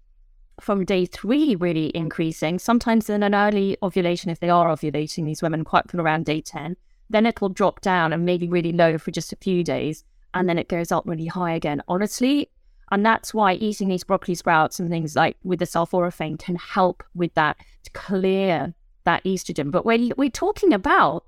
from 0.60 0.84
day 0.84 1.06
three 1.06 1.56
really 1.56 1.90
increasing, 1.96 2.58
sometimes 2.58 3.08
in 3.08 3.22
an 3.22 3.34
early 3.34 3.78
ovulation, 3.82 4.30
if 4.30 4.38
they 4.38 4.50
are 4.50 4.68
ovulating, 4.68 5.24
these 5.24 5.40
women 5.40 5.64
quite 5.64 5.90
from 5.90 6.00
around 6.00 6.26
day 6.26 6.42
10. 6.42 6.76
Then 7.08 7.24
it'll 7.24 7.48
drop 7.48 7.80
down 7.80 8.12
and 8.12 8.26
maybe 8.26 8.48
really 8.48 8.70
low 8.70 8.98
for 8.98 9.10
just 9.10 9.32
a 9.32 9.36
few 9.36 9.64
days. 9.64 10.04
And 10.34 10.46
then 10.46 10.58
it 10.58 10.68
goes 10.68 10.92
up 10.92 11.04
really 11.06 11.26
high 11.26 11.54
again. 11.54 11.82
Honestly, 11.88 12.50
and 12.90 13.04
that's 13.04 13.32
why 13.32 13.54
eating 13.54 13.88
these 13.88 14.04
broccoli 14.04 14.34
sprouts 14.34 14.78
and 14.78 14.90
things 14.90 15.16
like 15.16 15.38
with 15.42 15.58
the 15.58 15.64
sulforaphane 15.64 16.38
can 16.38 16.56
help 16.56 17.02
with 17.14 17.32
that 17.32 17.56
to 17.84 17.90
clear 17.92 18.74
that 19.04 19.24
estrogen. 19.24 19.70
But 19.70 19.86
when 19.86 20.12
we're 20.18 20.28
talking 20.28 20.74
about 20.74 21.24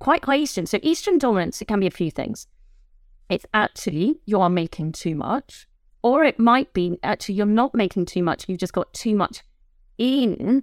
quite 0.00 0.24
high 0.24 0.40
estrogen, 0.40 0.66
so 0.66 0.80
estrogen 0.80 1.20
dominance, 1.20 1.62
it 1.62 1.68
can 1.68 1.78
be 1.78 1.86
a 1.86 1.92
few 1.92 2.10
things. 2.10 2.48
It's 3.28 3.46
actually 3.52 4.20
you 4.24 4.40
are 4.40 4.50
making 4.50 4.92
too 4.92 5.14
much, 5.14 5.66
or 6.02 6.24
it 6.24 6.38
might 6.38 6.72
be 6.72 6.98
actually 7.02 7.34
you're 7.34 7.46
not 7.46 7.74
making 7.74 8.06
too 8.06 8.22
much, 8.22 8.48
you've 8.48 8.60
just 8.60 8.72
got 8.72 8.92
too 8.94 9.16
much 9.16 9.42
in 9.98 10.62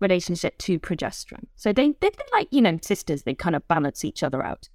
relationship 0.00 0.58
to 0.58 0.78
progesterone. 0.78 1.46
So 1.56 1.72
they, 1.72 1.94
they're 2.00 2.10
like, 2.32 2.48
you 2.50 2.60
know, 2.60 2.78
sisters, 2.82 3.22
they 3.22 3.34
kind 3.34 3.56
of 3.56 3.66
balance 3.66 4.04
each 4.04 4.22
other 4.22 4.44
out. 4.44 4.68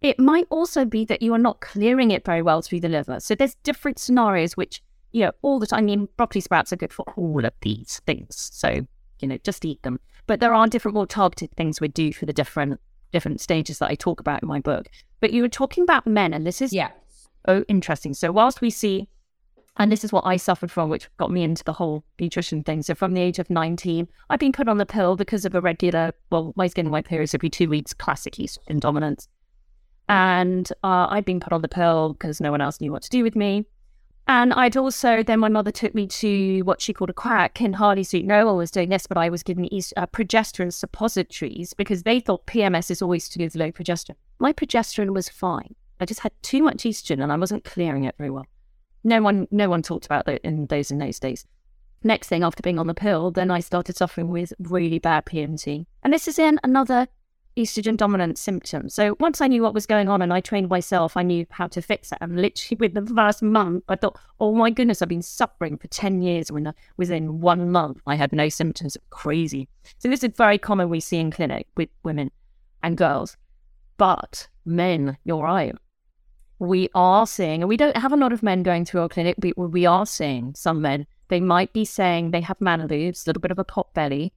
It 0.00 0.18
might 0.18 0.46
also 0.48 0.84
be 0.84 1.04
that 1.06 1.20
you 1.20 1.34
are 1.34 1.38
not 1.38 1.60
clearing 1.60 2.10
it 2.10 2.24
very 2.24 2.40
well 2.40 2.62
through 2.62 2.80
the 2.80 2.88
liver. 2.88 3.20
So 3.20 3.34
there's 3.34 3.56
different 3.56 3.98
scenarios 3.98 4.56
which, 4.56 4.82
you 5.12 5.24
know, 5.24 5.32
all 5.42 5.58
the 5.58 5.66
time, 5.66 5.80
I 5.80 5.82
mean, 5.82 6.08
broccoli 6.16 6.40
sprouts 6.40 6.72
are 6.72 6.76
good 6.76 6.92
for 6.92 7.04
all 7.16 7.44
of 7.44 7.52
these 7.60 8.00
things. 8.06 8.50
So, 8.52 8.86
you 9.18 9.28
know, 9.28 9.36
just 9.44 9.64
eat 9.64 9.82
them. 9.82 10.00
But 10.26 10.40
there 10.40 10.54
are 10.54 10.66
different, 10.68 10.94
more 10.94 11.06
targeted 11.06 11.50
things 11.56 11.80
we 11.80 11.88
do 11.88 12.12
for 12.12 12.24
the 12.24 12.32
different 12.32 12.80
different 13.12 13.40
stages 13.40 13.78
that 13.78 13.90
I 13.90 13.94
talk 13.94 14.20
about 14.20 14.42
in 14.42 14.48
my 14.48 14.60
book. 14.60 14.88
But 15.20 15.32
you 15.32 15.42
were 15.42 15.48
talking 15.48 15.82
about 15.82 16.06
men, 16.06 16.32
and 16.32 16.46
this 16.46 16.62
is 16.62 16.72
yeah. 16.72 16.90
oh 17.46 17.64
interesting. 17.68 18.14
So 18.14 18.32
whilst 18.32 18.60
we 18.60 18.70
see, 18.70 19.08
and 19.76 19.90
this 19.90 20.04
is 20.04 20.12
what 20.12 20.26
I 20.26 20.36
suffered 20.36 20.70
from, 20.70 20.90
which 20.90 21.08
got 21.16 21.30
me 21.30 21.42
into 21.42 21.64
the 21.64 21.72
whole 21.72 22.04
nutrition 22.18 22.62
thing. 22.62 22.82
So 22.82 22.94
from 22.94 23.14
the 23.14 23.20
age 23.20 23.38
of 23.38 23.48
19, 23.50 24.08
I've 24.28 24.40
been 24.40 24.52
put 24.52 24.68
on 24.68 24.78
the 24.78 24.86
pill 24.86 25.16
because 25.16 25.44
of 25.44 25.54
a 25.54 25.60
regular, 25.60 26.12
well, 26.30 26.52
my 26.56 26.66
skin 26.66 26.90
white 26.90 27.06
periods 27.06 27.34
every 27.34 27.50
two 27.50 27.68
weeks, 27.68 27.94
classic 27.94 28.34
estrogen 28.34 28.80
dominance. 28.80 29.28
And 30.08 30.70
uh, 30.82 31.06
I'd 31.08 31.24
been 31.24 31.40
put 31.40 31.52
on 31.52 31.62
the 31.62 31.68
pill 31.68 32.14
because 32.14 32.40
no 32.40 32.50
one 32.50 32.60
else 32.60 32.80
knew 32.80 32.90
what 32.90 33.02
to 33.02 33.10
do 33.10 33.22
with 33.22 33.36
me. 33.36 33.64
And 34.30 34.52
I'd 34.52 34.76
also, 34.76 35.24
then 35.24 35.40
my 35.40 35.48
mother 35.48 35.72
took 35.72 35.92
me 35.92 36.06
to 36.06 36.60
what 36.60 36.80
she 36.80 36.92
called 36.92 37.10
a 37.10 37.12
quack 37.12 37.60
in 37.60 37.72
Harley 37.72 38.04
Street. 38.04 38.24
No 38.24 38.46
one 38.46 38.56
was 38.56 38.70
doing 38.70 38.88
this, 38.88 39.08
but 39.08 39.18
I 39.18 39.28
was 39.28 39.42
given 39.42 39.66
these 39.68 39.92
uh, 39.96 40.06
progesterone 40.06 40.72
suppositories 40.72 41.74
because 41.74 42.04
they 42.04 42.20
thought 42.20 42.46
PMS 42.46 42.92
is 42.92 43.02
always 43.02 43.28
to 43.28 43.38
do 43.38 43.44
with 43.46 43.56
low 43.56 43.72
progesterone. 43.72 44.14
My 44.38 44.52
progesterone 44.52 45.14
was 45.14 45.28
fine. 45.28 45.74
I 45.98 46.04
just 46.04 46.20
had 46.20 46.30
too 46.42 46.62
much 46.62 46.84
estrogen 46.84 47.20
and 47.20 47.32
I 47.32 47.36
wasn't 47.36 47.64
clearing 47.64 48.04
it 48.04 48.14
very 48.18 48.30
well. 48.30 48.46
No 49.02 49.20
one, 49.20 49.48
no 49.50 49.68
one 49.68 49.82
talked 49.82 50.06
about 50.06 50.26
that 50.26 50.42
in 50.42 50.66
those 50.66 50.92
in 50.92 50.98
those 50.98 51.18
days. 51.18 51.44
Next 52.04 52.28
thing, 52.28 52.44
after 52.44 52.62
being 52.62 52.78
on 52.78 52.86
the 52.86 52.94
pill, 52.94 53.32
then 53.32 53.50
I 53.50 53.58
started 53.58 53.96
suffering 53.96 54.28
with 54.28 54.52
really 54.60 55.00
bad 55.00 55.26
PMT. 55.26 55.86
And 56.04 56.12
this 56.12 56.28
is 56.28 56.38
in 56.38 56.60
another 56.62 57.08
estrogen 57.62 57.96
dominant 57.96 58.38
symptom. 58.38 58.88
So 58.88 59.16
once 59.20 59.40
I 59.40 59.46
knew 59.46 59.62
what 59.62 59.74
was 59.74 59.86
going 59.86 60.08
on 60.08 60.22
and 60.22 60.32
I 60.32 60.40
trained 60.40 60.68
myself, 60.68 61.16
I 61.16 61.22
knew 61.22 61.46
how 61.50 61.66
to 61.68 61.82
fix 61.82 62.12
it. 62.12 62.18
And 62.20 62.40
literally 62.40 62.76
within 62.80 63.04
the 63.04 63.14
first 63.14 63.42
month, 63.42 63.84
I 63.88 63.96
thought, 63.96 64.18
oh 64.38 64.54
my 64.54 64.70
goodness, 64.70 65.02
I've 65.02 65.08
been 65.08 65.22
suffering 65.22 65.76
for 65.76 65.88
10 65.88 66.22
years. 66.22 66.50
When 66.50 66.72
within 66.96 67.40
one 67.40 67.70
month, 67.70 68.00
I 68.06 68.14
had 68.14 68.32
no 68.32 68.48
symptoms. 68.48 68.96
Crazy. 69.10 69.68
So 69.98 70.08
this 70.08 70.24
is 70.24 70.32
very 70.36 70.58
common 70.58 70.88
we 70.88 71.00
see 71.00 71.18
in 71.18 71.30
clinic 71.30 71.66
with 71.76 71.88
women 72.02 72.30
and 72.82 72.96
girls. 72.96 73.36
But 73.96 74.48
men, 74.64 75.16
you're 75.24 75.42
right. 75.42 75.74
We 76.58 76.90
are 76.94 77.26
seeing, 77.26 77.62
and 77.62 77.68
we 77.68 77.76
don't 77.76 77.96
have 77.96 78.12
a 78.12 78.16
lot 78.16 78.32
of 78.32 78.42
men 78.42 78.62
going 78.62 78.84
through 78.84 79.00
our 79.02 79.08
clinic, 79.08 79.36
but 79.38 79.56
we 79.56 79.86
are 79.86 80.04
seeing 80.04 80.54
some 80.54 80.82
men 80.82 81.06
they 81.30 81.40
might 81.40 81.72
be 81.72 81.84
saying 81.84 82.32
they 82.32 82.40
have 82.42 82.60
man 82.60 82.86
boobs, 82.86 83.24
a 83.24 83.30
little 83.30 83.40
bit 83.40 83.52
of 83.52 83.58
a 83.58 83.64
pot 83.64 83.94
belly, 83.94 84.32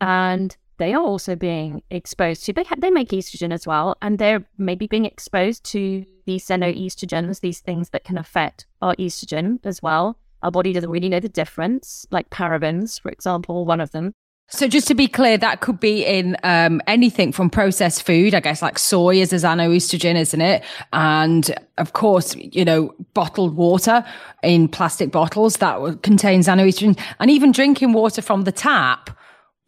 and 0.00 0.56
they 0.78 0.94
are 0.94 1.02
also 1.02 1.36
being 1.36 1.82
exposed 1.90 2.44
to 2.46 2.52
they 2.52 2.64
ha- 2.64 2.76
they 2.78 2.90
make 2.90 3.10
estrogen 3.10 3.52
as 3.52 3.66
well, 3.66 3.96
and 4.02 4.18
they're 4.18 4.44
maybe 4.58 4.86
being 4.86 5.04
exposed 5.04 5.64
to 5.64 6.04
these 6.26 6.46
xenoestrogens, 6.46 7.40
these 7.40 7.60
things 7.60 7.90
that 7.90 8.04
can 8.04 8.18
affect 8.18 8.66
our 8.80 8.94
estrogen 8.96 9.58
as 9.64 9.82
well. 9.82 10.18
Our 10.42 10.50
body 10.50 10.72
doesn't 10.72 10.90
really 10.90 11.08
know 11.08 11.20
the 11.20 11.28
difference, 11.28 12.06
like 12.10 12.30
parabens, 12.30 13.00
for 13.00 13.10
example, 13.10 13.64
one 13.64 13.80
of 13.80 13.92
them. 13.92 14.12
So 14.48 14.68
just 14.68 14.86
to 14.88 14.94
be 14.94 15.08
clear, 15.08 15.38
that 15.38 15.60
could 15.60 15.80
be 15.80 16.04
in 16.04 16.36
um, 16.42 16.82
anything 16.86 17.32
from 17.32 17.48
processed 17.48 18.02
food, 18.02 18.34
I 18.34 18.40
guess, 18.40 18.60
like 18.60 18.78
soy 18.78 19.16
is 19.16 19.32
a 19.32 19.36
xenoestrogen, 19.36 20.14
isn't 20.16 20.40
it? 20.40 20.62
And 20.92 21.54
of 21.78 21.94
course, 21.94 22.36
you 22.36 22.64
know, 22.64 22.94
bottled 23.14 23.56
water 23.56 24.04
in 24.42 24.68
plastic 24.68 25.10
bottles 25.10 25.56
that 25.58 26.02
contains 26.02 26.48
xenoestrogen, 26.48 27.00
and 27.18 27.30
even 27.30 27.50
drinking 27.50 27.94
water 27.94 28.20
from 28.20 28.42
the 28.42 28.52
tap 28.52 29.16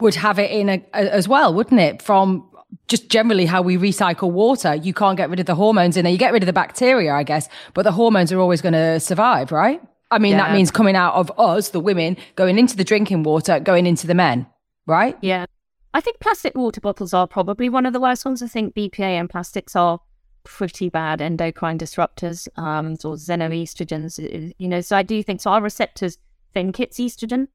would 0.01 0.14
have 0.16 0.38
it 0.38 0.51
in 0.51 0.68
a, 0.68 0.84
a, 0.95 1.14
as 1.14 1.28
well, 1.28 1.53
wouldn't 1.55 1.80
it? 1.80 2.03
From 2.03 2.49
just 2.88 3.09
generally 3.09 3.47
how 3.47 3.62
we 3.62 3.76
recycle 3.76 4.30
water, 4.30 4.74
you 4.74 4.92
can't 4.92 5.16
get 5.16 5.30
rid 5.30 5.40
of 5.40 5.47
the 5.47 5.55
hormones 5.55 5.97
in 5.97 6.05
there. 6.05 6.12
You 6.12 6.18
get 6.18 6.32
rid 6.32 6.42
of 6.42 6.47
the 6.47 6.53
bacteria, 6.53 7.14
I 7.14 7.22
guess, 7.22 7.49
but 7.72 7.82
the 7.82 7.92
hormones 7.92 8.32
are 8.32 8.40
always 8.40 8.61
going 8.61 8.72
to 8.72 9.01
survive, 9.01 9.53
right? 9.53 9.80
I 10.11 10.18
mean, 10.18 10.32
yeah. 10.32 10.47
that 10.47 10.53
means 10.53 10.70
coming 10.70 10.97
out 10.97 11.14
of 11.14 11.32
us, 11.38 11.70
the 11.70 11.80
women, 11.80 12.16
going 12.36 12.59
into 12.59 12.76
the 12.76 12.84
drinking 12.84 13.22
water, 13.22 13.59
going 13.59 13.86
into 13.86 14.07
the 14.07 14.14
men 14.14 14.47
right? 14.86 15.16
Yeah. 15.20 15.47
I 15.92 16.01
think 16.01 16.18
plastic 16.20 16.57
water 16.57 16.80
bottles 16.80 17.14
are 17.14 17.26
probably 17.26 17.68
one 17.68 17.86
of 17.86 17.92
the 17.92 18.01
worst 18.01 18.24
ones. 18.24 18.42
I 18.42 18.49
think 18.49 18.74
BPA 18.74 19.01
and 19.01 19.30
plastics 19.30 19.76
are 19.76 20.01
pretty 20.42 20.88
bad 20.88 21.22
endocrine 21.22 21.78
disruptors 21.78 22.49
um, 22.59 22.92
or 23.05 23.14
xenoestrogens, 23.14 24.53
you 24.59 24.68
know. 24.68 24.80
So 24.80 24.97
I 24.97 25.03
do 25.03 25.22
think 25.22 25.40
so. 25.40 25.51
Our 25.51 25.62
receptors 25.62 26.18
think 26.53 26.80
it's 26.80 26.99
estrogen. 26.99 27.49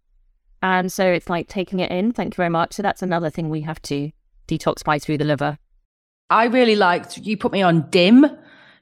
And 0.61 0.91
so 0.91 1.05
it's 1.05 1.29
like 1.29 1.47
taking 1.47 1.79
it 1.79 1.91
in. 1.91 2.11
Thank 2.11 2.33
you 2.33 2.37
very 2.37 2.49
much. 2.49 2.73
So 2.73 2.83
that's 2.83 3.01
another 3.01 3.29
thing 3.29 3.49
we 3.49 3.61
have 3.61 3.81
to 3.83 4.11
detoxify 4.47 5.01
through 5.01 5.17
the 5.17 5.25
liver. 5.25 5.57
I 6.29 6.45
really 6.45 6.75
liked, 6.75 7.17
you 7.17 7.37
put 7.37 7.51
me 7.51 7.61
on 7.61 7.89
DIM 7.89 8.25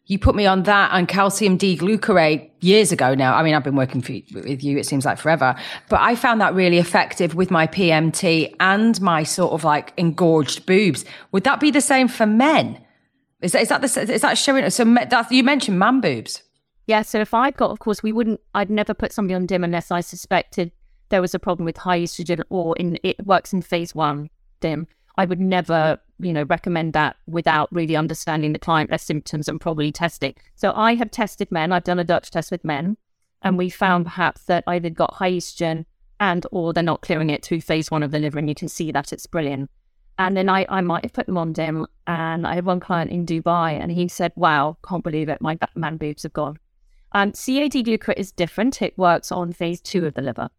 you 0.08 0.18
put 0.18 0.36
me 0.36 0.46
on 0.46 0.64
that 0.64 0.92
and 0.94 1.08
calcium 1.08 1.58
D-glucarate 1.58 2.50
years 2.62 2.94
ago 2.94 3.14
now. 3.14 3.36
I 3.36 3.44
mean, 3.44 3.54
I've 3.54 3.64
been 3.64 3.76
working 3.76 4.02
for, 4.02 4.14
with 4.34 4.64
you, 4.64 4.78
it 4.78 4.86
seems 4.86 5.06
like 5.06 5.18
forever, 5.18 5.54
but 5.90 6.00
I 6.00 6.16
found 6.16 6.40
that 6.40 6.56
really 6.56 6.78
effective 6.78 7.36
with 7.36 7.52
my 7.52 7.68
PMT 7.68 8.56
and 8.62 9.00
my 9.02 9.24
sort 9.24 9.52
of 9.52 9.66
like 9.66 9.94
engorged 9.98 10.66
boobs. 10.66 11.04
Would 11.34 11.44
that 11.44 11.60
be 11.60 11.72
the 11.72 11.82
same 11.82 12.08
for 12.08 12.26
men? 12.26 12.82
Is 13.42 13.52
that, 13.52 13.62
is 13.62 13.70
that 13.70 13.82
the, 13.82 14.14
is 14.14 14.22
that 14.22 14.38
showing? 14.38 14.68
So 14.70 14.86
that, 14.86 15.30
you 15.30 15.44
mentioned 15.44 15.78
man 15.78 16.00
boobs. 16.00 16.42
Yeah. 16.88 17.02
So 17.02 17.20
if 17.20 17.34
I'd 17.34 17.58
got, 17.58 17.72
of 17.72 17.80
course, 17.80 18.02
we 18.02 18.14
wouldn't, 18.14 18.40
I'd 18.56 18.70
never 18.70 18.94
put 18.94 19.12
somebody 19.12 19.36
on 19.36 19.46
DIM 19.46 19.66
unless 19.66 19.92
I 19.92 20.00
suspected 20.00 20.72
there 21.10 21.22
was 21.22 21.34
a 21.34 21.40
problem 21.40 21.66
with 21.66 21.78
high 21.78 22.00
estrogen 22.02 22.44
or 22.50 22.76
in, 22.78 22.98
it 23.04 23.26
works 23.26 23.54
in 23.54 23.62
phase 23.62 23.96
one 23.96 24.30
DIM. 24.60 24.88
I 25.18 25.26
would 25.26 25.40
never, 25.40 26.00
you 26.20 26.32
know, 26.32 26.44
recommend 26.44 26.94
that 26.94 27.16
without 27.26 27.70
really 27.72 27.96
understanding 27.96 28.54
the 28.54 28.60
client, 28.60 28.90
their 28.90 29.00
symptoms, 29.00 29.48
and 29.48 29.60
probably 29.60 29.92
testing. 29.92 30.36
So 30.56 30.74
I 30.76 30.94
have 30.96 31.10
tested 31.10 31.52
men. 31.52 31.72
I've 31.72 31.84
done 31.84 32.00
a 32.00 32.04
Dutch 32.04 32.30
test 32.30 32.52
with 32.52 32.64
men, 32.64 32.98
and 33.42 33.58
we 33.58 33.70
found 33.70 34.06
perhaps 34.06 34.44
that 34.44 34.64
either 34.68 34.90
got 34.90 35.16
high 35.16 35.32
estrogen 35.32 35.86
and 36.20 36.46
or 36.52 36.74
they're 36.74 36.84
not 36.84 37.02
clearing 37.02 37.30
it 37.30 37.44
through 37.44 37.62
phase 37.62 37.90
one 37.90 38.04
of 38.04 38.12
the 38.12 38.20
liver, 38.20 38.40
and 38.40 38.50
you 38.50 38.56
can 38.56 38.68
see 38.68 38.92
that 38.92 39.12
it's 39.12 39.26
brilliant. 39.26 39.70
And 40.20 40.36
then 40.36 40.50
I, 40.50 40.66
I 40.70 40.82
might 40.82 41.06
have 41.06 41.14
put 41.14 41.28
them 41.28 41.38
on 41.38 41.54
DIM, 41.54 41.86
and 42.08 42.46
I 42.48 42.56
had 42.56 42.66
one 42.66 42.80
client 42.80 43.12
in 43.12 43.26
Dubai, 43.26 43.80
and 43.80 43.92
he 43.92 44.08
said, 44.08 44.32
"Wow, 44.36 44.78
can't 44.88 45.04
believe 45.04 45.30
it, 45.30 45.42
my 45.42 45.58
man 45.76 45.98
boobs 45.98 46.24
have 46.24 46.34
gone." 46.34 46.60
And 47.14 47.34
CAD 47.34 47.74
glucarate 47.74 48.18
is 48.18 48.32
different; 48.32 48.82
it 48.82 48.98
works 48.98 49.32
on 49.32 49.54
phase 49.54 49.82
two 49.82 50.06
of 50.06 50.14
the 50.16 50.22
liver. 50.22 50.50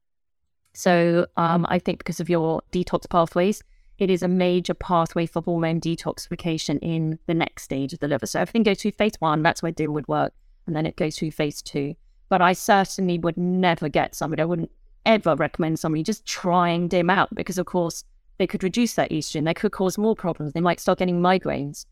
So 0.79 1.27
um, 1.37 1.67
I 1.69 1.81
think 1.81 1.99
because 1.99 2.21
of 2.21 2.31
your 2.31 2.63
detox 2.71 3.11
pathways, 3.11 3.65
it 3.99 4.11
is 4.11 4.23
a 4.23 4.29
major 4.29 4.75
pathway 4.75 5.27
for 5.27 5.43
hormone 5.43 5.81
detoxification 5.81 6.79
in 6.81 7.19
the 7.27 7.35
next 7.35 7.65
stage 7.65 7.93
of 7.93 7.99
the 7.99 8.07
liver. 8.07 8.27
So 8.27 8.39
everything 8.39 8.63
goes 8.63 8.81
through 8.81 8.93
phase 8.93 9.15
one, 9.19 9.43
that's 9.43 9.61
where 9.61 9.73
DIM 9.73 9.93
would 9.95 10.07
work, 10.07 10.35
and 10.69 10.77
then 10.77 10.87
it 10.87 10.95
goes 10.95 11.19
through 11.19 11.33
phase 11.33 11.63
two. 11.63 11.97
But 12.29 12.43
I 12.43 12.53
certainly 12.53 13.19
would 13.19 13.37
never 13.37 13.89
get 13.89 14.15
somebody, 14.15 14.41
I 14.41 14.45
wouldn't 14.45 14.71
ever 15.05 15.35
recommend 15.35 15.81
somebody 15.81 16.05
just 16.05 16.25
trying 16.25 16.87
DIM 16.87 17.11
out 17.11 17.35
because, 17.35 17.59
of 17.59 17.67
course, 17.67 18.05
they 18.39 18.47
could 18.47 18.63
reduce 18.63 18.95
their 18.95 19.09
estrogen, 19.09 19.47
they 19.47 19.55
could 19.55 19.73
cause 19.73 19.99
more 19.99 20.15
problems, 20.15 20.53
they 20.53 20.61
might 20.61 20.79
start 20.79 21.01
getting 21.01 21.21
migraines. 21.21 21.87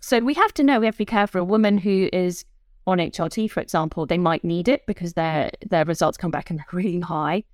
So 0.00 0.18
we 0.18 0.34
have 0.34 0.52
to 0.54 0.64
know, 0.64 0.80
we 0.80 0.86
have 0.86 0.96
to 0.96 0.98
be 0.98 1.04
careful. 1.06 1.40
A 1.40 1.44
woman 1.44 1.78
who 1.78 2.08
is 2.12 2.44
on 2.84 2.98
HRT, 2.98 3.48
for 3.52 3.60
example, 3.60 4.06
they 4.06 4.18
might 4.18 4.42
need 4.42 4.66
it 4.66 4.84
because 4.88 5.12
their 5.12 5.52
their 5.64 5.84
results 5.84 6.18
come 6.18 6.32
back 6.32 6.50
and 6.50 6.58
they're 6.58 6.66
really 6.72 6.98
high 6.98 7.44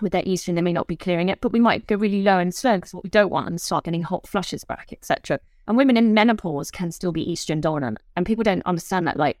with 0.00 0.12
their 0.12 0.22
estrogen, 0.22 0.54
they 0.54 0.62
may 0.62 0.72
not 0.72 0.86
be 0.86 0.96
clearing 0.96 1.28
it, 1.28 1.40
but 1.40 1.52
we 1.52 1.60
might 1.60 1.86
go 1.86 1.96
really 1.96 2.22
low 2.22 2.38
and 2.38 2.54
slow 2.54 2.76
because 2.76 2.94
what 2.94 3.04
we 3.04 3.10
don't 3.10 3.30
want 3.30 3.48
and 3.48 3.60
start 3.60 3.84
getting 3.84 4.02
hot 4.02 4.26
flushes 4.26 4.64
back, 4.64 4.92
etc. 4.92 5.40
And 5.66 5.76
women 5.76 5.96
in 5.96 6.14
menopause 6.14 6.70
can 6.70 6.92
still 6.92 7.12
be 7.12 7.26
estrogen 7.26 7.60
dominant, 7.60 7.98
and 8.14 8.26
people 8.26 8.44
don't 8.44 8.66
understand 8.66 9.06
that. 9.06 9.16
Like, 9.16 9.38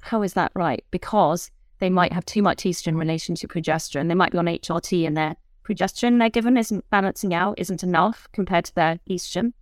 how 0.00 0.22
is 0.22 0.34
that 0.34 0.52
right? 0.54 0.84
Because 0.90 1.50
they 1.78 1.90
might 1.90 2.12
have 2.12 2.24
too 2.24 2.42
much 2.42 2.64
estrogen 2.64 2.88
in 2.88 2.98
relation 2.98 3.34
to 3.36 3.48
progesterone. 3.48 4.08
They 4.08 4.14
might 4.14 4.32
be 4.32 4.38
on 4.38 4.46
HRT 4.46 5.06
and 5.06 5.16
their 5.16 5.36
progesterone 5.64 6.18
they're 6.18 6.30
given 6.30 6.56
isn't 6.56 6.88
balancing 6.90 7.34
out, 7.34 7.58
isn't 7.58 7.82
enough 7.82 8.28
compared 8.32 8.64
to 8.66 8.74
their 8.74 8.98
estrogen. 9.10 9.52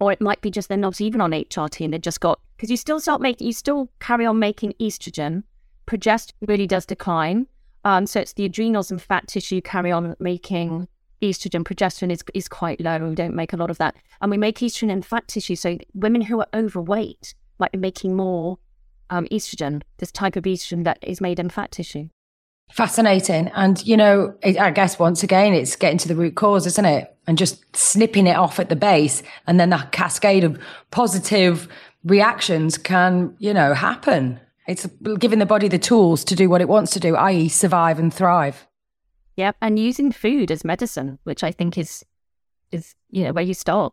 Or 0.00 0.12
it 0.12 0.20
might 0.20 0.40
be 0.40 0.50
just 0.50 0.68
they're 0.68 0.76
not 0.76 1.00
even 1.00 1.20
on 1.20 1.30
HRT 1.30 1.84
and 1.84 1.94
they 1.94 1.98
just 1.98 2.20
got 2.20 2.40
because 2.56 2.70
you 2.70 2.76
still 2.76 3.00
start 3.00 3.20
making 3.20 3.46
you 3.46 3.52
still 3.52 3.90
carry 4.00 4.26
on 4.26 4.38
making 4.38 4.74
estrogen. 4.80 5.44
Progesterone 5.86 6.32
really 6.48 6.66
does 6.66 6.84
decline 6.84 7.46
um, 7.84 8.06
so 8.06 8.20
it's 8.20 8.32
the 8.32 8.44
adrenals 8.44 8.90
and 8.90 9.00
fat 9.00 9.28
tissue 9.28 9.60
carry 9.60 9.92
on 9.92 10.16
making 10.18 10.88
estrogen. 11.22 11.64
Progesterone 11.64 12.12
is, 12.12 12.22
is 12.34 12.48
quite 12.48 12.80
low. 12.80 12.98
We 12.98 13.14
don't 13.14 13.34
make 13.34 13.52
a 13.52 13.56
lot 13.56 13.70
of 13.70 13.78
that. 13.78 13.96
And 14.20 14.30
we 14.30 14.36
make 14.36 14.58
estrogen 14.58 14.90
in 14.90 15.02
fat 15.02 15.28
tissue. 15.28 15.56
So 15.56 15.78
women 15.94 16.22
who 16.22 16.40
are 16.40 16.48
overweight 16.54 17.34
might 17.58 17.72
be 17.72 17.78
making 17.78 18.16
more 18.16 18.58
um, 19.10 19.26
estrogen, 19.26 19.82
this 19.98 20.10
type 20.10 20.36
of 20.36 20.44
estrogen 20.44 20.84
that 20.84 20.98
is 21.02 21.20
made 21.20 21.38
in 21.38 21.50
fat 21.50 21.72
tissue. 21.72 22.08
Fascinating. 22.72 23.48
And, 23.54 23.84
you 23.86 23.96
know, 23.96 24.34
I 24.42 24.70
guess 24.70 24.98
once 24.98 25.22
again, 25.22 25.52
it's 25.52 25.76
getting 25.76 25.98
to 25.98 26.08
the 26.08 26.16
root 26.16 26.34
cause, 26.34 26.66
isn't 26.66 26.84
it? 26.84 27.14
And 27.26 27.36
just 27.38 27.64
snipping 27.76 28.26
it 28.26 28.36
off 28.36 28.58
at 28.58 28.68
the 28.70 28.76
base. 28.76 29.22
And 29.46 29.60
then 29.60 29.70
that 29.70 29.92
cascade 29.92 30.44
of 30.44 30.58
positive 30.90 31.68
reactions 32.04 32.78
can, 32.78 33.34
you 33.38 33.52
know, 33.52 33.74
happen. 33.74 34.40
It's 34.66 34.86
giving 35.18 35.38
the 35.38 35.46
body 35.46 35.68
the 35.68 35.78
tools 35.78 36.24
to 36.24 36.34
do 36.34 36.48
what 36.48 36.60
it 36.60 36.68
wants 36.68 36.92
to 36.92 37.00
do, 37.00 37.16
i.e., 37.16 37.48
survive 37.48 37.98
and 37.98 38.12
thrive. 38.12 38.66
Yep, 39.36 39.56
and 39.60 39.78
using 39.78 40.12
food 40.12 40.50
as 40.50 40.64
medicine, 40.64 41.18
which 41.24 41.42
I 41.42 41.50
think 41.50 41.76
is 41.76 42.04
is 42.70 42.94
you 43.10 43.24
know 43.24 43.32
where 43.32 43.44
you 43.44 43.54
start. 43.54 43.92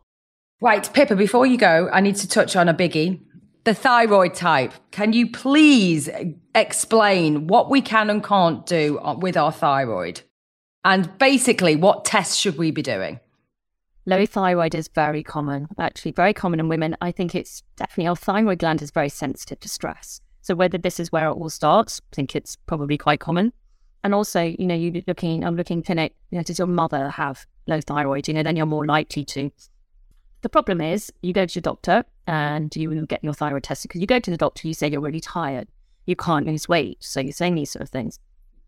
Right, 0.60 0.88
Pippa. 0.92 1.16
Before 1.16 1.46
you 1.46 1.58
go, 1.58 1.90
I 1.92 2.00
need 2.00 2.16
to 2.16 2.28
touch 2.28 2.56
on 2.56 2.68
a 2.68 2.74
biggie: 2.74 3.20
the 3.64 3.74
thyroid 3.74 4.34
type. 4.34 4.72
Can 4.92 5.12
you 5.12 5.30
please 5.30 6.08
explain 6.54 7.48
what 7.48 7.68
we 7.68 7.82
can 7.82 8.08
and 8.08 8.22
can't 8.22 8.64
do 8.64 9.00
with 9.18 9.36
our 9.36 9.52
thyroid, 9.52 10.22
and 10.84 11.18
basically 11.18 11.76
what 11.76 12.04
tests 12.04 12.36
should 12.36 12.56
we 12.56 12.70
be 12.70 12.82
doing? 12.82 13.20
Low 14.06 14.26
thyroid 14.26 14.74
is 14.74 14.88
very 14.88 15.22
common, 15.22 15.68
actually, 15.78 16.12
very 16.12 16.34
common 16.34 16.58
in 16.60 16.68
women. 16.68 16.96
I 17.00 17.12
think 17.12 17.34
it's 17.34 17.62
definitely 17.76 18.08
our 18.08 18.16
thyroid 18.16 18.58
gland 18.58 18.82
is 18.82 18.90
very 18.90 19.08
sensitive 19.08 19.60
to 19.60 19.68
stress. 19.68 20.20
So 20.42 20.54
whether 20.54 20.76
this 20.76 21.00
is 21.00 21.10
where 21.10 21.28
it 21.28 21.32
all 21.32 21.48
starts, 21.48 22.00
I 22.12 22.16
think 22.16 22.36
it's 22.36 22.56
probably 22.56 22.98
quite 22.98 23.20
common. 23.20 23.52
And 24.04 24.14
also, 24.14 24.42
you 24.42 24.66
know, 24.66 24.74
you're 24.74 25.02
looking, 25.06 25.44
I'm 25.44 25.56
looking 25.56 25.82
clinic, 25.82 26.14
you 26.30 26.38
know, 26.38 26.42
does 26.42 26.58
your 26.58 26.66
mother 26.66 27.08
have 27.10 27.46
low 27.68 27.80
thyroid? 27.80 28.26
You 28.26 28.34
know, 28.34 28.42
then 28.42 28.56
you're 28.56 28.66
more 28.66 28.84
likely 28.84 29.24
to. 29.26 29.50
The 30.40 30.48
problem 30.48 30.80
is 30.80 31.12
you 31.22 31.32
go 31.32 31.46
to 31.46 31.54
your 31.54 31.62
doctor 31.62 32.04
and 32.26 32.74
you 32.74 33.06
get 33.06 33.22
your 33.22 33.32
thyroid 33.32 33.62
tested 33.62 33.88
because 33.88 34.00
you 34.00 34.08
go 34.08 34.18
to 34.18 34.30
the 34.30 34.36
doctor, 34.36 34.66
you 34.66 34.74
say 34.74 34.90
you're 34.90 35.00
really 35.00 35.20
tired. 35.20 35.68
you 36.06 36.16
can't 36.16 36.46
lose 36.46 36.68
weight. 36.68 36.98
So 37.00 37.20
you're 37.20 37.32
saying 37.32 37.54
these 37.54 37.70
sort 37.70 37.82
of 37.82 37.90
things. 37.90 38.18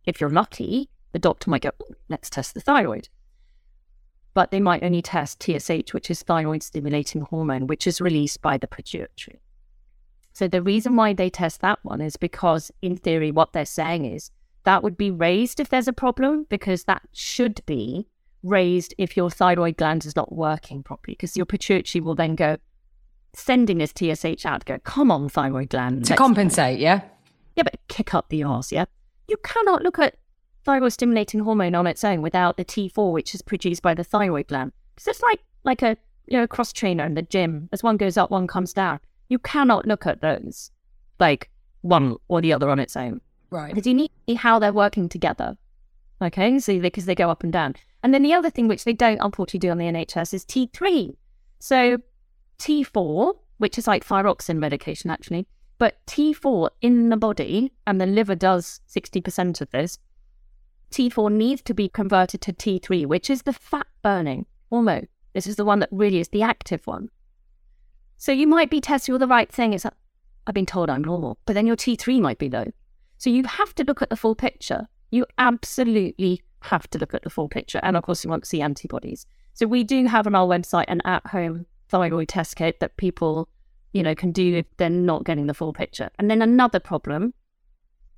If 0.05 0.21
you're 0.21 0.31
lucky, 0.31 0.89
the 1.13 1.19
doctor 1.19 1.51
might 1.51 1.63
go, 1.63 1.71
oh, 1.81 1.95
let's 2.09 2.31
test 2.31 2.55
the 2.55 2.61
thyroid. 2.61 3.09
But 4.35 4.51
they 4.51 4.61
might 4.61 4.83
only 4.83 5.03
test 5.03 5.43
TSH, 5.43 5.93
which 5.93 6.11
is 6.11 6.23
thyroid 6.23 6.63
stimulating 6.63 7.23
hormone, 7.23 7.67
which 7.67 7.87
is 7.87 8.01
released 8.01 8.43
by 8.43 8.59
the 8.59 8.67
pituitary. 8.67 9.41
So 10.35 10.49
the 10.49 10.61
reason 10.61 10.97
why 10.97 11.13
they 11.13 11.31
test 11.31 11.61
that 11.61 11.79
one 11.83 12.01
is 12.01 12.17
because, 12.17 12.73
in 12.83 12.97
theory, 12.97 13.31
what 13.31 13.53
they're 13.53 13.65
saying 13.65 14.05
is 14.05 14.33
that 14.65 14.83
would 14.83 14.97
be 14.97 15.11
raised 15.11 15.61
if 15.61 15.69
there's 15.69 15.89
a 15.89 15.93
problem, 15.93 16.47
because 16.51 16.85
that 16.85 17.03
should 17.13 17.63
be 17.67 18.09
raised 18.43 18.95
if 18.99 19.17
your 19.17 19.31
thyroid 19.31 19.77
gland 19.77 20.05
is 20.05 20.17
not 20.17 20.33
working 20.33 20.83
properly, 20.83 21.15
because 21.15 21.37
your 21.37 21.47
pituitary 21.47 22.03
will 22.03 22.17
then 22.17 22.35
go 22.35 22.57
sending 23.33 23.79
this 23.79 23.93
TSH 23.93 24.45
out 24.45 24.61
to 24.61 24.67
go, 24.67 24.79
come 24.81 25.11
on, 25.13 25.29
thyroid 25.29 25.71
gland. 25.71 26.05
To 26.07 26.17
compensate, 26.17 26.81
yeah? 26.81 27.03
Yeah, 27.55 27.63
but 27.63 27.79
kick 27.87 28.13
up 28.13 28.29
the 28.29 28.43
arse, 28.43 28.73
yeah? 28.73 28.87
You 29.29 29.37
cannot 29.45 29.83
look 29.83 30.01
at 30.01 30.17
thyroid 30.65 30.93
stimulating 30.93 31.41
hormone 31.41 31.77
on 31.77 31.87
its 31.87 32.03
own 32.03 32.23
without 32.23 32.57
the 32.57 32.65
T4, 32.65 33.13
which 33.13 33.35
is 33.35 33.43
produced 33.43 33.83
by 33.83 33.95
the 33.95 34.05
thyroid 34.05 34.49
gland. 34.49 34.73
Because 34.95 35.09
it's 35.09 35.23
like 35.23 35.41
like 35.63 35.83
a 35.83 35.97
you 36.27 36.39
know 36.39 36.47
cross 36.47 36.73
trainer 36.73 37.05
in 37.05 37.15
the 37.15 37.23
gym. 37.23 37.69
As 37.73 37.83
one 37.83 37.97
goes 37.97 38.17
up, 38.17 38.31
one 38.31 38.47
comes 38.47 38.73
down. 38.73 39.01
You 39.29 39.39
cannot 39.39 39.87
look 39.87 40.07
at 40.07 40.21
those 40.21 40.71
like 41.19 41.51
one 41.83 42.17
or 42.29 42.41
the 42.41 42.53
other 42.53 42.71
on 42.71 42.79
its 42.79 42.97
own. 42.97 43.21
Right. 43.51 43.75
Because 43.75 43.87
you 43.87 43.95
need 43.95 44.09
to 44.09 44.33
see 44.33 44.35
how 44.35 44.59
they're 44.59 44.73
working 44.73 45.09
together. 45.09 45.57
Okay, 46.23 46.59
so 46.59 46.79
because 46.79 47.05
they 47.05 47.15
go 47.15 47.31
up 47.31 47.43
and 47.43 47.53
down. 47.53 47.75
And 48.03 48.13
then 48.13 48.23
the 48.23 48.35
other 48.35 48.51
thing 48.51 48.69
which 48.69 48.85
they 48.85 48.93
don't 48.93 49.21
unfortunately 49.21 49.61
do 49.61 49.71
on 49.71 49.79
the 49.79 49.85
NHS 49.85 50.35
is 50.35 50.45
T3. 50.45 51.17
So 51.59 51.99
T4, 52.59 53.35
which 53.59 53.79
is 53.79 53.87
like 53.87 54.07
thyroxine 54.07 54.59
medication 54.59 55.11
actually, 55.11 55.47
but 55.79 55.97
T4 56.07 56.71
in 56.81 57.09
the 57.09 57.17
body, 57.17 57.73
and 57.87 58.01
the 58.01 58.07
liver 58.07 58.35
does 58.35 58.81
60% 58.89 59.61
of 59.61 59.71
this, 59.71 59.99
T4 60.91 61.33
needs 61.33 61.63
to 61.63 61.75
be 61.75 61.89
converted 61.89 62.41
to 62.43 62.53
T3, 62.53 63.07
which 63.07 63.29
is 63.29 63.43
the 63.43 63.53
fat 63.53 63.87
burning 64.03 64.47
hormone. 64.71 65.09
This 65.33 65.47
is 65.47 65.57
the 65.57 65.65
one 65.65 65.81
that 65.81 65.89
really 65.91 66.21
is 66.21 66.29
the 66.29 66.43
active 66.43 66.87
one. 66.87 67.09
So 68.25 68.33
you 68.33 68.47
might 68.47 68.71
be 68.71 68.81
testing 68.81 69.13
all 69.13 69.19
the 69.19 69.27
right 69.27 69.53
thing. 69.53 69.75
It's 69.75 69.85
like, 69.85 69.93
I've 70.47 70.55
been 70.55 70.65
told 70.65 70.89
I'm 70.89 71.05
normal, 71.05 71.37
but 71.45 71.53
then 71.53 71.67
your 71.67 71.77
T3 71.77 72.23
might 72.23 72.39
be 72.39 72.49
low. 72.49 72.65
So 73.19 73.29
you 73.29 73.45
have 73.45 73.75
to 73.75 73.85
look 73.85 74.01
at 74.01 74.09
the 74.09 74.17
full 74.17 74.35
picture. 74.35 74.89
You 75.11 75.27
absolutely 75.37 76.41
have 76.61 76.89
to 76.89 76.99
look 76.99 77.13
at 77.13 77.23
the 77.23 77.29
full 77.29 77.51
picture. 77.51 77.81
And 77.83 77.99
of 77.99 78.03
course, 78.03 78.25
you 78.25 78.31
want 78.31 78.45
to 78.45 78.49
see 78.49 78.63
antibodies. 78.63 79.27
So 79.53 79.67
we 79.67 79.85
do 79.85 80.07
have 80.07 80.27
on 80.27 80.35
our 80.35 80.47
website 80.47 80.87
an 80.89 81.03
at 81.05 81.27
home 81.27 81.67
thyroid 81.91 82.29
test 82.29 82.57
kit 82.57 82.81
that 82.81 82.97
people, 82.97 83.47
you 83.93 84.03
know, 84.03 84.15
can 84.15 84.33
do 84.33 84.55
if 84.55 84.65
they're 84.79 84.89
not 84.89 85.25
getting 85.25 85.47
the 85.47 85.53
full 85.53 85.75
picture. 85.75 86.09
And 86.19 86.31
then 86.31 86.41
another 86.41 86.81
problem, 86.81 87.35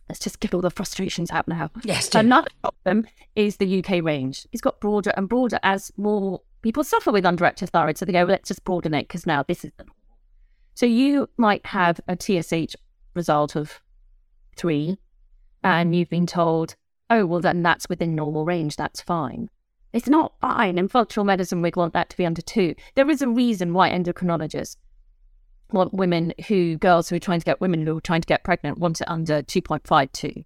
let's 0.08 0.20
just 0.20 0.38
get 0.38 0.54
all 0.54 0.60
the 0.60 0.70
frustrations 0.70 1.32
out 1.32 1.48
now. 1.48 1.68
Yes. 1.82 2.14
Another 2.14 2.50
problem 2.62 3.08
is 3.34 3.56
the 3.56 3.84
UK 3.84 4.04
range. 4.04 4.46
It's 4.52 4.62
got 4.62 4.78
broader 4.78 5.12
and 5.16 5.28
broader 5.28 5.58
as 5.64 5.90
more 5.96 6.42
people 6.62 6.84
suffer 6.84 7.10
with 7.10 7.24
underactive 7.24 7.70
thyroid. 7.70 7.98
So 7.98 8.04
they 8.04 8.12
go, 8.12 8.20
well, 8.20 8.28
let's 8.28 8.46
just 8.46 8.62
broaden 8.62 8.94
it 8.94 9.08
because 9.08 9.26
now 9.26 9.42
this 9.42 9.64
is 9.64 9.72
the 9.78 9.84
so 10.76 10.84
you 10.84 11.28
might 11.38 11.64
have 11.64 12.02
a 12.06 12.16
TSH 12.20 12.76
result 13.14 13.56
of 13.56 13.80
three, 14.56 14.98
and 15.64 15.96
you've 15.96 16.10
been 16.10 16.26
told, 16.26 16.76
oh, 17.08 17.24
well, 17.24 17.40
then 17.40 17.62
that's 17.62 17.88
within 17.88 18.14
normal 18.14 18.44
range. 18.44 18.76
That's 18.76 19.00
fine. 19.00 19.48
It's 19.94 20.06
not 20.06 20.34
fine. 20.38 20.76
In 20.76 20.88
functional 20.88 21.24
medicine, 21.24 21.62
we'd 21.62 21.76
want 21.76 21.94
that 21.94 22.10
to 22.10 22.16
be 22.18 22.26
under 22.26 22.42
two. 22.42 22.74
There 22.94 23.08
is 23.08 23.22
a 23.22 23.28
reason 23.28 23.72
why 23.72 23.88
endocrinologists 23.88 24.76
want 25.72 25.94
women 25.94 26.34
who, 26.46 26.76
girls 26.76 27.08
who 27.08 27.16
are 27.16 27.20
trying 27.20 27.40
to 27.40 27.46
get 27.46 27.62
women 27.62 27.86
who 27.86 27.96
are 27.96 28.00
trying 28.02 28.20
to 28.20 28.26
get 28.26 28.44
pregnant, 28.44 28.76
want 28.76 29.00
it 29.00 29.08
under 29.08 29.42
2.52 29.42 30.44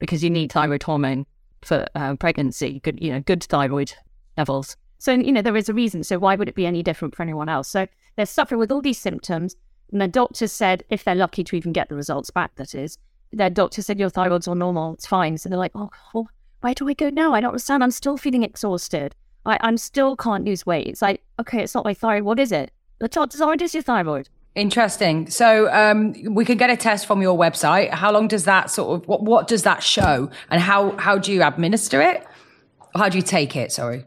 because 0.00 0.24
you 0.24 0.30
need 0.30 0.50
thyroid 0.50 0.82
hormone 0.82 1.24
for 1.62 1.86
uh, 1.94 2.16
pregnancy, 2.16 2.80
good, 2.80 3.00
you 3.00 3.12
know, 3.12 3.20
good 3.20 3.44
thyroid 3.44 3.92
levels. 4.36 4.76
So, 4.98 5.12
you 5.12 5.30
know, 5.30 5.42
there 5.42 5.56
is 5.56 5.68
a 5.68 5.74
reason. 5.74 6.02
So 6.02 6.18
why 6.18 6.34
would 6.34 6.48
it 6.48 6.56
be 6.56 6.66
any 6.66 6.82
different 6.82 7.14
for 7.14 7.22
anyone 7.22 7.48
else? 7.48 7.68
So 7.68 7.86
they're 8.16 8.26
suffering 8.26 8.58
with 8.58 8.72
all 8.72 8.82
these 8.82 8.98
symptoms. 8.98 9.54
And 9.92 10.00
the 10.00 10.08
doctor 10.08 10.46
said, 10.46 10.84
if 10.90 11.04
they're 11.04 11.14
lucky 11.14 11.44
to 11.44 11.56
even 11.56 11.72
get 11.72 11.88
the 11.88 11.94
results 11.94 12.30
back, 12.30 12.54
that 12.56 12.74
is, 12.74 12.98
their 13.32 13.50
doctor 13.50 13.82
said 13.82 13.98
your 13.98 14.10
thyroid's 14.10 14.48
all 14.48 14.54
normal, 14.54 14.94
it's 14.94 15.06
fine. 15.06 15.38
So 15.38 15.48
they're 15.48 15.58
like, 15.58 15.72
oh, 15.74 15.90
well, 16.12 16.28
where 16.60 16.74
do 16.74 16.88
I 16.88 16.94
go 16.94 17.10
now? 17.10 17.34
I 17.34 17.40
don't 17.40 17.50
understand. 17.50 17.82
I'm 17.82 17.90
still 17.90 18.16
feeling 18.16 18.42
exhausted. 18.42 19.14
I, 19.46 19.58
I'm 19.60 19.76
still 19.76 20.16
can't 20.16 20.44
lose 20.44 20.66
weight. 20.66 20.86
It's 20.86 21.02
like, 21.02 21.22
okay, 21.38 21.62
it's 21.62 21.74
not 21.74 21.84
my 21.84 21.94
thyroid. 21.94 22.24
What 22.24 22.40
is 22.40 22.52
it? 22.52 22.70
The 22.98 23.08
chances 23.08 23.40
are 23.40 23.54
it 23.54 23.62
is 23.62 23.74
your 23.74 23.82
thyroid. 23.82 24.28
Interesting. 24.54 25.30
So 25.30 25.72
um, 25.72 26.14
we 26.34 26.44
can 26.44 26.58
get 26.58 26.68
a 26.68 26.76
test 26.76 27.06
from 27.06 27.22
your 27.22 27.38
website. 27.38 27.90
How 27.90 28.10
long 28.10 28.26
does 28.26 28.44
that 28.44 28.70
sort 28.70 28.96
of 29.00 29.08
what 29.08 29.22
what 29.22 29.46
does 29.46 29.62
that 29.62 29.84
show, 29.84 30.30
and 30.50 30.60
how 30.60 30.96
how 30.96 31.16
do 31.16 31.32
you 31.32 31.44
administer 31.44 32.02
it? 32.02 32.26
How 32.96 33.08
do 33.08 33.18
you 33.18 33.22
take 33.22 33.54
it? 33.54 33.70
Sorry. 33.70 34.04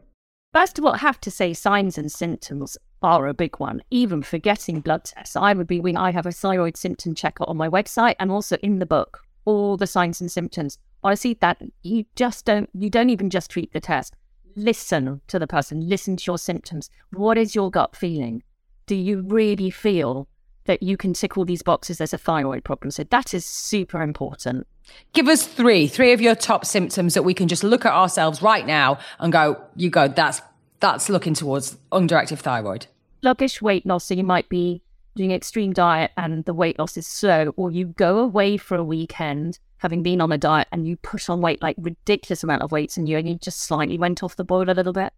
First 0.53 0.77
of 0.77 0.83
all, 0.83 0.93
I 0.93 0.97
have 0.97 1.21
to 1.21 1.31
say 1.31 1.53
signs 1.53 1.97
and 1.97 2.11
symptoms 2.11 2.77
are 3.01 3.27
a 3.27 3.33
big 3.33 3.59
one. 3.59 3.81
Even 3.89 4.21
forgetting 4.21 4.81
blood 4.81 5.03
tests, 5.05 5.35
I 5.35 5.53
would 5.53 5.67
be 5.67 5.79
when 5.79 5.97
I 5.97 6.11
have 6.11 6.25
a 6.25 6.31
thyroid 6.31 6.77
symptom 6.77 7.15
checker 7.15 7.45
on 7.47 7.57
my 7.57 7.69
website 7.69 8.15
and 8.19 8.31
also 8.31 8.57
in 8.57 8.79
the 8.79 8.85
book, 8.85 9.21
all 9.45 9.77
the 9.77 9.87
signs 9.87 10.21
and 10.21 10.31
symptoms. 10.31 10.77
Honestly 11.03 11.35
that 11.41 11.61
you 11.81 12.05
just 12.15 12.45
don't 12.45 12.69
you 12.73 12.89
don't 12.89 13.09
even 13.09 13.29
just 13.29 13.49
treat 13.49 13.73
the 13.73 13.79
test. 13.79 14.15
Listen 14.55 15.21
to 15.27 15.39
the 15.39 15.47
person. 15.47 15.87
Listen 15.87 16.17
to 16.17 16.23
your 16.27 16.37
symptoms. 16.37 16.89
What 17.11 17.37
is 17.37 17.55
your 17.55 17.71
gut 17.71 17.95
feeling? 17.95 18.43
Do 18.85 18.95
you 18.95 19.21
really 19.21 19.71
feel 19.71 20.27
that 20.65 20.83
you 20.83 20.97
can 20.97 21.13
tick 21.13 21.37
all 21.37 21.45
these 21.45 21.63
boxes? 21.63 22.01
As 22.01 22.13
a 22.13 22.17
thyroid 22.17 22.63
problem. 22.63 22.91
So 22.91 23.03
that 23.05 23.33
is 23.33 23.45
super 23.45 24.01
important. 24.01 24.67
Give 25.13 25.27
us 25.27 25.47
three 25.47 25.87
three 25.87 26.11
of 26.13 26.21
your 26.21 26.35
top 26.35 26.65
symptoms 26.65 27.15
that 27.15 27.23
we 27.23 27.33
can 27.33 27.47
just 27.47 27.63
look 27.63 27.85
at 27.85 27.93
ourselves 27.93 28.41
right 28.41 28.65
now 28.67 28.99
and 29.19 29.31
go 29.31 29.63
you 29.75 29.89
go 29.89 30.07
that's 30.07 30.41
that's 30.81 31.09
looking 31.09 31.33
towards 31.33 31.77
underactive 31.91 32.39
thyroid 32.39 32.87
sluggish 33.21 33.61
weight 33.61 33.85
loss 33.85 34.05
so 34.05 34.13
you 34.13 34.23
might 34.23 34.49
be 34.49 34.81
doing 35.15 35.31
extreme 35.31 35.73
diet 35.73 36.11
and 36.17 36.45
the 36.45 36.53
weight 36.53 36.77
loss 36.79 36.97
is 36.97 37.07
slow 37.07 37.53
or 37.57 37.71
you 37.71 37.85
go 37.85 38.19
away 38.19 38.57
for 38.57 38.75
a 38.75 38.83
weekend 38.83 39.59
having 39.77 40.03
been 40.03 40.21
on 40.21 40.31
a 40.31 40.37
diet 40.37 40.67
and 40.71 40.87
you 40.87 40.95
put 40.97 41.29
on 41.29 41.41
weight 41.41 41.61
like 41.61 41.75
ridiculous 41.79 42.43
amount 42.43 42.61
of 42.61 42.71
weights 42.71 42.97
and 42.97 43.09
you 43.09 43.17
only 43.17 43.35
just 43.35 43.61
slightly 43.61 43.97
went 43.97 44.23
off 44.23 44.35
the 44.35 44.43
boil 44.43 44.69
a 44.69 44.71
little 44.71 44.93
bit. 44.93 45.11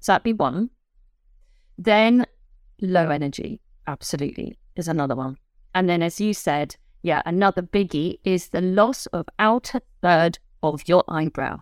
So 0.00 0.12
that'd 0.12 0.24
be 0.24 0.32
one. 0.32 0.70
Then 1.78 2.26
low 2.80 3.10
energy, 3.10 3.60
absolutely, 3.86 4.58
is 4.74 4.88
another 4.88 5.14
one. 5.14 5.36
And 5.74 5.88
then 5.88 6.02
as 6.02 6.20
you 6.20 6.34
said, 6.34 6.74
yeah, 7.02 7.22
another 7.24 7.62
biggie 7.62 8.18
is 8.24 8.48
the 8.48 8.60
loss 8.60 9.06
of 9.06 9.28
outer 9.38 9.80
third 10.02 10.40
of 10.64 10.88
your 10.88 11.04
eyebrow. 11.08 11.60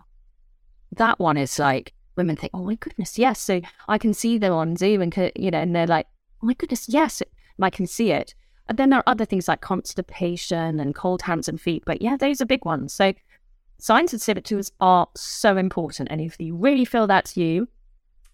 That 0.91 1.19
one 1.19 1.37
is 1.37 1.59
like 1.59 1.93
women 2.17 2.35
think, 2.35 2.51
oh 2.53 2.63
my 2.63 2.75
goodness, 2.75 3.17
yes. 3.17 3.39
So 3.39 3.61
I 3.87 3.97
can 3.97 4.13
see 4.13 4.37
them 4.37 4.53
on 4.53 4.75
Zoom 4.75 5.01
and 5.01 5.15
you 5.35 5.51
know, 5.51 5.59
and 5.59 5.75
they're 5.75 5.87
like, 5.87 6.07
oh 6.41 6.47
my 6.47 6.53
goodness, 6.53 6.89
yes, 6.89 7.21
I 7.61 7.69
can 7.69 7.87
see 7.87 8.11
it. 8.11 8.35
And 8.69 8.77
then 8.77 8.89
there 8.89 8.99
are 8.99 9.03
other 9.07 9.25
things 9.25 9.47
like 9.47 9.61
constipation 9.61 10.79
and 10.79 10.93
cold 10.93 11.21
hands 11.21 11.47
and 11.47 11.59
feet. 11.59 11.83
But 11.85 12.01
yeah, 12.01 12.17
those 12.17 12.41
are 12.41 12.45
big 12.45 12.65
ones. 12.65 12.93
So 12.93 13.13
signs 13.77 14.11
and 14.11 14.21
symptoms 14.21 14.71
are 14.81 15.07
so 15.15 15.55
important. 15.57 16.09
And 16.11 16.19
if 16.19 16.39
you 16.39 16.55
really 16.55 16.85
feel 16.85 17.07
that's 17.07 17.37
you, 17.37 17.67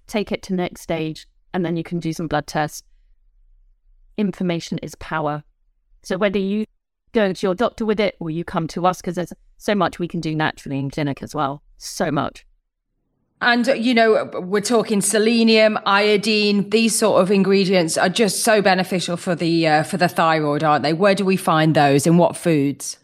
take 0.08 0.32
it 0.32 0.42
to 0.44 0.54
next 0.54 0.82
stage 0.82 1.28
and 1.54 1.66
then 1.66 1.78
you 1.78 1.84
can 1.84 2.00
do 2.00 2.14
some 2.14 2.28
blood 2.28 2.48
tests. 2.48 2.84
Information 4.18 4.80
is 4.80 4.96
power. 4.96 5.44
So 6.02 6.18
whether 6.18 6.40
you 6.40 6.66
go 7.14 7.32
to 7.32 7.46
your 7.48 7.56
doctor 7.56 7.86
with 7.86 8.00
it 8.00 8.16
or 8.20 8.30
you 8.30 8.44
come 8.44 8.68
to 8.70 8.86
us, 8.88 9.02
because 9.02 9.16
there's 9.16 9.34
so 9.58 9.76
much 9.76 10.00
we 10.00 10.08
can 10.08 10.20
do 10.20 10.36
naturally 10.36 10.80
in 10.80 10.90
clinic 10.90 11.22
as 11.22 11.36
well. 11.36 11.62
So 11.78 12.12
much. 12.12 12.46
And, 13.44 13.68
you 13.86 13.94
know, 13.94 14.30
we're 14.42 14.62
talking 14.62 15.02
selenium, 15.02 15.78
iodine, 15.86 16.70
these 16.70 16.98
sort 16.98 17.22
of 17.22 17.30
ingredients 17.30 17.98
are 17.98 18.10
just 18.10 18.44
so 18.44 18.62
beneficial 18.62 19.18
for 19.18 19.36
the, 19.36 19.68
uh, 19.68 19.84
for 19.84 19.98
the 19.98 20.08
thyroid, 20.08 20.64
aren't 20.64 20.84
they? 20.84 20.94
Where 20.94 21.14
do 21.14 21.26
we 21.26 21.38
find 21.38 21.76
those? 21.76 22.08
In 22.08 22.18
what 22.18 22.38
foods? 22.38 22.98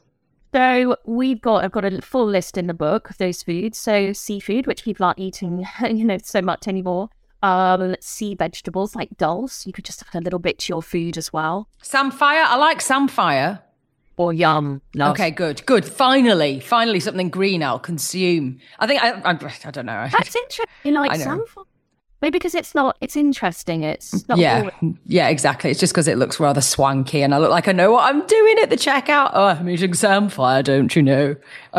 So 0.53 0.95
we've 1.06 1.41
got 1.41 1.64
I've 1.64 1.72
got 1.72 1.86
a 1.86 2.02
full 2.02 2.26
list 2.26 2.57
in 2.57 2.68
the 2.68 2.74
book 2.74 3.10
of 3.10 3.18
those 3.18 3.44
foods. 3.44 3.78
So 3.78 4.14
seafood, 4.14 4.66
which 4.66 4.84
people 4.84 5.06
aren't 5.06 5.20
eating, 5.20 5.66
you 5.90 6.06
know, 6.06 6.18
so 6.24 6.41
much 6.41 6.68
anymore. 6.68 7.10
Um, 7.41 7.95
sea 8.02 8.36
vegetables 8.36 8.95
like 8.95 9.18
dulse. 9.18 9.66
You 9.66 9.74
could 9.74 9.86
just 9.86 10.03
add 10.03 10.20
a 10.20 10.24
little 10.24 10.40
bit 10.40 10.60
to 10.60 10.74
your 10.74 10.82
food 10.82 11.18
as 11.18 11.32
well. 11.32 11.70
Samphire, 11.84 12.44
I 12.45 12.56
like 12.57 12.82
samphire 12.82 13.60
or 14.20 14.34
yum. 14.34 14.82
Love. 14.96 15.14
Okay, 15.14 15.32
good, 15.32 15.66
good. 15.66 15.86
Finally, 15.86 16.60
finally, 16.60 17.00
something 17.00 17.30
green 17.30 17.64
I'll 17.64 17.80
consume. 17.80 18.60
I 18.78 18.86
think 18.86 19.02
I, 19.02 19.12
I, 19.12 19.32
I 19.32 19.72
don't 19.72 19.86
know. 19.86 20.10
That's 20.12 20.36
interesting. 20.36 20.94
Like 20.94 21.16
sunflower. 21.16 21.66
Maybe 22.22 22.38
because 22.38 22.54
it's 22.54 22.76
not, 22.76 22.98
it's 23.00 23.16
interesting. 23.16 23.84
It's 23.84 24.28
not 24.28 24.38
yeah, 24.38 24.70
always- 24.82 24.98
yeah, 25.06 25.30
exactly. 25.30 25.72
It's 25.72 25.80
just 25.80 25.94
because 25.94 26.10
it 26.10 26.18
looks 26.18 26.38
rather 26.38 26.60
swanky, 26.60 27.22
and 27.22 27.34
I 27.34 27.38
look 27.38 27.50
like 27.50 27.70
I 27.70 27.72
know 27.72 27.94
what 27.94 28.14
I'm 28.14 28.28
doing 28.28 28.60
at 28.60 28.70
the 28.70 28.76
checkout. 28.76 29.32
Oh, 29.34 29.46
I'm 29.46 29.70
eating 29.70 29.94
samphire, 29.94 30.64
don't 30.64 30.94
you 30.94 31.02
know? 31.02 31.36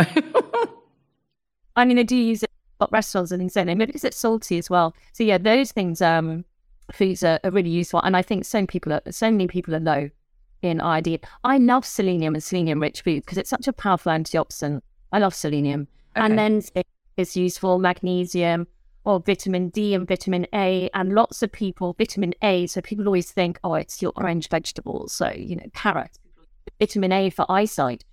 I 1.77 1.85
mean, 1.85 1.99
I 1.99 2.05
do 2.05 2.17
use 2.17 2.43
it 2.43 2.51
at 2.81 2.91
restaurants 2.91 3.33
and 3.33 3.41
things, 3.41 3.53
don't 3.53 3.67
Maybe 3.67 3.85
because 3.85 4.05
it's 4.05 4.17
salty 4.17 4.57
as 4.57 4.71
well. 4.71 4.95
So 5.13 5.25
yeah, 5.25 5.37
those 5.37 5.73
things, 5.73 6.01
um, 6.01 6.47
foods 6.91 7.23
are, 7.23 7.39
are 7.45 7.51
really 7.51 7.69
useful, 7.69 8.01
and 8.01 8.17
I 8.17 8.23
think 8.23 8.47
so 8.47 8.59
many 8.59 8.67
people 8.67 8.95
are, 8.95 9.03
so 9.11 9.31
many 9.31 9.47
people 9.47 9.75
are 9.75 9.81
low 9.81 10.09
in 10.63 10.81
iodine. 10.81 11.21
I 11.45 11.59
love 11.59 11.85
selenium 11.85 12.35
and 12.35 12.43
selenium 12.43 12.81
rich 12.81 13.03
food 13.03 13.25
because 13.25 13.39
it's 13.39 13.51
such 13.51 13.69
a 13.69 13.73
powerful 13.73 14.13
antioxidant. 14.13 14.81
I 15.13 15.19
love 15.19 15.35
selenium. 15.35 15.89
Okay. 16.17 16.27
And 16.27 16.39
then 16.39 16.63
it's 17.17 17.37
useful 17.37 17.79
magnesium 17.79 18.67
or 19.05 19.21
vitamin 19.21 19.71
D 19.71 19.95
and 19.95 20.07
vitamin 20.07 20.47
A. 20.55 20.91
And 20.95 21.15
lots 21.15 21.43
of 21.43 21.51
people, 21.53 21.95
vitamin 21.97 22.35
A. 22.43 22.67
So 22.67 22.81
people 22.81 23.07
always 23.07 23.31
think, 23.31 23.59
oh, 23.65 23.75
it's 23.75 24.03
your 24.03 24.13
orange 24.17 24.49
vegetables. 24.49 25.13
So, 25.13 25.31
you 25.31 25.57
know, 25.57 25.67
carrots. 25.75 26.19
Vitamin 26.79 27.13
A 27.13 27.31
for 27.31 27.51
eyesight. 27.51 28.05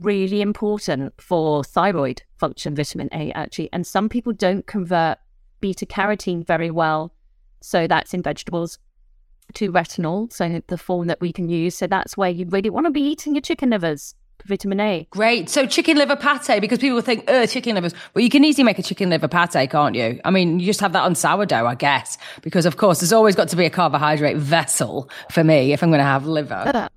Really 0.00 0.42
important 0.42 1.14
for 1.20 1.62
thyroid 1.62 2.22
function, 2.36 2.74
vitamin 2.74 3.08
A, 3.12 3.30
actually. 3.32 3.70
And 3.72 3.86
some 3.86 4.08
people 4.08 4.32
don't 4.32 4.66
convert 4.66 5.18
beta 5.60 5.86
carotene 5.86 6.44
very 6.44 6.70
well. 6.70 7.14
So 7.60 7.86
that's 7.86 8.12
in 8.12 8.22
vegetables 8.22 8.78
to 9.54 9.70
retinol, 9.70 10.32
so 10.32 10.62
the 10.66 10.78
form 10.78 11.06
that 11.06 11.20
we 11.20 11.32
can 11.32 11.48
use. 11.48 11.76
So 11.76 11.86
that's 11.86 12.16
where 12.16 12.30
you 12.30 12.46
really 12.46 12.70
want 12.70 12.86
to 12.86 12.90
be 12.90 13.02
eating 13.02 13.34
your 13.34 13.42
chicken 13.42 13.70
livers. 13.70 14.14
Vitamin 14.46 14.80
A. 14.80 15.06
Great. 15.10 15.48
So 15.48 15.66
chicken 15.66 15.96
liver 15.96 16.16
pate, 16.16 16.60
because 16.60 16.78
people 16.78 17.00
think, 17.00 17.24
oh, 17.28 17.46
chicken 17.46 17.74
livers. 17.74 17.94
Well, 18.12 18.22
you 18.22 18.28
can 18.28 18.44
easily 18.44 18.64
make 18.64 18.78
a 18.78 18.82
chicken 18.82 19.08
liver 19.08 19.28
pate, 19.28 19.70
can't 19.70 19.94
you? 19.94 20.20
I 20.24 20.30
mean, 20.30 20.60
you 20.60 20.66
just 20.66 20.80
have 20.80 20.92
that 20.92 21.04
on 21.04 21.14
sourdough, 21.14 21.66
I 21.66 21.74
guess, 21.74 22.18
because 22.42 22.66
of 22.66 22.76
course 22.76 23.00
there's 23.00 23.12
always 23.12 23.34
got 23.34 23.48
to 23.48 23.56
be 23.56 23.64
a 23.64 23.70
carbohydrate 23.70 24.36
vessel 24.36 25.08
for 25.30 25.42
me 25.42 25.72
if 25.72 25.82
I'm 25.82 25.90
going 25.90 25.98
to 25.98 26.04
have 26.04 26.26
liver. 26.26 26.90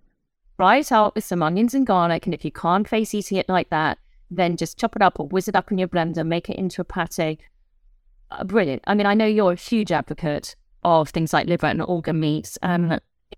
Fry 0.58 0.78
it 0.78 0.92
out 0.92 1.16
with 1.16 1.24
some 1.24 1.44
onions 1.44 1.74
and 1.74 1.88
garlic, 1.88 2.26
and 2.26 2.34
if 2.34 2.44
you 2.44 2.52
can't 2.52 2.88
face 2.88 3.14
eating 3.14 3.38
it 3.38 3.48
like 3.48 3.70
that, 3.70 4.00
then 4.30 4.58
just 4.58 4.78
chop 4.78 4.96
it 4.96 5.02
up 5.02 5.20
or 5.20 5.28
whiz 5.28 5.48
it 5.48 5.56
up 5.56 5.72
in 5.72 5.78
your 5.78 5.88
blender, 5.88 6.26
make 6.26 6.50
it 6.50 6.58
into 6.58 6.82
a 6.82 6.84
pate. 6.84 7.40
Uh, 8.30 8.44
brilliant. 8.44 8.84
I 8.88 8.94
mean, 8.94 9.06
I 9.06 9.14
know 9.14 9.26
you're 9.26 9.54
a 9.54 9.56
huge 9.56 9.92
advocate 9.92 10.56
of 10.84 11.10
things 11.10 11.34
like 11.34 11.48
liver 11.48 11.68
and 11.68 11.82
organ 11.82 12.20
meats. 12.20 12.58
Um, 12.62 12.90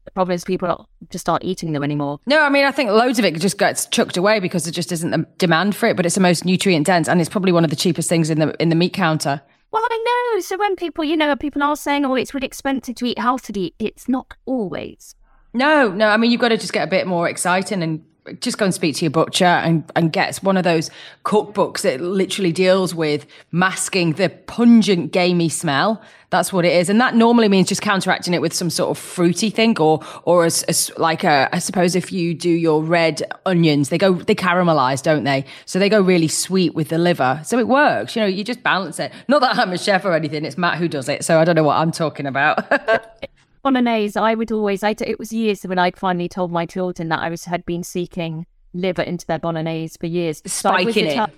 the 0.06 0.11
problem 0.11 0.36
is 0.36 0.44
people 0.44 0.90
just 1.10 1.28
aren't 1.30 1.44
eating 1.44 1.74
them 1.74 1.84
anymore. 1.84 2.20
No, 2.26 2.41
I 2.41 2.49
mean, 2.49 2.66
I 2.66 2.72
think 2.72 2.90
loads 2.90 3.20
of 3.20 3.26
it 3.26 3.40
just 3.40 3.57
gets 3.57 3.86
chucked 3.88 4.18
away 4.18 4.40
because 4.40 4.64
there 4.64 4.74
just 4.74 4.91
isn't 4.91 5.11
the 5.11 5.26
demand 5.38 5.76
for 5.76 5.88
it, 5.88 5.95
but 5.95 6.06
it's 6.06 6.16
the 6.16 6.22
most 6.22 6.45
nutrient 6.45 6.86
dense 6.86 7.07
and 7.07 7.20
it's 7.20 7.30
probably 7.30 7.52
one 7.52 7.64
of 7.64 7.70
the 7.70 7.76
cheapest 7.76 8.10
things 8.10 8.30
in 8.30 8.40
the 8.40 8.56
in 8.61 8.70
the 8.70 8.76
meat 8.76 8.94
counter. 8.94 9.41
Well, 9.72 9.84
I 9.86 10.34
know. 10.34 10.41
So 10.41 10.57
when 10.57 10.76
people, 10.76 11.03
you 11.03 11.16
know, 11.16 11.36
people 11.36 11.61
are 11.61 11.76
saying, 11.76 12.06
oh, 12.06 12.16
it's 12.16 12.34
really 12.34 12.48
expensive 12.48 12.95
to 12.95 13.06
eat 13.06 13.20
healthily, 13.20 13.76
it's 13.78 14.10
not 14.10 14.34
always. 14.45 15.16
No, 15.53 15.90
no. 15.91 16.10
I 16.10 16.18
mean, 16.18 16.32
you've 16.32 16.41
got 16.41 16.49
to 16.49 16.57
just 16.57 16.74
get 16.74 16.88
a 16.88 16.90
bit 16.90 17.06
more 17.06 17.30
exciting 17.30 17.84
and 17.84 18.03
just 18.40 18.58
go 18.58 18.66
and 18.66 18.74
speak 18.74 18.96
to 18.98 19.06
your 19.06 19.12
butcher 19.12 19.46
and, 19.46 19.84
and 19.96 20.12
get 20.12 20.38
one 20.38 20.58
of 20.58 20.64
those 20.64 20.90
cookbooks 21.26 21.82
that 21.82 22.02
literally 22.02 22.52
deals 22.52 22.94
with 22.94 23.26
masking 23.52 24.14
the 24.14 24.30
pungent 24.30 25.12
gamey 25.12 25.50
smell. 25.50 26.02
That's 26.32 26.54
what 26.54 26.64
it 26.64 26.74
is. 26.74 26.90
And 26.90 27.02
that 27.02 27.16
normally 27.16 27.50
means 27.50 27.68
just 27.68 27.82
counteracting 27.82 28.36
it 28.36 28.41
with 28.41 28.54
some 28.54 28.70
sort 28.70 28.91
of 28.91 29.00
fruity 29.00 29.50
thing 29.50 29.80
or, 29.80 30.00
or 30.24 30.46
as, 30.46 30.62
as 30.64 30.91
like 30.98 31.24
a, 31.24 31.50
I 31.52 31.58
suppose 31.58 31.96
if 31.96 32.12
you 32.12 32.36
do 32.36 32.50
your 32.50 32.84
red 32.84 33.24
onions, 33.48 33.90
they 33.90 33.98
go, 33.98 34.14
they 34.14 34.36
caramelize, 34.36 35.02
don't 35.02 35.24
they? 35.24 35.46
So 35.66 35.80
they 35.80 35.90
go 35.90 36.02
really 36.02 36.28
sweet 36.28 36.76
with 36.76 36.90
the 36.90 37.00
liver. 37.00 37.41
So 37.44 37.58
it 37.58 37.68
works. 37.68 38.16
You 38.16 38.22
know, 38.22 38.28
you 38.28 38.44
just 38.44 38.62
balance 38.62 39.00
it. 39.00 39.12
Not 39.28 39.41
that 39.41 39.58
I'm 39.58 39.72
a 39.74 39.78
chef 39.78 40.06
or 40.06 40.14
anything. 40.14 40.46
It's 40.46 40.58
Matt 40.58 40.78
who 40.78 40.88
does 40.88 41.10
it. 41.10 41.26
So 41.26 41.40
I 41.40 41.46
don't 41.46 41.56
know 41.56 41.64
what 41.64 41.78
I'm 41.78 41.91
talking 41.91 42.28
about. 42.28 42.64
bolognese, 43.72 44.20
I 44.20 44.36
would 44.36 44.52
always, 44.52 44.84
I, 44.84 44.96
it 45.00 45.20
was 45.20 45.32
years 45.32 45.64
when 45.64 45.80
I 45.80 45.91
finally 45.91 46.30
told 46.30 46.52
my 46.52 46.66
children 46.66 47.10
that 47.10 47.20
I 47.20 47.30
was 47.30 47.46
had 47.46 47.66
been 47.66 47.84
seeking 47.84 48.46
liver 48.74 49.02
into 49.02 49.26
their 49.26 49.40
bolognese 49.40 49.98
for 50.00 50.08
years. 50.08 50.41
Spiking 50.46 51.06
it. 51.06 51.18
Up, 51.18 51.32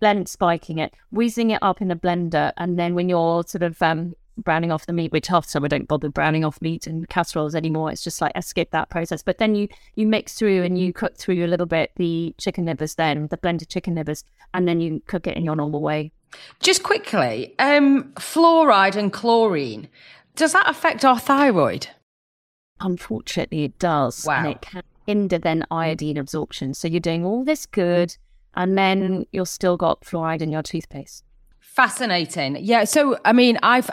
blend, 0.00 0.28
spiking 0.28 0.78
it, 0.78 0.94
whizzing 1.10 1.50
it 1.50 1.58
up 1.62 1.80
in 1.80 1.90
a 1.90 1.96
blender. 1.96 2.52
And 2.56 2.78
then 2.78 2.94
when 2.94 3.08
you're 3.08 3.44
sort 3.44 3.62
of 3.62 3.80
um, 3.82 4.14
browning 4.36 4.72
off 4.72 4.86
the 4.86 4.92
meat, 4.92 5.12
which 5.12 5.28
half 5.28 5.46
so 5.46 5.62
I 5.64 5.68
don't 5.68 5.88
bother 5.88 6.08
browning 6.08 6.44
off 6.44 6.60
meat 6.60 6.86
in 6.86 7.06
casseroles 7.06 7.54
anymore. 7.54 7.90
It's 7.90 8.02
just 8.02 8.20
like 8.20 8.32
I 8.34 8.40
skip 8.40 8.70
that 8.70 8.90
process. 8.90 9.22
But 9.22 9.38
then 9.38 9.54
you 9.54 9.68
you 9.94 10.06
mix 10.06 10.34
through 10.34 10.62
and 10.62 10.78
you 10.78 10.92
cook 10.92 11.16
through 11.16 11.44
a 11.44 11.48
little 11.48 11.66
bit 11.66 11.92
the 11.96 12.34
chicken 12.38 12.64
livers, 12.66 12.94
then 12.94 13.28
the 13.28 13.36
blended 13.36 13.68
chicken 13.68 13.94
livers, 13.94 14.24
and 14.52 14.66
then 14.66 14.80
you 14.80 15.02
cook 15.06 15.26
it 15.26 15.36
in 15.36 15.44
your 15.44 15.56
normal 15.56 15.80
way. 15.80 16.12
Just 16.58 16.82
quickly, 16.82 17.54
um, 17.60 18.12
fluoride 18.14 18.96
and 18.96 19.12
chlorine. 19.12 19.88
Does 20.36 20.52
that 20.52 20.68
affect 20.68 21.04
our 21.04 21.18
thyroid? 21.18 21.88
Unfortunately, 22.80 23.64
it 23.64 23.78
does. 23.78 24.24
Wow. 24.26 24.38
And 24.38 24.46
it 24.48 24.60
can 24.62 24.82
hinder 25.06 25.38
then 25.38 25.64
iodine 25.70 26.16
absorption. 26.16 26.74
So 26.74 26.88
you're 26.88 27.00
doing 27.00 27.24
all 27.24 27.44
this 27.44 27.66
good, 27.66 28.16
and 28.54 28.76
then 28.76 29.26
you've 29.32 29.48
still 29.48 29.76
got 29.76 30.00
fluoride 30.02 30.42
in 30.42 30.50
your 30.50 30.62
toothpaste. 30.62 31.24
Fascinating. 31.74 32.58
Yeah. 32.60 32.84
So, 32.84 33.18
I 33.24 33.32
mean, 33.32 33.58
I've, 33.64 33.90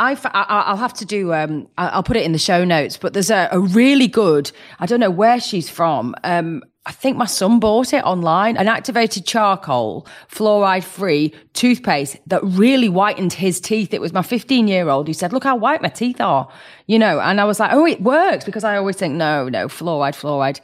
I've, 0.00 0.20
I'll 0.34 0.76
have 0.76 0.94
to 0.94 1.04
do, 1.04 1.32
um, 1.32 1.68
I'll 1.78 2.02
put 2.02 2.16
it 2.16 2.24
in 2.24 2.32
the 2.32 2.40
show 2.40 2.64
notes, 2.64 2.96
but 2.96 3.12
there's 3.12 3.30
a, 3.30 3.48
a 3.52 3.60
really 3.60 4.08
good, 4.08 4.50
I 4.80 4.86
don't 4.86 4.98
know 4.98 5.12
where 5.12 5.38
she's 5.38 5.70
from. 5.70 6.16
Um, 6.24 6.64
I 6.86 6.90
think 6.90 7.16
my 7.16 7.26
son 7.26 7.60
bought 7.60 7.92
it 7.92 8.02
online, 8.02 8.56
an 8.56 8.66
activated 8.66 9.26
charcoal, 9.26 10.08
fluoride 10.28 10.82
free 10.82 11.32
toothpaste 11.52 12.16
that 12.26 12.42
really 12.42 12.88
whitened 12.88 13.34
his 13.34 13.60
teeth. 13.60 13.94
It 13.94 14.00
was 14.00 14.12
my 14.12 14.22
15 14.22 14.66
year 14.66 14.88
old 14.88 15.06
who 15.06 15.14
said, 15.14 15.32
look 15.32 15.44
how 15.44 15.54
white 15.54 15.82
my 15.82 15.88
teeth 15.88 16.20
are, 16.20 16.50
you 16.88 16.98
know, 16.98 17.20
and 17.20 17.40
I 17.40 17.44
was 17.44 17.60
like, 17.60 17.72
oh, 17.72 17.86
it 17.86 18.02
works 18.02 18.44
because 18.44 18.64
I 18.64 18.76
always 18.76 18.96
think, 18.96 19.14
no, 19.14 19.48
no, 19.48 19.68
fluoride, 19.68 20.20
fluoride. 20.20 20.60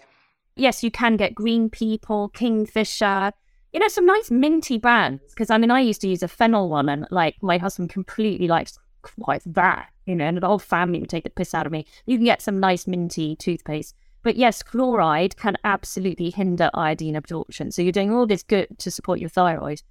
Yes, 0.56 0.82
you 0.82 0.90
can 0.90 1.16
get 1.16 1.32
green 1.32 1.70
people, 1.70 2.28
kingfisher, 2.30 3.34
you 3.76 3.80
know, 3.80 3.88
some 3.88 4.06
nice 4.06 4.30
minty 4.30 4.78
brands. 4.78 5.22
Because 5.28 5.50
I 5.50 5.58
mean, 5.58 5.70
I 5.70 5.80
used 5.80 6.00
to 6.00 6.08
use 6.08 6.22
a 6.22 6.28
fennel 6.28 6.70
one, 6.70 6.88
and 6.88 7.06
like 7.10 7.36
my 7.42 7.58
husband 7.58 7.90
completely 7.90 8.48
likes 8.48 8.78
quite 9.02 9.42
that, 9.44 9.90
you 10.06 10.16
know, 10.16 10.24
and 10.24 10.38
the 10.38 10.46
whole 10.46 10.58
family 10.58 10.98
would 10.98 11.10
take 11.10 11.24
the 11.24 11.30
piss 11.30 11.52
out 11.52 11.66
of 11.66 11.72
me. 11.72 11.84
You 12.06 12.16
can 12.16 12.24
get 12.24 12.40
some 12.40 12.58
nice 12.58 12.86
minty 12.86 13.36
toothpaste. 13.36 13.94
But 14.22 14.36
yes, 14.36 14.62
chloride 14.62 15.36
can 15.36 15.58
absolutely 15.62 16.30
hinder 16.30 16.70
iodine 16.72 17.16
absorption. 17.16 17.70
So 17.70 17.82
you're 17.82 17.92
doing 17.92 18.10
all 18.10 18.26
this 18.26 18.42
good 18.42 18.78
to 18.78 18.90
support 18.90 19.20
your 19.20 19.28
thyroid, 19.28 19.82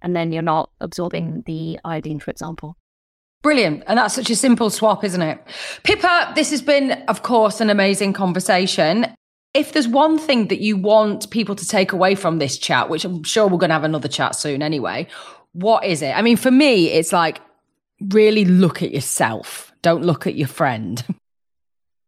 and 0.00 0.16
then 0.16 0.32
you're 0.32 0.40
not 0.40 0.70
absorbing 0.80 1.42
the 1.44 1.78
iodine, 1.84 2.20
for 2.20 2.30
example. 2.30 2.78
Brilliant. 3.42 3.82
And 3.86 3.98
that's 3.98 4.14
such 4.14 4.30
a 4.30 4.36
simple 4.36 4.70
swap, 4.70 5.04
isn't 5.04 5.20
it? 5.20 5.38
Pippa, 5.82 6.32
this 6.34 6.50
has 6.50 6.62
been, 6.62 6.92
of 7.08 7.22
course, 7.22 7.60
an 7.60 7.68
amazing 7.68 8.14
conversation 8.14 9.14
if 9.54 9.72
there's 9.72 9.88
one 9.88 10.18
thing 10.18 10.48
that 10.48 10.60
you 10.60 10.76
want 10.76 11.30
people 11.30 11.54
to 11.54 11.66
take 11.66 11.92
away 11.92 12.16
from 12.16 12.38
this 12.38 12.58
chat, 12.58 12.88
which 12.88 13.04
I'm 13.04 13.22
sure 13.22 13.46
we're 13.46 13.58
going 13.58 13.70
to 13.70 13.74
have 13.74 13.84
another 13.84 14.08
chat 14.08 14.34
soon 14.34 14.62
anyway, 14.62 15.06
what 15.52 15.84
is 15.84 16.02
it? 16.02 16.10
I 16.10 16.22
mean, 16.22 16.36
for 16.36 16.50
me, 16.50 16.88
it's 16.90 17.12
like 17.12 17.40
really 18.00 18.44
look 18.44 18.82
at 18.82 18.92
yourself. 18.92 19.72
Don't 19.82 20.04
look 20.04 20.26
at 20.26 20.34
your 20.34 20.48
friend. 20.48 21.02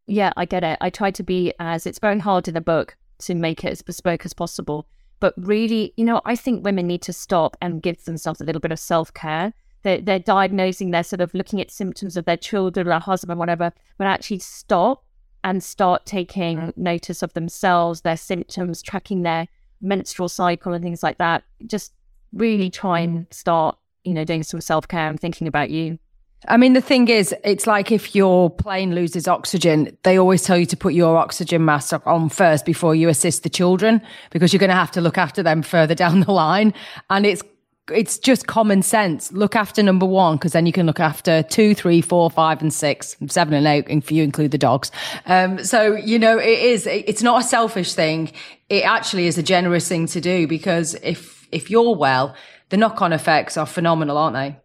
Yeah, 0.09 0.33
I 0.37 0.45
get 0.45 0.63
it. 0.63 0.79
I 0.81 0.89
try 0.89 1.11
to 1.11 1.25
be 1.25 1.53
as 1.59 1.85
it's 1.85 1.99
very 1.99 2.21
hard 2.21 2.47
in 2.47 2.55
the 2.55 2.61
book 2.61 2.97
to 3.19 3.35
make 3.35 3.65
it 3.65 3.73
as 3.73 3.83
bespoke 3.83 4.25
as 4.25 4.33
possible. 4.33 4.87
But 5.19 5.35
really, 5.37 5.95
you 5.97 6.05
know, 6.05 6.21
I 6.25 6.37
think 6.37 6.65
women 6.65 6.87
need 6.87 7.03
to 7.03 7.13
stop 7.13 7.57
and 7.61 7.83
give 7.83 8.05
themselves 8.05 8.41
a 8.41 8.45
little 8.45 8.61
bit 8.61 8.71
of 8.71 8.79
self 8.79 9.13
care. 9.13 9.53
They're, 9.83 10.01
they're 10.01 10.21
diagnosing, 10.21 10.93
they're 10.93 11.03
sort 11.03 11.23
of 11.23 11.35
looking 11.35 11.61
at 11.61 11.73
symptoms 11.73 12.17
of 12.17 12.25
their 12.25 12.37
children, 12.37 12.87
their 12.87 13.01
husband, 13.01 13.41
whatever, 13.41 13.73
but 13.99 14.07
actually 14.07 14.39
stop 14.39 15.05
and 15.47 15.63
start 15.63 16.05
taking 16.05 16.59
mm. 16.59 16.77
notice 16.77 17.23
of 17.23 17.33
themselves, 17.35 18.01
their 18.01 18.17
symptoms, 18.17 18.83
tracking 18.83 19.23
their 19.23 19.47
menstrual 19.81 20.29
cycle 20.29 20.73
and 20.73 20.83
things 20.83 21.05
like 21.05 21.19
that. 21.19 21.45
Just 21.65 21.93
really 22.33 22.69
try 22.69 22.99
and 22.99 23.27
start, 23.31 23.79
you 24.03 24.13
know, 24.13 24.25
doing 24.25 24.43
some 24.43 24.61
self 24.61 24.89
care 24.89 25.09
and 25.09 25.21
thinking 25.21 25.47
about 25.47 25.71
you. 25.71 26.01
I 26.49 26.57
mean, 26.57 26.73
the 26.73 26.81
thing 26.81 27.09
is, 27.09 27.33
it's 27.45 27.67
like 27.67 27.93
if 27.93 28.15
your 28.15 28.51
plane 28.51 28.95
loses 28.95 29.29
oxygen, 29.29 29.97
they 30.03 30.19
always 30.19 30.43
tell 30.43 30.59
you 30.59 30.67
to 30.67 30.77
put 30.77 30.95
your 30.95 31.17
oxygen 31.17 31.65
mask 31.65 31.95
on 32.07 32.29
first 32.29 32.65
before 32.65 32.97
you 32.97 33.09
assist 33.09 33.45
the 33.45 33.49
children 33.49 34.03
because 34.31 34.53
you're 34.53 34.61
going 34.61 34.71
to 34.71 34.77
have 34.77 34.91
to 34.93 35.01
look 35.01 35.17
after 35.17 35.45
them 35.45 35.63
further 35.63 35.95
down 36.03 36.21
the 36.21 36.33
line. 36.33 36.75
And 37.09 37.25
it's 37.25 37.43
it's 37.91 38.19
just 38.19 38.47
common 38.47 38.83
sense. 38.83 39.33
Look 39.33 39.55
after 39.55 39.83
number 39.83 40.07
one, 40.07 40.37
because 40.37 40.53
then 40.53 40.67
you 40.67 40.73
can 40.73 40.87
look 40.87 41.01
after 41.01 41.43
two, 41.43 41.75
three, 41.75 42.01
four, 42.01 42.31
five, 42.31 42.61
and 42.61 42.73
six, 42.73 43.17
seven, 43.29 43.55
and 43.55 43.67
eight, 43.67 43.87
if 43.89 44.11
you 44.11 44.23
include 44.23 44.51
the 44.51 44.59
dogs. 44.59 44.91
Um, 45.27 45.63
so, 45.65 45.95
you 45.95 46.19
know, 46.19 46.39
it 46.39 46.59
is, 46.59 46.87
it's 46.87 47.23
not 47.23 47.43
a 47.43 47.45
selfish 47.45 47.95
thing. 47.95 48.33
It 48.69 48.85
actually 48.85 49.27
is 49.27 49.39
a 49.39 49.43
generous 49.43 49.89
thing 49.89 50.07
to 50.09 50.21
do 50.21 50.47
because 50.47 50.95
if, 51.03 51.47
if 51.53 51.71
you're 51.71 51.95
well, 51.95 52.35
the 52.71 52.77
knock 52.77 53.01
on 53.03 53.13
effects 53.13 53.57
are 53.57 53.67
phenomenal, 53.67 54.19
aren't 54.19 54.35
they? 54.35 54.57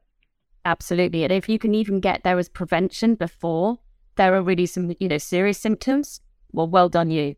Absolutely. 0.65 1.23
And 1.23 1.31
if 1.31 1.49
you 1.49 1.59
can 1.59 1.75
even 1.75 1.99
get 1.99 2.23
there 2.23 2.37
as 2.37 2.49
prevention 2.49 3.15
before 3.15 3.79
there 4.15 4.35
are 4.35 4.41
really 4.41 4.65
some, 4.65 4.93
you 4.99 5.07
know, 5.07 5.17
serious 5.17 5.57
symptoms, 5.57 6.21
well, 6.51 6.67
well 6.67 6.89
done 6.89 7.09
you. 7.09 7.35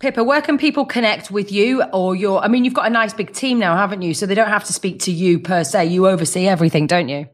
Pippa, 0.00 0.22
where 0.22 0.40
can 0.40 0.58
people 0.58 0.84
connect 0.84 1.32
with 1.32 1.50
you 1.50 1.82
or 1.92 2.14
your? 2.14 2.40
I 2.40 2.46
mean, 2.46 2.64
you've 2.64 2.74
got 2.74 2.86
a 2.86 2.90
nice 2.90 3.12
big 3.12 3.32
team 3.32 3.58
now, 3.58 3.76
haven't 3.76 4.02
you? 4.02 4.14
So 4.14 4.26
they 4.26 4.34
don't 4.36 4.48
have 4.48 4.62
to 4.64 4.72
speak 4.72 5.00
to 5.00 5.10
you 5.10 5.40
per 5.40 5.64
se. 5.64 5.86
You 5.86 6.06
oversee 6.06 6.46
everything, 6.46 6.86
don't 6.86 7.08
you? 7.08 7.26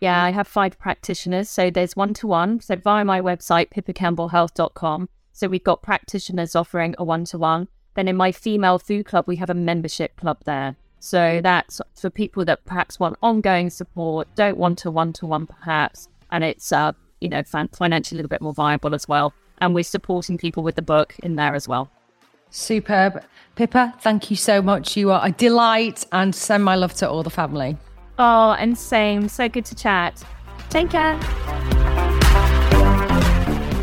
Yeah, 0.00 0.22
I 0.22 0.30
have 0.30 0.46
five 0.46 0.78
practitioners. 0.78 1.48
So 1.48 1.70
there's 1.70 1.96
one 1.96 2.12
to 2.14 2.26
one. 2.26 2.60
So 2.60 2.76
via 2.76 3.06
my 3.06 3.22
website, 3.22 3.70
pippacampbellhealth.com. 3.70 5.08
So 5.32 5.48
we've 5.48 5.64
got 5.64 5.80
practitioners 5.80 6.54
offering 6.54 6.94
a 6.98 7.04
one 7.04 7.24
to 7.26 7.38
one. 7.38 7.68
Then 7.94 8.06
in 8.06 8.16
my 8.16 8.32
female 8.32 8.78
food 8.78 9.06
club, 9.06 9.24
we 9.26 9.36
have 9.36 9.48
a 9.48 9.54
membership 9.54 10.16
club 10.16 10.40
there. 10.44 10.76
So 10.98 11.40
that's 11.42 11.80
for 11.94 12.10
people 12.10 12.44
that 12.44 12.66
perhaps 12.66 13.00
want 13.00 13.16
ongoing 13.22 13.70
support, 13.70 14.28
don't 14.34 14.58
want 14.58 14.84
a 14.84 14.90
one 14.90 15.14
to 15.14 15.26
one 15.26 15.46
perhaps, 15.46 16.08
and 16.30 16.44
it's 16.44 16.70
uh, 16.70 16.92
you 17.22 17.30
know 17.30 17.42
financially 17.42 18.16
a 18.16 18.18
little 18.18 18.28
bit 18.28 18.42
more 18.42 18.52
viable 18.52 18.94
as 18.94 19.08
well 19.08 19.32
and 19.60 19.74
we're 19.74 19.84
supporting 19.84 20.38
people 20.38 20.62
with 20.62 20.74
the 20.74 20.82
book 20.82 21.14
in 21.22 21.36
there 21.36 21.54
as 21.54 21.68
well. 21.68 21.90
Superb. 22.50 23.22
Pippa, 23.54 23.94
thank 24.00 24.30
you 24.30 24.36
so 24.36 24.62
much. 24.62 24.96
You 24.96 25.10
are 25.10 25.26
a 25.26 25.32
delight 25.32 26.06
and 26.12 26.34
send 26.34 26.64
my 26.64 26.74
love 26.74 26.94
to 26.94 27.08
all 27.08 27.22
the 27.22 27.30
family. 27.30 27.76
Oh, 28.18 28.52
and 28.52 28.76
same. 28.76 29.28
So 29.28 29.48
good 29.48 29.64
to 29.66 29.74
chat. 29.74 30.22
Take 30.68 30.90
care. 30.90 31.18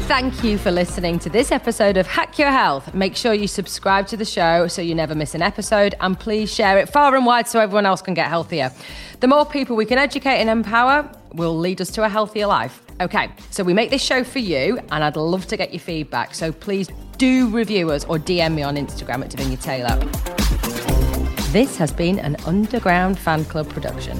Thank 0.07 0.41
you 0.43 0.57
for 0.57 0.71
listening 0.71 1.19
to 1.19 1.29
this 1.29 1.51
episode 1.51 1.97
of 1.97 2.07
Hack 2.07 2.39
Your 2.39 2.49
Health. 2.49 2.93
Make 2.93 3.15
sure 3.15 3.33
you 3.33 3.47
subscribe 3.47 4.07
to 4.07 4.17
the 4.17 4.23
show 4.23 4.67
so 4.67 4.81
you 4.81 4.95
never 4.95 5.13
miss 5.13 5.35
an 5.35 5.41
episode, 5.41 5.95
and 5.99 6.17
please 6.17 6.51
share 6.51 6.77
it 6.77 6.87
far 6.87 7.13
and 7.15 7.25
wide 7.25 7.47
so 7.47 7.59
everyone 7.59 7.85
else 7.85 8.01
can 8.01 8.13
get 8.13 8.27
healthier. 8.27 8.71
The 9.19 9.27
more 9.27 9.45
people 9.45 9.75
we 9.75 9.85
can 9.85 9.97
educate 9.97 10.39
and 10.39 10.49
empower 10.49 11.11
will 11.33 11.57
lead 11.57 11.81
us 11.81 11.91
to 11.91 12.05
a 12.05 12.09
healthier 12.09 12.47
life. 12.47 12.81
Okay, 13.01 13.29
so 13.51 13.63
we 13.63 13.73
make 13.73 13.89
this 13.89 14.01
show 14.01 14.23
for 14.23 14.39
you, 14.39 14.79
and 14.91 15.03
I'd 15.03 15.17
love 15.17 15.45
to 15.47 15.57
get 15.57 15.73
your 15.73 15.81
feedback. 15.81 16.33
So 16.33 16.53
please 16.53 16.89
do 17.17 17.47
review 17.49 17.89
us 17.91 18.05
or 18.05 18.19
DM 18.19 18.55
me 18.55 18.63
on 18.63 18.75
Instagram 18.75 19.23
at 19.23 19.31
Davinia 19.31 19.61
Taylor. 19.61 19.97
This 21.51 21.77
has 21.77 21.91
been 21.91 22.19
an 22.19 22.35
Underground 22.45 23.17
Fan 23.17 23.45
Club 23.45 23.69
production. 23.69 24.17